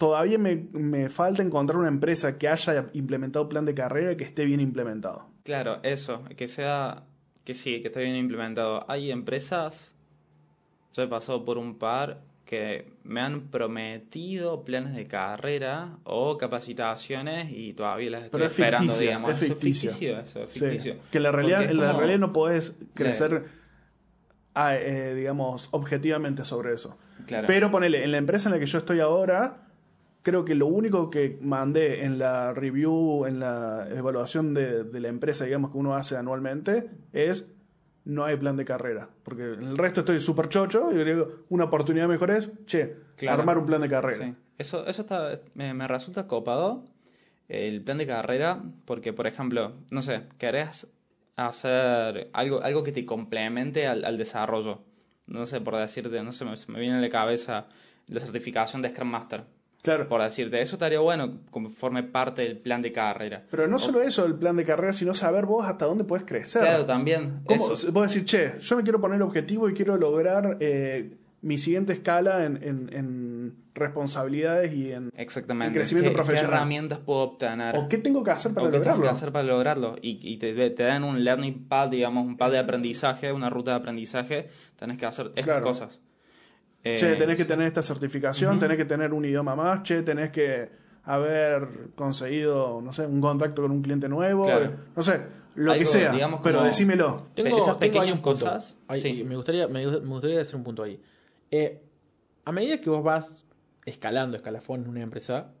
Todavía 0.00 0.38
me, 0.38 0.56
me 0.72 1.10
falta 1.10 1.42
encontrar 1.42 1.76
una 1.78 1.88
empresa 1.88 2.38
que 2.38 2.48
haya 2.48 2.86
implementado 2.94 3.50
plan 3.50 3.66
de 3.66 3.74
carrera 3.74 4.16
que 4.16 4.24
esté 4.24 4.46
bien 4.46 4.58
implementado. 4.58 5.26
Claro, 5.44 5.78
eso, 5.82 6.24
que 6.38 6.48
sea, 6.48 7.02
que 7.44 7.52
sí, 7.52 7.82
que 7.82 7.88
esté 7.88 8.00
bien 8.02 8.16
implementado. 8.16 8.90
Hay 8.90 9.10
empresas, 9.10 9.94
yo 10.94 11.02
he 11.02 11.06
pasado 11.06 11.44
por 11.44 11.58
un 11.58 11.76
par 11.76 12.22
que 12.46 12.90
me 13.04 13.20
han 13.20 13.42
prometido 13.50 14.64
planes 14.64 14.94
de 14.96 15.06
carrera 15.06 15.98
o 16.04 16.38
capacitaciones 16.38 17.52
y 17.52 17.74
todavía 17.74 18.08
las 18.10 18.24
estoy 18.24 18.38
Pero 18.38 18.46
es 18.46 18.52
esperando, 18.52 18.84
ficticio, 18.86 19.06
digamos. 19.06 19.30
es 19.32 19.42
Eso 19.42 19.54
ficticio. 19.54 19.90
eso, 20.18 20.42
es 20.44 20.48
Sí, 20.52 20.60
ficticio. 20.60 20.96
que 21.12 21.18
en 21.18 21.22
la 21.24 21.28
es 21.28 21.34
realidad 21.34 22.18
no 22.18 22.32
podés 22.32 22.74
crecer, 22.94 23.44
ah, 24.54 24.74
eh, 24.76 25.14
digamos, 25.14 25.68
objetivamente 25.72 26.42
sobre 26.46 26.72
eso. 26.72 26.96
Claro. 27.26 27.46
Pero 27.46 27.70
ponele, 27.70 28.02
en 28.02 28.12
la 28.12 28.16
empresa 28.18 28.48
en 28.48 28.54
la 28.54 28.58
que 28.58 28.66
yo 28.66 28.78
estoy 28.78 29.00
ahora, 29.00 29.66
creo 30.22 30.44
que 30.44 30.54
lo 30.54 30.66
único 30.66 31.10
que 31.10 31.38
mandé 31.40 32.04
en 32.04 32.18
la 32.18 32.52
review, 32.52 33.26
en 33.26 33.40
la 33.40 33.86
evaluación 33.90 34.54
de, 34.54 34.84
de 34.84 35.00
la 35.00 35.08
empresa, 35.08 35.44
digamos, 35.44 35.70
que 35.72 35.78
uno 35.78 35.94
hace 35.94 36.16
anualmente, 36.16 36.90
es 37.12 37.50
no 38.04 38.24
hay 38.24 38.36
plan 38.36 38.56
de 38.56 38.64
carrera. 38.64 39.08
Porque 39.22 39.52
en 39.54 39.62
el 39.64 39.78
resto 39.78 40.00
estoy 40.00 40.20
súper 40.20 40.48
chocho 40.48 40.90
y 40.92 41.04
digo, 41.04 41.44
una 41.48 41.64
oportunidad 41.64 42.08
mejor 42.08 42.30
es, 42.30 42.50
che, 42.66 42.96
Claro. 43.16 43.40
armar 43.40 43.58
un 43.58 43.66
plan 43.66 43.80
de 43.82 43.88
carrera. 43.88 44.24
Sí. 44.26 44.34
Eso, 44.58 44.86
eso 44.86 45.02
está, 45.02 45.32
me, 45.54 45.74
me 45.74 45.86
resulta 45.86 46.26
copado 46.26 46.84
el 47.48 47.82
plan 47.82 47.98
de 47.98 48.06
carrera 48.06 48.62
porque, 48.86 49.12
por 49.12 49.26
ejemplo, 49.26 49.74
no 49.90 50.00
sé, 50.02 50.22
querés 50.38 50.86
hacer 51.36 52.30
algo, 52.32 52.60
algo 52.62 52.82
que 52.82 52.92
te 52.92 53.04
complemente 53.06 53.86
al, 53.86 54.04
al 54.04 54.16
desarrollo. 54.18 54.82
No 55.26 55.46
sé, 55.46 55.60
por 55.60 55.76
decirte, 55.76 56.22
no 56.22 56.32
sé, 56.32 56.44
me, 56.44 56.54
me 56.68 56.80
viene 56.80 56.96
a 56.96 57.00
la 57.00 57.08
cabeza 57.10 57.66
la 58.08 58.20
certificación 58.20 58.82
de 58.82 58.88
Scrum 58.90 59.08
Master. 59.08 59.44
Claro. 59.82 60.08
Por 60.08 60.20
decirte, 60.22 60.60
eso 60.60 60.76
estaría 60.76 61.00
bueno 61.00 61.38
como 61.50 61.70
forme 61.70 62.02
parte 62.02 62.42
del 62.42 62.58
plan 62.58 62.82
de 62.82 62.92
carrera. 62.92 63.44
Pero 63.50 63.66
no 63.66 63.78
solo 63.78 64.02
eso, 64.02 64.26
el 64.26 64.34
plan 64.34 64.56
de 64.56 64.64
carrera, 64.64 64.92
sino 64.92 65.14
saber 65.14 65.46
vos 65.46 65.64
hasta 65.66 65.86
dónde 65.86 66.04
puedes 66.04 66.26
crecer. 66.26 66.60
Claro, 66.62 66.84
también. 66.84 67.40
¿Cómo? 67.46 67.72
Eso. 67.72 67.90
Vos 67.92 68.02
decir, 68.12 68.24
che, 68.26 68.52
yo 68.60 68.76
me 68.76 68.82
quiero 68.82 69.00
poner 69.00 69.16
el 69.16 69.22
objetivo 69.22 69.68
y 69.70 69.74
quiero 69.74 69.96
lograr 69.96 70.58
eh, 70.60 71.16
mi 71.42 71.56
siguiente 71.56 71.94
escala 71.94 72.44
en, 72.44 72.62
en- 72.62 72.90
en 72.92 73.54
responsabilidades 73.74 74.72
y 74.74 74.92
en... 74.92 75.10
Exactamente. 75.16 75.68
el 75.78 75.80
crecimiento 75.82 76.10
¿Qué, 76.10 76.14
profesional. 76.14 76.50
¿Qué 76.50 76.56
herramientas 76.56 76.98
puedo 76.98 77.20
obtener? 77.20 77.76
¿O 77.76 77.88
qué 77.88 77.98
tengo 77.98 78.22
que 78.22 78.30
hacer 78.30 78.52
para 78.52 78.68
o 78.68 78.70
qué 78.70 78.80
tengo 78.80 79.00
que 79.00 79.08
hacer 79.08 79.32
para 79.32 79.44
lograrlo. 79.46 79.96
Y, 80.02 80.18
y 80.22 80.36
te, 80.36 80.52
te 80.70 80.82
dan 80.82 81.04
un 81.04 81.24
learning 81.24 81.66
pad, 81.68 81.88
digamos, 81.88 82.26
un 82.26 82.36
pad 82.36 82.50
de 82.50 82.58
aprendizaje, 82.58 83.32
una 83.32 83.48
ruta 83.48 83.70
de 83.72 83.76
aprendizaje. 83.78 84.48
Tenés 84.78 84.98
que 84.98 85.06
hacer 85.06 85.26
estas 85.28 85.44
Claro. 85.44 85.64
cosas. 85.64 86.00
Eh, 86.82 86.96
Che, 86.98 87.16
tenés 87.16 87.36
que 87.36 87.44
tener 87.44 87.66
esta 87.66 87.82
certificación, 87.82 88.58
tenés 88.58 88.76
que 88.78 88.84
tener 88.86 89.12
un 89.12 89.24
idioma 89.24 89.54
más, 89.54 89.82
che, 89.82 90.02
tenés 90.02 90.30
que 90.30 90.70
haber 91.04 91.68
conseguido, 91.94 92.80
no 92.82 92.92
sé, 92.92 93.06
un 93.06 93.20
contacto 93.20 93.62
con 93.62 93.70
un 93.70 93.82
cliente 93.82 94.08
nuevo, 94.08 94.44
Claro. 94.44 94.64
eh, 94.66 94.70
no 94.96 95.02
sé, 95.02 95.20
lo 95.56 95.74
que 95.74 95.84
sea, 95.84 96.12
digamos, 96.12 96.40
pero 96.42 96.58
como- 96.58 96.68
decímelo. 96.68 97.26
Tengo, 97.34 97.48
Esas 97.58 97.78
tengo 97.78 97.92
pequeñas 97.92 98.16
un 98.16 98.22
punto. 98.22 98.30
cosas, 98.44 98.78
Ahí, 98.88 99.00
sí. 99.00 99.24
me, 99.24 99.36
gustaría, 99.36 99.68
me, 99.68 99.84
me 99.86 99.98
gustaría 99.98 100.40
hacer 100.40 100.56
un 100.56 100.64
punto 100.64 100.82
ahí. 100.82 101.00
Eh, 101.50 101.82
a 102.44 102.52
medida 102.52 102.80
que 102.80 102.88
vos 102.88 103.02
vas 103.02 103.44
escalando 103.84 104.36
escalafones 104.36 104.86
en 104.86 104.90
una 104.92 105.02
empresa, 105.02 105.52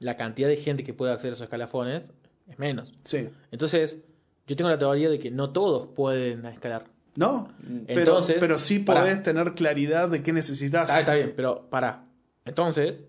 la 0.00 0.16
cantidad 0.16 0.48
de 0.48 0.56
gente 0.56 0.82
que 0.84 0.92
puede 0.92 1.12
acceder 1.12 1.32
a 1.32 1.34
esos 1.34 1.44
escalafones 1.44 2.12
es 2.48 2.58
menos. 2.58 2.92
Sí. 3.04 3.28
Entonces, 3.50 4.02
yo 4.46 4.56
tengo 4.56 4.68
la 4.68 4.78
teoría 4.78 5.08
de 5.08 5.18
que 5.18 5.30
no 5.30 5.50
todos 5.50 5.86
pueden 5.86 6.44
escalar. 6.46 6.84
¿No? 7.16 7.48
Pero, 7.86 8.00
Entonces, 8.00 8.36
pero 8.40 8.58
sí 8.58 8.80
pará. 8.80 9.00
podés 9.00 9.22
tener 9.22 9.54
claridad 9.54 10.08
de 10.08 10.22
qué 10.22 10.32
necesitas. 10.32 10.88
Está, 10.88 11.00
está 11.00 11.14
bien, 11.14 11.32
pero 11.36 11.68
para. 11.70 12.06
Entonces, 12.44 13.04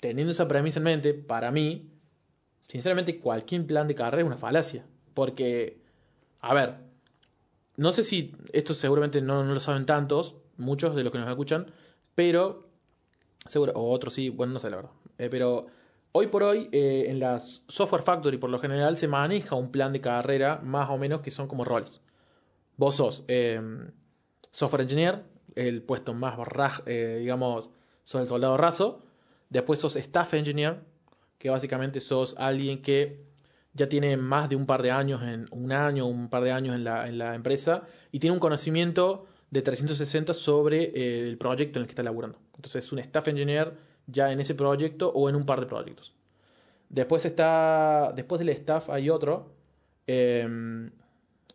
teniendo 0.00 0.32
esa 0.32 0.46
premisa 0.46 0.80
en 0.80 0.84
mente, 0.84 1.14
para 1.14 1.50
mí, 1.50 1.90
sinceramente, 2.66 3.18
cualquier 3.18 3.66
plan 3.66 3.88
de 3.88 3.94
carrera 3.94 4.22
es 4.22 4.26
una 4.26 4.36
falacia. 4.36 4.84
Porque, 5.14 5.80
a 6.40 6.54
ver, 6.54 6.76
no 7.76 7.92
sé 7.92 8.04
si 8.04 8.34
esto 8.52 8.74
seguramente 8.74 9.22
no, 9.22 9.44
no 9.44 9.54
lo 9.54 9.60
saben 9.60 9.86
tantos, 9.86 10.36
muchos 10.56 10.94
de 10.94 11.02
los 11.02 11.12
que 11.12 11.18
nos 11.18 11.28
escuchan, 11.28 11.72
pero, 12.14 12.68
seguro, 13.46 13.72
o 13.74 13.90
otros 13.90 14.14
sí, 14.14 14.28
bueno, 14.28 14.52
no 14.52 14.58
sé 14.58 14.70
la 14.70 14.76
verdad. 14.76 14.90
Eh, 15.18 15.28
pero 15.30 15.66
hoy 16.12 16.26
por 16.28 16.42
hoy, 16.42 16.68
eh, 16.72 17.06
en 17.08 17.18
las 17.18 17.62
Software 17.68 18.02
Factory, 18.02 18.36
por 18.36 18.50
lo 18.50 18.58
general, 18.58 18.98
se 18.98 19.08
maneja 19.08 19.54
un 19.54 19.70
plan 19.70 19.92
de 19.92 20.00
carrera 20.00 20.60
más 20.62 20.90
o 20.90 20.98
menos 20.98 21.22
que 21.22 21.30
son 21.30 21.48
como 21.48 21.64
roles. 21.64 22.00
Vos 22.80 22.94
sos 22.94 23.24
eh, 23.28 23.60
software 24.52 24.80
engineer, 24.80 25.22
el 25.54 25.82
puesto 25.82 26.14
más 26.14 26.38
eh, 26.86 27.18
digamos, 27.20 27.68
sos 28.04 28.22
el 28.22 28.26
soldado 28.28 28.56
raso. 28.56 29.04
Después 29.50 29.80
sos 29.80 29.96
staff 29.96 30.32
engineer, 30.32 30.80
que 31.36 31.50
básicamente 31.50 32.00
sos 32.00 32.34
alguien 32.38 32.80
que 32.80 33.22
ya 33.74 33.86
tiene 33.86 34.16
más 34.16 34.48
de 34.48 34.56
un 34.56 34.64
par 34.64 34.80
de 34.80 34.92
años, 34.92 35.22
en 35.22 35.46
un 35.50 35.72
año, 35.72 36.06
un 36.06 36.30
par 36.30 36.42
de 36.42 36.52
años 36.52 36.74
en 36.74 36.84
la, 36.84 37.06
en 37.06 37.18
la 37.18 37.34
empresa 37.34 37.82
y 38.12 38.18
tiene 38.18 38.32
un 38.32 38.40
conocimiento 38.40 39.26
de 39.50 39.60
360 39.60 40.32
sobre 40.32 40.84
eh, 40.84 41.28
el 41.28 41.36
proyecto 41.36 41.78
en 41.78 41.82
el 41.82 41.86
que 41.86 41.92
está 41.92 42.02
laburando. 42.02 42.38
Entonces 42.56 42.82
es 42.82 42.92
un 42.92 42.98
staff 43.00 43.28
engineer 43.28 43.74
ya 44.06 44.32
en 44.32 44.40
ese 44.40 44.54
proyecto 44.54 45.10
o 45.10 45.28
en 45.28 45.36
un 45.36 45.44
par 45.44 45.60
de 45.60 45.66
proyectos. 45.66 46.14
Después 46.88 47.26
está, 47.26 48.10
después 48.16 48.38
del 48.38 48.48
staff 48.48 48.88
hay 48.88 49.10
otro, 49.10 49.52
em, 50.06 50.90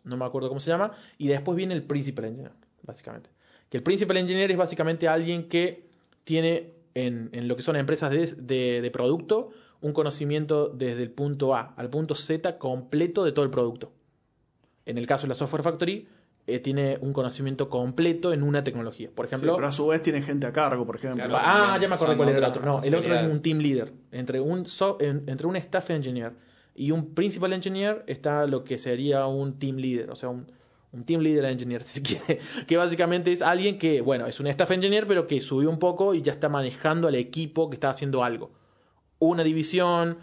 no 0.06 0.16
me 0.16 0.24
acuerdo 0.24 0.48
cómo 0.48 0.60
se 0.60 0.70
llama, 0.70 0.92
y 1.18 1.28
después 1.28 1.56
viene 1.56 1.74
el 1.74 1.82
principal 1.82 2.24
engineer, 2.26 2.52
básicamente. 2.82 3.28
Que 3.68 3.76
el 3.78 3.82
principal 3.82 4.16
engineer 4.16 4.50
es 4.50 4.56
básicamente 4.56 5.08
alguien 5.08 5.48
que 5.48 5.84
tiene 6.24 6.72
en, 6.94 7.28
en 7.32 7.46
lo 7.48 7.56
que 7.56 7.62
son 7.62 7.76
empresas 7.76 8.10
de, 8.10 8.26
de- 8.42 8.80
de 8.80 8.90
producto 8.90 9.50
un 9.82 9.92
conocimiento 9.92 10.68
desde 10.68 11.02
el 11.02 11.10
punto 11.10 11.54
A 11.54 11.74
al 11.76 11.90
punto 11.90 12.14
Z 12.14 12.56
completo 12.58 13.24
de 13.24 13.32
todo 13.32 13.44
el 13.44 13.50
producto. 13.50 13.92
En 14.86 14.98
el 14.98 15.06
caso 15.06 15.22
de 15.24 15.28
la 15.28 15.34
Software 15.34 15.62
Factory, 15.62 16.08
eh, 16.46 16.60
tiene 16.60 16.96
un 17.00 17.12
conocimiento 17.12 17.68
completo 17.68 18.32
en 18.32 18.42
una 18.44 18.62
tecnología. 18.62 19.10
Por 19.14 19.26
Sí, 19.26 19.34
ejemplo, 19.34 19.56
pero 19.56 19.66
a 19.66 19.72
su 19.72 19.88
vez 19.88 20.00
tiene 20.00 20.22
gente 20.22 20.46
a 20.46 20.52
cargo, 20.52 20.86
por 20.86 20.96
ejemplo. 20.96 21.24
Claro. 21.28 21.36
Ah, 21.44 21.76
ya 21.80 21.88
me 21.88 21.96
acordé 21.96 22.16
cuál 22.16 22.28
era 22.30 22.38
el 22.38 22.44
otro. 22.44 22.62
No, 22.64 22.82
el 22.82 22.94
otro 22.94 23.14
es 23.14 23.24
un 23.36 23.42
team 23.42 23.58
leader. 23.58 23.92
Entre 24.12 24.40
un, 24.40 24.66
so- 24.66 24.96
en- 25.00 25.24
entre 25.26 25.46
un 25.48 25.56
staff 25.56 25.90
engineer 25.90 26.32
y 26.76 26.90
un 26.90 27.14
principal 27.14 27.52
engineer 27.52 28.04
está 28.06 28.46
lo 28.46 28.64
que 28.64 28.78
sería 28.78 29.26
un 29.26 29.58
team 29.58 29.76
leader, 29.76 30.10
o 30.10 30.14
sea, 30.14 30.28
un, 30.28 30.50
un 30.92 31.04
team 31.04 31.20
leader 31.22 31.44
engineer, 31.46 31.82
si 31.84 32.00
se 32.00 32.02
quiere. 32.02 32.40
Que 32.66 32.76
básicamente 32.76 33.32
es 33.32 33.42
alguien 33.42 33.78
que, 33.78 34.00
bueno, 34.00 34.26
es 34.26 34.38
un 34.40 34.46
staff 34.46 34.70
engineer, 34.70 35.06
pero 35.06 35.26
que 35.26 35.40
subió 35.40 35.70
un 35.70 35.78
poco 35.78 36.14
y 36.14 36.22
ya 36.22 36.32
está 36.32 36.48
manejando 36.48 37.08
al 37.08 37.14
equipo 37.14 37.68
que 37.70 37.74
está 37.76 37.90
haciendo 37.90 38.22
algo. 38.22 38.50
Una 39.18 39.42
división, 39.42 40.18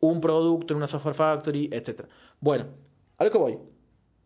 un 0.00 0.20
producto 0.20 0.74
en 0.74 0.78
una 0.78 0.86
software 0.86 1.14
factory, 1.14 1.70
etc. 1.72 2.02
Bueno, 2.40 2.66
a 3.18 3.24
lo 3.24 3.30
que 3.30 3.38
voy. 3.38 3.58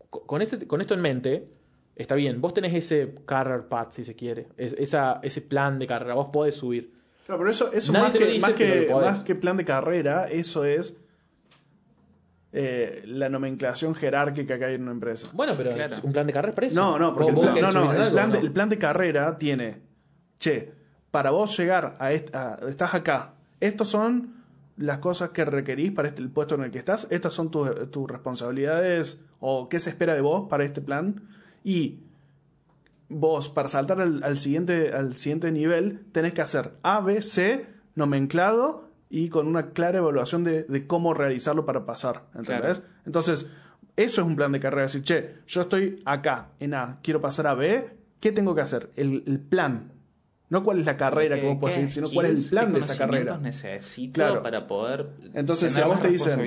Co- 0.09 0.25
Con, 0.25 0.41
este, 0.41 0.67
con 0.67 0.81
esto 0.81 0.93
en 0.93 1.01
mente, 1.01 1.49
está 1.95 2.15
bien, 2.15 2.41
vos 2.41 2.53
tenés 2.53 2.73
ese 2.73 3.15
career 3.25 3.67
path, 3.67 3.93
si 3.93 4.03
se 4.05 4.15
quiere, 4.15 4.47
es- 4.57 4.73
esa, 4.73 5.19
ese 5.23 5.41
plan 5.41 5.79
de 5.79 5.87
carrera, 5.87 6.15
vos 6.15 6.27
podés 6.33 6.55
subir. 6.55 6.93
Claro, 7.25 7.39
pero 7.39 7.51
eso, 7.51 7.71
eso 7.71 7.93
más, 7.93 8.11
que, 8.11 8.25
dice, 8.25 8.39
más 8.41 9.23
que 9.23 9.35
plan 9.35 9.55
de 9.55 9.63
carrera, 9.65 10.27
eso 10.29 10.65
es 10.65 10.97
eh, 12.51 13.03
la 13.05 13.29
nomenclación 13.29 13.93
jerárquica 13.95 14.57
que 14.57 14.65
hay 14.65 14.75
en 14.75 14.83
una 14.83 14.91
empresa. 14.91 15.29
Bueno, 15.33 15.53
pero 15.57 15.71
Claro. 15.71 15.95
un 16.03 16.11
plan 16.13 16.25
de 16.27 16.33
carrera 16.33 16.49
es 16.49 16.55
para 16.55 16.67
eso. 16.67 16.75
No, 16.75 16.97
no, 16.99 17.13
porque 17.13 17.29
el 17.31 17.35
plan, 17.39 17.55
no, 17.61 17.71
no, 17.71 17.91
el 18.05 18.11
plan, 18.11 18.31
de, 18.31 18.39
¿no? 18.39 18.45
el 18.45 18.51
plan 18.51 18.69
de 18.69 18.77
carrera 18.77 19.37
tiene, 19.37 19.81
che, 20.39 20.71
para 21.11 21.29
vos 21.31 21.55
llegar 21.57 21.95
a, 21.99 22.11
est- 22.11 22.33
a- 22.33 22.57
estás 22.67 22.93
acá, 22.95 23.33
estos 23.59 23.87
son 23.89 24.35
las 24.77 24.99
cosas 24.99 25.29
que 25.31 25.43
requerís 25.45 25.91
para 25.91 26.07
este, 26.07 26.21
el 26.21 26.29
puesto 26.29 26.55
en 26.55 26.63
el 26.63 26.71
que 26.71 26.79
estás, 26.79 27.05
estas 27.09 27.33
son 27.33 27.51
tus, 27.51 27.91
tus 27.91 28.09
responsabilidades 28.09 29.19
o 29.39 29.67
qué 29.69 29.79
se 29.79 29.89
espera 29.89 30.13
de 30.15 30.21
vos 30.21 30.47
para 30.49 30.63
este 30.63 30.81
plan 30.81 31.21
y 31.63 31.99
vos 33.09 33.49
para 33.49 33.69
saltar 33.69 33.99
al, 34.01 34.23
al 34.23 34.37
siguiente, 34.37 34.93
al 34.93 35.13
siguiente 35.15 35.51
nivel 35.51 36.05
tenés 36.11 36.33
que 36.33 36.41
hacer 36.41 36.71
A, 36.83 36.99
B, 37.01 37.21
C 37.21 37.65
nomenclado 37.95 38.88
y 39.09 39.29
con 39.29 39.47
una 39.47 39.71
clara 39.71 39.97
evaluación 39.97 40.43
de, 40.43 40.63
de 40.63 40.85
cómo 40.87 41.13
realizarlo 41.13 41.65
para 41.65 41.85
pasar. 41.85 42.25
¿Entendés? 42.35 42.79
Claro. 42.79 42.93
Entonces, 43.05 43.47
eso 43.95 44.21
es 44.21 44.27
un 44.27 44.35
plan 44.35 44.51
de 44.51 44.59
carrera. 44.59 44.83
Decir, 44.83 45.03
che, 45.03 45.35
yo 45.47 45.61
estoy 45.61 46.01
acá, 46.05 46.49
en 46.59 46.73
A, 46.75 46.99
quiero 47.01 47.19
pasar 47.19 47.47
a 47.47 47.53
B, 47.55 47.89
¿qué 48.19 48.31
tengo 48.31 48.53
que 48.55 48.61
hacer? 48.61 48.91
El, 48.95 49.23
el 49.25 49.39
plan. 49.39 49.91
No 50.49 50.63
cuál 50.63 50.79
es 50.79 50.85
la 50.85 50.97
carrera 50.97 51.35
que 51.35 51.41
¿Qué- 51.41 51.47
vos 51.47 51.57
podés 51.59 51.75
seguir, 51.75 51.91
sino 51.91 52.07
cuál 52.09 52.25
es 52.27 52.43
el 52.45 52.49
plan 52.49 52.73
de 52.73 52.79
esa 52.79 52.97
carrera. 52.97 53.37
necesito 53.37 54.13
Claro. 54.13 54.41
para 54.41 54.65
poder 54.67 55.07
Entonces, 55.33 55.71
si 55.73 55.79
a 55.81 55.85
vos 55.85 56.01
te 56.01 56.07
dicen, 56.09 56.39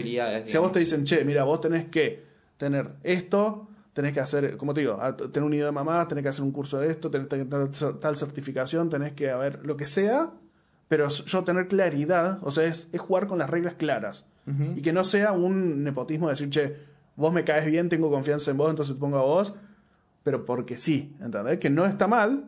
si 0.47 0.57
a 0.57 0.61
vos 0.61 0.73
te 0.73 0.79
dicen, 0.81 1.05
che, 1.05 1.25
mira, 1.25 1.45
vos 1.45 1.61
tenés 1.61 1.87
que 1.89 2.25
tener 2.57 2.89
esto, 3.05 3.69
tenés 3.93 4.13
que 4.13 4.19
hacer, 4.21 4.57
como 4.57 4.75
te 4.75 4.81
digo, 4.81 4.99
tener 5.33 5.47
un 5.47 5.55
idioma 5.55 5.85
más, 5.85 6.09
tenés 6.09 6.23
que 6.23 6.29
hacer 6.31 6.43
un 6.43 6.51
curso 6.51 6.79
de 6.81 6.91
esto, 6.91 7.11
tenés 7.11 7.29
que 7.29 7.45
tener 7.45 7.69
tal 8.01 8.17
certificación, 8.17 8.89
tenés 8.91 9.13
que 9.13 9.31
haber 9.31 9.65
lo 9.65 9.77
que 9.77 9.87
sea, 9.87 10.33
pero 10.93 11.09
yo 11.09 11.43
tener 11.43 11.69
claridad, 11.69 12.39
o 12.43 12.51
sea, 12.51 12.67
es, 12.67 12.91
es 12.93 13.01
jugar 13.01 13.27
con 13.27 13.39
las 13.39 13.49
reglas 13.49 13.77
claras. 13.77 14.27
Y 14.77 14.83
que 14.83 14.93
no 14.93 15.05
sea 15.05 15.33
un 15.33 15.83
nepotismo 15.83 16.27
de 16.27 16.33
decir, 16.35 16.51
che, 16.51 16.77
vos 17.17 17.33
me 17.33 17.45
caes 17.45 17.65
bien, 17.65 17.89
tengo 17.89 18.11
confianza 18.11 18.51
en 18.51 18.59
vos, 18.59 18.69
entonces 18.69 18.95
te 18.95 19.01
pongo 19.01 19.17
a 19.17 19.23
vos, 19.23 19.55
pero 20.23 20.45
porque 20.45 20.77
sí, 20.77 21.17
¿entendés? 21.23 21.59
Que 21.61 21.71
no 21.71 21.87
está 21.87 22.09
mal, 22.09 22.45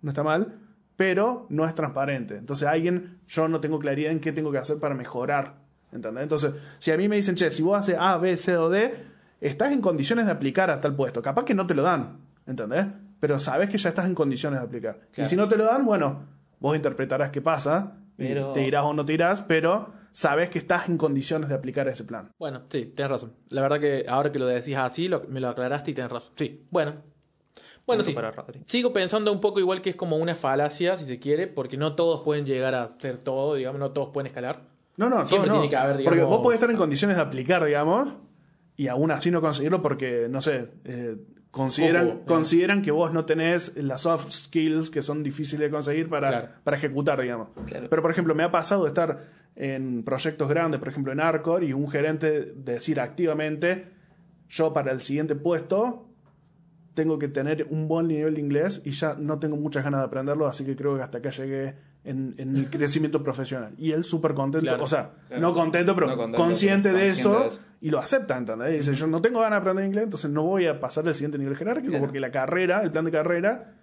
no 0.00 0.10
está 0.10 0.22
mal, 0.22 0.54
pero 0.94 1.46
no 1.48 1.66
es 1.66 1.74
transparente. 1.74 2.36
Entonces 2.36 2.68
alguien, 2.68 3.18
yo 3.26 3.48
no 3.48 3.58
tengo 3.58 3.80
claridad 3.80 4.12
en 4.12 4.20
qué 4.20 4.30
tengo 4.30 4.52
que 4.52 4.58
hacer 4.58 4.78
para 4.78 4.94
mejorar, 4.94 5.56
¿entendés? 5.90 6.22
Entonces, 6.22 6.52
si 6.78 6.92
a 6.92 6.96
mí 6.96 7.08
me 7.08 7.16
dicen, 7.16 7.34
che, 7.34 7.50
si 7.50 7.62
vos 7.62 7.80
haces 7.80 7.96
A, 7.98 8.16
B, 8.18 8.36
C 8.36 8.56
o 8.56 8.70
D, 8.70 8.94
estás 9.40 9.72
en 9.72 9.80
condiciones 9.80 10.26
de 10.26 10.30
aplicar 10.30 10.70
a 10.70 10.80
tal 10.80 10.94
puesto. 10.94 11.20
Capaz 11.20 11.44
que 11.44 11.54
no 11.54 11.66
te 11.66 11.74
lo 11.74 11.82
dan, 11.82 12.18
¿entendés? 12.46 12.86
Pero 13.18 13.40
sabes 13.40 13.68
que 13.68 13.76
ya 13.76 13.88
estás 13.88 14.06
en 14.06 14.14
condiciones 14.14 14.60
de 14.60 14.66
aplicar. 14.66 15.00
Y 15.16 15.24
si 15.24 15.34
no 15.34 15.48
te 15.48 15.56
lo 15.56 15.64
dan, 15.64 15.84
bueno, 15.84 16.37
vos 16.60 16.76
interpretarás 16.76 17.30
qué 17.30 17.40
pasa, 17.40 17.98
Pero- 18.16 18.52
te 18.52 18.66
irás 18.66 18.84
o 18.84 18.92
no 18.94 19.04
te 19.04 19.12
irás, 19.14 19.42
pero 19.42 19.92
sabes 20.12 20.50
que 20.50 20.58
estás 20.58 20.88
en 20.88 20.98
condiciones 20.98 21.48
de 21.48 21.54
aplicar 21.54 21.86
ese 21.88 22.04
plan. 22.04 22.30
Bueno, 22.38 22.62
sí, 22.68 22.92
tienes 22.96 23.10
razón. 23.10 23.32
La 23.50 23.62
verdad 23.62 23.78
que 23.80 24.04
ahora 24.08 24.32
que 24.32 24.38
lo 24.38 24.46
decís 24.46 24.76
así, 24.76 25.08
lo- 25.08 25.24
me 25.28 25.40
lo 25.40 25.48
aclaraste 25.48 25.92
y 25.92 25.94
tienes 25.94 26.10
razón. 26.12 26.32
Sí, 26.36 26.64
bueno. 26.70 26.94
Bueno, 27.86 28.04
sí. 28.04 28.12
para. 28.12 28.34
Sigo 28.66 28.92
pensando 28.92 29.32
un 29.32 29.40
poco 29.40 29.60
igual 29.60 29.80
que 29.80 29.88
es 29.90 29.96
como 29.96 30.16
una 30.18 30.34
falacia, 30.34 30.98
si 30.98 31.06
se 31.06 31.18
quiere, 31.18 31.46
porque 31.46 31.78
no 31.78 31.94
todos 31.94 32.20
pueden 32.20 32.44
llegar 32.44 32.74
a 32.74 32.88
ser 32.98 33.16
todo, 33.16 33.54
digamos, 33.54 33.78
no 33.80 33.92
todos 33.92 34.10
pueden 34.12 34.26
escalar. 34.26 34.60
No, 34.98 35.08
no, 35.08 35.24
Siempre 35.26 35.48
no. 35.48 35.54
tiene 35.54 35.70
que 35.70 35.76
haber, 35.76 35.94
Porque 35.96 36.10
digamos- 36.16 36.28
vos 36.36 36.40
podés 36.42 36.56
estar 36.56 36.70
en 36.70 36.76
condiciones 36.76 37.16
de 37.16 37.22
aplicar, 37.22 37.64
digamos, 37.64 38.12
y 38.76 38.88
aún 38.88 39.10
así 39.10 39.30
no 39.30 39.40
conseguirlo 39.40 39.80
porque, 39.80 40.26
no 40.28 40.42
sé, 40.42 40.68
eh, 40.84 41.16
consideran, 41.58 42.06
Ojo, 42.08 42.20
consideran 42.26 42.80
que 42.80 42.90
vos 42.90 43.12
no 43.12 43.24
tenés 43.26 43.76
las 43.76 44.02
soft 44.02 44.30
skills 44.30 44.88
que 44.88 45.02
son 45.02 45.22
difíciles 45.22 45.68
de 45.68 45.70
conseguir 45.70 46.08
para, 46.08 46.28
Claro. 46.28 46.48
para 46.64 46.76
ejecutar, 46.78 47.20
digamos. 47.20 47.48
Claro. 47.66 47.88
Pero, 47.90 48.00
por 48.02 48.10
ejemplo, 48.10 48.34
me 48.34 48.42
ha 48.44 48.50
pasado 48.50 48.84
de 48.84 48.88
estar 48.88 49.26
en 49.56 50.02
proyectos 50.04 50.48
grandes, 50.48 50.78
por 50.78 50.88
ejemplo, 50.88 51.12
en 51.12 51.20
Arcor, 51.20 51.62
y 51.64 51.72
un 51.74 51.90
gerente 51.90 52.52
decir 52.56 53.00
activamente, 53.00 53.86
yo 54.48 54.72
para 54.72 54.92
el 54.92 55.00
siguiente 55.02 55.34
puesto 55.34 56.07
tengo 57.00 57.18
que 57.18 57.28
tener 57.28 57.66
un 57.70 57.86
buen 57.86 58.08
nivel 58.08 58.34
de 58.34 58.40
inglés 58.40 58.82
y 58.84 58.90
ya 58.90 59.14
no 59.14 59.38
tengo 59.38 59.56
muchas 59.56 59.84
ganas 59.84 60.00
de 60.00 60.06
aprenderlo, 60.06 60.48
así 60.48 60.64
que 60.64 60.74
creo 60.74 60.96
que 60.96 61.02
hasta 61.02 61.18
acá 61.18 61.30
llegué 61.30 61.74
en, 62.02 62.34
en 62.38 62.56
el 62.56 62.68
crecimiento 62.70 63.22
profesional. 63.22 63.72
Y 63.78 63.92
él 63.92 64.02
súper 64.02 64.34
contento, 64.34 64.64
Claro. 64.66 64.82
o 64.82 64.86
sea, 64.88 65.12
Claro. 65.28 65.42
no 65.42 65.54
contento, 65.54 65.94
pero 65.94 66.08
No 66.08 66.16
contento, 66.16 66.42
consciente, 66.44 66.88
de, 66.88 66.94
consciente 66.94 67.20
eso, 67.20 67.40
de 67.40 67.46
eso. 67.48 67.60
y 67.80 67.90
lo 67.90 67.98
acepta, 68.00 68.36
¿entendés? 68.36 68.70
Y 68.72 68.76
dice, 68.78 68.94
yo 68.94 69.06
no 69.06 69.22
tengo 69.22 69.40
ganas 69.40 69.58
de 69.58 69.60
aprender 69.62 69.86
inglés, 69.86 70.04
entonces 70.04 70.30
no 70.30 70.42
voy 70.42 70.66
a 70.66 70.80
pasar 70.80 71.06
al 71.06 71.14
siguiente 71.14 71.38
nivel 71.38 71.56
jerárquico 71.56 71.90
Claro. 71.90 72.04
porque 72.04 72.18
la 72.20 72.30
carrera, 72.32 72.82
el 72.82 72.90
plan 72.90 73.04
de 73.04 73.10
carrera, 73.12 73.74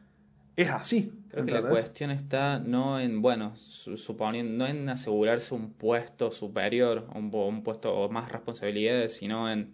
es 0.57 0.69
así. 0.69 1.11
Creo 1.29 1.45
que 1.45 1.51
la 1.51 1.61
cuestión 1.63 2.11
está 2.11 2.59
no 2.59 2.99
en, 2.99 3.21
bueno, 3.21 3.55
su- 3.55 3.97
suponiendo, 3.97 4.63
no 4.65 4.69
en 4.69 4.87
asegurarse 4.89 5.53
un 5.55 5.71
puesto 5.73 6.31
superior, 6.31 7.07
un, 7.15 7.33
un 7.33 7.63
puesto 7.63 7.93
o 7.93 8.09
más 8.09 8.31
responsabilidades, 8.31 9.13
sino 9.15 9.49
en 9.49 9.73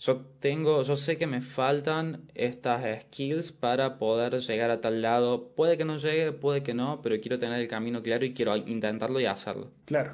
yo 0.00 0.16
tengo, 0.40 0.82
yo 0.82 0.96
sé 0.96 1.16
que 1.18 1.26
me 1.26 1.40
faltan 1.42 2.22
estas 2.34 3.02
skills 3.02 3.52
para 3.52 3.98
poder 3.98 4.38
llegar 4.40 4.70
a 4.70 4.80
tal 4.80 5.02
lado. 5.02 5.48
Puede 5.54 5.76
que 5.76 5.84
no 5.84 5.98
llegue, 5.98 6.32
puede 6.32 6.62
que 6.62 6.72
no, 6.74 7.00
pero 7.02 7.20
quiero 7.20 7.38
tener 7.38 7.60
el 7.60 7.68
camino 7.68 8.02
claro 8.02 8.24
y 8.24 8.32
quiero 8.32 8.56
intentarlo 8.56 9.20
y 9.20 9.26
hacerlo. 9.26 9.70
Claro. 9.84 10.12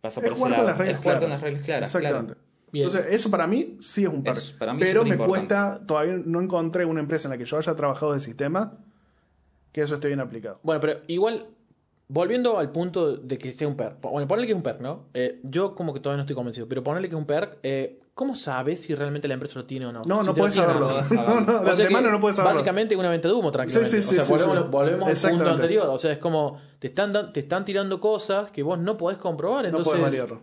Pasa 0.00 0.20
Es 0.20 0.24
por 0.26 0.32
ese 0.32 0.42
jugar 0.42 0.56
con 0.56 0.66
lado. 0.66 0.68
las 0.70 0.78
reglas 0.78 0.94
es 0.96 1.02
jugar 1.02 1.18
claras. 1.18 1.20
con 1.22 1.30
las 1.30 1.40
reglas 1.40 1.62
claras, 1.62 1.94
Exactamente. 1.94 2.32
claro. 2.34 2.48
Bien. 2.72 2.86
Entonces, 2.86 3.12
eso 3.14 3.30
para 3.30 3.46
mí 3.46 3.76
sí 3.80 4.02
es 4.02 4.08
un 4.08 4.22
perk. 4.24 4.36
Es- 4.38 4.52
para 4.52 4.74
mí 4.74 4.82
es 4.82 4.88
pero 4.88 5.04
me 5.04 5.16
cuesta, 5.16 5.80
todavía 5.86 6.20
no 6.24 6.40
encontré 6.40 6.84
una 6.84 7.00
empresa 7.00 7.28
en 7.28 7.32
la 7.32 7.38
que 7.38 7.44
yo 7.44 7.58
haya 7.58 7.74
trabajado 7.76 8.14
de 8.14 8.20
sistema 8.20 8.78
que 9.70 9.82
eso 9.82 9.94
esté 9.94 10.08
bien 10.08 10.20
aplicado. 10.20 10.58
Bueno, 10.64 10.80
pero 10.80 11.00
igual, 11.06 11.46
volviendo 12.08 12.58
al 12.58 12.72
punto 12.72 13.16
de 13.16 13.38
que 13.38 13.52
sea 13.52 13.68
un 13.68 13.76
perk. 13.76 14.00
Bueno, 14.00 14.26
ponle 14.26 14.46
que 14.46 14.52
es 14.52 14.56
un 14.56 14.62
perk, 14.62 14.80
¿no? 14.80 15.04
Eh, 15.14 15.38
yo 15.44 15.74
como 15.76 15.94
que 15.94 16.00
todavía 16.00 16.16
no 16.16 16.22
estoy 16.24 16.34
convencido, 16.34 16.66
pero 16.68 16.82
ponerle 16.82 17.08
que 17.08 17.14
es 17.14 17.18
un 17.20 17.26
perk, 17.26 17.58
eh, 17.62 18.00
¿cómo 18.14 18.36
sabes 18.36 18.80
si 18.80 18.94
realmente 18.94 19.28
la 19.28 19.34
empresa 19.34 19.58
lo 19.58 19.64
tiene 19.64 19.86
o 19.86 19.92
no? 19.92 20.02
No, 20.04 20.20
Si 20.20 20.26
no 20.28 20.34
puedes 20.34 20.54
saberlo. 20.54 21.02
no. 21.10 21.40
No, 21.40 21.64
de 21.64 21.70
O 21.70 21.74
sea 21.74 21.76
que 21.76 21.82
antemano 21.82 22.10
no 22.10 22.20
puedes 22.20 22.36
saberlo. 22.36 22.58
Básicamente 22.58 22.94
es 22.94 23.00
una 23.00 23.10
venta 23.10 23.28
de 23.28 23.34
humo, 23.34 23.50
tranquilamente. 23.50 24.02
Sí, 24.02 24.08
sí, 24.08 24.18
o 24.18 24.22
sea, 24.22 24.38
sí, 24.38 24.42
sí, 24.42 24.48
volvemos, 24.48 24.64
sí. 24.66 24.70
volvemos 24.70 25.24
al 25.24 25.30
punto 25.30 25.50
anterior. 25.50 25.86
O 25.88 25.98
sea, 25.98 26.12
es 26.12 26.18
como 26.18 26.60
te 26.78 26.88
están, 26.88 27.32
te 27.32 27.40
están 27.40 27.64
tirando 27.64 28.00
cosas 28.00 28.50
que 28.50 28.62
vos 28.62 28.78
no 28.78 28.96
podés 28.96 29.18
comprobar. 29.18 29.70
No 29.70 29.82
puedes 29.82 30.02
variarlo. 30.02 30.42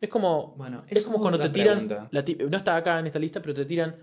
es 0.00 0.08
como, 0.08 0.54
Bueno, 0.56 0.82
es 0.88 1.04
como 1.04 1.18
cuando 1.18 1.38
te 1.38 1.48
tiran, 1.50 1.88
la 2.10 2.24
no 2.48 2.56
está 2.56 2.76
acá 2.76 2.98
en 2.98 3.06
esta 3.06 3.18
lista, 3.18 3.40
pero 3.40 3.54
te 3.54 3.64
tiran 3.64 3.96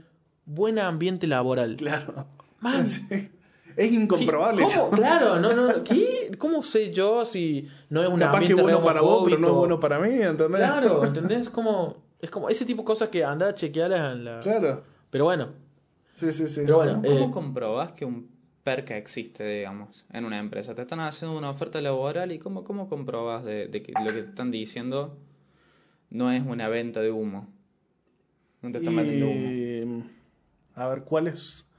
buen 0.46 0.80
ambiente 0.80 1.28
laboral. 1.28 1.76
Claro. 1.76 2.28
Man. 2.60 2.88
Sí. 3.08 3.32
Es 3.78 3.92
incomprobable. 3.92 4.66
¿Cómo? 4.76 4.90
Claro, 4.90 5.40
no, 5.40 5.54
no, 5.54 5.84
¿qué? 5.84 6.32
¿Cómo 6.40 6.64
sé 6.64 6.92
yo 6.92 7.28
si 7.28 7.70
no 7.90 8.02
es 8.02 8.10
un 8.10 8.20
Capaz 8.20 8.32
que 8.40 8.46
ambiente 8.46 8.64
bueno 8.64 8.84
para 8.84 9.02
vos, 9.02 9.22
pero 9.24 9.38
no 9.38 9.48
es 9.50 9.54
bueno 9.54 9.80
para 9.80 10.00
mí, 10.00 10.16
¿entendés? 10.16 10.62
Claro, 10.62 11.06
¿entendés? 11.06 11.48
Como, 11.48 12.07
es 12.20 12.30
como 12.30 12.50
ese 12.50 12.66
tipo 12.66 12.82
de 12.82 12.86
cosas 12.86 13.10
que 13.10 13.24
anda 13.24 13.50
a 13.50 13.54
chequearlas 13.56 14.14
en 14.14 14.26
la... 14.26 14.40
Claro. 14.40 14.84
Pero 15.10 15.24
bueno, 15.26 15.50
Sí, 16.14 16.32
sí, 16.34 16.48
sí. 16.48 16.62
pero 16.66 16.78
bueno. 16.78 17.02
¿Cómo, 17.04 17.26
eh, 17.28 17.30
comprobás 17.32 17.92
que 17.92 18.04
un 18.06 18.30
perk 18.64 18.92
existe, 18.92 19.46
digamos, 19.48 20.06
en 20.12 20.26
una 20.26 20.40
empresa? 20.40 20.74
Te 20.74 20.82
están 20.82 21.00
haciendo 21.00 21.38
una 21.38 21.50
oferta 21.50 21.80
laboral 21.82 22.32
y 22.32 22.40
¿cómo, 22.40 22.64
cómo 22.64 22.90
comprobás 22.90 23.44
de, 23.46 23.68
de 23.68 23.84
que 23.84 23.94
lo 23.94 24.06
que 24.12 24.22
te 24.24 24.30
están 24.30 24.50
diciendo 24.52 25.18
no 26.10 26.32
es 26.32 26.44
una 26.46 26.68
venta 26.70 27.02
de 27.02 27.12
humo? 27.12 27.48
No 28.62 28.72
te 28.72 28.80
están 28.80 28.96
vendiendo 28.96 29.28
humo. 29.30 30.04
A 30.74 30.88
ver, 30.88 31.04
¿cuál 31.04 31.28
es? 31.28 31.70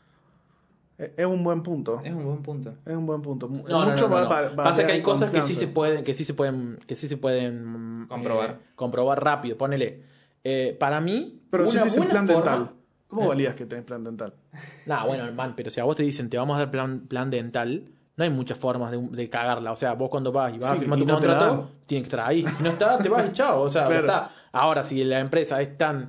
Es 0.97 1.11
es 1.17 1.27
un 1.27 1.43
buen 1.45 1.63
punto. 1.63 2.01
Es 2.05 2.13
un 2.13 2.25
buen 2.25 2.43
punto. 2.43 2.75
Es 2.87 2.97
un 2.97 3.07
buen 3.07 3.23
punto. 3.23 3.49
no, 3.49 3.55
Mucho 3.57 3.69
no, 3.73 3.97
no, 3.97 4.09
va- 4.11 4.23
no. 4.23 4.29
va- 4.31 4.49
va 4.51 4.65
Pasa 4.65 4.87
que 4.87 4.93
hay 4.93 5.03
cosas 5.03 5.31
que 5.31 5.43
sí 5.43 5.53
se 5.55 5.67
pueden, 5.69 6.05
que 6.05 6.15
sí 6.15 6.25
se 6.25 6.35
pueden, 6.35 6.79
que 6.87 6.95
sí 6.95 7.07
se 7.09 7.17
pueden 7.17 8.07
Comprobar. 8.09 8.51
eh, 8.63 8.67
comprobar 8.77 9.23
rápido. 9.23 9.57
Ponele. 9.59 10.03
Eh, 10.51 10.77
para 10.79 11.01
mí, 11.01 11.41
Pero 11.51 11.67
si 11.67 11.79
te 11.79 11.85
dicen 11.85 12.05
plan 12.05 12.27
forma- 12.27 12.43
dental, 12.43 12.71
¿cómo 13.07 13.25
¿Eh? 13.25 13.29
valías 13.29 13.55
que 13.55 13.67
tenés 13.67 13.85
plan 13.85 14.03
dental? 14.05 14.35
Nah, 14.87 15.05
bueno, 15.07 15.31
man, 15.33 15.55
pero 15.57 15.71
si 15.71 15.81
a 15.81 15.85
vos 15.85 15.97
te 15.97 16.03
dicen 16.03 16.31
te 16.31 16.39
vamos 16.39 16.57
a 16.57 16.61
dar 16.61 16.71
plan, 16.71 17.01
plan 17.09 17.31
dental, 17.31 17.85
no 18.17 18.25
hay 18.25 18.31
muchas 18.31 18.59
formas 18.59 18.91
de, 18.91 18.99
de 18.99 19.29
cagarla. 19.31 19.71
O 19.73 19.77
sea, 19.77 19.93
vos 19.95 20.09
cuando 20.11 20.33
vas 20.33 20.53
y 20.53 20.59
vas 20.59 20.73
a 20.73 20.77
firmar 20.77 20.99
tu 20.99 21.07
no 21.07 21.15
contrato, 21.15 21.45
dan. 21.47 21.69
tiene 21.87 22.03
que 22.03 22.07
estar 22.09 22.27
ahí. 22.27 22.45
Si 22.49 22.63
no 22.65 22.71
está, 22.71 22.99
te 22.99 23.09
vas 23.09 23.27
y 23.29 23.33
chao. 23.33 23.61
O 23.63 23.69
sea, 23.69 23.85
Claro. 23.87 24.01
está. 24.01 24.31
Ahora, 24.53 24.83
si 24.83 25.05
la 25.05 25.21
empresa 25.21 25.61
es 25.63 25.77
tan, 25.79 26.09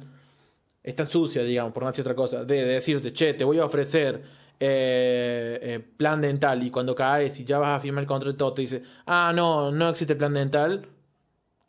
es 0.82 0.96
tan 0.96 1.08
sucia, 1.08 1.44
digamos, 1.44 1.72
por 1.72 1.84
no 1.84 1.90
decir 1.90 2.02
otra 2.02 2.16
cosa, 2.16 2.44
de, 2.46 2.56
de 2.66 2.74
decirte, 2.74 3.14
che, 3.14 3.34
te 3.36 3.44
voy 3.44 3.60
a 3.60 3.66
ofrecer 3.66 4.24
eh, 4.60 5.60
eh, 5.62 5.80
plan 5.98 6.20
dental 6.22 6.64
y 6.64 6.72
cuando 6.72 6.96
caes 6.96 7.40
y 7.40 7.46
ya 7.46 7.60
vas 7.60 7.78
a 7.78 7.80
firmar 7.80 8.02
el 8.04 8.08
contrato, 8.08 8.54
te 8.54 8.62
dice, 8.62 8.82
ah, 9.06 9.32
no, 9.36 9.72
no 9.72 9.90
existe 9.90 10.16
plan 10.16 10.34
dental, 10.34 10.88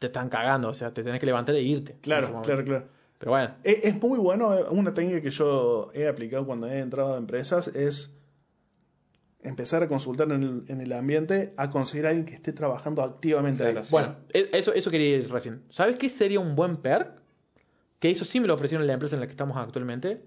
te 0.00 0.06
están 0.08 0.28
cagando. 0.28 0.70
O 0.70 0.74
sea, 0.74 0.92
te 0.92 1.04
tenés 1.04 1.20
que 1.20 1.26
levantar 1.26 1.54
e 1.54 1.60
irte. 1.62 1.96
Claro, 2.00 2.40
claro, 2.42 2.64
claro. 2.64 2.86
Pero 3.18 3.30
bueno. 3.32 3.54
Es, 3.62 3.76
es 3.84 4.02
muy 4.02 4.18
bueno, 4.18 4.52
eh, 4.58 4.64
una 4.70 4.92
técnica 4.94 5.20
que 5.20 5.30
yo 5.30 5.90
he 5.94 6.08
aplicado 6.08 6.44
cuando 6.46 6.66
he 6.66 6.78
entrado 6.80 7.14
a 7.14 7.18
empresas 7.18 7.68
es 7.68 8.16
empezar 9.42 9.82
a 9.82 9.88
consultar 9.88 10.30
en 10.32 10.42
el, 10.42 10.64
en 10.68 10.80
el 10.80 10.92
ambiente 10.92 11.54
a 11.56 11.70
conseguir 11.70 12.06
a 12.06 12.10
alguien 12.10 12.26
que 12.26 12.34
esté 12.34 12.52
trabajando 12.52 13.02
activamente 13.02 13.62
ahí. 13.64 13.72
Claro, 13.72 13.84
sí. 13.84 13.92
Bueno, 13.92 14.16
e- 14.32 14.48
eso, 14.52 14.72
eso 14.72 14.90
quería 14.90 15.16
ir 15.18 15.30
recién. 15.30 15.62
¿Sabes 15.68 15.96
qué 15.96 16.08
sería 16.08 16.40
un 16.40 16.56
buen 16.56 16.76
perk? 16.78 17.20
Que 17.98 18.10
eso 18.10 18.24
sí 18.24 18.40
me 18.40 18.46
lo 18.46 18.54
ofrecieron 18.54 18.82
en 18.82 18.86
la 18.88 18.94
empresa 18.94 19.16
en 19.16 19.20
la 19.20 19.26
que 19.26 19.32
estamos 19.32 19.56
actualmente. 19.56 20.24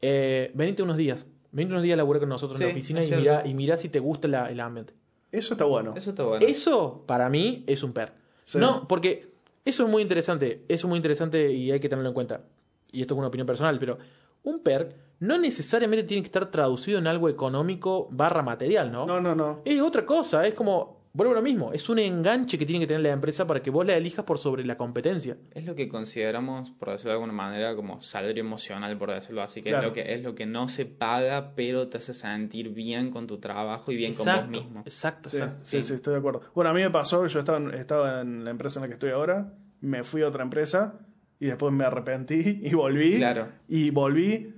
Eh, 0.00 0.50
venite 0.54 0.82
unos 0.82 0.96
días. 0.96 1.26
Venite 1.52 1.72
unos 1.72 1.82
días 1.82 1.94
a 1.94 1.96
laburar 1.98 2.20
con 2.20 2.28
nosotros 2.28 2.58
en 2.60 2.66
la 2.68 2.72
oficina 2.72 3.00
y 3.04 3.08
mirá, 3.20 3.42
y 3.46 3.54
mirá 3.54 3.76
si 3.76 3.88
te 3.88 3.98
gusta 4.00 4.28
la- 4.28 4.50
el 4.50 4.60
ambiente. 4.60 4.94
Eso 5.32 5.52
está 5.54 5.64
bueno. 5.64 5.94
Eso 5.96 6.10
está 6.10 6.22
bueno. 6.24 6.46
Eso, 6.46 7.04
para 7.06 7.28
mí, 7.28 7.64
es 7.66 7.82
un 7.82 7.92
perk. 7.92 8.14
Sí. 8.48 8.56
No, 8.56 8.88
porque 8.88 9.30
eso 9.66 9.84
es 9.84 9.90
muy 9.90 10.00
interesante. 10.00 10.64
Eso 10.68 10.86
es 10.86 10.88
muy 10.88 10.96
interesante 10.96 11.52
y 11.52 11.70
hay 11.70 11.80
que 11.80 11.88
tenerlo 11.90 12.08
en 12.08 12.14
cuenta. 12.14 12.44
Y 12.90 13.02
esto 13.02 13.12
es 13.12 13.18
una 13.18 13.28
opinión 13.28 13.46
personal, 13.46 13.78
pero 13.78 13.98
un 14.42 14.60
perk 14.60 14.94
no 15.20 15.36
necesariamente 15.36 16.04
tiene 16.04 16.22
que 16.22 16.28
estar 16.28 16.50
traducido 16.50 16.98
en 16.98 17.06
algo 17.06 17.28
económico 17.28 18.08
barra 18.10 18.40
material, 18.40 18.90
¿no? 18.90 19.04
No, 19.04 19.20
no, 19.20 19.34
no. 19.34 19.60
Es 19.66 19.82
otra 19.82 20.06
cosa, 20.06 20.46
es 20.46 20.54
como 20.54 20.97
vuelvo 21.18 21.32
a 21.32 21.36
lo 21.36 21.42
mismo, 21.42 21.72
es 21.72 21.88
un 21.88 21.98
enganche 21.98 22.56
que 22.56 22.64
tiene 22.64 22.80
que 22.80 22.86
tener 22.86 23.02
la 23.02 23.10
empresa 23.10 23.46
para 23.46 23.60
que 23.60 23.70
vos 23.70 23.84
la 23.84 23.96
elijas 23.96 24.24
por 24.24 24.38
sobre 24.38 24.64
la 24.64 24.76
competencia. 24.78 25.36
Es 25.52 25.66
lo 25.66 25.74
que 25.74 25.88
consideramos, 25.88 26.70
por 26.70 26.90
decirlo 26.90 27.10
de 27.10 27.14
alguna 27.16 27.32
manera, 27.32 27.74
como 27.76 28.00
salario 28.00 28.40
emocional, 28.40 28.96
por 28.96 29.10
decirlo 29.12 29.42
así, 29.42 29.60
que, 29.60 29.70
Claro. 29.70 29.82
es, 29.82 29.88
lo 29.88 29.94
que 29.94 30.14
es 30.14 30.22
lo 30.22 30.34
que 30.34 30.46
no 30.46 30.68
se 30.68 30.86
paga, 30.86 31.54
pero 31.56 31.88
te 31.88 31.98
hace 31.98 32.14
sentir 32.14 32.70
bien 32.70 33.10
con 33.10 33.26
tu 33.26 33.38
trabajo 33.38 33.90
y 33.92 33.96
bien 33.96 34.14
con 34.14 34.26
vos 34.26 34.48
mismo. 34.48 34.80
exacto, 34.86 35.28
Sí, 35.28 35.36
exacto. 35.38 35.60
sí, 35.64 35.82
sí, 35.82 35.94
estoy 35.94 36.12
de 36.14 36.18
acuerdo. 36.20 36.40
Bueno, 36.54 36.70
a 36.70 36.72
mí 36.72 36.80
me 36.80 36.90
pasó, 36.90 37.26
yo 37.26 37.40
estaba, 37.40 37.58
en- 37.58 37.74
estaba 37.74 38.20
en 38.20 38.44
la 38.44 38.50
empresa 38.50 38.78
en 38.78 38.82
la 38.82 38.86
que 38.88 38.94
estoy 38.94 39.10
ahora, 39.10 39.52
me 39.80 40.04
fui 40.04 40.22
a 40.22 40.28
otra 40.28 40.44
empresa 40.44 41.00
y 41.40 41.46
después 41.46 41.72
me 41.74 41.84
arrepentí 41.84 42.60
y 42.62 42.72
volví. 42.74 43.16
Claro. 43.16 43.48
Y 43.68 43.90
volví 43.90 44.54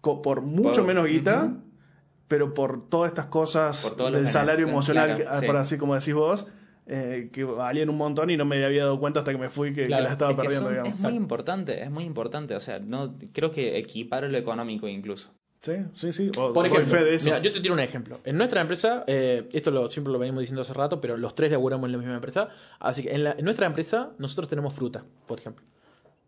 por 0.00 0.40
mucho 0.40 0.80
Por- 0.80 0.86
menos 0.86 1.06
guita, 1.06 1.54
pero 2.30 2.54
por 2.54 2.88
todas 2.88 3.08
estas 3.08 3.26
cosas 3.26 3.92
del 4.12 4.28
salario 4.28 4.68
emocional, 4.68 5.16
claro, 5.16 5.40
sí. 5.40 5.46
por 5.46 5.56
así 5.56 5.76
como 5.78 5.96
decís 5.96 6.14
vos, 6.14 6.46
eh, 6.86 7.28
que 7.32 7.42
valían 7.42 7.90
un 7.90 7.96
montón 7.96 8.30
y 8.30 8.36
no 8.36 8.44
me 8.44 8.64
había 8.64 8.84
dado 8.84 9.00
cuenta 9.00 9.18
hasta 9.18 9.32
que 9.32 9.38
me 9.38 9.48
fui 9.48 9.70
que, 9.70 9.82
que 9.82 9.86
Claro, 9.88 10.04
las 10.04 10.12
estaba 10.12 10.30
Es 10.30 10.36
que 10.36 10.42
perdiendo, 10.42 10.66
son- 10.68 10.74
digamos. 10.74 10.92
es 10.98 11.04
muy 11.04 11.14
importante, 11.14 11.82
es 11.82 11.90
muy 11.90 12.04
importante. 12.04 12.54
O 12.54 12.60
sea, 12.60 12.78
no 12.78 13.16
creo 13.32 13.50
que 13.50 13.76
equiparo 13.78 14.28
lo 14.28 14.38
económico 14.38 14.86
incluso. 14.86 15.32
Sí, 15.60 15.72
sí, 15.96 16.12
sí. 16.12 16.30
O- 16.38 16.52
Por 16.52 16.66
ejemplo, 16.68 16.86
fe 16.86 17.04
de 17.04 17.14
eso. 17.16 17.24
mira, 17.26 17.40
yo 17.40 17.50
te 17.50 17.60
tiro 17.60 17.74
un 17.74 17.80
ejemplo. 17.80 18.20
En 18.24 18.38
nuestra 18.38 18.60
empresa, 18.60 19.02
eh, 19.08 19.48
esto 19.52 19.72
lo, 19.72 19.90
siempre 19.90 20.12
lo 20.12 20.20
venimos 20.20 20.40
diciendo 20.40 20.62
hace 20.62 20.72
rato, 20.72 21.00
pero 21.00 21.16
los 21.16 21.34
tres 21.34 21.50
laburamos 21.50 21.86
en 21.88 21.92
la 21.92 21.98
misma 21.98 22.14
empresa. 22.14 22.48
Así 22.78 23.02
que 23.02 23.12
en, 23.12 23.24
la- 23.24 23.32
en 23.32 23.44
nuestra 23.44 23.66
empresa, 23.66 24.12
nosotros 24.18 24.48
tenemos 24.48 24.72
fruta, 24.72 25.02
por 25.26 25.40
ejemplo. 25.40 25.64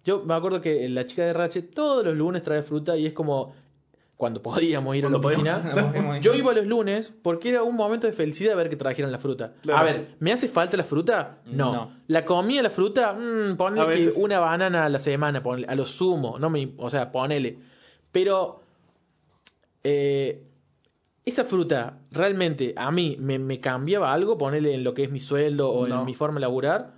Yo 0.05 0.25
me 0.25 0.35
acuerdo 0.35 0.61
que 0.61 0.89
la 0.89 1.07
chica 1.07 1.23
de 1.25 1.33
Ratchet 1.33 1.73
todos 1.73 2.05
los 2.05 2.17
lunes 2.17 2.43
trae 2.43 2.63
fruta 2.65 2.97
y 2.97 3.07
es 3.07 3.13
como 3.13 3.55
cuando 4.23 4.41
podíamos 4.41 4.95
ir 4.95 5.05
a 5.05 5.09
la 5.09 5.21
podíamos. 5.21 6.21
yo 6.21 6.33
iba 6.35 6.55
los 6.55 6.65
lunes 6.65 7.13
porque 7.23 7.49
era 7.49 7.65
un 7.65 7.75
momento 7.75 8.07
de 8.07 8.13
felicidad 8.13 8.55
ver 8.55 8.71
que 8.71 8.77
trajeran 8.77 9.11
la 9.11 9.19
fruta. 9.19 9.55
Claro. 9.63 9.81
A 9.81 9.83
ver, 9.83 10.15
¿me 10.21 10.31
hace 10.31 10.47
falta 10.47 10.77
la 10.77 10.85
fruta? 10.85 11.39
No. 11.45 11.73
No. 11.73 11.93
La 12.07 12.25
comida, 12.25 12.63
la 12.63 12.71
fruta, 12.71 13.15
mmm, 13.15 13.57
ponele 13.57 13.83
que 13.83 13.89
veces. 13.89 14.17
una 14.17 14.39
banana 14.39 14.85
a 14.85 14.89
la 14.89 15.01
semana, 15.01 15.43
ponele, 15.43 15.67
a 15.67 15.75
lo 15.75 15.85
sumo, 15.87 16.39
no 16.39 16.51
me, 16.51 16.69
o 16.77 16.89
sea, 16.89 17.11
ponele. 17.11 17.59
Pero 18.13 18.61
eh, 19.83 20.45
esa 21.25 21.43
fruta 21.43 21.99
realmente 22.13 22.75
a 22.77 22.93
mí 22.93 23.17
me, 23.19 23.41
me 23.41 23.59
cambiaba 23.59 24.13
algo, 24.13 24.39
ponerle 24.39 24.73
en 24.75 24.85
lo 24.85 24.95
que 24.95 25.03
es 25.03 25.11
mi 25.11 25.19
sueldo 25.19 25.69
o 25.69 25.89
No. 25.89 25.99
en 25.99 26.07
mi 26.07 26.15
forma 26.15 26.37
de 26.37 26.43
laburar. 26.43 26.95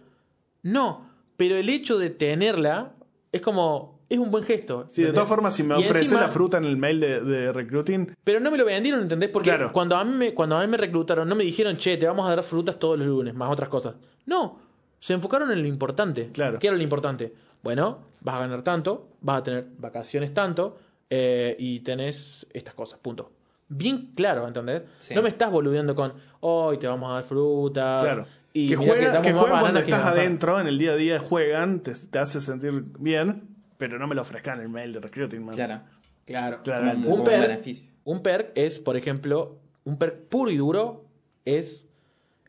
No, 0.63 1.09
pero 1.39 1.57
el 1.57 1.71
hecho 1.71 1.97
de 1.97 2.11
tenerla 2.11 2.93
es 3.33 3.41
como, 3.41 3.94
es 4.15 4.21
un 4.21 4.31
buen 4.31 4.45
gesto. 4.45 4.87
Sí, 4.91 5.03
de 5.03 5.13
todas 5.13 5.29
formas, 5.29 5.55
si 5.55 5.63
me 5.63 5.75
Y 5.77 5.83
ofrece 5.85 6.01
encima- 6.01 6.21
la 6.23 6.29
fruta 6.29 6.59
en 6.59 6.65
el 6.65 6.77
mail 6.77 6.99
de, 7.01 7.21
de 7.21 7.53
recruiting, 7.53 8.15
Pero 8.25 8.41
no 8.41 8.51
me 8.51 8.59
lo 8.59 8.65
vendieron, 8.65 9.03
¿entendés? 9.03 9.29
Porque 9.31 9.51
Claro. 9.51 9.73
cuando, 9.73 9.97
a 9.97 10.05
mí 10.05 10.13
me, 10.13 10.35
cuando 10.35 10.57
a 10.57 10.61
mí 10.63 10.67
me 10.67 10.77
reclutaron, 10.77 11.29
no 11.29 11.35
me 11.35 11.45
dijeron, 11.45 11.77
che, 11.77 11.97
te 11.97 12.07
vamos 12.07 12.27
a 12.29 12.35
dar 12.35 12.43
frutas 12.45 12.79
todos 12.79 12.99
los 12.99 13.07
lunes, 13.07 13.35
más 13.35 13.51
otras 13.53 13.69
cosas. 13.69 13.95
No, 14.27 14.59
se 15.01 15.13
enfocaron 15.13 15.51
en 15.53 15.61
lo 15.63 15.69
importante. 15.69 16.31
Claro. 16.33 16.59
¿Qué 16.59 16.67
era 16.69 16.77
lo 16.77 16.83
importante? 16.83 17.33
Bueno, 17.63 17.99
vas 18.21 18.37
a 18.37 18.39
ganar 18.41 18.63
tanto, 18.63 19.09
vas 19.21 19.39
a 19.41 19.45
tener 19.45 19.67
vacaciones 19.79 20.33
tanto, 20.35 20.79
eh, 21.11 21.57
y 21.59 21.81
tenés 21.81 22.47
estas 22.53 22.75
cosas, 22.75 22.99
punto. 23.01 23.31
Bien 23.69 24.13
claro, 24.15 24.47
¿entendés? 24.47 24.83
Sí. 24.99 25.15
No 25.15 25.23
me 25.23 25.29
estás 25.29 25.51
boludeando 25.51 25.95
con, 25.95 26.13
hoy 26.41 26.77
te 26.79 26.87
vamos 26.87 27.11
a 27.11 27.15
dar 27.15 27.23
frutas. 27.25 28.03
claro. 28.03 28.27
Y 28.57 28.69
que 28.69 28.77
juega- 28.77 29.21
que 29.21 29.33
más 29.33 29.41
juegan 29.43 29.61
cuando 29.61 29.81
que 29.81 29.87
estás 29.87 30.01
manzanas". 30.05 30.19
adentro, 30.27 30.61
en 30.61 30.67
el 30.69 30.79
día 30.79 30.93
a 30.93 30.97
día 30.97 31.19
juegan, 31.19 31.81
te, 31.81 31.93
te 31.93 32.19
hace 32.21 32.41
sentir 32.41 32.85
bien, 33.01 33.54
pero 33.79 33.99
no 33.99 34.07
me 34.07 34.15
lo 34.15 34.23
ofrezcan 34.23 34.59
en 34.59 34.65
el 34.65 34.69
mail 34.71 34.93
de 34.93 35.01
recruiting, 35.01 35.45
man. 35.45 35.55
Claro. 35.55 35.81
Claro. 36.27 36.63
Claramente. 36.63 37.03
Como 37.03 37.15
Un 37.15 37.21
un 37.21 37.27
perk, 37.27 37.41
beneficio. 37.41 37.91
un 38.05 38.23
perk 38.23 38.53
es, 38.55 38.79
por 38.79 38.97
ejemplo, 38.97 39.59
un 39.85 39.99
perk 39.99 40.29
puro 40.29 40.51
y 40.51 40.57
duro 40.57 41.05
es 41.45 41.87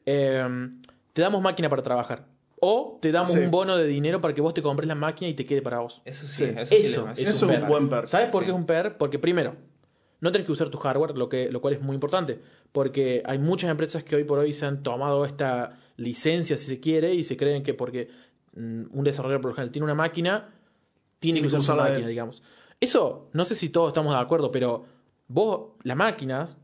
eh, 0.06 0.48
te 1.14 1.22
damos 1.22 1.42
máquina 1.42 1.70
para 1.70 1.82
trabajar. 1.84 2.28
O 2.62 2.98
te 3.02 3.12
damos 3.12 3.34
Sí. 3.34 3.40
un 3.40 3.52
bono 3.52 3.76
de 3.78 3.86
dinero 3.86 4.22
para 4.22 4.34
que 4.34 4.42
vos 4.42 4.54
te 4.54 4.62
compres 4.62 4.88
la 4.88 4.96
máquina 4.96 5.30
y 5.30 5.34
te 5.34 5.46
quede 5.46 5.62
para 5.62 5.80
vos. 5.80 6.02
Eso 6.06 6.26
Sí. 6.26 6.46
sí, 6.46 6.54
eso, 6.58 6.66
sí 6.66 6.76
Eso 6.76 7.10
es, 7.12 7.20
Eso 7.20 7.46
un, 7.46 7.52
es 7.52 7.58
un 7.58 7.62
perk. 7.62 7.68
buen 7.68 7.90
perk. 7.90 8.08
¿Sabes 8.08 8.30
por 8.30 8.44
qué 8.44 8.50
es 8.50 8.56
un 8.56 8.66
perk? 8.66 8.98
Porque 8.98 9.20
primero, 9.20 9.56
no 10.22 10.32
tenés 10.32 10.46
que 10.46 10.52
usar 10.54 10.70
tu 10.70 10.78
hardware, 10.78 11.18
lo, 11.18 11.28
que, 11.30 11.52
lo 11.52 11.60
cual 11.62 11.74
es 11.74 11.82
muy 11.82 11.96
importante. 11.96 12.40
Porque 12.72 13.22
hay 13.26 13.40
muchas 13.40 13.70
empresas 13.70 14.04
que 14.04 14.16
hoy 14.16 14.24
por 14.24 14.40
hoy 14.40 14.54
se 14.54 14.66
han 14.66 14.84
tomado 14.84 15.26
esta 15.26 15.78
licencia, 15.98 16.58
si 16.58 16.66
se 16.66 16.80
quiere, 16.80 17.14
y 17.14 17.24
se 17.24 17.36
creen 17.38 17.62
que 17.64 17.74
porque 17.74 18.10
mm, 18.56 18.84
un 18.92 19.04
desarrollador 19.04 19.42
por 19.42 19.52
lo 19.52 19.56
general 19.56 19.72
tiene 19.72 19.84
una 19.86 19.96
máquina, 19.96 20.50
tiene 21.20 21.42
que 21.42 21.48
usar 21.48 21.64
su 21.64 21.76
máquina, 21.76 21.98
él. 21.98 22.08
digamos. 22.08 22.44
Eso, 22.80 23.30
no 23.34 23.46
sé 23.46 23.56
si 23.56 23.70
todos 23.70 23.88
estamos 23.90 24.14
de 24.14 24.20
acuerdo, 24.20 24.52
pero 24.52 24.86
vos, 25.28 25.72
las 25.84 25.96
máquinas, 25.98 26.58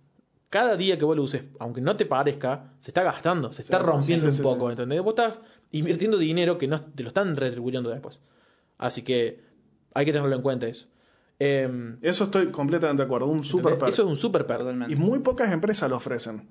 cada 0.49 0.75
día 0.75 0.97
que 0.97 1.05
vos 1.05 1.15
lo 1.15 1.23
uses, 1.23 1.43
aunque 1.59 1.81
no 1.81 1.95
te 1.95 2.05
parezca, 2.05 2.73
se 2.79 2.91
está 2.91 3.03
gastando, 3.03 3.51
se 3.53 3.61
está 3.61 3.77
Sí, 3.79 3.83
rompiendo 3.85 4.25
sí, 4.29 4.31
sí, 4.35 4.41
un 4.41 4.47
sí. 4.47 4.53
poco, 4.53 4.69
¿entendés? 4.69 5.01
Vos 5.01 5.11
estás 5.17 5.39
invirtiendo 5.71 6.17
dinero 6.17 6.57
que 6.57 6.67
no 6.67 6.81
te 6.81 7.03
lo 7.03 7.09
están 7.09 7.35
retribuyendo 7.35 7.89
después. 7.89 8.19
Así 8.77 9.03
que 9.03 9.43
hay 9.93 10.05
que 10.05 10.11
tenerlo 10.13 10.35
en 10.35 10.41
cuenta 10.41 10.67
eso. 10.67 10.87
Em, 11.39 11.97
Eso 12.01 12.25
estoy 12.25 12.51
completamente 12.51 13.01
de 13.01 13.05
acuerdo. 13.05 13.27
Un 13.27 13.43
super 13.43 13.77
perk. 13.77 13.89
eso 13.89 14.03
es 14.03 14.07
un 14.09 14.17
super 14.17 14.45
perk. 14.45 14.59
Totalmente. 14.59 14.93
Y 14.93 14.97
muy 14.97 15.19
pocas 15.19 15.51
empresas 15.51 15.89
lo 15.89 15.95
ofrecen. 15.95 16.47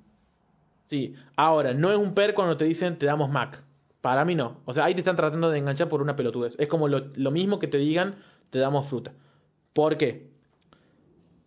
Sí. 0.88 1.14
Ahora, 1.36 1.74
no 1.74 1.90
es 1.92 1.96
un 1.98 2.12
perk 2.14 2.34
cuando 2.34 2.56
te 2.56 2.64
dicen 2.64 2.98
te 2.98 3.06
damos 3.06 3.30
Mac. 3.30 3.62
Para 4.00 4.24
mí 4.24 4.34
no. 4.34 4.58
O 4.64 4.74
sea, 4.74 4.84
ahí 4.84 4.94
te 4.94 5.00
están 5.00 5.16
tratando 5.16 5.50
de 5.50 5.58
enganchar 5.58 5.88
por 5.88 6.00
una 6.02 6.16
pelotudez. 6.16 6.56
Es 6.58 6.68
como 6.68 6.88
lo, 6.88 7.10
lo 7.14 7.30
mismo 7.30 7.58
que 7.58 7.66
te 7.68 7.78
digan 7.78 8.16
te 8.50 8.58
damos 8.58 8.88
fruta. 8.88 9.12
¿Por 9.72 9.96
qué? 9.96 10.30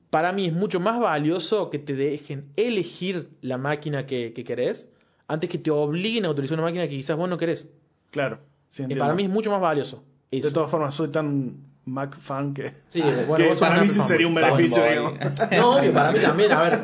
Para 0.09 0.31
mí 0.31 0.45
es 0.45 0.53
mucho 0.53 0.79
más 0.79 0.99
valioso 0.99 1.69
que 1.69 1.79
te 1.79 1.95
dejen 1.95 2.51
elegir 2.55 3.29
la 3.41 3.57
máquina 3.57 4.05
que, 4.05 4.33
que 4.33 4.43
querés 4.43 4.93
antes 5.27 5.49
que 5.49 5.57
te 5.57 5.71
obliguen 5.71 6.25
a 6.25 6.29
utilizar 6.29 6.57
una 6.57 6.67
máquina 6.67 6.83
que 6.83 6.95
quizás 6.95 7.17
vos 7.17 7.29
no 7.29 7.37
querés. 7.37 7.69
Claro. 8.11 8.39
Sí, 8.69 8.83
entiendo. 8.83 9.03
para 9.03 9.15
mí 9.15 9.23
es 9.23 9.29
mucho 9.29 9.51
más 9.51 9.61
valioso. 9.61 10.03
Eso. 10.31 10.47
De 10.47 10.53
todas 10.53 10.69
formas, 10.69 10.93
soy 10.95 11.09
tan 11.09 11.57
Mac 11.85 12.17
fan 12.17 12.53
que, 12.53 12.71
Sí, 12.87 13.01
bueno, 13.27 13.45
que 13.53 13.55
para 13.59 13.81
mí 13.81 13.89
sí 13.89 13.99
sería 13.99 14.25
un 14.27 14.33
beneficio, 14.35 14.81
digamos. 14.83 15.13
No, 15.51 15.75
obvio, 15.77 15.91
para 15.93 16.11
mí 16.13 16.19
también. 16.19 16.51
A 16.53 16.61
ver, 16.63 16.79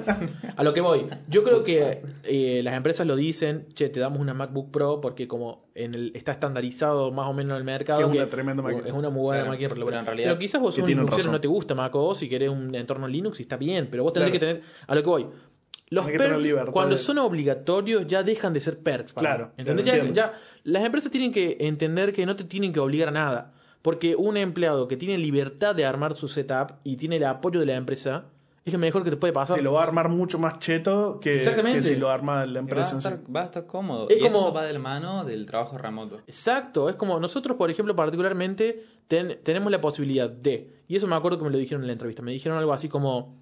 a 0.58 0.64
lo 0.64 0.74
que 0.74 0.82
voy. 0.82 1.08
Yo 1.30 1.44
creo 1.46 1.64
que 1.64 2.02
eh, 2.26 2.60
las 2.64 2.76
empresas 2.76 3.08
lo 3.08 3.16
dicen, 3.16 3.68
che, 3.74 3.88
te 3.90 4.00
damos 4.02 4.20
una 4.20 4.34
MacBook 4.34 4.72
Pro 4.72 5.00
porque 5.00 5.28
como 5.28 5.70
en 5.74 5.96
el, 5.96 6.12
está 6.16 6.34
estandarizado 6.34 7.12
más 7.14 7.28
o 7.28 7.34
menos 7.34 7.52
en 7.54 7.58
el 7.60 7.64
mercado. 7.64 8.00
Que 8.00 8.18
es 8.18 8.22
una 8.24 8.30
tremenda 8.30 8.62
máquina. 8.62 8.88
Es 8.88 8.94
una 8.94 9.10
muy 9.10 9.22
buena 9.22 9.44
Claro, 9.44 9.52
máquina. 9.54 9.70
pero 9.70 9.82
en 10.00 10.06
realidad 10.06 10.30
pero 10.32 10.40
quizás 10.40 10.60
vos 10.62 10.78
un 10.78 10.86
Linuxero 10.86 11.32
no 11.32 11.40
te 11.40 11.48
gusta 11.48 11.76
Mac 11.76 11.96
OS 11.96 12.24
y 12.24 12.30
querés 12.30 12.50
un 12.50 12.76
entorno 12.76 13.08
Linux 13.08 13.40
y 13.40 13.44
está 13.44 13.56
bien, 13.56 13.88
pero 13.90 14.04
vos 14.04 14.12
Claro. 14.12 14.32
que 14.32 14.40
tener... 14.40 14.62
A 14.86 14.96
lo 14.96 15.02
que 15.02 15.10
voy. 15.10 15.28
Los 15.92 16.06
perks, 16.08 16.72
cuando 16.72 16.98
son 16.98 17.18
obligatorios, 17.20 18.06
ya 18.06 18.22
dejan 18.22 18.54
de 18.54 18.60
ser 18.60 18.78
perks. 18.80 19.14
para 19.14 19.28
Claro, 19.30 19.46
mí, 19.48 19.54
¿entendés? 19.58 19.86
claro, 19.86 20.06
Ya- 20.08 20.12
ya, 20.14 20.34
las 20.66 20.84
empresas 20.84 21.10
tienen 21.10 21.32
que 21.32 21.58
entender 21.62 22.14
que 22.14 22.26
no 22.28 22.36
te 22.36 22.44
tienen 22.44 22.72
que 22.74 22.80
obligar 22.80 23.08
a 23.08 23.12
nada. 23.12 23.54
Porque 23.82 24.16
un 24.16 24.36
empleado 24.38 24.88
que 24.88 24.98
tiene 24.98 25.18
libertad 25.18 25.74
de 25.76 25.86
armar 25.86 26.16
su 26.16 26.28
setup 26.28 26.74
y 26.84 26.98
tiene 26.98 27.16
el 27.16 27.24
apoyo 27.26 27.60
de 27.62 27.66
la 27.66 27.76
empresa, 27.76 28.26
es 28.66 28.74
lo 28.74 28.80
mejor 28.80 29.04
que 29.06 29.10
te 29.10 29.16
puede 29.18 29.32
pasar. 29.32 29.58
Si 29.58 29.64
lo 29.64 29.72
va 29.74 29.80
a 29.82 29.84
armar 29.88 30.10
mucho 30.10 30.38
más 30.38 30.60
cheto 30.60 31.20
que, 31.22 31.36
Exactamente. 31.38 31.80
que 31.80 31.84
si 31.84 31.96
lo 31.96 32.10
arma 32.10 32.46
la 32.46 32.48
Que 32.48 32.52
Va 32.54 32.58
a, 32.58 32.60
empresa 32.60 32.96
en 32.96 33.02
sí. 33.02 33.08
estar, 33.08 33.36
va 33.36 33.42
a 33.42 33.46
estar 33.46 33.66
cómodo. 33.66 34.10
Es 34.10 34.18
y 34.18 34.20
como- 34.20 34.30
eso 34.38 34.54
va 34.54 34.66
de 34.66 34.74
la 34.74 34.80
mano 34.80 35.24
del 35.24 35.46
trabajo 35.46 35.78
remoto. 35.78 36.18
Exacto, 36.28 36.90
es 36.90 36.96
como 36.98 37.20
nosotros, 37.22 37.56
por 37.58 37.72
ejemplo, 37.72 37.96
particularmente 37.96 38.84
ten- 39.08 39.40
tenemos 39.44 39.72
la 39.72 39.80
posibilidad 39.80 40.30
de, 40.30 40.82
y 40.90 40.98
eso 40.98 41.08
me 41.08 41.16
acuerdo 41.16 41.38
que 41.40 41.46
me 41.46 41.50
lo 41.52 41.58
dijeron 41.58 41.82
en 41.84 41.88
la 41.88 41.94
entrevista, 41.94 42.22
me 42.22 42.32
dijeron 42.34 42.58
algo 42.58 42.74
así 42.74 42.90
como, 42.90 43.34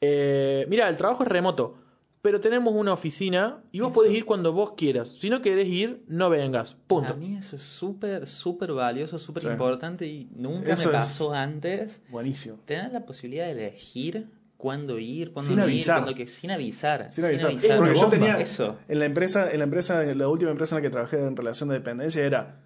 eh, 0.00 0.66
mira, 0.68 0.88
el 0.88 0.96
trabajo 0.96 1.22
es 1.22 1.28
remoto, 1.28 1.76
pero 2.22 2.38
tenemos 2.40 2.74
una 2.74 2.92
oficina 2.92 3.62
y 3.72 3.80
vos 3.80 3.90
Eso. 3.92 4.00
podés 4.00 4.14
ir 4.14 4.24
cuando 4.26 4.52
vos 4.52 4.72
quieras. 4.76 5.08
Si 5.08 5.30
no 5.30 5.40
querés 5.40 5.68
ir, 5.68 6.02
no 6.06 6.28
vengas. 6.30 6.74
Punto. 6.86 7.12
A 7.12 7.16
mí 7.16 7.36
eso 7.36 7.56
es 7.56 7.62
súper, 7.62 8.26
súper 8.26 8.72
valioso, 8.72 9.18
súper 9.18 9.42
Sí. 9.44 9.48
importante 9.48 10.06
y 10.06 10.28
nunca 10.34 10.74
Eso 10.74 10.88
me 10.88 10.92
pasó 10.94 11.32
antes. 11.32 12.02
Buenísimo. 12.10 12.58
Tener 12.66 12.92
la 12.92 13.06
posibilidad 13.06 13.46
de 13.46 13.52
elegir 13.52 14.28
cuándo 14.58 14.98
ir, 14.98 15.32
cuándo 15.32 15.48
Sin 15.48 15.56
no 15.56 15.62
avisar. 15.62 15.98
ir, 16.00 16.02
cuándo 16.04 16.16
que, 16.18 16.26
sin 16.26 16.50
avisar. 16.50 17.10
Sin 17.10 17.24
avisar. 17.24 17.50
Es 17.52 17.64
una 17.64 17.76
Porque 17.78 17.94
yo 17.98 18.08
tenía 18.08 18.38
Eso. 18.38 18.76
en 18.88 18.98
la 18.98 19.06
empresa, 19.06 19.50
en 19.50 19.58
la 19.58 19.64
empresa, 19.64 20.02
en 20.04 20.18
la 20.18 20.28
última 20.28 20.50
empresa 20.50 20.76
en 20.76 20.82
la 20.82 20.88
que 20.88 20.90
trabajé 20.92 21.18
en 21.26 21.34
relación 21.36 21.70
de 21.70 21.76
dependencia 21.76 22.22
era 22.24 22.60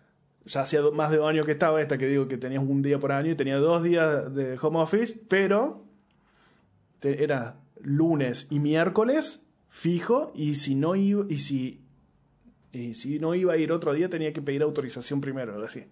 ya 0.46 0.60
hacía 0.62 0.80
más 0.92 1.10
de 1.10 1.16
dos 1.18 1.28
años 1.30 1.46
que 1.46 1.52
estaba 1.52 1.80
esta 1.80 1.96
que 1.96 2.06
digo 2.08 2.26
que 2.28 2.36
tenías 2.36 2.62
un 2.62 2.82
día 2.82 2.98
por 2.98 3.12
año 3.12 3.30
y 3.30 3.34
tenía 3.36 3.56
dos 3.56 3.82
días 3.84 4.34
de 4.34 4.58
home 4.60 4.78
office, 4.80 5.18
pero 5.28 5.84
te- 6.98 7.22
era 7.24 7.56
lunes 7.84 8.48
y 8.50 8.58
miércoles 8.60 9.46
fijo 9.68 10.32
y 10.34 10.54
si 10.56 10.74
no 10.74 10.94
iba 10.96 11.24
y 11.28 11.38
si 11.40 11.80
y 12.72 12.94
si 12.94 13.18
no 13.20 13.34
iba 13.34 13.52
a 13.52 13.56
ir 13.56 13.70
otro 13.72 13.92
día 13.92 14.08
tenía 14.08 14.32
que 14.32 14.42
pedir 14.42 14.62
autorización 14.62 15.20
primero, 15.20 15.52
algo 15.54 15.64
así. 15.66 15.84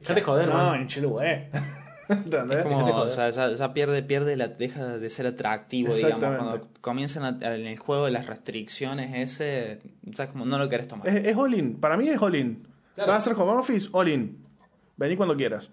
Dejate 0.00 0.22
joder, 0.22 0.48
no, 0.48 0.54
man. 0.54 0.80
en 0.80 0.86
chelo, 0.88 1.10
güey. 1.10 1.46
¿Entendés? 2.08 2.58
Es 2.58 2.64
como, 2.64 2.84
o 2.96 3.08
sea, 3.08 3.30
ya, 3.30 3.54
ya 3.54 3.72
pierde, 3.72 4.02
pierde 4.02 4.36
la, 4.36 4.48
deja 4.48 4.98
de 4.98 5.08
ser 5.10 5.28
atractivo, 5.28 5.94
digamos. 5.94 6.18
Cuando 6.18 6.68
comienzan 6.80 7.24
a- 7.42 7.54
en 7.54 7.66
el 7.66 7.78
juego 7.78 8.06
de 8.06 8.10
las 8.10 8.26
restricciones 8.26 9.14
ese, 9.14 9.80
ya 10.02 10.26
como 10.26 10.44
no 10.44 10.58
lo 10.58 10.68
querés 10.68 10.88
tomar. 10.88 11.06
Es, 11.08 11.24
es 11.24 11.36
all 11.36 11.54
in. 11.54 11.76
Para 11.76 11.96
mí 11.96 12.08
es 12.08 12.20
all 12.20 12.34
in. 12.34 12.66
Claro. 12.96 13.12
¿Vas 13.12 13.26
a 13.26 13.30
hacer 13.30 13.40
home 13.40 13.52
office? 13.58 13.88
All 13.92 14.08
in. 14.08 14.44
Vení 14.96 15.16
cuando 15.16 15.36
quieras. 15.36 15.70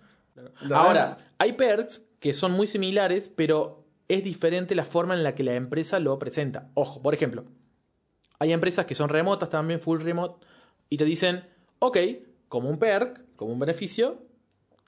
Ahora, 0.72 1.18
hay 1.40 1.54
perks 1.54 2.06
que 2.20 2.34
son 2.34 2.52
muy 2.52 2.68
similares, 2.68 3.30
pero 3.30 3.79
es 4.10 4.24
diferente 4.24 4.76
la 4.76 4.84
forma 4.84 5.14
en 5.14 5.24
la 5.24 5.34
que 5.36 5.44
la 5.44 5.56
empresa 5.56 6.00
lo 6.00 6.20
presenta. 6.20 6.70
Ojo, 6.74 7.02
por 7.02 7.14
ejemplo, 7.14 7.46
Hay 8.40 8.52
empresas 8.54 8.86
que 8.86 8.96
son 8.96 9.10
remotas 9.10 9.50
también, 9.50 9.80
full 9.82 10.02
remote, 10.02 10.46
y 10.90 10.98
te 10.98 11.04
dicen, 11.06 11.44
ok, 11.80 11.98
como 12.48 12.70
un 12.70 12.78
perk, 12.80 13.22
como 13.36 13.52
un 13.54 13.60
beneficio, 13.60 14.18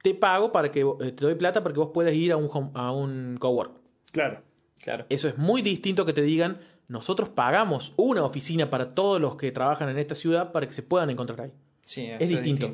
te 0.04 0.14
pago 0.16 0.52
para 0.52 0.72
que 0.72 0.82
eh, 0.82 1.12
te 1.12 1.26
doy 1.26 1.36
plata 1.36 1.62
para 1.62 1.74
que 1.74 1.80
vos 1.80 1.92
puedas 1.94 2.14
ir 2.14 2.32
a 2.32 2.38
un, 2.38 2.50
home- 2.50 2.72
a 2.74 2.92
un 2.94 3.38
cowork. 3.40 3.74
Claro. 4.12 4.42
Claro. 4.82 5.06
Eso 5.10 5.28
es 5.28 5.38
muy 5.38 5.62
distinto 5.62 6.06
que 6.06 6.14
te 6.14 6.22
digan, 6.24 6.60
nosotros 6.88 7.30
pagamos 7.30 7.94
una 7.98 8.24
oficina 8.24 8.70
para 8.70 8.96
todos 8.96 9.22
los 9.22 9.36
que 9.36 9.52
trabajan 9.52 9.90
en 9.90 9.98
esta 10.00 10.16
ciudad 10.16 10.52
para 10.54 10.66
que 10.68 10.74
se 10.74 10.82
puedan 10.82 11.10
encontrar 11.10 11.42
ahí. 11.42 11.52
Sí, 11.84 12.06
eso 12.06 12.18
Es 12.24 12.30
distinto. 12.30 12.72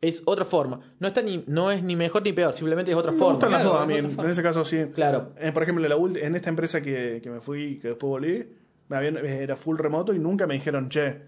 Es 0.00 0.22
otra 0.26 0.44
forma. 0.44 0.80
No, 1.00 1.08
está 1.08 1.22
ni, 1.22 1.42
no 1.46 1.70
es 1.70 1.82
ni 1.82 1.96
mejor 1.96 2.22
ni 2.22 2.32
peor, 2.32 2.54
simplemente 2.54 2.90
es 2.90 2.96
otra 2.96 3.12
Me 3.12 3.18
forma. 3.18 3.32
gustan 3.34 3.50
las 3.52 3.62
Claro, 3.62 3.74
dos 3.74 3.82
a 3.82 3.86
mí. 3.86 3.94
En, 3.94 4.30
ese 4.30 4.42
caso 4.42 4.64
sí. 4.64 4.84
Claro. 4.94 5.32
Eh, 5.38 5.52
por 5.52 5.62
ejemplo, 5.62 5.86
la 5.88 5.96
en 6.20 6.36
esta 6.36 6.50
empresa 6.50 6.82
que, 6.82 7.20
que 7.22 7.30
me 7.30 7.40
fui, 7.40 7.78
que 7.78 7.88
después 7.88 8.08
volví, 8.08 8.46
me 8.88 8.96
habían- 8.96 9.16
era 9.24 9.56
full 9.56 9.78
remoto 9.78 10.12
y 10.14 10.18
nunca 10.18 10.46
me 10.46 10.54
dijeron, 10.54 10.88
che, 10.90 11.22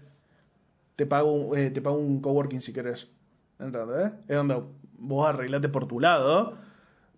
te 0.95 1.05
pago, 1.05 1.31
un- 1.31 1.57
eh, 1.57 1.71
te 1.71 1.81
pago 1.81 1.97
un 1.97 2.21
coworking 2.21 2.61
si 2.61 2.71
querés. 2.71 3.09
¿Entendés? 3.59 4.13
Es 4.27 4.35
donde 4.37 4.61
vos 4.97 5.27
arreglate 5.27 5.67
por 5.67 5.87
tu 5.87 5.99
lado, 5.99 6.53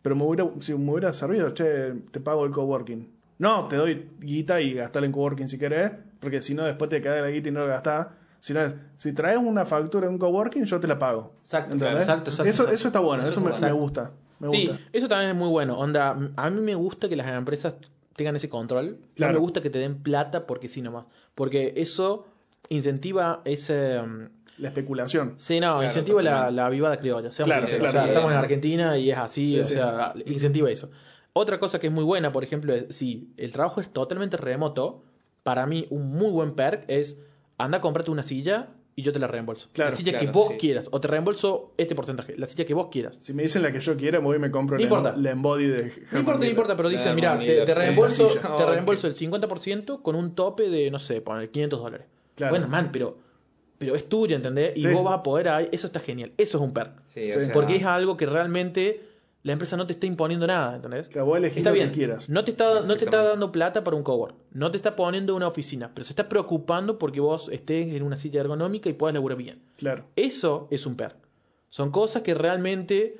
pero 0.01 0.15
me 0.15 0.23
hubiera, 0.23 0.49
si 0.61 0.73
me 0.73 0.91
hubiera 0.91 1.13
servido, 1.13 1.49
che, 1.53 1.93
te 2.11 2.19
pago 2.19 2.45
el 2.45 2.51
coworking. 2.51 3.07
No, 3.39 3.67
te 3.67 3.75
doy 3.75 4.09
guita 4.19 4.61
y 4.61 4.73
gastala 4.73 5.05
en 5.05 5.11
coworking 5.11 5.49
si 5.49 5.59
querés, 5.59 5.91
porque 6.19 6.41
si 6.41 6.53
no 6.53 6.63
después 6.63 6.89
te 6.89 7.01
queda 7.01 7.21
la 7.21 7.29
guita 7.29 7.49
y 7.49 7.51
no 7.51 7.61
la 7.61 7.73
gastás. 7.73 8.07
Si, 8.41 8.53
no 8.53 8.61
es- 8.61 8.73
si 8.97 9.13
traes 9.13 9.37
una 9.37 9.65
factura 9.65 10.07
de 10.07 10.13
un 10.13 10.17
coworking, 10.19 10.65
yo 10.65 10.79
te 10.79 10.87
la 10.87 10.97
pago. 10.99 11.31
Exacto, 11.43 11.75
exacto, 11.75 11.97
exacto, 11.99 12.29
Eso, 12.31 12.41
exacto. 12.43 12.71
eso 12.73 12.87
está 12.87 12.99
bueno, 12.99 13.23
Eso 13.23 13.29
eso, 13.49 13.65
me, 13.65 13.71
gusta. 13.71 14.11
Me 14.39 14.49
Sí, 14.51 14.67
gusta. 14.67 14.83
eso 14.91 15.07
también 15.07 15.29
es 15.31 15.37
muy 15.37 15.47
bueno. 15.49 15.77
Onda, 15.77 16.17
a 16.35 16.49
mí 16.49 16.61
me 16.61 16.75
gusta 16.75 17.07
que 17.07 17.15
las 17.15 17.31
empresas 17.31 17.75
tengan 18.15 18.35
ese 18.35 18.49
control. 18.49 18.97
Claro. 19.15 19.33
No 19.33 19.39
me 19.39 19.43
gusta 19.43 19.61
que 19.61 19.69
te 19.69 19.79
den 19.79 20.03
plata 20.03 20.45
porque 20.47 20.67
sí 20.67 20.81
nomás. 20.81 21.05
Porque 21.35 21.73
eso 21.77 22.25
incentiva 22.69 23.41
ese... 23.45 24.01
mm, 24.01 24.29
La 24.57 24.67
especulación. 24.69 25.35
Sí, 25.37 25.59
no, 25.59 25.73
Claro, 25.73 25.83
incentiva 25.83 26.21
la, 26.21 26.51
la 26.51 26.69
vivada 26.69 26.97
criolla. 26.97 27.31
seamos 27.31 27.47
Claro, 27.53 27.67
sinceros. 27.67 27.91
claro. 27.91 27.99
O 27.99 28.03
sea, 28.05 28.11
estamos 28.13 28.31
en 28.31 28.37
Argentina 28.37 28.97
y 28.97 29.11
es 29.11 29.17
así, 29.17 29.51
Sí, 29.51 29.59
o 29.59 29.63
sí. 29.65 29.73
sea, 29.73 30.13
incentiva 30.25 30.69
eso. 30.69 30.89
Otra 31.33 31.59
cosa 31.59 31.79
que 31.79 31.87
es 31.87 31.93
muy 31.93 32.03
buena, 32.03 32.31
por 32.31 32.43
ejemplo, 32.43 32.73
es 32.73 32.93
si 32.95 33.29
el 33.37 33.51
trabajo 33.53 33.79
es 33.81 33.89
totalmente 33.89 34.35
remoto, 34.37 35.03
para 35.43 35.65
mí 35.65 35.87
un 35.89 36.09
muy 36.11 36.29
buen 36.31 36.53
perk 36.55 36.83
es 36.87 37.19
anda 37.63 37.77
a 37.79 37.81
comprarte 37.81 38.11
una 38.11 38.23
silla 38.23 38.69
y 38.95 39.03
yo 39.03 39.13
te 39.13 39.19
la 39.19 39.27
reembolso. 39.27 39.69
Claro, 39.71 39.91
la 39.91 39.95
silla 39.95 40.19
que 40.19 40.27
vos 40.27 40.49
sí. 40.49 40.57
quieras, 40.57 40.89
o 40.91 40.99
te 40.99 41.07
reembolso 41.07 41.73
este 41.77 41.95
porcentaje, 41.95 42.35
la 42.37 42.45
silla 42.47 42.65
que 42.65 42.73
vos 42.73 42.87
quieras. 42.91 43.17
Si 43.21 43.33
me 43.33 43.43
dicen 43.43 43.61
la 43.63 43.71
que 43.71 43.79
yo 43.79 43.95
quiera, 43.95 44.19
voy 44.19 44.35
y 44.35 44.39
me 44.39 44.51
compro 44.51 44.75
No 44.75 44.79
la, 44.79 44.83
importa. 44.83 45.15
la 45.17 45.31
embody 45.31 45.67
de 45.67 45.93
No 46.11 46.19
importa, 46.19 46.41
no 46.43 46.49
importa, 46.49 46.75
pero 46.75 46.89
dicen, 46.89 47.15
mira, 47.15 47.39
te, 47.39 47.65
reembolso, 47.73 48.27
te 48.27 48.65
reembolso 48.65 49.07
el 49.07 49.15
50% 49.15 50.01
con 50.01 50.15
un 50.15 50.35
tope 50.35 50.69
de, 50.69 50.91
no 50.91 50.99
sé, 50.99 51.21
poner 51.21 51.49
500 51.51 51.79
dólares. 51.81 52.07
Claro. 52.35 52.51
Bueno, 52.51 52.67
man, 52.67 52.89
pero, 52.91 53.17
pero 53.77 53.95
es 53.95 54.07
tuyo, 54.09 54.35
¿entendés? 54.35 54.73
Y 54.75 54.81
Sí. 54.81 54.87
vos 54.89 55.03
vas 55.05 55.15
a 55.19 55.23
poder 55.23 55.47
ahí, 55.49 55.69
eso 55.71 55.87
está 55.87 55.99
genial, 56.01 56.33
eso 56.37 56.57
es 56.57 56.63
un 56.63 56.73
perk. 56.73 57.01
Sí, 57.07 57.29
o 57.29 57.33
Sí. 57.39 57.45
sea, 57.45 57.53
Porque 57.53 57.77
es 57.77 57.85
algo 57.85 58.17
que 58.17 58.25
realmente 58.25 59.01
la 59.43 59.53
empresa 59.53 59.75
no 59.75 59.87
te 59.87 59.93
está 59.93 60.05
imponiendo 60.05 60.45
nada, 60.45 60.75
¿entendés? 60.75 61.09
Que 61.09 61.19
vos 61.21 61.35
elegís 61.37 61.57
Está 61.57 61.71
lo 61.71 61.75
que 61.75 61.91
quieras. 61.91 62.29
no 62.29 62.43
te, 62.43 62.51
está, 62.51 62.81
no 62.81 62.95
te 62.95 63.05
está 63.05 63.23
dando 63.23 63.51
plata 63.51 63.83
para 63.83 63.97
un 63.97 64.03
cowork, 64.03 64.35
no 64.51 64.69
te 64.69 64.77
está 64.77 64.95
poniendo 64.95 65.35
una 65.35 65.47
oficina, 65.47 65.91
pero 65.93 66.05
se 66.05 66.11
está 66.13 66.29
preocupando 66.29 66.99
porque 66.99 67.19
vos 67.19 67.49
estés 67.51 67.93
en 67.93 68.03
una 68.03 68.17
silla 68.17 68.41
ergonómica 68.41 68.89
y 68.89 68.93
puedas 68.93 69.13
laburar 69.15 69.37
bien. 69.39 69.61
Claro. 69.77 70.05
Eso 70.15 70.67
es 70.69 70.85
un 70.85 70.95
perk. 70.95 71.15
Son 71.69 71.89
cosas 71.91 72.21
que 72.21 72.33
realmente 72.35 73.17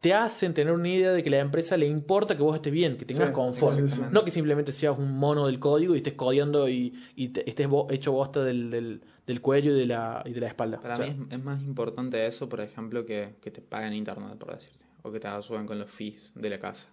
te 0.00 0.12
hacen 0.14 0.54
tener 0.54 0.72
una 0.72 0.88
idea 0.88 1.12
de 1.12 1.22
que 1.22 1.28
a 1.30 1.32
la 1.32 1.38
empresa 1.38 1.76
le 1.76 1.86
importa 1.86 2.36
que 2.36 2.42
vos 2.42 2.54
estés 2.54 2.72
bien, 2.72 2.96
que 2.96 3.04
tengas 3.04 3.28
Sí, 3.28 3.34
confort. 3.34 3.78
No 4.12 4.24
que 4.24 4.30
simplemente 4.30 4.70
seas 4.70 4.96
un 4.98 5.18
mono 5.18 5.46
del 5.46 5.58
código 5.58 5.94
y 5.94 5.98
estés 5.98 6.14
codeando 6.14 6.68
y, 6.68 6.94
y 7.16 7.28
te- 7.28 7.48
estés 7.48 7.66
bo- 7.66 7.86
hecho 7.90 8.12
bosta 8.12 8.44
del, 8.44 8.70
del- 8.70 9.00
del 9.26 9.40
cuello 9.40 9.72
y 9.74 9.78
de 9.80 9.86
la, 9.86 10.22
y 10.24 10.32
de 10.32 10.40
la 10.40 10.46
espalda. 10.48 10.80
Para 10.80 10.94
O 10.94 10.96
sea, 10.98 11.06
mí 11.06 11.26
es, 11.30 11.38
es 11.38 11.44
más 11.44 11.60
importante 11.62 12.26
eso, 12.26 12.48
por 12.48 12.60
ejemplo, 12.60 13.04
que, 13.04 13.34
que 13.40 13.50
te 13.50 13.60
paguen 13.60 13.92
internet, 13.92 14.36
por 14.38 14.52
decirte. 14.54 14.84
O 15.02 15.10
que 15.12 15.20
te 15.20 15.28
ayuden 15.28 15.66
con 15.66 15.78
los 15.78 15.90
fees 15.90 16.32
de 16.34 16.50
la 16.50 16.58
casa. 16.58 16.88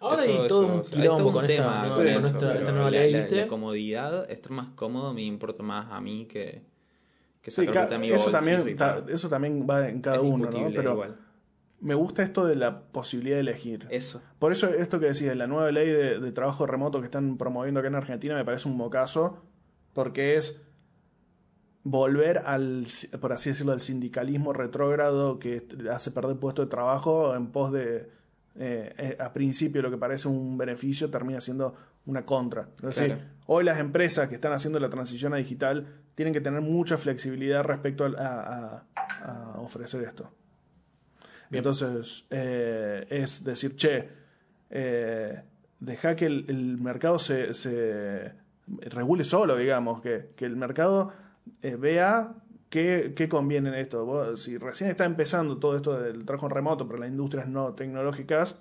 Ahora 0.00 0.22
Eso- 0.24 0.42
hay 0.42 0.48
todo 0.48 0.64
eso- 0.64 0.74
un 0.74 0.82
quilombo 0.82 1.32
con, 1.32 1.44
esta, 1.44 1.56
tema 1.56 1.72
nueva- 2.72 2.90
ley, 2.90 3.12
la- 3.12 3.18
¿viste? 3.18 3.36
la 3.36 3.46
comodidad, 3.48 4.30
estar 4.30 4.52
más 4.52 4.68
cómodo 4.74 5.12
me 5.12 5.22
importa 5.22 5.62
más 5.62 5.90
a 5.90 6.00
mí 6.00 6.26
que, 6.26 6.62
que 7.42 7.50
Sí, 7.50 7.66
sacar 7.66 7.88
de 7.88 7.98
mi 7.98 8.06
eso, 8.10 8.30
bolsillo 8.30 8.32
también, 8.56 8.76
ta- 8.76 9.04
eso 9.08 9.28
también 9.28 9.66
va 9.68 9.88
en 9.88 10.00
cada 10.00 10.16
Es 10.16 10.22
uno, 10.22 10.48
¿no? 10.50 10.68
Pero 10.74 10.92
igual. 10.92 11.16
me 11.80 11.94
gusta 11.94 12.22
esto 12.22 12.46
de 12.46 12.54
la 12.56 12.80
posibilidad 12.84 13.36
de 13.36 13.40
elegir. 13.40 13.86
Eso. 13.90 14.22
Por 14.38 14.52
eso 14.52 14.68
esto 14.68 15.00
que 15.00 15.06
decís, 15.06 15.34
la 15.34 15.46
nueva 15.48 15.70
ley 15.72 15.88
de, 15.90 16.20
de 16.20 16.32
trabajo 16.32 16.64
remoto 16.66 17.00
que 17.00 17.06
están 17.06 17.36
promoviendo 17.36 17.80
acá 17.80 17.88
en 17.88 17.94
Argentina 17.96 18.34
me 18.36 18.44
parece 18.44 18.68
un 18.68 18.76
mocazo, 18.76 19.42
porque 19.94 20.36
es 20.36 20.62
volver 21.90 22.38
al, 22.38 22.86
por 23.20 23.32
así 23.32 23.50
decirlo, 23.50 23.72
al 23.72 23.80
sindicalismo 23.80 24.52
retrógrado 24.52 25.38
que 25.38 25.66
hace 25.90 26.10
perder 26.10 26.36
puesto 26.36 26.62
de 26.62 26.68
trabajo 26.68 27.34
en 27.34 27.48
pos 27.48 27.72
de, 27.72 28.08
eh, 28.56 28.94
eh, 28.98 29.16
a 29.20 29.32
principio 29.32 29.80
lo 29.82 29.90
que 29.90 29.96
parece 29.96 30.28
un 30.28 30.58
beneficio 30.58 31.10
termina 31.10 31.40
siendo 31.40 31.74
una 32.06 32.24
contra. 32.24 32.68
Es 32.78 32.96
decir, 32.96 33.18
hoy 33.46 33.64
las 33.64 33.78
empresas 33.78 34.28
que 34.28 34.34
están 34.36 34.52
haciendo 34.52 34.80
la 34.80 34.88
transición 34.88 35.34
a 35.34 35.36
digital 35.36 35.86
tienen 36.14 36.32
que 36.34 36.40
tener 36.40 36.60
mucha 36.60 36.96
flexibilidad 36.96 37.62
respecto 37.64 38.04
a, 38.04 38.10
a- 38.18 38.84
a 39.54 39.60
ofrecer 39.60 40.02
esto. 40.04 40.30
Bien. 41.50 41.60
Entonces, 41.60 42.24
eh, 42.30 43.06
es 43.10 43.42
decir, 43.44 43.76
che, 43.76 44.08
eh, 44.70 45.42
deja 45.80 46.14
que 46.16 46.26
el, 46.26 46.44
el 46.48 46.78
mercado 46.78 47.18
se, 47.18 47.54
se 47.54 48.32
regule 48.90 49.24
solo, 49.24 49.56
digamos, 49.56 50.02
que, 50.02 50.30
que 50.36 50.44
el 50.44 50.56
mercado 50.56 51.12
eh, 51.62 51.76
vea 51.76 52.34
qué, 52.70 53.12
qué 53.16 53.28
conviene 53.28 53.68
en 53.70 53.74
esto. 53.76 54.04
Vos, 54.04 54.42
si 54.42 54.58
recién 54.58 54.90
está 54.90 55.04
empezando 55.04 55.58
todo 55.58 55.76
esto 55.76 56.00
del 56.00 56.24
trabajo 56.24 56.48
remoto 56.48 56.86
para 56.86 57.00
las 57.00 57.08
industrias 57.10 57.48
no 57.48 57.74
tecnológicas, 57.74 58.56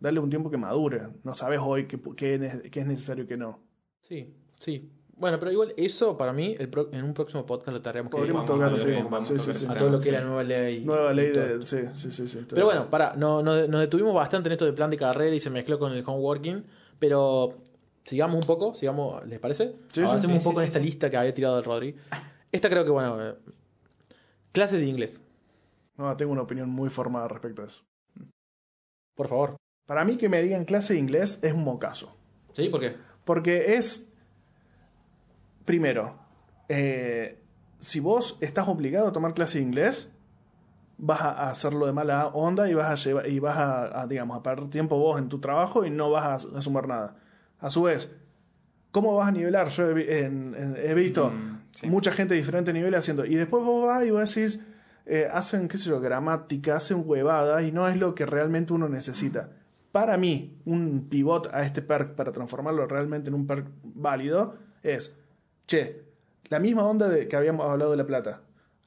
dale 0.00 0.20
un 0.20 0.30
tiempo 0.30 0.50
que 0.50 0.56
madure. 0.56 1.02
No 1.24 1.34
sabes 1.34 1.60
hoy 1.62 1.86
qué, 1.86 2.00
qué 2.16 2.34
es- 2.34 2.70
qué 2.70 2.80
es 2.80 2.86
necesario 2.86 3.24
y 3.24 3.26
qué 3.26 3.36
no. 3.36 3.60
Sí, 4.00 4.34
sí. 4.58 4.90
Bueno, 5.14 5.38
pero 5.38 5.52
igual 5.52 5.72
eso 5.76 6.16
para 6.16 6.32
mí 6.32 6.56
el 6.58 6.68
pro- 6.68 6.88
en 6.90 7.04
un 7.04 7.14
próximo 7.14 7.46
podcast 7.46 7.68
lo 7.68 7.80
tendremos 7.82 8.10
que 8.10 8.16
Podríamos 8.16 8.44
tocarlo, 8.46 8.76
sí. 8.78 8.90
a 8.90 8.94
Sí, 8.94 8.94
sí, 8.96 9.02
tocar 9.02 9.22
sí. 9.44 9.50
ese 9.50 9.70
a 9.70 9.74
todo 9.76 9.90
lo 9.90 9.98
que 10.00 10.08
es 10.08 10.14
la 10.14 10.20
nueva 10.22 10.42
ley. 10.42 10.84
Nueva 10.84 11.12
ley 11.12 11.30
de... 11.30 11.64
Sí, 11.64 11.78
sí, 11.94 12.10
sí. 12.10 12.26
sí 12.26 12.44
Pero 12.48 12.64
bueno, 12.64 12.90
para, 12.90 13.14
no, 13.14 13.40
no- 13.42 13.68
nos 13.68 13.80
detuvimos 13.82 14.14
bastante 14.14 14.48
en 14.48 14.52
esto 14.54 14.64
del 14.64 14.74
plan 14.74 14.90
de 14.90 14.96
carrera 14.96 15.32
y 15.36 15.38
se 15.38 15.50
mezcló 15.50 15.78
con 15.78 15.92
el 15.92 16.02
homeworking, 16.04 16.64
pero 16.98 17.54
sigamos 18.04 18.36
un 18.36 18.46
poco, 18.46 18.74
sigamos, 18.74 19.24
¿les 19.26 19.38
parece? 19.40 19.72
sí, 19.92 20.00
Avancemos 20.00 20.20
sí, 20.22 20.32
un 20.32 20.40
sí, 20.40 20.44
poco 20.48 20.60
en 20.60 20.66
esta 20.68 20.78
lista 20.78 21.10
que 21.10 21.16
había 21.16 21.34
tirado 21.34 21.58
el 21.58 21.64
Rodri. 21.64 21.96
Esta 22.50 22.68
creo 22.68 22.84
que, 22.84 22.90
bueno, 22.90 23.22
eh, 23.24 23.34
clases 24.52 24.80
de 24.80 24.86
inglés, 24.86 25.20
No, 25.96 26.16
tengo 26.16 26.32
una 26.32 26.42
opinión 26.42 26.68
muy 26.70 26.90
formada 26.90 27.28
respecto 27.28 27.62
a 27.62 27.66
eso. 27.66 27.82
por 29.14 29.28
favor. 29.28 29.56
Para 29.86 30.04
mí 30.04 30.16
que 30.16 30.28
me 30.28 30.42
digan 30.42 30.64
clase 30.64 30.94
de 30.94 31.00
inglés 31.00 31.38
es 31.42 31.52
un 31.52 31.64
mocazo. 31.64 32.16
¿Sí? 32.54 32.68
¿Por 32.68 32.80
qué? 32.80 32.96
Porque 33.24 33.74
es, 33.74 34.12
primero, 35.64 36.18
eh, 36.68 37.38
si 37.78 38.00
vos 38.00 38.36
estás 38.40 38.68
obligado 38.68 39.08
a 39.08 39.12
tomar 39.12 39.34
clase 39.34 39.58
de 39.58 39.64
inglés, 39.64 40.10
vas 40.98 41.20
a 41.20 41.50
hacerlo 41.50 41.86
de 41.86 41.92
mala 41.92 42.28
onda 42.28 42.68
y 42.70 42.74
vas 42.74 42.90
a 42.90 42.94
llevar, 42.94 43.28
y 43.28 43.38
vas 43.38 43.56
a, 43.58 44.02
a, 44.02 44.06
digamos, 44.06 44.36
a 44.38 44.42
perder 44.42 44.68
tiempo 44.70 44.98
vos 44.98 45.18
en 45.18 45.28
tu 45.28 45.40
trabajo 45.40 45.84
y 45.84 45.90
no 45.90 46.10
vas 46.10 46.44
a, 46.46 46.58
a 46.58 46.62
sumar 46.62 46.86
nada. 46.88 47.16
A 47.62 47.70
su 47.70 47.84
vez, 47.84 48.14
¿cómo 48.90 49.16
vas 49.16 49.28
a 49.28 49.32
nivelar? 49.32 49.68
Yo 49.70 49.96
he, 49.96 50.24
en- 50.24 50.54
en- 50.54 50.76
he 50.76 50.92
visto 50.94 51.30
Mm, 51.30 51.60
sí. 51.72 51.86
mucha 51.86 52.12
gente 52.12 52.34
de 52.34 52.40
diferentes 52.40 52.74
niveles 52.74 52.98
haciendo. 52.98 53.24
Y 53.24 53.36
después 53.36 53.64
vos 53.64 53.86
vas 53.86 54.04
y 54.04 54.10
vos 54.10 54.34
decís, 54.34 54.62
eh, 55.06 55.26
hacen, 55.32 55.68
qué 55.68 55.78
sé 55.78 55.88
yo, 55.88 56.00
gramática, 56.00 56.76
hacen 56.76 57.02
huevadas 57.06 57.62
y 57.64 57.72
no 57.72 57.88
es 57.88 57.96
lo 57.96 58.14
que 58.14 58.26
realmente 58.26 58.72
uno 58.74 58.88
necesita. 58.88 59.48
Para 59.92 60.16
mí, 60.16 60.58
un 60.64 61.08
pivot 61.08 61.48
a 61.52 61.62
este 61.62 61.82
perk 61.82 62.14
para 62.14 62.32
transformarlo 62.32 62.86
realmente 62.86 63.28
en 63.28 63.34
un 63.34 63.46
perk 63.46 63.66
válido 63.82 64.56
es, 64.82 65.16
che, 65.66 66.02
la 66.48 66.58
misma 66.58 66.82
onda 66.84 67.08
de 67.08 67.28
que 67.28 67.36
habíamos 67.36 67.66
hablado 67.70 67.92
de 67.92 67.96
La 67.96 68.06
Plata. 68.06 68.40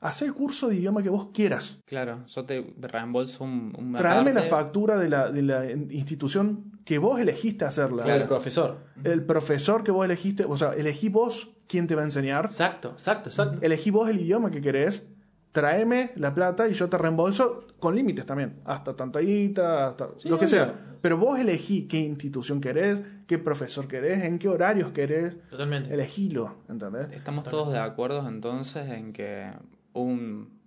Haz 0.06 0.22
el 0.22 0.34
curso 0.36 0.68
de 0.68 0.76
idioma 0.76 1.02
que 1.02 1.10
vos 1.10 1.30
quieras. 1.34 1.80
Claro, 1.86 2.26
yo 2.28 2.46
te 2.46 2.64
reembolso 2.80 3.44
un, 3.44 3.74
un 3.76 3.94
Traeme 3.94 4.34
la 4.34 4.44
factura 4.44 5.00
de 5.00 5.10
la, 5.10 5.32
de 5.32 5.42
la 5.42 5.72
institución 5.72 6.80
que 6.86 7.00
vos 7.00 7.20
elegiste 7.20 7.66
hacerla. 7.66 8.04
Claro, 8.04 8.22
el 8.22 8.28
profesor. 8.28 8.78
El 9.04 9.24
profesor 9.26 9.84
que 9.84 9.90
vos 9.90 10.06
elegiste, 10.06 10.46
o 10.46 10.56
sea, 10.58 10.74
elegí 10.74 11.10
vos 11.10 11.50
quién 11.68 11.88
te 11.88 11.96
va 11.96 12.02
a 12.02 12.06
enseñar. 12.06 12.46
Exacto, 12.46 12.92
exacto, 12.92 13.30
exacto. 13.30 13.58
Elegí 13.64 13.90
vos 13.90 14.08
el 14.08 14.20
idioma 14.20 14.52
que 14.52 14.62
querés, 14.62 15.10
tráeme 15.52 16.12
la 16.18 16.36
plata 16.36 16.68
y 16.70 16.74
yo 16.74 16.88
te 16.88 17.00
reembolso 17.00 17.66
con 17.80 17.96
límites 17.96 18.28
también, 18.28 18.60
hasta 18.66 18.96
tanta 18.96 19.20
guita, 19.22 19.88
hasta 19.88 20.10
Sí, 20.18 20.30
lo 20.30 20.38
que 20.38 20.46
sea. 20.48 20.72
Pero 21.02 21.18
vos 21.18 21.40
elegí 21.40 21.88
qué 21.88 21.98
institución 21.98 22.62
querés, 22.62 23.02
qué 23.26 23.38
profesor 23.40 23.88
querés, 23.88 24.24
en 24.24 24.38
qué 24.38 24.50
horarios 24.50 24.92
querés, 24.92 25.36
Totalmente. 25.50 25.94
elegilo, 25.94 26.58
¿entendés? 26.70 27.10
Estamos 27.12 27.46
todos 27.46 27.72
de 27.74 27.80
acuerdo 27.80 28.28
entonces 28.28 28.88
en 28.90 29.14
que 29.14 29.50
un 29.96 30.60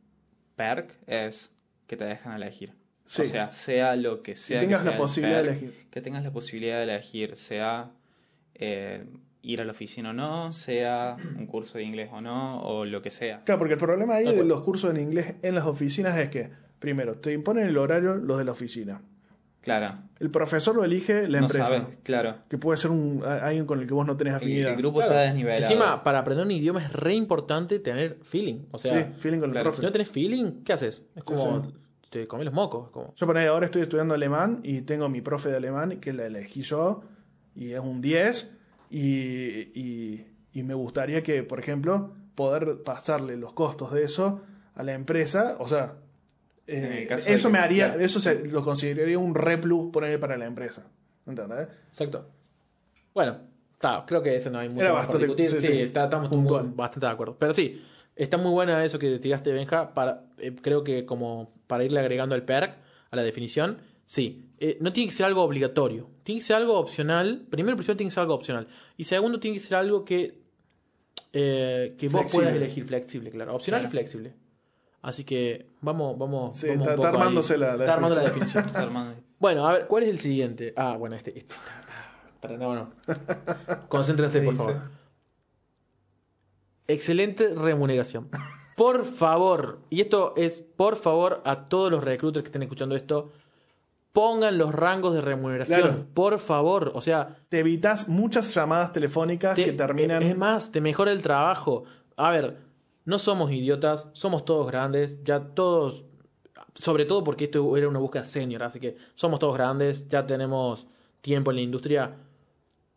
perk 0.56 0.90
es 1.06 1.52
que 1.86 1.96
te 1.96 2.04
dejan 2.04 2.34
elegir. 2.34 2.72
Sí. 3.04 3.22
O 3.22 3.24
sea, 3.24 3.50
sea 3.50 3.96
lo 3.96 4.22
que 4.22 4.36
sea. 4.36 4.60
tengas 4.60 4.80
que 4.80 4.86
la 4.86 4.90
sea 4.92 4.98
posibilidad 4.98 5.42
de 5.42 5.48
elegir. 5.50 5.86
Que 5.90 6.00
tengas 6.02 6.24
la 6.24 6.32
posibilidad 6.32 6.76
de 6.78 6.82
elegir, 6.82 7.36
sea 7.36 7.92
eh, 8.54 9.06
ir 9.42 9.60
a 9.60 9.64
la 9.64 9.70
oficina 9.70 10.10
o 10.10 10.12
no, 10.12 10.52
sea 10.52 11.16
un 11.38 11.46
curso 11.46 11.78
de 11.78 11.84
inglés 11.84 12.10
o 12.12 12.20
no, 12.20 12.60
o 12.62 12.84
lo 12.84 13.00
que 13.00 13.10
sea. 13.10 13.44
Claro, 13.44 13.58
porque 13.58 13.74
el 13.74 13.80
problema 13.80 14.16
ahí 14.16 14.34
De 14.34 14.44
los 14.44 14.62
cursos 14.62 14.90
en 14.90 15.00
inglés 15.00 15.36
en 15.42 15.54
las 15.54 15.64
oficinas 15.64 16.18
es 16.18 16.28
que, 16.28 16.50
primero, 16.78 17.18
te 17.18 17.32
imponen 17.32 17.66
el 17.66 17.78
horario 17.78 18.16
los 18.16 18.38
de 18.38 18.44
la 18.44 18.52
oficina. 18.52 19.00
Claro. 19.60 19.98
El 20.20 20.30
profesor 20.30 20.74
lo 20.74 20.84
elige 20.84 21.28
la 21.28 21.40
no 21.40 21.46
empresa. 21.46 21.66
sabes, 21.80 21.98
claro. 22.02 22.36
Que 22.48 22.58
puede 22.58 22.76
ser 22.76 22.90
un, 22.90 23.22
alguien 23.24 23.66
con 23.66 23.80
el 23.80 23.86
que 23.86 23.92
vos 23.94 24.06
no 24.06 24.16
tenés 24.16 24.34
afinidad. 24.34 24.70
el 24.70 24.76
grupo 24.76 24.98
Claro. 24.98 25.12
está 25.12 25.22
desnivelado. 25.22 25.62
Encima, 25.62 26.02
para 26.02 26.20
aprender 26.20 26.44
un 26.46 26.50
idioma 26.52 26.82
es 26.82 26.92
re 26.92 27.14
importante 27.14 27.78
tener 27.80 28.18
feeling. 28.22 28.60
O 28.70 28.78
sea, 28.78 29.06
sí, 29.08 29.12
feeling 29.20 29.38
con 29.40 29.50
el 29.50 29.52
claro. 29.52 29.64
profe. 29.70 29.78
si 29.78 29.82
no 29.86 29.92
tenés 29.92 30.08
feeling, 30.08 30.62
¿qué 30.64 30.72
haces? 30.72 31.06
Es 31.14 31.22
como, 31.24 31.64
sí. 31.66 31.74
te 32.10 32.26
comes 32.26 32.46
los 32.46 32.54
mocos. 32.54 32.90
como- 32.90 33.12
Yo 33.14 33.26
por 33.26 33.36
ahí 33.36 33.46
ahora 33.46 33.66
estoy 33.66 33.82
estudiando 33.82 34.14
alemán 34.14 34.60
y 34.62 34.80
tengo 34.82 35.08
mi 35.08 35.20
profe 35.20 35.50
de 35.50 35.56
alemán 35.56 36.00
que 36.00 36.12
la 36.12 36.26
elegí 36.26 36.62
yo 36.62 37.02
y 37.54 37.72
es 37.72 37.80
un 37.80 38.00
10 38.00 38.54
y, 38.90 39.00
y- 39.78 40.26
y 40.54 40.62
me 40.62 40.74
gustaría 40.74 41.22
que, 41.22 41.42
por 41.42 41.60
ejemplo, 41.60 42.14
poder 42.34 42.82
pasarle 42.84 43.36
los 43.36 43.52
costos 43.52 43.92
de 43.92 44.04
eso 44.04 44.40
a 44.74 44.82
la 44.82 44.94
empresa, 44.94 45.56
o 45.58 45.66
sea, 45.68 45.96
eh, 46.68 47.08
eso 47.26 47.48
que- 47.48 47.52
me 47.52 47.58
haría, 47.58 47.86
claro. 47.88 48.00
eso 48.00 48.20
se- 48.20 48.44
lo 48.44 48.62
consideraría 48.62 49.18
un 49.18 49.34
re 49.34 49.58
plus 49.58 49.90
poner 49.90 50.20
para 50.20 50.36
la 50.36 50.46
empresa. 50.46 50.86
¿Entendés? 51.26 51.68
Exacto. 51.90 52.30
Bueno, 53.14 53.36
está, 53.72 54.04
creo 54.06 54.22
que 54.22 54.36
eso 54.36 54.50
no 54.50 54.58
hay 54.58 54.68
mucho 54.68 54.82
Era 54.84 54.92
más 54.94 55.06
por 55.06 55.16
bastante- 55.20 55.42
discutir. 55.42 55.60
sí, 55.60 55.66
Sí, 55.66 55.72
sí, 55.72 55.82
está- 55.82 56.04
estamos 56.04 56.30
muy- 56.30 56.70
bastante 56.74 57.06
de 57.06 57.12
acuerdo. 57.12 57.36
Pero 57.38 57.54
sí, 57.54 57.82
está 58.14 58.36
muy 58.38 58.50
buena 58.52 58.84
eso 58.84 58.98
que 58.98 59.18
tiraste, 59.18 59.52
Benja. 59.52 59.92
Para, 59.94 60.24
eh, 60.38 60.54
creo 60.62 60.84
que 60.84 61.04
como 61.04 61.52
para 61.66 61.84
irle 61.84 62.00
agregando 62.00 62.34
el 62.34 62.42
perk 62.44 62.76
a 63.10 63.16
la 63.16 63.22
definición, 63.22 63.78
sí. 64.06 64.44
Eh, 64.60 64.76
no 64.80 64.92
tiene 64.92 65.08
que 65.08 65.14
ser 65.14 65.26
algo 65.26 65.42
obligatorio. 65.42 66.10
Tiene 66.24 66.40
que 66.40 66.46
ser 66.46 66.56
algo 66.56 66.78
opcional. 66.78 67.46
Primero, 67.48 67.76
primero 67.76 67.96
tiene 67.96 68.08
que 68.10 68.14
ser 68.14 68.22
algo 68.22 68.34
opcional. 68.34 68.66
Y 68.96 69.04
segundo, 69.04 69.38
tiene 69.38 69.56
que 69.56 69.60
ser 69.62 69.76
algo 69.76 70.04
que, 70.04 70.42
eh, 71.32 71.94
que 71.98 72.08
vos 72.08 72.32
puedas 72.32 72.54
elegir. 72.54 72.84
Flexible, 72.86 73.30
claro. 73.30 73.54
Opcional 73.54 73.82
Claro. 73.82 73.88
y 73.88 73.90
flexible. 73.92 74.32
Así 75.08 75.24
que 75.24 75.70
vamos, 75.80 76.18
vamos. 76.18 76.56
Sí, 76.58 76.68
vamos 76.68 76.82
está- 76.82 76.90
un 76.90 76.96
poco 76.96 77.06
está 77.08 77.18
armándose 77.18 77.54
ahí. 77.54 77.60
la- 77.60 77.76
la 77.76 77.84
Está 77.84 77.94
armando 77.94 78.16
la 78.16 78.22
definición. 78.22 78.64
Está 78.66 78.80
armando- 78.82 79.14
Bueno, 79.38 79.66
a 79.66 79.72
ver, 79.72 79.86
¿cuál 79.86 80.02
es 80.04 80.10
el 80.10 80.20
siguiente? 80.20 80.74
Ah, 80.76 80.96
bueno, 80.96 81.16
este. 81.16 81.38
este. 81.38 81.54
Para, 82.40 82.56
no, 82.56 82.74
no. 82.74 82.90
Concéntrense, 83.88 84.40
por 84.42 84.54
favor. 84.56 84.76
Excelente 86.86 87.54
remuneración. 87.54 88.28
Por 88.76 89.04
favor, 89.04 89.80
y 89.90 90.00
esto 90.00 90.34
es 90.36 90.62
por 90.76 90.96
favor 90.96 91.42
a 91.44 91.66
todos 91.66 91.90
los 91.90 92.02
recruiters 92.04 92.42
que 92.44 92.48
estén 92.48 92.62
escuchando 92.62 92.94
esto, 92.96 93.32
pongan 94.12 94.56
los 94.56 94.72
rangos 94.74 95.14
de 95.14 95.20
remuneración. 95.20 95.80
Claro. 95.80 96.06
Por 96.14 96.38
favor, 96.38 96.92
o 96.94 97.00
sea, 97.00 97.36
Te 97.48 97.58
evitas 97.58 98.08
muchas 98.08 98.54
llamadas 98.54 98.92
telefónicas 98.92 99.54
te- 99.56 99.64
que 99.64 99.72
terminan... 99.72 100.22
Es 100.22 100.36
más, 100.36 100.70
te 100.70 100.80
mejora 100.80 101.10
el 101.12 101.22
trabajo. 101.22 101.84
A 102.16 102.30
ver, 102.30 102.56
no 103.08 103.18
somos 103.18 103.50
idiotas, 103.50 104.06
somos 104.12 104.44
todos 104.44 104.66
grandes, 104.66 105.24
ya 105.24 105.40
todos, 105.40 106.04
sobre 106.74 107.06
todo 107.06 107.24
porque 107.24 107.44
esto 107.44 107.74
era 107.74 107.88
una 107.88 108.00
búsqueda 108.00 108.26
senior, 108.26 108.62
así 108.62 108.80
que 108.80 108.96
somos 109.14 109.38
todos 109.40 109.56
grandes, 109.56 110.06
ya 110.08 110.26
tenemos 110.26 110.86
tiempo 111.22 111.50
en 111.50 111.56
la 111.56 111.62
industria. 111.62 112.16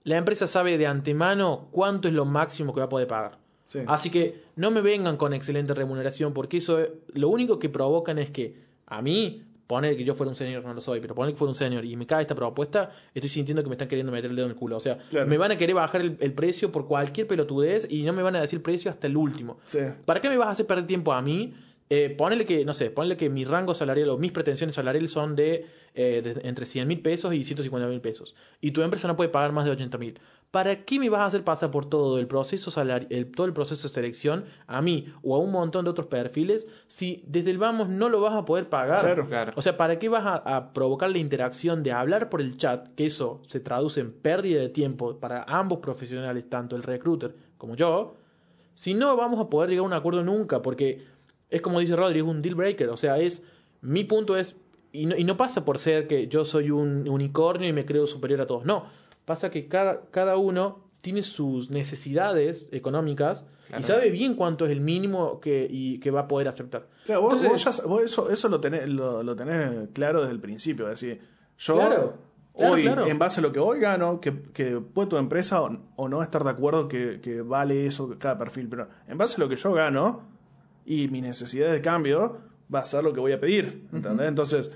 La 0.03 0.17
empresa 0.17 0.47
sabe 0.47 0.77
de 0.77 0.85
antemano 0.85 1.69
cuánto 1.71 2.09
es 2.09 2.13
lo 2.13 2.25
máximo 2.25 2.73
que 2.73 2.81
va 2.81 2.87
a 2.87 2.89
poder 2.89 3.07
pagar. 3.07 3.37
Sí. 3.65 3.79
Así 3.87 4.09
que 4.09 4.43
no 4.57 4.69
me 4.69 4.81
vengan 4.81 5.15
con 5.15 5.33
excelente 5.33 5.73
remuneración, 5.73 6.33
porque 6.33 6.57
eso 6.57 6.79
lo 7.13 7.29
único 7.29 7.57
que 7.57 7.69
provocan 7.69 8.19
es 8.19 8.31
que 8.31 8.57
a 8.87 9.01
mí, 9.01 9.45
poner 9.71 9.95
que 9.95 10.03
yo 10.03 10.13
fuera 10.15 10.29
un 10.29 10.35
senior, 10.35 10.63
no 10.65 10.73
lo 10.73 10.81
soy, 10.81 10.99
pero 10.99 11.15
poner 11.15 11.33
que 11.33 11.37
fuera 11.37 11.49
un 11.49 11.55
senior 11.55 11.85
y 11.85 11.95
me 11.95 12.05
cae 12.05 12.21
esta 12.23 12.35
propuesta, 12.35 12.91
estoy 13.15 13.29
sintiendo 13.29 13.63
que 13.63 13.69
me 13.69 13.75
están 13.75 13.87
queriendo 13.87 14.11
meter 14.11 14.29
el 14.29 14.35
dedo 14.35 14.47
en 14.47 14.51
el 14.51 14.57
culo. 14.57 14.75
O 14.75 14.79
sea, 14.81 14.97
Claro. 15.09 15.27
me 15.27 15.37
van 15.37 15.51
a 15.51 15.57
querer 15.57 15.73
bajar 15.75 16.01
el, 16.01 16.17
el 16.19 16.33
precio 16.33 16.71
por 16.73 16.87
cualquier 16.87 17.25
pelotudez 17.27 17.87
y 17.89 18.03
no 18.03 18.11
me 18.11 18.21
van 18.21 18.35
a 18.35 18.41
decir 18.41 18.61
precio 18.61 18.91
hasta 18.91 19.07
el 19.07 19.15
último. 19.15 19.59
Sí. 19.65 19.79
¿Para 20.05 20.19
qué 20.19 20.27
me 20.29 20.35
vas 20.37 20.49
a 20.49 20.51
hacer 20.51 20.67
perder 20.67 20.85
tiempo 20.87 21.13
a 21.13 21.21
mí? 21.21 21.53
Eh, 21.93 22.09
ponele 22.17 22.45
que, 22.45 22.63
no 22.63 22.71
sé, 22.71 22.89
ponele 22.89 23.17
que 23.17 23.29
mi 23.29 23.43
rango 23.43 23.73
salarial 23.73 24.07
o 24.07 24.17
mis 24.17 24.31
pretensiones 24.31 24.75
salariales 24.77 25.11
son 25.11 25.35
de, 25.35 25.65
eh, 25.93 26.21
de 26.23 26.47
entre 26.47 26.65
100 26.65 26.87
mil 26.87 27.01
pesos 27.01 27.33
y 27.33 27.43
150 27.43 27.89
mil 27.89 27.99
pesos. 27.99 28.33
Y 28.61 28.71
tu 28.71 28.81
empresa 28.81 29.09
no 29.09 29.17
puede 29.17 29.29
pagar 29.29 29.51
más 29.51 29.65
de 29.65 29.71
80 29.71 29.97
mil. 29.97 30.17
¿Para 30.51 30.85
qué 30.85 30.99
me 30.99 31.09
vas 31.09 31.19
a 31.19 31.25
hacer 31.25 31.43
pasar 31.43 31.69
por 31.69 31.85
todo 31.89 32.17
el 32.17 32.27
proceso 32.27 32.71
salari- 32.71 33.07
el, 33.09 33.29
todo 33.29 33.45
el 33.45 33.51
proceso 33.51 33.89
de 33.89 33.93
selección 33.93 34.45
a 34.67 34.81
mí 34.81 35.07
o 35.21 35.35
a 35.35 35.39
un 35.39 35.51
montón 35.51 35.83
de 35.83 35.91
otros 35.91 36.07
perfiles 36.07 36.65
si 36.87 37.23
desde 37.27 37.51
el 37.51 37.57
vamos 37.57 37.89
no 37.89 38.07
lo 38.07 38.21
vas 38.21 38.35
a 38.35 38.45
poder 38.45 38.69
pagar? 38.69 39.01
Claro. 39.01 39.27
Claro. 39.27 39.51
O 39.57 39.61
sea, 39.61 39.75
¿para 39.75 39.99
qué 39.99 40.07
vas 40.07 40.25
a, 40.25 40.35
a 40.55 40.71
provocar 40.73 41.09
la 41.11 41.17
interacción 41.17 41.83
de 41.83 41.91
hablar 41.91 42.29
por 42.29 42.39
el 42.39 42.55
chat? 42.55 42.87
Que 42.95 43.05
eso 43.07 43.41
se 43.47 43.59
traduce 43.59 43.99
en 43.99 44.13
pérdida 44.13 44.61
de 44.61 44.69
tiempo 44.69 45.17
para 45.19 45.43
ambos 45.43 45.79
profesionales, 45.79 46.49
tanto 46.49 46.77
el 46.77 46.83
recruiter 46.83 47.35
como 47.57 47.75
yo. 47.75 48.15
Si 48.75 48.93
no 48.93 49.17
vamos 49.17 49.41
a 49.41 49.49
poder 49.49 49.69
llegar 49.71 49.83
a 49.83 49.87
un 49.87 49.93
acuerdo 49.93 50.23
nunca, 50.23 50.61
porque 50.61 51.01
es 51.51 51.61
como 51.61 51.79
dice 51.79 51.95
Rodri, 51.95 52.17
es 52.19 52.25
un 52.25 52.41
deal 52.41 52.55
breaker. 52.55 52.89
O 52.89 52.97
sea, 52.97 53.19
es. 53.19 53.43
Mi 53.81 54.03
punto 54.05 54.35
es. 54.35 54.55
Y 54.91 55.05
no, 55.05 55.15
y 55.15 55.23
no 55.23 55.37
pasa 55.37 55.63
por 55.63 55.77
ser 55.77 56.07
que 56.07 56.27
yo 56.27 56.43
soy 56.45 56.71
un 56.71 57.07
unicornio 57.07 57.67
y 57.69 57.73
me 57.73 57.85
creo 57.85 58.07
superior 58.07 58.41
a 58.41 58.47
todos. 58.47 58.65
No. 58.65 58.85
Pasa 59.25 59.51
que 59.51 59.67
cada, 59.67 60.05
cada 60.11 60.37
uno 60.37 60.89
tiene 61.01 61.21
sus 61.23 61.69
necesidades 61.69 62.67
económicas 62.71 63.45
Claro. 63.67 63.81
y 63.81 63.83
sabe 63.85 64.09
bien 64.11 64.35
cuánto 64.35 64.65
es 64.65 64.71
el 64.71 64.81
mínimo 64.81 65.39
que, 65.39 65.65
y, 65.69 65.99
que 65.99 66.11
va 66.11 66.21
a 66.21 66.27
poder 66.27 66.47
aceptar. 66.49 66.87
Claro, 67.05 67.21
vos, 67.21 67.35
Entonces- 67.41 67.65
vos 67.65 67.77
ya- 67.77 67.87
vos 67.87 68.03
eso, 68.03 68.29
eso 68.29 68.49
lo, 68.49 68.59
tenés, 68.59 68.89
lo, 68.89 69.23
lo 69.23 69.35
tenés 69.35 69.87
claro 69.93 70.19
desde 70.21 70.33
el 70.33 70.41
principio. 70.41 70.89
Es 70.91 70.99
decir, 70.99 71.21
yo 71.57 71.75
Claro, 71.75 72.17
claro, 72.53 72.73
hoy, 72.73 72.81
claro. 72.81 73.05
en 73.07 73.17
base 73.17 73.39
a 73.39 73.43
lo 73.43 73.53
que 73.53 73.59
hoy 73.59 73.79
gano, 73.79 74.19
que, 74.19 74.41
que 74.51 74.81
puede 74.81 75.07
tu 75.07 75.15
empresa 75.17 75.61
o, 75.61 75.77
o 75.95 76.09
no 76.09 76.21
estar 76.21 76.43
de 76.43 76.49
acuerdo 76.49 76.89
que, 76.89 77.21
que 77.21 77.41
vale 77.41 77.85
eso 77.85 78.13
cada 78.19 78.37
perfil, 78.37 78.67
pero 78.67 78.89
en 79.07 79.17
base 79.17 79.35
a 79.37 79.39
lo 79.45 79.47
que 79.47 79.55
yo 79.55 79.71
gano 79.71 80.23
y 80.85 81.07
mi 81.09 81.21
necesidad 81.21 81.71
de 81.71 81.81
cambio, 81.81 82.37
va 82.73 82.79
a 82.79 82.85
ser 82.85 83.03
lo 83.03 83.13
que 83.13 83.19
voy 83.19 83.31
a 83.33 83.39
pedir. 83.39 83.87
¿entendés? 83.93 84.27
Entonces, 84.27 84.71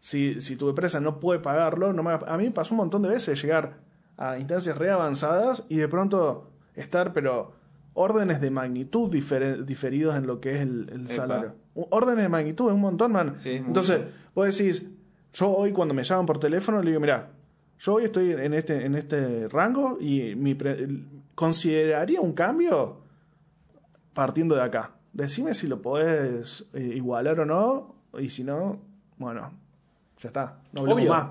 si, 0.00 0.40
si 0.40 0.56
tu 0.56 0.68
empresa 0.68 1.00
no 1.00 1.20
puede 1.20 1.40
pagarlo, 1.40 1.92
no 1.92 2.02
me, 2.02 2.12
a 2.12 2.36
mí 2.38 2.44
me 2.44 2.50
pasó 2.50 2.74
un 2.74 2.78
montón 2.78 3.02
de 3.02 3.08
veces 3.10 3.40
llegar 3.42 3.78
a 4.16 4.38
instancias 4.38 4.76
re 4.78 4.90
avanzadas 4.90 5.64
y 5.68 5.76
de 5.76 5.88
pronto 5.88 6.50
estar, 6.74 7.12
pero 7.12 7.52
órdenes 7.94 8.40
de 8.40 8.50
magnitud 8.50 9.10
difere- 9.10 9.64
diferidos 9.64 10.14
en 10.16 10.26
lo 10.26 10.40
que 10.40 10.54
es 10.54 10.60
el, 10.60 11.06
salario. 11.08 11.54
Órdenes 11.74 12.22
de 12.24 12.28
magnitud, 12.28 12.68
es 12.68 12.74
un 12.74 12.80
montón, 12.80 13.12
man. 13.12 13.36
Sí, 13.42 13.50
Entonces, 13.56 14.00
vos 14.34 14.46
decís, 14.56 14.86
yo 15.32 15.50
hoy 15.50 15.72
cuando 15.72 15.94
me 15.94 16.02
llaman 16.04 16.26
por 16.26 16.38
teléfono 16.38 16.82
le 16.82 16.90
digo, 16.90 17.00
mira, 17.00 17.30
yo 17.78 17.94
hoy 17.94 18.04
estoy 18.04 18.32
en 18.32 18.52
este, 18.54 18.84
en 18.84 18.94
este 18.94 19.48
rango 19.48 19.98
y 20.00 20.34
mi 20.34 20.54
pre- 20.54 20.86
consideraría 21.34 22.20
un 22.20 22.32
cambio 22.34 22.98
partiendo 24.12 24.54
de 24.54 24.62
acá. 24.62 24.92
Decime 25.12 25.54
si 25.54 25.66
lo 25.66 25.82
podés 25.82 26.66
eh, 26.72 26.80
igualar 26.94 27.40
o 27.40 27.44
no, 27.44 27.94
y 28.18 28.28
si 28.30 28.44
no, 28.44 28.78
bueno, 29.18 29.52
ya 30.18 30.28
está, 30.28 30.58
no 30.72 30.82
hablemos 30.82 31.02
Obvio. 31.02 31.12
más. 31.12 31.26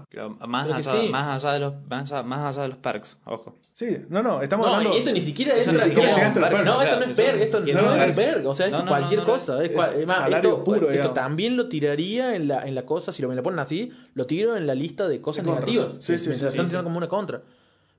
Más, 0.50 0.66
Pero 0.68 0.78
que 0.78 0.90
allá, 0.90 1.02
sí. 1.02 1.10
más, 1.10 1.44
allá 1.46 1.54
de 1.54 1.60
los, 1.62 1.74
más, 1.88 2.12
allá, 2.12 2.24
más 2.24 2.46
allá 2.58 2.64
de 2.64 2.68
los 2.70 2.78
perks, 2.80 3.20
ojo. 3.26 3.56
Sí, 3.74 3.98
no, 4.10 4.22
no, 4.22 4.42
estamos 4.42 4.68
No, 4.68 4.74
hablando... 4.76 4.96
y 4.98 5.00
esto 5.00 5.12
ni 5.14 5.22
siquiera 5.22 5.56
es 5.56 5.72
ni 5.72 5.78
siquiera 5.78 6.14
llegaste 6.14 6.40
perks. 6.42 6.66
No, 6.66 6.82
esto 6.82 7.00
no 7.00 7.06
es 7.06 7.16
perk, 7.16 7.42
esto 7.42 7.60
no 7.62 8.04
es 8.04 8.16
perk, 8.16 8.46
o 8.46 8.54
sea, 8.54 8.66
esto 8.66 8.78
No, 8.78 8.84
es 8.84 8.86
no, 8.86 8.92
cualquier 8.92 9.20
no, 9.22 9.28
no. 9.28 9.34
cosa. 9.34 9.64
Es, 9.64 9.72
Es 9.72 10.06
más, 10.08 10.18
salario 10.18 10.50
esto, 10.50 10.64
puro, 10.66 10.90
esto 10.92 11.12
también 11.12 11.56
lo 11.56 11.70
tiraría 11.70 12.36
en 12.36 12.50
la, 12.50 12.68
en 12.68 12.76
la 12.76 12.86
cosa, 12.86 13.14
si 13.14 13.22
lo 13.22 13.30
me 13.30 13.36
lo 13.36 13.44
ponen 13.44 13.60
así, 13.60 13.94
lo 14.16 14.26
tiro 14.26 14.58
en 14.58 14.68
la 14.68 14.76
lista 14.76 15.08
de 15.08 15.22
cosas 15.22 15.46
De 15.46 15.52
negativas. 15.52 15.94
Sí, 16.02 16.18
sí, 16.18 16.20
sí, 16.20 16.30
lo 16.32 16.36
sí, 16.36 16.46
están 16.48 16.68
tirando 16.68 16.84
como 16.90 16.98
una 16.98 17.08
contra. 17.08 17.42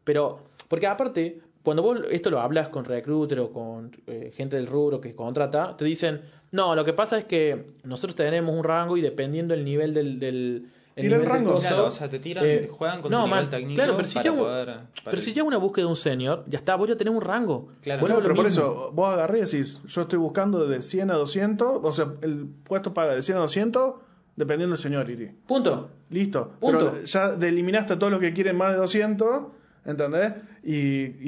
Pero, 0.05 0.41
porque 0.69 0.87
aparte, 0.87 1.41
cuando 1.63 1.83
vos 1.83 2.01
esto 2.11 2.31
lo 2.31 2.41
hablas 2.41 2.69
con 2.69 2.85
recruiter 2.85 3.41
o 3.41 3.53
con 3.53 3.91
eh, 4.07 4.33
gente 4.35 4.57
del 4.57 4.67
rubro 4.67 5.01
que 5.01 5.15
contrata, 5.15 5.77
te 5.77 5.85
dicen, 5.85 6.23
no, 6.53 6.75
lo 6.75 6.85
que 6.85 6.93
pasa 6.93 7.19
es 7.19 7.25
que 7.27 7.75
nosotros 7.85 8.17
tenemos 8.17 8.55
un 8.57 8.65
rango 8.65 8.97
y 8.97 9.01
dependiendo 9.01 9.55
del 9.55 9.65
nivel 9.65 9.95
del... 9.95 10.19
del 10.19 10.69
Tira 10.93 11.17
el 11.17 11.23
del 11.23 11.31
rango. 11.31 11.59
Claro, 11.61 11.87
o 11.87 11.91
sea, 11.91 12.09
te 12.11 12.19
tiran, 12.19 12.45
eh, 12.45 12.59
te 12.59 12.69
juegan 12.69 13.01
con 13.01 13.11
no, 13.11 13.21
tu 13.21 13.27
nivel 13.27 13.41
man, 13.43 13.51
técnico 13.51 13.75
claro, 13.77 13.97
pero 13.97 14.09
si 14.09 14.19
hago- 14.19 14.37
poder... 14.39 14.67
para 14.67 14.89
Pero 15.11 15.23
si 15.23 15.33
ya 15.33 15.45
una 15.45 15.57
búsqueda 15.57 15.85
de 15.87 15.91
un 15.91 15.97
senior, 15.97 16.45
ya 16.47 16.59
está, 16.59 16.75
vos 16.75 16.89
ya 16.89 16.97
tenés 16.97 17.15
un 17.15 17.23
rango. 17.23 17.69
Claro. 17.81 18.01
Vuelvo 18.01 18.19
a 18.19 18.21
No, 18.21 18.29
lo 18.29 18.35
pero 18.35 18.43
por 18.43 18.47
eso, 18.51 18.91
vos 18.93 19.09
agarré 19.09 19.39
y 19.39 19.43
decís, 19.43 19.81
yo 19.87 20.03
estoy 20.03 20.19
buscando 20.19 20.67
de 20.67 20.83
100 20.83 21.11
a 21.13 21.15
200, 21.15 21.81
o 21.83 21.93
sea, 21.93 22.13
el 22.23 22.47
puesto 22.65 22.93
paga 22.93 23.15
de 23.15 23.23
100 23.23 23.39
a 23.39 23.41
200, 23.43 23.95
dependiendo 24.37 24.75
del 24.75 24.83
seniority. 24.83 25.27
Punto. 25.47 25.89
Listo. 26.11 26.53
Punto. 26.59 26.91
Pero 26.93 27.05
ya 27.05 27.37
eliminaste 27.41 27.95
a 27.95 27.99
todos 27.99 28.11
los 28.11 28.21
que 28.21 28.35
quieren 28.35 28.57
más 28.57 28.73
de 28.73 28.79
200, 28.79 29.43
¿entendés? 29.87 30.35
Y, 30.63 30.75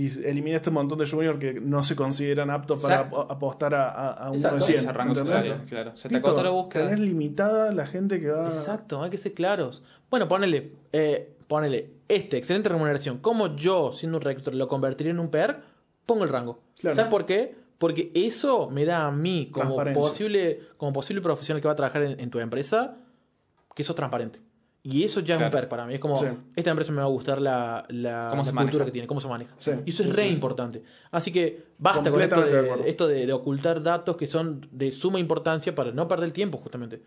y 0.05 0.13
eliminaste 0.27 0.69
un 0.69 0.75
montón 0.75 0.99
de 0.99 1.07
juniors 1.07 1.39
que 1.39 1.55
no 1.55 1.83
se 1.83 1.97
consideran 1.97 2.51
aptos 2.51 2.83
para 2.83 3.01
ap- 3.01 3.31
apostar 3.31 3.75
a, 3.75 3.89
a, 3.89 4.11
a 4.13 4.27
uno 4.29 4.37
Exacto. 4.37 4.57
de 4.57 4.63
100. 4.63 4.79
Ese 4.79 4.93
rango 4.93 5.13
¿entendés? 5.13 5.35
salario, 5.35 5.57
claro. 5.69 5.97
Se 5.97 6.09
te 6.09 6.15
Listo, 6.17 6.29
acota 6.29 6.43
la 6.45 6.51
búsqueda. 6.51 6.85
Tenés 6.85 7.01
limitada 7.01 7.73
la 7.73 7.87
gente 7.87 8.21
que 8.21 8.29
va... 8.29 8.51
Exacto, 8.51 9.03
hay 9.03 9.09
que 9.11 9.17
ser 9.17 9.33
claros. 9.33 9.83
Bueno, 10.11 10.29
ponele, 10.29 10.73
eh, 10.93 11.33
ponele, 11.49 11.91
este, 12.09 12.37
excelente 12.37 12.69
remuneración. 12.69 13.19
¿Cómo 13.19 13.57
yo, 13.57 13.93
siendo 13.95 14.19
un 14.19 14.23
recruiter, 14.23 14.55
lo 14.55 14.69
convertiría 14.69 15.13
en 15.13 15.19
un 15.19 15.29
perk? 15.31 15.61
Pongo 16.05 16.25
el 16.25 16.29
rango. 16.29 16.61
Claro. 16.79 16.95
¿Sabes 16.97 17.11
por 17.11 17.25
qué? 17.25 17.55
Porque 17.79 18.11
eso 18.15 18.69
me 18.71 18.85
da 18.85 19.07
a 19.07 19.11
mí, 19.11 19.49
como 19.51 19.77
posible, 19.95 20.61
como 20.77 20.93
posible 20.93 21.23
profesional 21.23 21.61
que 21.63 21.69
va 21.69 21.73
a 21.73 21.77
trabajar 21.77 22.03
en, 22.03 22.21
en 22.21 22.29
tu 22.31 22.39
empresa, 22.39 22.97
que 23.75 23.83
sos 23.83 23.97
transparente. 23.97 24.41
Y 24.85 25.05
eso 25.05 25.21
ya 25.21 25.37
es 25.37 25.43
un 25.43 25.51
perk 25.51 25.69
para 25.69 25.87
mí. 25.87 25.95
Es 25.95 26.01
como, 26.01 26.17
Sí. 26.19 26.27
esta 26.57 26.71
empresa 26.71 26.91
me 26.91 26.99
va 26.99 27.05
a 27.05 27.09
gustar 27.09 27.41
la, 27.41 27.85
la, 27.89 28.31
cultura 28.35 28.53
maneja. 28.53 28.85
que 28.85 28.91
tiene, 28.91 29.07
cómo 29.07 29.21
se 29.21 29.29
maneja. 29.29 29.55
Sí, 29.59 29.71
Y 29.87 29.91
eso 29.91 30.03
sí, 30.03 30.11
es 30.11 30.17
re 30.17 30.27
importante. 30.29 30.83
Así 31.13 31.31
que 31.31 31.67
basta 31.79 32.11
con 32.11 32.21
esto, 32.21 32.41
de 32.43 32.89
esto 32.89 33.07
de, 33.07 33.25
de 33.27 33.33
ocultar 33.33 33.81
datos 33.83 34.17
que 34.17 34.27
son 34.27 34.67
de 34.73 34.91
suma 34.91 35.21
importancia 35.21 35.73
para 35.75 35.93
no 35.93 36.09
perder 36.09 36.33
tiempo, 36.33 36.59
justamente. 36.59 37.01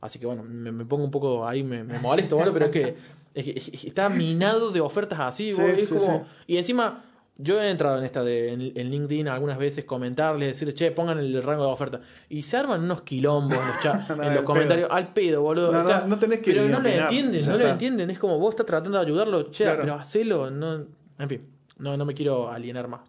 Así 0.00 0.18
que 0.20 0.26
bueno, 0.26 0.44
me, 0.44 0.70
me 0.70 0.84
pongo 0.84 1.02
un 1.04 1.10
poco 1.10 1.46
ahí, 1.46 1.62
me, 1.64 1.82
me 1.82 1.98
molesto, 1.98 2.36
bueno, 2.36 2.52
pero 2.52 2.66
es 2.66 2.70
que, 2.70 2.96
es 3.34 3.44
que- 3.44 3.50
es 3.58 3.80
que 3.82 3.88
está 3.88 4.08
minado 4.08 4.70
de 4.70 4.80
ofertas 4.80 5.18
así. 5.18 5.50
Es 5.76 5.90
como-. 5.92 6.24
Y 6.46 6.58
encima, 6.58 7.04
yo 7.42 7.60
he 7.62 7.70
entrado 7.70 7.98
en 7.98 8.04
esta 8.04 8.22
de 8.22 8.52
en, 8.52 8.60
en 8.74 8.90
LinkedIn 8.90 9.28
algunas 9.28 9.58
veces, 9.58 9.84
comentarles, 9.84 10.48
decirles, 10.48 10.74
che, 10.74 10.90
pongan 10.92 11.18
el 11.18 11.42
rango 11.42 11.64
de 11.64 11.70
oferta. 11.72 12.00
Y 12.28 12.42
se 12.42 12.56
arman 12.56 12.82
unos 12.84 13.02
quilombos 13.02 13.58
en 13.58 13.66
los, 13.66 13.80
cha- 13.80 14.06
No, 14.16 14.22
en 14.22 14.28
al 14.28 14.34
los 14.34 14.44
comentarios, 14.44 14.88
al 14.90 15.12
pedo, 15.12 15.42
boludo. 15.42 15.72
No, 15.72 15.80
O 15.80 15.84
sea, 15.84 16.00
no, 16.00 16.08
no 16.08 16.18
tenés 16.18 16.40
que 16.40 16.52
Pero 16.52 16.68
no 16.68 16.80
le 16.80 16.96
entienden, 16.98 17.46
no 17.48 17.56
le 17.58 17.68
entienden. 17.70 18.10
Es 18.10 18.18
como 18.18 18.38
vos 18.38 18.50
estás 18.54 18.66
tratando 18.66 18.98
de 18.98 19.04
ayudarlo, 19.04 19.50
che, 19.50 19.64
Claro. 19.64 19.80
pero 19.80 19.94
hacelo. 19.94 20.50
No, 20.50 20.86
en 21.18 21.28
fin, 21.28 21.46
no, 21.78 21.96
no 21.96 22.04
me 22.04 22.14
quiero 22.14 22.50
alienar 22.50 22.88
más. 22.88 23.00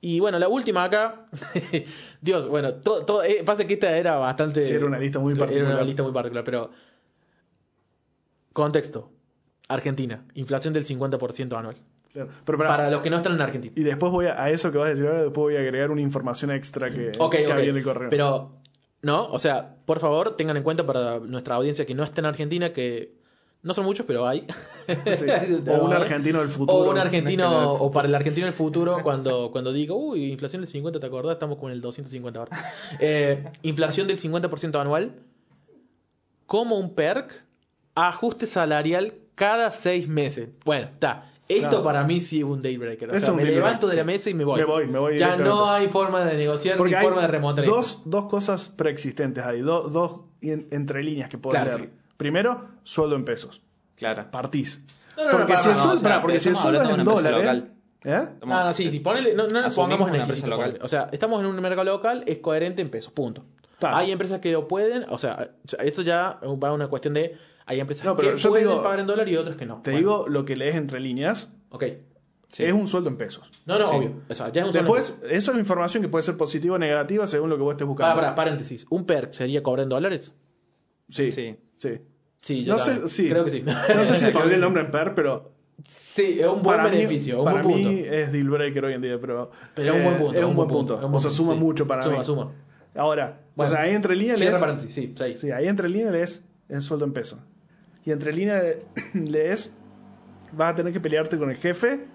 Y 0.00 0.20
bueno, 0.20 0.38
la 0.38 0.48
última 0.48 0.84
acá. 0.84 1.26
Dios, 2.20 2.46
bueno, 2.48 2.74
todo, 2.74 3.04
todo- 3.04 3.22
eh, 3.22 3.42
pasa 3.44 3.66
que 3.66 3.74
esta 3.74 3.96
era 3.96 4.16
bastante. 4.18 4.62
Sí, 4.62 4.74
era 4.74 4.86
una 4.86 4.98
lista 4.98 5.18
muy 5.18 5.32
Era 5.32 5.40
particular. 5.46 5.72
una 5.74 5.82
lista 5.82 6.02
muy 6.02 6.12
particular, 6.12 6.44
pero. 6.44 6.70
Contexto: 8.52 9.10
Argentina, 9.68 10.24
inflación 10.34 10.74
del 10.74 10.86
50% 10.86 11.56
anual. 11.58 11.76
Pero 12.14 12.58
Para 12.58 12.90
los 12.90 13.02
que 13.02 13.10
no 13.10 13.16
están 13.16 13.34
en 13.34 13.40
Argentina. 13.40 13.74
Y 13.76 13.82
después 13.82 14.12
voy 14.12 14.26
a, 14.26 14.40
a 14.40 14.50
eso 14.50 14.70
que 14.70 14.78
vas 14.78 14.86
a 14.86 14.90
decir 14.90 15.06
ahora, 15.06 15.22
después 15.22 15.42
voy 15.42 15.56
a 15.56 15.60
agregar 15.60 15.90
una 15.90 16.00
información 16.00 16.52
extra 16.52 16.88
que, 16.88 17.12
Ok, 17.18 17.32
que 17.34 17.46
ok. 17.46 17.52
había 17.52 17.70
en 17.70 17.76
el 17.76 17.82
correo. 17.82 18.08
Pero, 18.10 18.52
no, 19.02 19.26
o 19.26 19.38
sea, 19.40 19.74
por 19.84 19.98
favor, 19.98 20.36
tengan 20.36 20.56
en 20.56 20.62
cuenta 20.62 20.86
para 20.86 21.18
nuestra 21.18 21.56
audiencia 21.56 21.84
que 21.84 21.94
no 21.94 22.04
está 22.04 22.20
en 22.20 22.26
Argentina, 22.26 22.72
que 22.72 23.14
no 23.62 23.74
son 23.74 23.84
muchos, 23.84 24.06
pero 24.06 24.28
hay. 24.28 24.46
Sí. 24.86 25.24
O 25.68 25.84
un 25.86 25.92
argentino 25.94 26.40
del 26.40 26.50
futuro. 26.50 26.78
O 26.78 26.90
un 26.90 26.96
en 26.98 27.02
argentino, 27.02 27.72
o 27.72 27.90
para 27.90 28.06
el 28.06 28.14
argentino 28.14 28.44
del 28.46 28.54
futuro, 28.54 28.98
cuando, 29.02 29.50
cuando 29.50 29.72
diga, 29.72 29.94
uy, 29.94 30.30
inflación 30.30 30.62
del 30.62 30.68
50, 30.68 31.00
¿te 31.00 31.06
acordás? 31.06 31.32
Estamos 31.32 31.58
con 31.58 31.72
el 31.72 31.80
250 31.80 32.38
ahora. 32.38 32.56
Eh, 33.00 33.44
inflación 33.62 34.06
del 34.06 34.20
50% 34.20 34.80
anual, 34.80 35.12
como 36.46 36.78
un 36.78 36.94
perk, 36.94 37.32
ajuste 37.94 38.46
salarial 38.46 39.14
cada 39.34 39.72
seis 39.72 40.06
meses. 40.06 40.50
Bueno, 40.64 40.88
está. 40.92 41.24
Esto 41.46 41.68
Claro. 41.68 41.82
para 41.84 42.04
mí 42.04 42.20
sí 42.22 42.38
es 42.38 42.44
un 42.44 42.62
daybreaker. 42.62 43.10
O 43.10 43.14
Es 43.14 43.24
sea, 43.24 43.32
un 43.32 43.38
me 43.38 43.44
levanto 43.44 43.86
de 43.86 43.96
la 43.96 44.04
mesa 44.04 44.30
y 44.30 44.34
me 44.34 44.44
voy. 44.44 44.60
Me 44.60 44.64
voy, 44.64 44.86
me 44.86 44.98
voy 44.98 45.18
Ya 45.18 45.36
no 45.36 45.70
hay 45.70 45.88
forma 45.88 46.24
de 46.24 46.36
negociar 46.38 46.76
Porque 46.78 46.92
ni 46.94 46.98
hay 46.98 47.04
forma 47.04 47.20
de 47.20 47.26
remontar 47.28 47.64
dos, 47.66 48.00
dos 48.06 48.24
cosas 48.26 48.70
preexistentes 48.70 49.44
ahí, 49.44 49.60
do- 49.60 49.88
dos 49.90 50.20
en- 50.40 50.66
entre 50.70 51.02
líneas 51.02 51.28
que 51.28 51.36
puedo 51.38 51.52
Claro, 51.52 51.76
leer. 51.76 51.90
sí. 51.90 51.96
Primero, 52.16 52.68
sueldo 52.82 53.16
en 53.16 53.24
pesos. 53.26 53.60
Claro. 53.96 54.26
Partís. 54.30 54.84
No, 55.16 55.24
no, 55.24 55.30
no, 55.32 55.36
porque 55.38 55.52
para, 55.52 55.62
si 55.64 55.68
el 55.70 55.76
sueldo, 55.76 55.92
o 55.94 55.96
sea, 55.98 56.02
pará, 56.08 56.22
porque 56.22 56.40
si 56.40 56.48
el 56.48 56.56
sueldo 56.56 56.82
es 56.82 56.88
en 56.98 57.04
dólares. 57.04 57.38
local. 57.38 57.70
¿eh? 58.04 58.28
No, 58.46 58.64
no, 58.64 58.72
sí, 58.72 58.90
sí, 58.90 59.00
ponele, 59.00 59.34
no, 59.34 59.46
no 59.46 59.70
pongamos 59.70 60.08
en 60.08 60.14
una 60.14 60.24
explícito, 60.24 60.46
empresa 60.46 60.48
local. 60.48 60.78
O 60.82 60.88
sea, 60.88 61.08
estamos 61.12 61.40
en 61.40 61.46
un 61.46 61.60
mercado 61.60 61.84
local, 61.84 62.24
es 62.26 62.38
coherente 62.38 62.80
en 62.82 62.88
pesos, 62.90 63.12
punto. 63.12 63.44
Hay 63.82 64.10
empresas 64.12 64.40
que 64.40 64.50
lo 64.50 64.66
pueden, 64.66 65.04
o 65.10 65.18
sea, 65.18 65.50
esto 65.82 66.00
ya 66.02 66.38
va 66.42 66.68
a 66.68 66.72
una 66.72 66.88
cuestión 66.88 67.12
de. 67.14 67.36
Hay 67.66 67.80
empresas 67.80 68.04
No, 68.04 68.14
pero 68.16 68.32
que 68.32 68.36
yo 68.36 68.42
te 68.42 68.50
pueden 68.50 68.68
digo- 68.68 68.82
pagar 68.82 69.00
en 69.00 69.06
dólar 69.06 69.28
y 69.28 69.36
otras 69.36 69.56
que 69.56 69.64
no. 69.66 69.80
Te 69.82 69.90
Bueno, 69.92 69.98
digo 69.98 70.28
lo 70.28 70.44
que 70.44 70.56
lees 70.56 70.74
entre 70.76 71.00
líneas. 71.00 71.56
Ok. 71.70 71.84
Sí. 72.50 72.62
Es 72.64 72.72
un 72.72 72.86
sueldo 72.86 73.08
en 73.10 73.16
pesos. 73.16 73.50
No, 73.66 73.78
no, 73.78 73.86
Sí. 73.86 73.96
obvio. 73.96 74.12
O 74.28 74.34
sea, 74.34 74.52
ya 74.52 74.60
es 74.62 74.66
un 74.68 74.72
Después, 74.72 75.22
eso 75.28 75.52
es 75.52 75.58
información 75.58 76.02
que 76.02 76.08
puede 76.08 76.22
ser 76.22 76.36
positiva 76.36 76.76
o 76.76 76.78
negativa 76.78 77.26
según 77.26 77.50
lo 77.50 77.56
que 77.56 77.62
vos 77.62 77.72
estés 77.72 77.86
buscando. 77.86 78.14
Para, 78.14 78.28
para, 78.28 78.34
paréntesis. 78.36 78.86
¿Un 78.90 79.04
perk 79.06 79.32
sería 79.32 79.62
cobrar 79.62 79.84
en 79.84 79.88
dólares? 79.88 80.34
Sí. 81.08 81.32
Sí. 81.32 81.56
sí. 81.78 81.98
Sí, 82.40 82.64
yo 82.64 82.74
No 82.74 82.78
sé, 82.78 83.08
sí. 83.08 83.28
Creo 83.30 83.44
que 83.44 83.50
sí. 83.50 83.62
No 83.62 84.04
sé 84.04 84.14
si 84.14 84.24
le 84.26 84.30
pondría 84.32 84.54
el 84.56 84.60
nombre 84.60 84.82
en 84.84 84.90
PER, 84.90 85.14
pero 85.14 85.52
Sí, 85.88 86.38
es 86.40 86.46
un 86.46 86.62
buen 86.62 86.76
para 86.76 86.84
beneficio, 86.90 87.34
mí, 87.34 87.38
un 87.40 87.44
para 87.46 87.62
buen 87.62 87.74
punto. 87.74 87.88
mí 87.90 88.02
es 88.06 88.30
deal 88.32 88.48
breaker 88.50 88.84
hoy 88.84 88.92
en 88.94 89.02
día, 89.02 89.18
pero, 89.20 89.50
Pero 89.74 89.88
es 89.88 89.94
un 89.96 90.00
eh, 90.00 90.04
buen 90.04 90.16
punto. 90.18 90.38
Es 90.38 90.44
un 90.44 90.54
buen 90.56 90.68
punto. 90.68 90.98
es 90.98 91.04
un 91.04 91.14
O 91.14 91.18
sea, 91.18 91.30
suma 91.30 91.48
punto, 91.48 91.60
sí. 91.60 91.64
mucho 91.66 91.86
para 91.86 92.02
suma, 92.02 92.18
mí. 92.18 92.24
Suma, 92.24 92.52
Ahora, 92.94 93.40
Bueno, 93.56 93.72
o 93.72 93.74
sea, 93.74 93.82
ahí 93.84 93.94
entre 93.94 94.14
líneas 94.14 94.38
Cierra 94.38 94.52
lees, 94.52 94.60
paréntesis, 94.60 94.94
sí, 94.94 95.14
sí. 95.16 95.38
sí, 95.38 95.50
ahí 95.50 95.66
entre 95.66 95.88
líneas 95.88 96.12
lees 96.12 96.44
el 96.68 96.80
sueldo 96.82 97.04
en 97.06 97.12
pesos. 97.12 97.40
Y 98.04 98.10
entre 98.10 98.32
líneas 98.32 98.64
lees 99.14 99.74
vas 100.52 100.72
a 100.72 100.74
tener 100.76 100.92
que 100.92 101.00
pelearte 101.00 101.38
con 101.38 101.50
el 101.50 101.56
jefe 101.56 102.06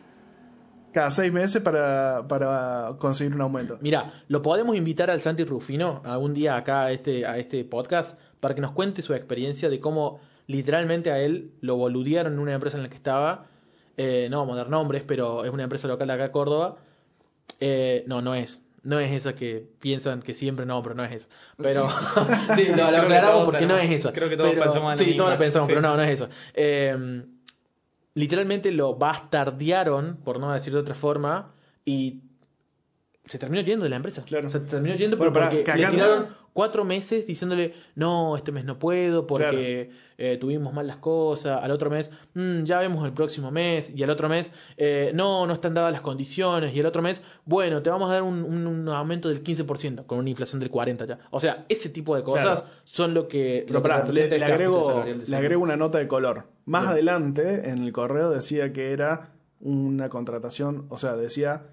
cada 0.92 1.12
seis 1.12 1.32
meses 1.32 1.62
para, 1.62 2.28
para 2.28 2.96
conseguir 2.98 3.36
un 3.36 3.42
aumento. 3.42 3.78
Mira, 3.82 4.12
lo 4.28 4.42
podemos 4.42 4.76
invitar 4.76 5.10
al 5.10 5.22
Santi 5.22 5.44
Rufino 5.44 6.02
algún 6.04 6.34
día 6.34 6.56
acá 6.56 6.84
a 6.84 6.92
este, 6.92 7.26
a 7.26 7.38
este 7.38 7.64
podcast 7.64 8.20
para 8.40 8.56
que 8.56 8.62
nos 8.62 8.72
cuente 8.72 9.02
su 9.02 9.14
experiencia 9.14 9.70
de 9.70 9.80
cómo 9.80 10.20
literalmente 10.48 11.12
a 11.12 11.20
él 11.20 11.52
lo 11.62 11.76
boludearon 11.76 12.34
en 12.34 12.40
una 12.40 12.54
empresa 12.54 12.78
en 12.78 12.84
la 12.84 12.90
que 12.90 12.96
estaba. 12.96 13.46
Eh, 13.98 14.28
no 14.32 14.40
vamos 14.40 14.58
a 14.58 14.68
nombres, 14.70 15.04
pero 15.06 15.46
es 15.46 15.52
una 15.52 15.64
empresa 15.64 15.88
local 15.88 16.08
de 16.08 16.14
acá 16.14 16.32
Córdoba. 16.32 16.78
Eh, 17.60 18.04
no, 18.08 18.22
no 18.22 18.34
es. 18.34 18.62
No 18.82 19.00
es 19.00 19.12
esa 19.12 19.36
que 19.36 19.68
piensan 19.80 20.22
que 20.22 20.34
siempre 20.34 20.66
no, 20.66 20.82
pero 20.82 20.96
no 20.96 21.04
es 21.04 21.12
esa. 21.14 21.28
Pero 21.58 21.90
sí, 22.56 22.66
lo, 22.76 22.90
lo 22.92 22.98
aclaramos 22.98 23.44
porque 23.46 23.66
no 23.66 23.76
es 23.78 23.92
esa. 23.92 24.14
creo 24.14 24.30
que 24.30 24.38
todos 24.38 24.52
Pero- 24.52 24.64
pensamos 24.64 24.98
Sí, 25.00 25.18
todos 25.18 25.32
lo 25.32 25.38
pensamos, 25.38 25.68
sí. 25.68 25.74
pero 25.74 25.82
no, 25.82 25.96
no 25.98 26.02
es 26.04 26.10
eso. 26.12 26.30
Eh, 26.54 27.24
literalmente 28.14 28.72
lo 28.72 28.96
bastardearon, 28.96 30.18
por 30.24 30.40
no 30.40 30.52
decir 30.52 30.74
de 30.74 30.80
otra 30.80 30.96
forma, 30.96 31.54
y 31.86 32.22
se 33.26 33.38
terminó 33.38 33.62
yendo 33.62 33.84
de 33.84 33.90
la 33.90 33.96
empresa. 33.98 34.24
Claro. 34.26 34.50
Se 34.50 34.60
terminó 34.62 34.96
yendo 34.96 35.18
Bueno, 35.18 35.32
porque 35.34 35.64
que 35.64 35.74
le 35.76 35.88
tiraron 35.88 36.36
cuatro 36.60 36.84
meses 36.84 37.26
diciéndole, 37.26 37.74
no, 37.96 38.36
este 38.36 38.52
mes 38.52 38.66
no 38.66 38.78
puedo 38.80 39.26
porque 39.26 39.92
eh, 40.18 40.38
tuvimos 40.42 40.74
mal 40.74 40.86
las 40.88 40.98
cosas. 40.98 41.64
Al 41.64 41.72
otro 41.72 41.90
mes, 41.90 42.12
"Mm, 42.34 42.64
ya 42.66 42.80
vemos 42.80 43.06
el 43.06 43.14
próximo 43.14 43.50
mes. 43.50 43.90
Y 43.96 44.04
al 44.04 44.10
otro 44.10 44.28
mes, 44.28 44.52
eh, 44.76 45.12
no, 45.16 45.48
no 45.48 45.54
están 45.54 45.74
dadas 45.74 45.94
las 45.94 46.02
condiciones. 46.02 46.76
Y 46.76 46.80
el 46.82 46.86
otro 46.86 47.02
mes, 47.02 47.22
bueno, 47.46 47.82
te 47.82 47.90
vamos 47.90 48.10
a 48.10 48.16
dar 48.16 48.24
un, 48.24 48.44
un- 48.44 48.68
un 48.68 48.90
aumento 48.90 49.30
del 49.30 49.42
15% 49.42 50.06
con 50.06 50.18
una 50.20 50.30
inflación 50.30 50.60
del 50.60 50.70
40% 50.70 51.06
ya. 51.08 51.20
O 51.32 51.40
sea, 51.40 51.64
ese 51.70 51.88
tipo 51.90 52.14
de 52.18 52.24
cosas 52.24 52.62
Claro. 52.64 52.76
son 52.84 53.14
lo 53.14 53.30
que... 53.30 53.66
Lo 53.70 53.82
que 53.82 53.88
le, 53.88 54.44
agrego, 54.44 55.06
le 55.28 55.36
agrego 55.38 55.64
una 55.64 55.78
nota 55.78 55.98
de 56.00 56.10
color. 56.10 56.44
Más 56.66 56.82
Bien. 56.82 56.92
adelante, 56.92 57.70
en 57.70 57.78
el 57.86 57.94
correo 57.94 58.32
decía 58.32 58.74
que 58.74 58.92
era 58.92 59.32
una 59.62 60.10
contratación, 60.10 60.88
o 60.90 60.98
sea, 60.98 61.16
decía 61.16 61.64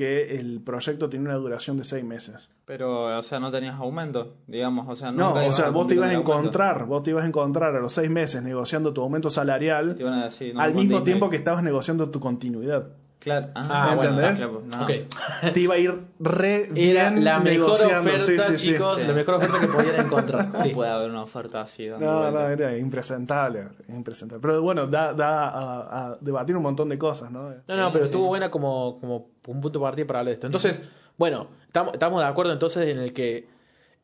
que 0.00 0.38
el 0.40 0.62
proyecto 0.62 1.10
tenía 1.10 1.26
una 1.28 1.34
duración 1.36 1.76
de 1.76 1.84
seis 1.84 2.02
meses. 2.02 2.48
Pero, 2.64 3.18
o 3.18 3.22
sea, 3.22 3.38
no 3.38 3.50
tenías 3.50 3.74
aumento, 3.74 4.36
digamos. 4.46 4.88
O 4.88 4.94
sea, 4.94 5.12
No, 5.12 5.28
nunca 5.28 5.40
o 5.40 5.42
ibas 5.42 5.56
sea, 5.56 5.68
vos 5.68 5.86
te 5.88 5.94
ibas 5.94 6.08
a 6.08 6.12
aumento. 6.16 6.32
encontrar, 6.32 6.86
vos 6.86 7.02
te 7.02 7.10
ibas 7.10 7.24
a 7.24 7.26
encontrar 7.26 7.76
a 7.76 7.80
los 7.80 7.92
seis 7.92 8.08
meses 8.08 8.42
negociando 8.42 8.94
tu 8.94 9.02
aumento 9.02 9.28
salarial 9.28 9.94
decir, 9.94 10.54
no 10.54 10.60
al 10.62 10.74
mismo 10.74 11.02
tiempo 11.02 11.28
que 11.28 11.36
estabas 11.36 11.62
negociando 11.62 12.08
tu 12.10 12.18
continuidad. 12.18 12.88
Claro. 13.20 13.48
Ah, 13.54 13.92
bueno, 13.96 14.16
está, 14.16 14.30
¿entendés? 14.30 14.38
claro, 14.40 14.62
no. 14.66 14.82
Ok. 14.82 15.52
Te 15.52 15.60
iba 15.60 15.74
a 15.74 15.78
ir 15.78 16.00
re 16.18 16.68
Era 16.74 17.10
bien 17.10 17.24
la 17.24 17.38
mejor 17.38 17.44
negociando. 17.68 18.10
oferta, 18.10 18.18
Sí, 18.18 18.38
sí, 18.38 18.58
sí. 18.58 18.72
chicos, 18.72 18.96
Sí. 18.98 19.06
la 19.06 19.12
mejor 19.12 19.34
oferta 19.34 19.60
que 19.60 19.66
podían 19.66 20.06
encontrar. 20.06 20.50
¿Cómo 20.50 20.64
Sí. 20.64 20.70
puede 20.70 20.90
haber 20.90 21.10
una 21.10 21.22
oferta 21.22 21.60
así? 21.60 21.86
No, 21.86 21.98
no, 21.98 22.20
vueltas? 22.32 22.50
era 22.52 22.76
impresentable, 22.78 23.68
impresentable. 23.88 24.40
Pero 24.40 24.62
bueno, 24.62 24.86
da, 24.86 25.12
da 25.12 25.48
a, 25.48 26.08
a 26.12 26.18
debatir 26.20 26.56
un 26.56 26.62
montón 26.62 26.88
de 26.88 26.98
cosas, 26.98 27.30
¿no? 27.30 27.50
No, 27.68 27.76
no, 27.76 27.86
Sí, 27.86 27.90
pero 27.92 28.04
sí. 28.04 28.08
estuvo 28.10 28.26
buena 28.26 28.50
como, 28.50 28.98
como 29.00 29.28
un 29.46 29.60
punto 29.60 29.78
de 29.78 29.82
partida 29.84 30.06
para 30.06 30.20
hablar 30.20 30.30
de 30.30 30.34
esto. 30.34 30.46
Entonces, 30.46 30.82
bueno, 31.18 31.48
estamos, 31.66 31.92
estamos 31.92 32.22
de 32.22 32.26
acuerdo 32.26 32.52
entonces 32.52 32.88
en 32.88 32.98
el 33.00 33.12
que 33.12 33.46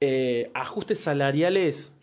eh, 0.01 0.51
ajustes 0.55 1.01
salariales. 1.01 1.96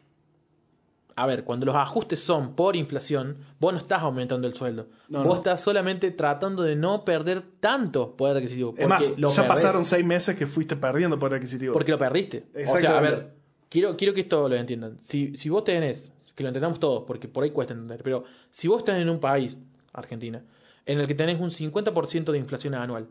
A 1.15 1.27
ver, 1.27 1.43
cuando 1.43 1.65
los 1.67 1.75
ajustes 1.75 2.19
son 2.19 2.55
por 2.55 2.75
inflación, 2.75 3.37
vos 3.59 3.71
no 3.71 3.77
estás 3.79 4.01
aumentando 4.01 4.47
el 4.47 4.55
sueldo. 4.55 4.87
No, 5.09 5.19
vos 5.19 5.27
no. 5.27 5.35
estás 5.35 5.61
solamente 5.61 6.09
tratando 6.11 6.63
de 6.63 6.75
no 6.75 7.05
perder 7.05 7.41
tanto 7.59 8.15
poder 8.15 8.37
adquisitivo. 8.37 8.73
Es 8.77 8.87
más, 8.87 9.15
ya 9.15 9.27
perdés. 9.29 9.47
pasaron 9.47 9.85
seis 9.85 10.03
meses 10.05 10.35
que 10.35 10.47
fuiste 10.47 10.75
perdiendo 10.75 11.19
poder 11.19 11.35
adquisitivo. 11.35 11.71
Porque 11.73 11.91
lo 11.91 11.99
perdiste. 11.99 12.45
O 12.67 12.77
sea, 12.77 12.97
a 12.97 13.01
ver, 13.01 13.33
quiero, 13.69 13.95
quiero 13.95 14.13
que 14.15 14.21
esto 14.21 14.49
lo 14.49 14.55
entiendan. 14.55 14.97
Si, 15.01 15.35
si 15.35 15.49
vos 15.49 15.63
tenés, 15.63 16.11
que 16.33 16.41
lo 16.41 16.49
entendamos 16.49 16.79
todos, 16.79 17.03
porque 17.05 17.27
por 17.27 17.43
ahí 17.43 17.51
cuesta 17.51 17.73
entender, 17.73 18.01
pero 18.03 18.23
si 18.49 18.67
vos 18.67 18.79
estás 18.79 18.99
en 18.99 19.07
un 19.09 19.19
país, 19.19 19.55
Argentina, 19.93 20.41
en 20.87 20.99
el 20.99 21.05
que 21.07 21.13
tenés 21.13 21.39
un 21.39 21.51
50% 21.51 22.31
de 22.31 22.37
inflación 22.39 22.73
anual, 22.73 23.07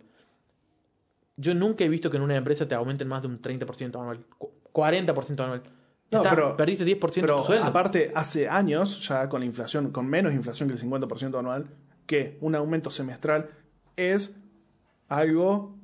yo 1.36 1.54
nunca 1.54 1.84
he 1.84 1.88
visto 1.88 2.10
que 2.10 2.16
en 2.16 2.22
una 2.24 2.36
empresa 2.36 2.66
te 2.66 2.74
aumenten 2.74 3.08
más 3.08 3.22
de 3.22 3.28
un 3.28 3.40
30% 3.40 3.94
anual, 4.00 4.24
cu- 4.38 4.50
40% 4.72 5.40
anual. 5.40 5.62
No, 6.12 6.22
pero- 6.22 6.56
perdiste 6.56 6.84
10% 6.84 7.14
de 7.14 7.20
Pero 7.22 7.40
tu 7.40 7.46
sueldo. 7.46 7.64
aparte, 7.64 8.12
hace 8.14 8.48
años, 8.48 9.06
ya 9.08 9.28
con 9.28 9.40
la 9.40 9.46
inflación, 9.46 9.90
con 9.90 10.06
menos 10.06 10.32
inflación 10.34 10.68
que 10.68 10.74
el 10.74 10.80
50% 10.80 11.38
anual, 11.38 11.66
que 12.06 12.36
un 12.40 12.54
aumento 12.54 12.90
semestral 12.90 13.48
es 13.96 14.34
algo 15.08 15.74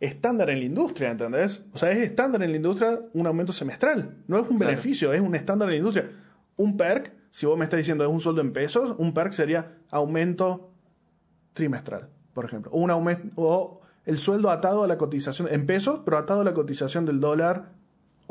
estándar 0.00 0.50
en 0.50 0.60
la 0.60 0.64
industria, 0.64 1.10
¿entendés? 1.10 1.62
O 1.72 1.78
sea, 1.78 1.90
es 1.90 1.98
estándar 1.98 2.42
en 2.42 2.50
la 2.50 2.56
industria 2.56 3.00
un 3.12 3.26
aumento 3.26 3.52
semestral. 3.52 4.16
No 4.26 4.38
es 4.38 4.42
un 4.48 4.56
Claro. 4.56 4.70
beneficio, 4.70 5.12
es 5.12 5.20
un 5.20 5.34
estándar 5.34 5.68
en 5.68 5.74
la 5.74 5.78
industria. 5.78 6.10
Un 6.56 6.76
perk, 6.76 7.12
si 7.30 7.46
vos 7.46 7.58
me 7.58 7.64
estás 7.64 7.78
diciendo 7.78 8.04
es 8.04 8.10
un 8.10 8.20
sueldo 8.20 8.40
en 8.40 8.52
pesos, 8.52 8.94
un 8.98 9.12
perk 9.12 9.32
sería 9.32 9.76
aumento 9.90 10.70
trimestral, 11.52 12.08
por 12.32 12.44
ejemplo. 12.44 12.70
O, 12.72 12.80
un 12.80 12.90
aumento, 12.90 13.28
o 13.36 13.80
el 14.06 14.18
sueldo 14.18 14.50
atado 14.50 14.84
a 14.84 14.88
la 14.88 14.96
cotización 14.96 15.48
en 15.52 15.66
pesos, 15.66 16.00
pero 16.04 16.16
atado 16.18 16.40
a 16.40 16.44
la 16.44 16.54
cotización 16.54 17.04
del 17.04 17.20
dólar 17.20 17.72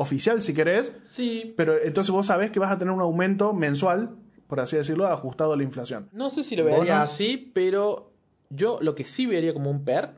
oficial, 0.01 0.41
si 0.41 0.53
querés, 0.53 0.95
Sí, 1.07 1.53
pero 1.57 1.79
entonces 1.81 2.11
vos 2.11 2.25
sabés 2.27 2.51
que 2.51 2.59
vas 2.59 2.71
a 2.71 2.77
tener 2.77 2.93
un 2.93 3.01
aumento 3.01 3.53
mensual 3.53 4.15
por 4.47 4.59
así 4.59 4.75
decirlo, 4.77 5.05
ajustado 5.05 5.53
a 5.53 5.57
la 5.57 5.61
inflación. 5.61 6.09
No 6.11 6.31
sé 6.31 6.43
si 6.43 6.55
lo 6.55 6.63
vería 6.65 6.79
Bonos. 6.79 7.11
así, 7.11 7.51
pero 7.53 8.11
yo 8.49 8.79
lo 8.81 8.95
que 8.95 9.03
sí 9.03 9.27
vería 9.27 9.53
como 9.53 9.69
un 9.69 9.83
PER 9.85 10.09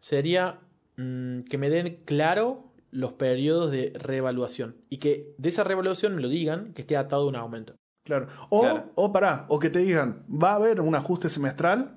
sería 0.00 0.58
mm, 0.96 1.42
que 1.42 1.56
me 1.56 1.70
den 1.70 2.00
claro 2.04 2.64
los 2.90 3.12
periodos 3.12 3.70
de 3.70 3.92
reevaluación 3.94 4.74
y 4.90 4.98
que 4.98 5.34
de 5.38 5.48
esa 5.50 5.62
reevaluación 5.62 6.16
me 6.16 6.22
lo 6.22 6.28
digan 6.28 6.72
que 6.74 6.82
esté 6.82 6.96
atado 6.96 7.22
a 7.22 7.28
un 7.28 7.36
aumento. 7.36 7.76
Claro. 8.04 8.26
O, 8.50 8.62
Claro. 8.62 8.90
o 8.96 9.12
pará, 9.12 9.46
o 9.48 9.60
que 9.60 9.70
te 9.70 9.78
digan, 9.80 10.24
va 10.28 10.50
a 10.50 10.56
haber 10.56 10.80
un 10.80 10.96
ajuste 10.96 11.28
semestral 11.30 11.96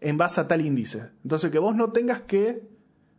en 0.00 0.18
base 0.18 0.40
a 0.40 0.48
tal 0.48 0.60
índice. 0.60 1.10
Entonces 1.22 1.52
que 1.52 1.60
vos 1.60 1.76
no 1.76 1.92
tengas 1.92 2.22
que. 2.22 2.62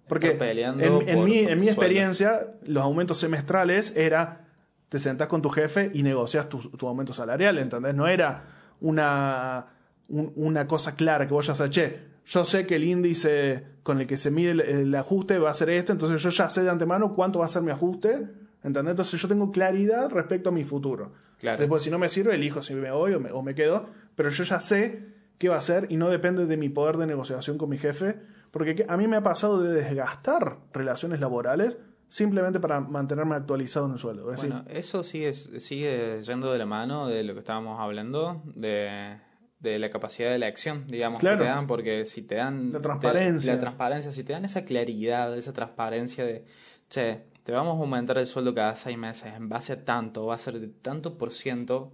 Porque 0.10 0.32
en, 0.32 0.82
en 0.82 0.92
por- 0.92 1.06
mi, 1.06 1.08
por 1.08 1.18
en 1.18 1.24
tu 1.26 1.26
mi 1.26 1.46
sueldo. 1.46 1.70
experiencia, 1.70 2.48
los 2.66 2.84
aumentos 2.84 3.18
semestrales 3.20 3.96
era. 3.96 4.46
Te 4.90 5.00
sentás 5.00 5.28
con 5.28 5.42
tu 5.42 5.50
jefe 5.50 5.92
y 5.94 6.02
negocias 6.04 6.50
tu, 6.50 6.58
tu 6.58 6.88
aumento 6.88 7.14
salarial, 7.14 7.60
¿entendés? 7.60 7.94
No 7.94 8.08
era 8.08 8.44
una, 8.82 9.68
un- 10.10 10.34
una 10.36 10.68
cosa 10.68 10.96
clara 10.96 11.28
que 11.28 11.34
vos 11.34 11.46
ya 11.48 11.54
sabes, 11.56 11.70
che, 11.72 12.00
yo 12.26 12.44
sé 12.44 12.66
que 12.66 12.76
el 12.76 12.84
índice 12.84 13.64
con 13.84 14.00
el 14.02 14.08
que 14.08 14.18
se 14.18 14.32
mide 14.32 14.52
el, 14.52 14.60
el 14.62 14.96
ajuste 14.96 15.38
va 15.38 15.52
a 15.52 15.54
ser 15.54 15.70
este, 15.70 15.92
entonces 15.92 16.22
yo 16.22 16.30
ya 16.30 16.50
sé 16.50 16.64
de 16.64 16.70
antemano 16.70 17.14
cuánto 17.14 17.40
va 17.40 17.46
a 17.46 17.50
ser 17.50 17.62
mi 17.62 17.72
ajuste, 17.72 18.28
¿entendés? 18.64 18.92
Entonces 18.92 19.22
yo 19.22 19.28
tengo 19.28 19.52
claridad 19.52 20.10
respecto 20.12 20.50
a 20.50 20.52
mi 20.52 20.64
futuro. 20.64 21.12
Claro. 21.40 21.60
Después, 21.60 21.84
si 21.84 21.90
no 21.92 22.00
me 22.00 22.10
sirve, 22.10 22.36
elijo 22.36 22.62
si 22.64 22.74
me 22.74 22.92
voy 22.92 23.14
o 23.14 23.20
me, 23.20 23.32
o 23.32 23.42
me 23.42 23.56
quedo, 23.56 23.88
pero 24.16 24.30
yo 24.30 24.44
ya 24.44 24.60
sé 24.60 25.04
qué 25.38 25.50
va 25.50 25.58
a 25.58 25.62
ser 25.62 25.86
y 25.90 25.98
no 25.98 26.10
depende 26.10 26.46
de 26.48 26.58
mi 26.58 26.70
poder 26.70 26.98
de 26.98 27.06
negociación 27.08 27.58
con 27.58 27.70
mi 27.70 27.78
jefe, 27.78 28.18
porque 28.52 28.76
que- 28.76 28.86
a 28.88 28.98
mí 28.98 29.08
me 29.08 29.18
ha 29.18 29.24
pasado 29.24 29.62
de 29.62 29.74
desgastar 29.74 30.58
relaciones 30.74 31.20
laborales 31.20 31.78
simplemente 32.10 32.60
para 32.60 32.80
mantenerme 32.80 33.36
actualizado 33.36 33.86
en 33.86 33.94
el 33.94 34.00
sueldo. 34.00 34.32
Es 34.32 34.42
decir, 34.42 34.52
Bueno, 34.54 34.70
eso 34.70 35.04
sigue, 35.04 35.34
sigue 35.34 36.22
yendo 36.24 36.52
de 36.52 36.58
la 36.58 36.66
mano 36.66 37.08
de 37.08 37.24
lo 37.24 37.34
que 37.34 37.40
estábamos 37.40 37.80
hablando, 37.80 38.42
de, 38.56 39.20
de 39.60 39.78
la 39.78 39.90
capacidad 39.92 40.30
de 40.30 40.36
elección, 40.36 40.88
digamos, 40.88 41.20
Claro. 41.20 41.38
que 41.38 41.44
te 41.44 41.50
dan, 41.50 41.68
porque 41.68 42.06
si 42.06 42.24
te 42.24 42.36
dan... 42.36 42.72
La 42.72 42.82
transparencia. 42.82 43.52
te- 43.52 43.58
la 43.58 43.62
transparencia, 43.62 44.12
si 44.12 44.24
te 44.24 44.34
dan 44.34 44.44
esa 44.46 44.66
claridad, 44.66 45.38
esa 45.38 45.54
transparencia 45.54 46.26
de, 46.26 46.46
che, 46.90 47.26
te 47.44 47.52
vamos 47.52 47.76
a 47.78 47.80
aumentar 47.82 48.18
el 48.18 48.26
sueldo 48.26 48.56
cada 48.56 48.76
seis 48.76 48.98
meses 48.98 49.34
en 49.36 49.48
base 49.48 49.74
a 49.74 49.86
tanto, 49.86 50.26
va 50.26 50.34
a 50.36 50.38
ser 50.40 50.60
de 50.60 50.68
tanto 50.70 51.16
por 51.18 51.32
ciento 51.32 51.92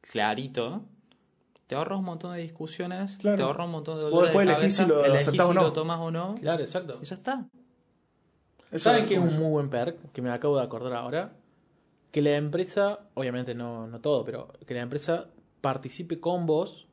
clarito, 0.00 0.84
te 1.74 1.78
ahorras 1.78 1.98
un 1.98 2.04
montón 2.04 2.34
de 2.34 2.40
discusiones, 2.42 3.16
Claro. 3.18 3.36
te 3.36 3.42
ahorras 3.42 3.66
un 3.66 3.72
montón 3.72 3.96
de 3.98 4.02
Vos 4.04 4.10
dolores 4.12 4.32
de 4.32 4.38
después 4.38 4.58
elegís 4.58 4.76
cabeza, 4.78 4.82
si 4.84 4.88
lo 4.88 5.04
elegís 5.04 5.40
o 5.40 5.52
no. 5.54 5.62
lo 5.62 5.72
tomas 5.72 6.00
o 6.00 6.10
no, 6.10 6.34
Claro, 6.40 6.60
exacto. 6.62 6.98
y 7.02 7.04
ya 7.04 7.14
está. 7.16 7.46
eso 8.70 8.90
¿Saben 8.90 9.06
qué 9.06 9.14
es 9.14 9.20
un 9.20 9.38
muy 9.38 9.50
buen 9.50 9.68
perk? 9.70 10.12
Que 10.12 10.22
me 10.22 10.30
acabo 10.30 10.56
de 10.56 10.62
acordar 10.64 10.92
ahora. 10.94 11.32
Que 12.10 12.22
la 12.22 12.36
empresa, 12.36 13.00
obviamente 13.14 13.54
no, 13.54 13.86
no 13.88 14.00
todo, 14.00 14.24
pero 14.24 14.52
que 14.66 14.74
la 14.74 14.80
empresa 14.82 15.26
participe 15.60 16.20
con 16.20 16.46
vos 16.46 16.86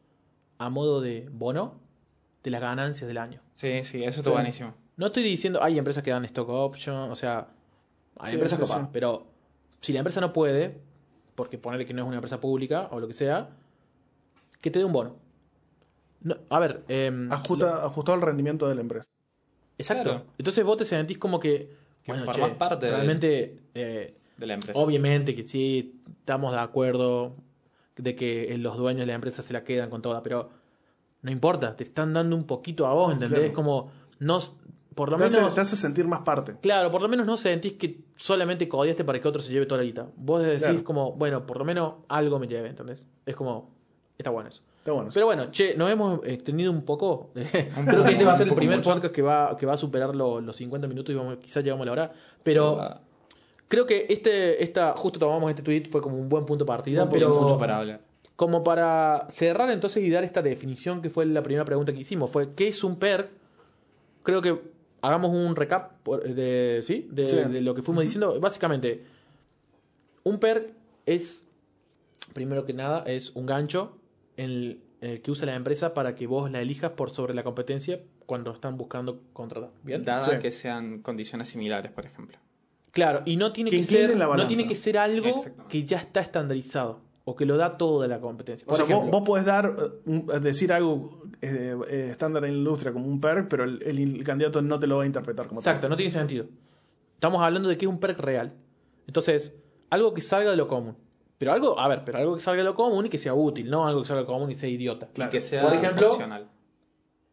a 0.57 0.69
modo 0.69 0.99
de 1.01 1.29
bono 1.31 1.75
de 2.43 2.49
las 2.51 2.61
ganancias 2.61 3.07
del 3.07 3.17
año. 3.19 3.39
Sí, 3.53 3.83
sí, 3.83 4.03
eso 4.03 4.21
está 4.21 4.31
Sí. 4.31 4.33
buenísimo. 4.33 4.73
No 4.97 5.07
estoy 5.07 5.21
diciendo, 5.23 5.61
hay 5.61 5.77
empresas 5.77 6.03
que 6.03 6.09
dan 6.11 6.25
stock 6.25 6.49
option, 6.49 7.11
o 7.11 7.15
sea, 7.15 7.47
hay 8.19 8.29
Sí, 8.31 8.33
empresas 8.35 8.57
sí, 8.57 8.63
copadas, 8.63 8.83
sí. 8.85 8.89
pero 8.93 9.27
si 9.79 9.93
la 9.93 9.99
empresa 9.99 10.21
no 10.21 10.33
puede, 10.33 10.79
porque 11.35 11.57
ponerle 11.57 11.85
que 11.85 11.93
no 11.93 12.01
es 12.01 12.07
una 12.07 12.17
empresa 12.17 12.39
pública 12.39 12.87
o 12.91 12.99
lo 12.99 13.07
que 13.07 13.13
sea, 13.13 13.49
que 14.61 14.71
te 14.71 14.79
dé 14.79 14.85
un 14.85 14.93
bono. 14.93 15.17
No, 16.21 16.37
a 16.49 16.59
ver, 16.59 16.83
em, 16.87 17.31
Ajusta- 17.31 17.83
ajustado 17.83 18.15
al 18.15 18.21
rendimiento 18.21 18.67
de 18.69 18.75
la 18.75 18.81
empresa. 18.81 19.09
exacto. 19.77 20.03
Claro. 20.03 20.25
Entonces 20.37 20.63
vos 20.63 20.77
te 20.77 20.85
sentís 20.85 21.17
como 21.17 21.39
que, 21.39 21.75
Que 22.03 22.11
bueno, 22.11 22.25
formás 22.25 22.49
che, 22.51 22.55
parte 22.55 22.85
de- 22.85 22.91
realmente 22.91 23.59
eh, 23.73 24.15
De 24.37 24.45
la 24.45 24.53
empresa. 24.53 24.79
Obviamente 24.79 25.35
que 25.35 25.43
sí, 25.43 25.99
estamos 26.19 26.51
de 26.53 26.59
acuerdo 26.59 27.35
de 27.97 28.15
que 28.15 28.55
los 28.57 28.77
dueños 28.77 29.01
de 29.01 29.05
la 29.07 29.13
empresa 29.15 29.41
se 29.41 29.53
la 29.53 29.63
quedan 29.63 29.89
con 29.89 30.01
toda, 30.01 30.21
pero 30.23 30.49
no 31.23 31.31
importa, 31.31 31.75
te 31.75 31.83
están 31.83 32.13
dando 32.13 32.35
un 32.35 32.45
poquito 32.45 32.85
a 32.87 32.93
vos, 32.93 33.11
¿entendés? 33.13 33.39
Claro. 33.39 33.53
Como, 33.53 33.91
no, 34.19 34.39
por 34.95 35.09
lo 35.11 35.17
Te 35.17 35.23
hace, 35.25 35.37
menos, 35.37 35.53
te 35.55 35.61
hace 35.61 35.75
sentir 35.75 36.05
más 36.07 36.21
parte. 36.21 36.55
claro, 36.61 36.89
por 36.91 37.01
lo 37.01 37.07
menos 37.07 37.25
no 37.25 37.37
sentís 37.37 37.73
que 37.73 38.03
solamente 38.17 38.67
codiaste 38.67 39.03
para 39.03 39.19
que 39.21 39.27
otro 39.27 39.41
se 39.41 39.51
lleve 39.51 39.65
toda 39.65 39.79
la 39.79 39.85
guita. 39.85 40.07
Vos 40.17 40.43
decís 40.43 40.63
Claro. 40.63 40.83
como, 40.83 41.11
bueno, 41.13 41.45
por 41.45 41.57
lo 41.57 41.65
menos 41.65 41.95
algo 42.09 42.37
me 42.39 42.47
lleve, 42.47 42.69
¿entendés? 42.69 43.07
Es 43.25 43.35
como, 43.35 43.69
está 44.21 44.29
bueno 44.29 44.49
eso. 44.49 44.61
Está 44.79 44.91
bueno. 44.93 45.09
Pero 45.13 45.25
bueno, 45.27 45.51
che, 45.51 45.75
nos 45.75 45.91
hemos 45.91 46.21
extendido 46.25 46.71
un 46.71 46.83
poco. 46.83 47.29
Creo 47.33 48.03
que 48.03 48.11
este 48.11 48.25
va 48.25 48.33
a 48.33 48.37
ser 48.37 48.47
el 48.47 48.53
primer 48.55 48.77
mucho. 48.77 48.91
podcast 48.93 49.13
que 49.13 49.21
va, 49.21 49.55
que 49.57 49.65
va 49.65 49.73
a 49.73 49.77
superar 49.77 50.15
lo- 50.15 50.41
los 50.41 50.55
50 50.55 50.87
minutos 50.87 51.13
y 51.13 51.17
vamos, 51.17 51.37
quizás 51.37 51.63
llegamos 51.63 51.83
a 51.83 51.85
la 51.85 51.91
hora. 51.91 52.13
Pero 52.43 52.79
Ah, 52.79 53.01
Creo 53.67 53.85
que 53.85 54.05
este, 54.09 54.61
esta, 54.61 54.93
justo 54.97 55.17
tomamos 55.17 55.49
este 55.49 55.61
tweet, 55.63 55.83
fue 55.89 56.01
como 56.01 56.17
un 56.17 56.27
buen 56.27 56.45
punto 56.45 56.65
de 56.65 56.67
partida, 56.67 57.07
pero 57.09 57.29
mucho 57.29 57.57
para 57.57 57.77
hablar. 57.77 58.01
como 58.35 58.63
para 58.65 59.27
cerrar 59.29 59.69
entonces 59.71 60.03
y 60.03 60.09
dar 60.09 60.25
esta 60.25 60.41
definición 60.41 61.01
que 61.01 61.09
fue 61.09 61.25
la 61.25 61.41
primera 61.41 61.63
pregunta 61.63 61.93
que 61.93 61.99
hicimos, 61.99 62.29
fue 62.29 62.53
¿qué 62.53 62.67
es 62.67 62.83
un 62.83 62.97
PER? 62.97 63.29
Creo 64.23 64.41
que 64.41 64.61
hagamos 65.01 65.31
un 65.31 65.55
recap 65.55 65.93
por- 66.03 66.21
de, 66.21 66.81
¿sí? 66.83 67.07
De, 67.11 67.27
Sí. 67.29 67.35
de 67.37 67.61
lo 67.61 67.73
que 67.73 67.81
fuimos 67.81 68.03
diciendo. 68.03 68.37
Básicamente, 68.41 69.05
un 70.23 70.37
PER 70.37 70.73
es, 71.05 71.47
primero 72.33 72.65
que 72.65 72.73
nada, 72.73 73.03
es 73.07 73.31
un 73.35 73.45
gancho 73.45 73.95
el, 74.41 74.81
en 75.01 75.09
el 75.11 75.21
que 75.21 75.31
usa 75.31 75.45
la 75.45 75.55
empresa 75.55 75.93
para 75.93 76.15
que 76.15 76.27
vos 76.27 76.49
la 76.51 76.61
elijas 76.61 76.91
por 76.91 77.09
sobre 77.11 77.33
la 77.33 77.43
competencia 77.43 78.01
cuando 78.25 78.51
están 78.51 78.77
buscando 78.77 79.21
contratar. 79.33 79.71
¿Bien? 79.83 80.03
Dada 80.03 80.23
Sí. 80.23 80.31
que 80.39 80.51
sean 80.51 80.99
condiciones 81.01 81.49
similares, 81.49 81.91
por 81.91 82.05
ejemplo. 82.05 82.37
Claro, 82.91 83.21
y 83.25 83.37
no 83.37 83.53
tiene 83.53 83.71
Que 83.71 83.83
ser, 83.83 84.09
la 84.17 84.25
no 84.25 84.29
balanza. 84.31 84.47
tiene 84.49 84.67
que 84.67 84.75
ser 84.75 84.97
algo 84.97 85.41
que 85.69 85.85
ya 85.85 85.97
está 85.97 86.19
estandarizado 86.19 86.99
o 87.23 87.35
que 87.35 87.45
lo 87.45 87.55
da 87.55 87.77
todo 87.77 88.01
de 88.01 88.07
la 88.09 88.19
competencia. 88.19 88.65
O 88.69 88.75
sea, 88.75 88.83
vos, 88.83 88.91
ejemplo, 88.91 89.11
vos 89.11 89.23
podés 89.27 89.45
dar, 89.45 89.75
eh, 89.77 89.89
un- 90.05 90.25
decir 90.41 90.73
algo 90.73 91.21
eh, 91.41 91.75
eh, 91.89 92.07
estándar 92.11 92.43
en 92.45 92.51
la 92.51 92.57
industria 92.57 92.91
como 92.91 93.07
un 93.07 93.21
perk, 93.21 93.47
pero 93.47 93.63
el, 93.63 93.81
el 93.83 94.23
candidato 94.23 94.61
no 94.61 94.77
te 94.79 94.87
lo 94.87 94.97
va 94.97 95.03
a 95.03 95.05
interpretar 95.05 95.47
como 95.47 95.61
exacto, 95.61 95.87
no 95.87 95.95
tiene 95.95 96.11
sentido. 96.11 96.45
Estamos 97.13 97.41
hablando 97.41 97.69
de 97.69 97.77
que 97.77 97.85
es 97.85 97.89
un 97.89 97.99
perk 97.99 98.19
real. 98.19 98.53
Entonces, 99.07 99.55
algo 99.89 100.13
que 100.13 100.21
salga 100.21 100.51
de 100.51 100.57
lo 100.57 100.67
común. 100.67 100.95
Pero 101.41 101.53
algo, 101.53 101.79
a 101.79 101.87
ver, 101.87 102.03
pero 102.05 102.19
algo 102.19 102.35
que 102.35 102.39
salga 102.41 102.59
de 102.59 102.65
lo 102.65 102.75
común 102.75 103.07
y 103.07 103.09
que 103.09 103.17
sea 103.17 103.33
útil, 103.33 103.67
no 103.67 103.87
algo 103.87 104.01
que 104.03 104.07
salga 104.07 104.21
de 104.21 104.27
lo 104.27 104.33
común 104.35 104.51
y 104.51 104.53
sea 104.53 104.69
idiota. 104.69 105.09
Y 105.15 105.27
que 105.27 105.41
sea 105.41 105.63
Por 105.63 105.73
ejemplo, 105.73 106.11
opcional. 106.11 106.47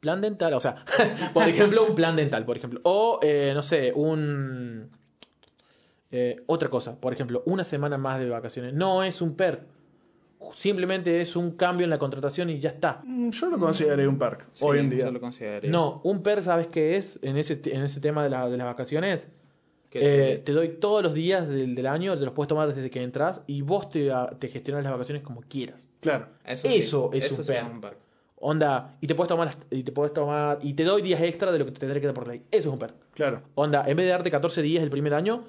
plan 0.01 0.23
dental, 0.23 0.55
o 0.55 0.61
sea, 0.61 0.77
por 1.35 1.47
ejemplo, 1.47 1.85
un 1.85 1.95
plan 1.95 2.17
dental, 2.17 2.47
por 2.47 2.57
ejemplo. 2.57 2.81
O, 2.85 3.21
eh, 3.23 3.53
no 3.55 3.61
sé, 3.61 3.93
un... 3.95 4.89
eh, 6.11 6.43
otra 6.47 6.71
cosa, 6.71 6.99
por 6.99 7.13
ejemplo, 7.13 7.43
una 7.45 7.65
semana 7.65 7.99
más 7.99 8.19
de 8.19 8.31
vacaciones. 8.31 8.73
No 8.73 9.03
es 9.03 9.21
un 9.21 9.35
perk. 9.37 9.61
Simplemente 10.55 11.21
es 11.21 11.37
un 11.37 11.51
cambio 11.51 11.85
en 11.85 11.91
la 11.91 11.99
contratación 11.99 12.49
y 12.49 12.59
ya 12.61 12.71
está. 12.71 13.03
Mm, 13.05 13.29
Yo 13.29 13.51
lo 13.51 13.59
consideraría 13.59 14.09
un 14.09 14.19
perk 14.19 14.47
Sí, 14.55 14.65
hoy 14.67 14.79
en 14.79 14.89
día. 14.89 15.05
Yo 15.05 15.13
lo 15.13 15.21
consideraría. 15.21 15.71
No, 15.71 16.01
un 16.05 16.23
PER, 16.23 16.43
¿sabes 16.43 16.69
qué 16.69 16.97
es? 16.97 17.19
En 17.21 17.37
ese, 17.37 17.61
en 17.67 17.83
ese 17.83 18.01
tema 18.01 18.23
de, 18.25 18.31
la- 18.31 18.49
de 18.49 18.57
las 18.57 18.67
vacaciones. 18.67 19.29
Eh, 19.95 20.43
te- 20.45 20.53
doy 20.53 20.69
todos 20.81 21.03
los 21.03 21.15
días 21.15 21.49
del, 21.49 21.75
del 21.75 21.87
año, 21.87 22.19
te 22.19 22.25
los 22.25 22.35
puedes 22.35 22.49
tomar 22.49 22.73
desde 22.75 22.91
que 22.91 23.03
entras 23.03 23.43
y 23.47 23.63
vos 23.63 23.89
te, 23.89 24.11
te 24.39 24.49
gestionas 24.49 24.85
las 24.85 24.93
vacaciones 24.93 25.23
como 25.23 25.41
quieras. 25.43 25.89
Claro. 26.01 26.27
eso, 26.45 26.69
eso 26.69 27.11
sí, 27.13 27.19
es 27.19 27.39
un 27.39 27.45
sí 27.45 27.53
perk. 27.53 27.81
perk. 27.81 27.97
Onda, 28.41 28.97
y 29.01 29.07
te 29.09 29.15
puedes 29.15 29.29
tomar, 29.29 29.47
las- 29.49 29.57
y 29.71 29.83
te 29.83 29.91
puedes 29.93 30.13
tomar, 30.15 30.59
y 30.63 30.75
te 30.75 30.85
doy 30.85 31.03
días 31.03 31.21
extra 31.23 31.51
de 31.51 31.59
lo 31.59 31.65
que 31.65 31.73
te 31.73 31.81
tendré 31.81 32.01
que 32.01 32.07
dar 32.07 32.15
por 32.15 32.29
ley. 32.29 32.43
Eso 32.51 32.69
es 32.69 32.73
un 32.73 32.79
PER. 32.79 32.95
Claro. 33.15 33.43
Onda, 33.57 33.85
en 33.87 33.97
vez 33.97 34.07
de 34.07 34.13
darte 34.13 34.31
14 34.31 34.63
días 34.63 34.83
el 34.85 34.91
primer 34.91 35.13
año, 35.15 35.45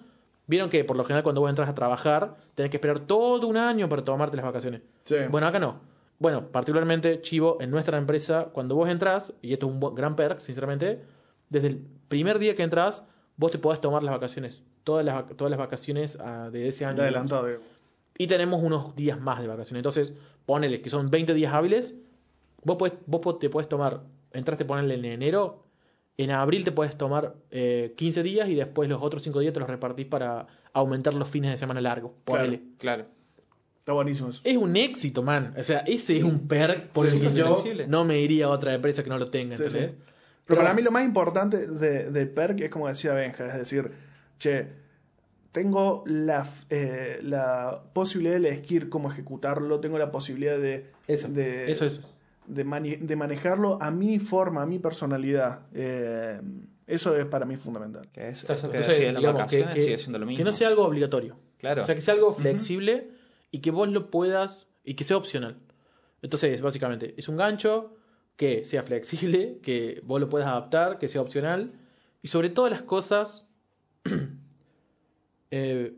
vieron 0.47 0.69
que 0.69 0.83
por 0.83 0.97
lo 0.97 1.03
general 1.03 1.21
cuando 1.23 1.41
vos 1.41 1.49
entras 1.51 1.69
a 1.69 1.75
trabajar, 1.75 2.35
tenés 2.55 2.71
que 2.71 2.77
esperar 2.77 3.01
todo 3.01 3.45
un 3.47 3.57
año 3.57 3.87
para 3.89 4.03
tomarte 4.03 4.35
las 4.37 4.45
vacaciones. 4.45 4.81
Sí. 5.03 5.17
Bueno, 5.29 5.45
acá 5.47 5.59
no. 5.59 5.81
Bueno, 6.17 6.47
particularmente, 6.51 7.21
Chivo, 7.21 7.57
en 7.61 7.69
nuestra 7.69 7.97
empresa, 7.97 8.49
cuando 8.51 8.73
vos 8.75 8.89
entras, 8.89 9.33
y 9.41 9.53
esto 9.53 9.67
es 9.67 9.71
un 9.73 9.95
gran 9.95 10.15
perk, 10.15 10.39
sinceramente, 10.39 10.99
desde 11.49 11.67
el 11.67 11.77
primer 12.07 12.39
día 12.39 12.55
que 12.55 12.63
entras, 12.63 13.05
vos 13.39 13.51
te 13.51 13.57
podés 13.57 13.79
tomar 13.81 14.03
las 14.03 14.13
vacaciones, 14.13 14.61
todas 14.83 15.03
las, 15.05 15.25
todas 15.37 15.49
las 15.49 15.57
vacaciones 15.57 16.17
ah, 16.19 16.49
de 16.51 16.67
ese 16.67 16.83
año. 16.85 16.97
De 16.97 17.03
adelantado. 17.03 17.47
Y 18.17 18.27
tenemos 18.27 18.61
unos 18.61 18.95
días 18.95 19.19
más 19.19 19.41
de 19.41 19.47
vacaciones. 19.47 19.79
Entonces, 19.79 20.13
ponele 20.45 20.81
que 20.81 20.89
son 20.89 21.09
20 21.09 21.33
días 21.33 21.53
hábiles, 21.53 21.95
vos, 22.63 22.75
podés, 22.75 22.93
vos 23.05 23.21
po- 23.21 23.37
te 23.37 23.49
puedes 23.49 23.69
tomar, 23.69 24.01
entraste 24.33 24.65
ponele 24.65 24.95
en 24.95 25.05
enero, 25.05 25.63
en 26.17 26.31
abril 26.31 26.65
te 26.65 26.73
puedes 26.73 26.97
tomar 26.97 27.33
eh, 27.49 27.93
15 27.95 28.21
días 28.23 28.49
y 28.49 28.55
después 28.55 28.89
los 28.89 29.01
otros 29.01 29.23
5 29.23 29.39
días 29.39 29.53
te 29.53 29.61
los 29.61 29.69
repartís 29.69 30.05
para 30.05 30.47
aumentar 30.73 31.13
los 31.13 31.29
fines 31.29 31.49
de 31.51 31.55
semana 31.57 31.79
largos. 31.79 32.11
Ponele. 32.25 32.61
Claro. 32.77 33.05
Está 33.79 33.93
buenísimo 33.93 34.29
eso. 34.29 34.41
Es 34.43 34.57
un 34.57 34.75
éxito, 34.75 35.23
man. 35.23 35.53
O 35.57 35.63
sea, 35.63 35.79
ese 35.79 36.17
es 36.17 36.23
un 36.25 36.45
perk 36.47 36.89
por 36.89 37.07
Sí, 37.07 37.25
el 37.25 37.31
que 37.31 37.37
yo 37.37 37.55
no 37.87 38.03
me 38.03 38.19
iría 38.19 38.45
a 38.47 38.49
otra 38.49 38.73
empresa 38.73 39.01
que 39.01 39.09
no 39.09 39.17
lo 39.17 39.29
tenga, 39.29 39.55
Sí, 39.55 39.63
¿entendés? 39.63 39.91
sí. 39.93 39.97
Pero- 40.49 40.61
para 40.61 40.73
mí 40.73 40.81
lo 40.81 40.91
más 40.91 41.05
importante 41.05 41.65
de, 41.67 42.11
de 42.11 42.25
perk 42.25 42.59
es 42.61 42.69
como 42.69 42.87
decía 42.89 43.13
Benja, 43.13 43.47
es 43.47 43.57
decir, 43.57 43.91
che, 44.39 44.67
tengo 45.51 46.03
la, 46.05 46.47
eh, 46.69 47.19
la 47.23 47.81
posibilidad 47.93 48.33
de 48.33 48.49
elegir 48.49 48.89
cómo 48.89 49.11
ejecutarlo, 49.11 49.79
tengo 49.79 49.97
la 49.97 50.11
posibilidad 50.11 50.57
de, 50.59 50.91
Eso, 51.07 51.27
de, 51.29 51.71
eso 51.71 51.85
es. 51.85 52.01
de, 52.45 52.65
mani- 52.65 52.97
de 52.97 53.15
manejarlo 53.15 53.81
a 53.81 53.89
mi 53.91 54.19
forma, 54.19 54.61
a 54.61 54.65
mi 54.65 54.77
personalidad. 54.79 55.61
Eh, 55.73 56.39
eso 56.85 57.15
es 57.15 57.25
para 57.25 57.45
mí 57.45 57.55
fundamental. 57.55 58.09
Que 58.11 58.29
es, 58.29 58.41
Exacto. 58.43 58.53
eso 58.53 58.69
que 58.69 58.77
Entonces, 58.77 58.95
decía 58.95 59.07
en 59.09 59.13
las 59.15 59.21
digamos, 59.21 59.39
vacaciones 59.39 59.73
que- 59.73 59.79
sigue 59.81 59.97
siendo 59.97 60.19
lo 60.19 60.25
mismo. 60.25 60.37
Que 60.37 60.43
no 60.43 60.51
sea 60.51 60.67
algo 60.67 60.85
obligatorio. 60.85 61.35
Claro. 61.57 61.81
O 61.81 61.85
sea, 61.85 61.95
que 61.95 62.01
sea 62.01 62.13
algo 62.13 62.31
flexible 62.33 63.09
y 63.51 63.59
que 63.59 63.71
vos 63.71 63.87
lo 63.89 64.09
puedas 64.11 64.67
y 64.83 64.93
que 64.93 65.03
sea 65.03 65.17
opcional. 65.17 65.57
Entonces, 66.21 66.61
básicamente, 66.61 67.15
es 67.17 67.27
un 67.27 67.37
gancho 67.37 67.95
que 68.39 68.65
sea 68.65 68.83
flexible, 68.83 69.59
que 69.61 70.01
vos 70.05 70.21
lo 70.21 70.29
puedas 70.29 70.47
adaptar, 70.47 70.97
que 70.97 71.09
sea 71.09 71.19
opcional 71.19 71.73
y 72.21 72.29
sobre 72.29 72.49
todas 72.49 72.71
las 72.71 72.81
cosas... 72.81 73.45
eh, 75.51 75.93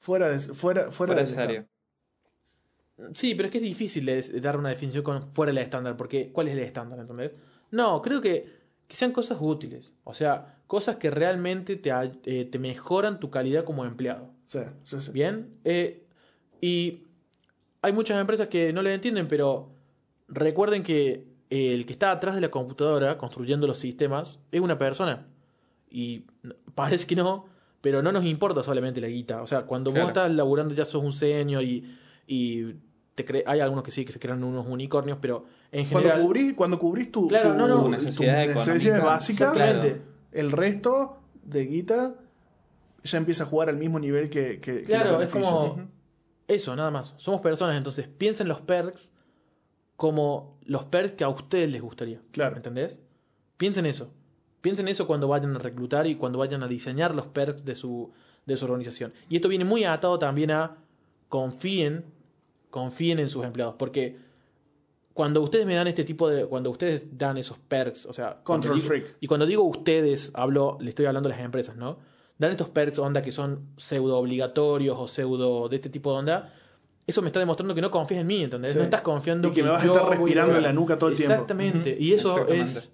Fuera 0.00 0.30
de, 0.30 0.40
fuera, 0.40 0.54
fuera 0.54 0.90
Fuera 0.90 1.14
del 1.14 1.28
serio. 1.28 1.66
Sí, 3.12 3.34
pero 3.34 3.46
es 3.46 3.52
que 3.52 3.58
es 3.58 3.64
difícil 3.64 4.06
de, 4.06 4.22
dar 4.40 4.56
una 4.56 4.70
definición 4.70 5.04
con 5.04 5.22
fuera 5.34 5.52
del 5.52 5.62
estándar, 5.62 5.94
porque 5.94 6.32
¿cuál 6.32 6.48
es 6.48 6.54
el 6.54 6.60
estándar? 6.60 6.98
¿Entendés? 6.98 7.32
No, 7.70 8.00
creo 8.00 8.22
que, 8.22 8.46
que 8.88 8.96
sean 8.96 9.12
cosas 9.12 9.36
útiles. 9.40 9.92
O 10.04 10.14
sea, 10.14 10.62
cosas 10.66 10.96
que 10.96 11.10
realmente 11.10 11.76
te, 11.76 11.90
eh, 12.24 12.46
te 12.46 12.58
mejoran 12.58 13.20
tu 13.20 13.30
calidad 13.30 13.64
como 13.64 13.84
empleado. 13.84 14.30
Sí, 14.46 14.60
sí, 14.84 15.00
sí. 15.02 15.12
¿Bien? 15.12 15.54
Eh, 15.64 16.06
y 16.62 17.02
hay 17.82 17.92
muchas 17.92 18.18
empresas 18.18 18.48
que 18.48 18.72
no 18.72 18.80
le 18.80 18.94
entienden, 18.94 19.28
pero 19.28 19.70
recuerden 20.28 20.82
que 20.82 21.30
el 21.50 21.84
que 21.86 21.92
está 21.92 22.12
atrás 22.12 22.34
de 22.36 22.40
la 22.40 22.50
computadora 22.50 23.18
construyendo 23.18 23.66
los 23.66 23.78
sistemas 23.78 24.38
es 24.52 24.60
una 24.60 24.78
persona. 24.78 25.26
Y 25.90 26.24
parece 26.74 27.06
que 27.06 27.16
no, 27.16 27.46
pero 27.80 28.02
no 28.02 28.12
nos 28.12 28.24
importa 28.24 28.62
solamente 28.62 29.00
la 29.00 29.08
guita. 29.08 29.42
O 29.42 29.46
sea, 29.46 29.62
cuando 29.62 29.90
Claro. 29.90 30.04
vos 30.06 30.10
estás 30.10 30.30
laburando 30.32 30.74
ya 30.74 30.84
sos 30.86 31.02
un 31.02 31.12
senior 31.12 31.62
y, 31.64 31.96
y 32.26 32.74
te 33.16 33.26
cre- 33.26 33.42
hay 33.46 33.58
algunos 33.60 33.82
que 33.84 33.90
sí, 33.90 34.04
que 34.04 34.12
se 34.12 34.20
crean 34.20 34.42
unos 34.44 34.66
unicornios, 34.68 35.18
pero 35.20 35.44
en 35.72 35.84
Cuando 35.86 36.08
general... 36.08 36.22
cubrís, 36.26 36.54
cuando 36.54 36.78
cubrís 36.78 37.10
tu, 37.10 37.26
Claro, 37.28 37.52
tu- 37.52 37.58
no, 37.58 37.66
no. 37.66 37.82
tu 37.82 37.88
necesidades 37.90 38.50
económicas. 38.50 39.02
básicas, 39.04 39.52
Exactamente. 39.52 40.02
el 40.32 40.52
resto 40.52 41.18
de 41.42 41.66
guita 41.66 42.14
ya 43.02 43.18
empieza 43.18 43.42
a 43.44 43.46
jugar 43.46 43.68
al 43.68 43.76
mismo 43.76 43.98
nivel 43.98 44.30
que, 44.30 44.60
que- 44.60 44.82
Claro, 44.82 45.20
es 45.20 45.30
como 45.32 45.88
eso, 46.46 46.76
nada 46.76 46.90
más. 46.92 47.14
Somos 47.16 47.40
personas, 47.40 47.76
entonces 47.76 48.06
piensen 48.06 48.46
los 48.48 48.60
perks 48.60 49.10
como 50.00 50.56
los 50.64 50.84
perks 50.84 51.12
que 51.12 51.24
a 51.24 51.28
ustedes 51.28 51.70
les 51.70 51.82
gustaría. 51.82 52.22
Claro. 52.32 52.56
¿Entendés? 52.56 53.02
Piensen 53.58 53.84
eso. 53.84 54.10
Piensen 54.62 54.88
eso 54.88 55.06
cuando 55.06 55.28
vayan 55.28 55.54
a 55.56 55.58
reclutar 55.58 56.06
y 56.06 56.14
cuando 56.14 56.38
vayan 56.38 56.62
a 56.62 56.68
diseñar 56.68 57.14
los 57.14 57.26
perks 57.26 57.66
de 57.66 57.76
su, 57.76 58.10
de 58.46 58.56
su 58.56 58.64
organización. 58.64 59.12
Y 59.28 59.36
esto 59.36 59.48
viene 59.50 59.66
muy 59.66 59.84
atado 59.84 60.18
también 60.18 60.52
a 60.52 60.78
confíen, 61.28 62.06
confíen 62.70 63.18
en 63.18 63.28
sus 63.28 63.44
empleados. 63.44 63.74
Porque 63.78 64.16
cuando 65.12 65.42
ustedes 65.42 65.66
me 65.66 65.74
dan 65.74 65.86
este 65.86 66.04
tipo 66.04 66.30
de. 66.30 66.46
Cuando 66.46 66.70
ustedes 66.70 67.18
dan 67.18 67.36
esos 67.36 67.58
perks, 67.58 68.06
o 68.06 68.14
sea. 68.14 68.40
Control 68.42 68.76
digo- 68.76 68.86
freak. 68.88 69.16
Y 69.20 69.26
cuando 69.26 69.44
digo 69.44 69.64
ustedes, 69.64 70.32
hablo, 70.32 70.78
le 70.80 70.88
estoy 70.88 71.04
hablando 71.04 71.28
a 71.28 71.32
las 71.32 71.40
empresas, 71.40 71.76
¿no? 71.76 71.98
Dan 72.38 72.52
estos 72.52 72.70
perks 72.70 72.98
onda 72.98 73.20
que 73.20 73.32
son 73.32 73.66
pseudo 73.76 74.16
obligatorios 74.16 74.98
o 74.98 75.06
pseudo 75.08 75.68
de 75.68 75.76
este 75.76 75.90
tipo 75.90 76.10
de 76.12 76.18
onda. 76.20 76.54
Eso 77.10 77.22
me 77.22 77.28
está 77.28 77.40
demostrando 77.40 77.74
que 77.74 77.80
no 77.80 77.90
confías 77.90 78.20
en 78.22 78.26
mí, 78.26 78.42
¿entendés? 78.44 78.72
Sí. 78.72 78.78
No 78.78 78.84
estás 78.84 79.00
confiando 79.02 79.48
Y 79.48 79.52
que 79.52 79.62
me 79.62 79.68
vas 79.68 79.82
a 79.82 79.86
estar 79.86 80.08
respirando 80.08 80.56
en 80.56 80.62
la 80.62 80.72
nuca 80.72 80.96
todo 80.96 81.10
el 81.10 81.16
tiempo. 81.16 81.32
Exactamente. 81.34 81.96
Y 81.98 82.12
eso 82.12 82.30
Exactamente. 82.30 82.70
es. 82.78 82.92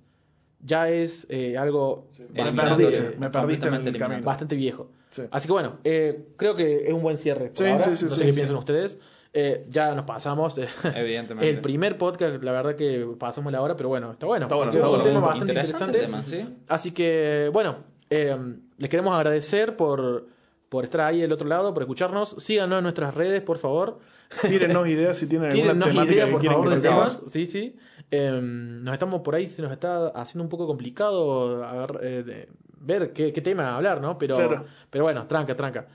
Ya 0.60 0.88
es 0.90 1.26
eh, 1.30 1.56
algo 1.56 2.08
Me 2.32 2.42
Eliminándote, 2.42 2.84
perdiste, 2.90 3.18
me 3.20 3.30
perdiste 3.30 3.66
en 3.68 3.74
el 3.86 3.96
camino. 3.98 4.22
bastante 4.22 4.56
viejo. 4.56 4.90
Sí. 5.10 5.22
Así 5.30 5.46
que 5.46 5.52
bueno, 5.52 5.76
eh, 5.84 6.28
creo 6.36 6.56
que 6.56 6.84
es 6.86 6.92
un 6.92 7.02
buen 7.02 7.18
cierre. 7.18 7.48
por 7.50 7.58
Sí, 7.58 7.70
ahora. 7.70 7.84
sí, 7.84 7.96
sí, 7.96 8.04
no 8.06 8.10
sé 8.10 8.16
sí, 8.16 8.22
qué 8.26 8.32
sí. 8.32 8.36
piensan 8.36 8.56
ustedes. 8.56 8.98
Eh, 9.32 9.66
ya 9.68 9.94
nos 9.94 10.06
pasamos. 10.06 10.56
Evidentemente. 10.94 11.48
El 11.50 11.60
primer 11.60 11.98
podcast, 11.98 12.42
la 12.42 12.52
verdad 12.52 12.74
que 12.74 13.06
pasamos 13.18 13.52
la 13.52 13.60
hora, 13.60 13.76
pero 13.76 13.90
bueno, 13.90 14.12
está 14.12 14.26
bueno. 14.26 14.46
Está 14.46 14.56
bueno, 14.56 14.72
está 14.72 14.78
es 14.80 14.84
un 14.86 14.90
bueno. 14.98 15.04
tema 15.04 15.20
bastante 15.20 15.52
Interesante 15.52 15.98
interesante. 15.98 16.36
tema, 16.36 16.48
¿sí? 16.48 16.56
Así 16.68 16.90
que, 16.92 17.50
bueno, 17.52 17.76
eh, 18.08 18.36
les 18.78 18.88
queremos 18.90 19.14
agradecer 19.14 19.76
por, 19.76 20.26
por 20.68 20.84
estar 20.84 21.00
ahí 21.02 21.20
del 21.20 21.32
otro 21.32 21.46
lado, 21.46 21.72
por 21.74 21.82
escucharnos. 21.82 22.30
Síganos 22.38 22.78
en 22.78 22.82
nuestras 22.84 23.14
redes, 23.14 23.40
por 23.42 23.58
favor. 23.58 23.98
Tírennos 24.42 24.88
ideas 24.88 25.16
si 25.16 25.26
tienen 25.26 25.48
alguna 25.50 25.62
Tírennos 25.74 25.88
temática 25.88 26.14
ideas, 26.14 26.26
que 26.26 26.32
por 26.32 26.40
quieren 26.40 26.56
favor, 26.58 26.68
que 26.70 26.76
de 26.76 26.82
toquemos. 26.88 27.16
temas. 27.18 27.32
Sí, 27.32 27.46
sí. 27.46 27.76
Eh, 28.10 28.40
nos 28.42 28.92
estamos 28.92 29.20
por 29.22 29.34
ahí, 29.34 29.48
se 29.48 29.62
nos 29.62 29.70
está 29.72 30.08
haciendo 30.08 30.42
un 30.44 30.48
poco 30.48 30.66
complicado 30.66 31.62
eh, 32.02 32.22
de- 32.24 32.48
ver 32.78 33.12
qué, 33.12 33.32
qué 33.32 33.40
tema 33.40 33.74
hablar, 33.76 34.00
¿no? 34.00 34.16
Pero, 34.18 34.36
Claro. 34.36 34.64
pero 34.90 35.04
bueno, 35.04 35.26
tranca, 35.26 35.56
tranca. 35.56 35.86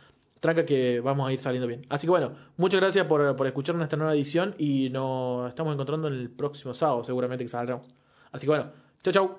Tranca 0.41 0.65
que 0.65 0.99
vamos 1.01 1.30
a 1.30 1.32
ir 1.34 1.39
saliendo 1.39 1.67
bien. 1.67 1.84
Así 1.89 2.07
que 2.07 2.11
bueno, 2.11 2.34
muchas 2.57 2.82
gracias 2.82 3.05
por, 3.05 3.36
por 3.36 3.45
escuchar 3.47 3.76
nuestra 3.76 3.97
nueva 3.97 4.13
edición 4.13 4.55
y 4.57 4.89
nos 4.89 5.47
estamos 5.49 5.74
encontrando 5.74 6.07
el 6.07 6.32
próximo 6.32 6.74
sábado, 6.74 7.03
seguramente 7.03 7.45
que 7.45 7.49
saldremos. 7.49 7.86
Así 8.32 8.45
que 8.47 8.49
bueno, 8.49 8.72
chau, 9.03 9.13
chau. 9.13 9.38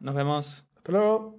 Nos 0.00 0.14
vemos. 0.14 0.64
Hasta 0.76 0.92
luego. 0.92 1.37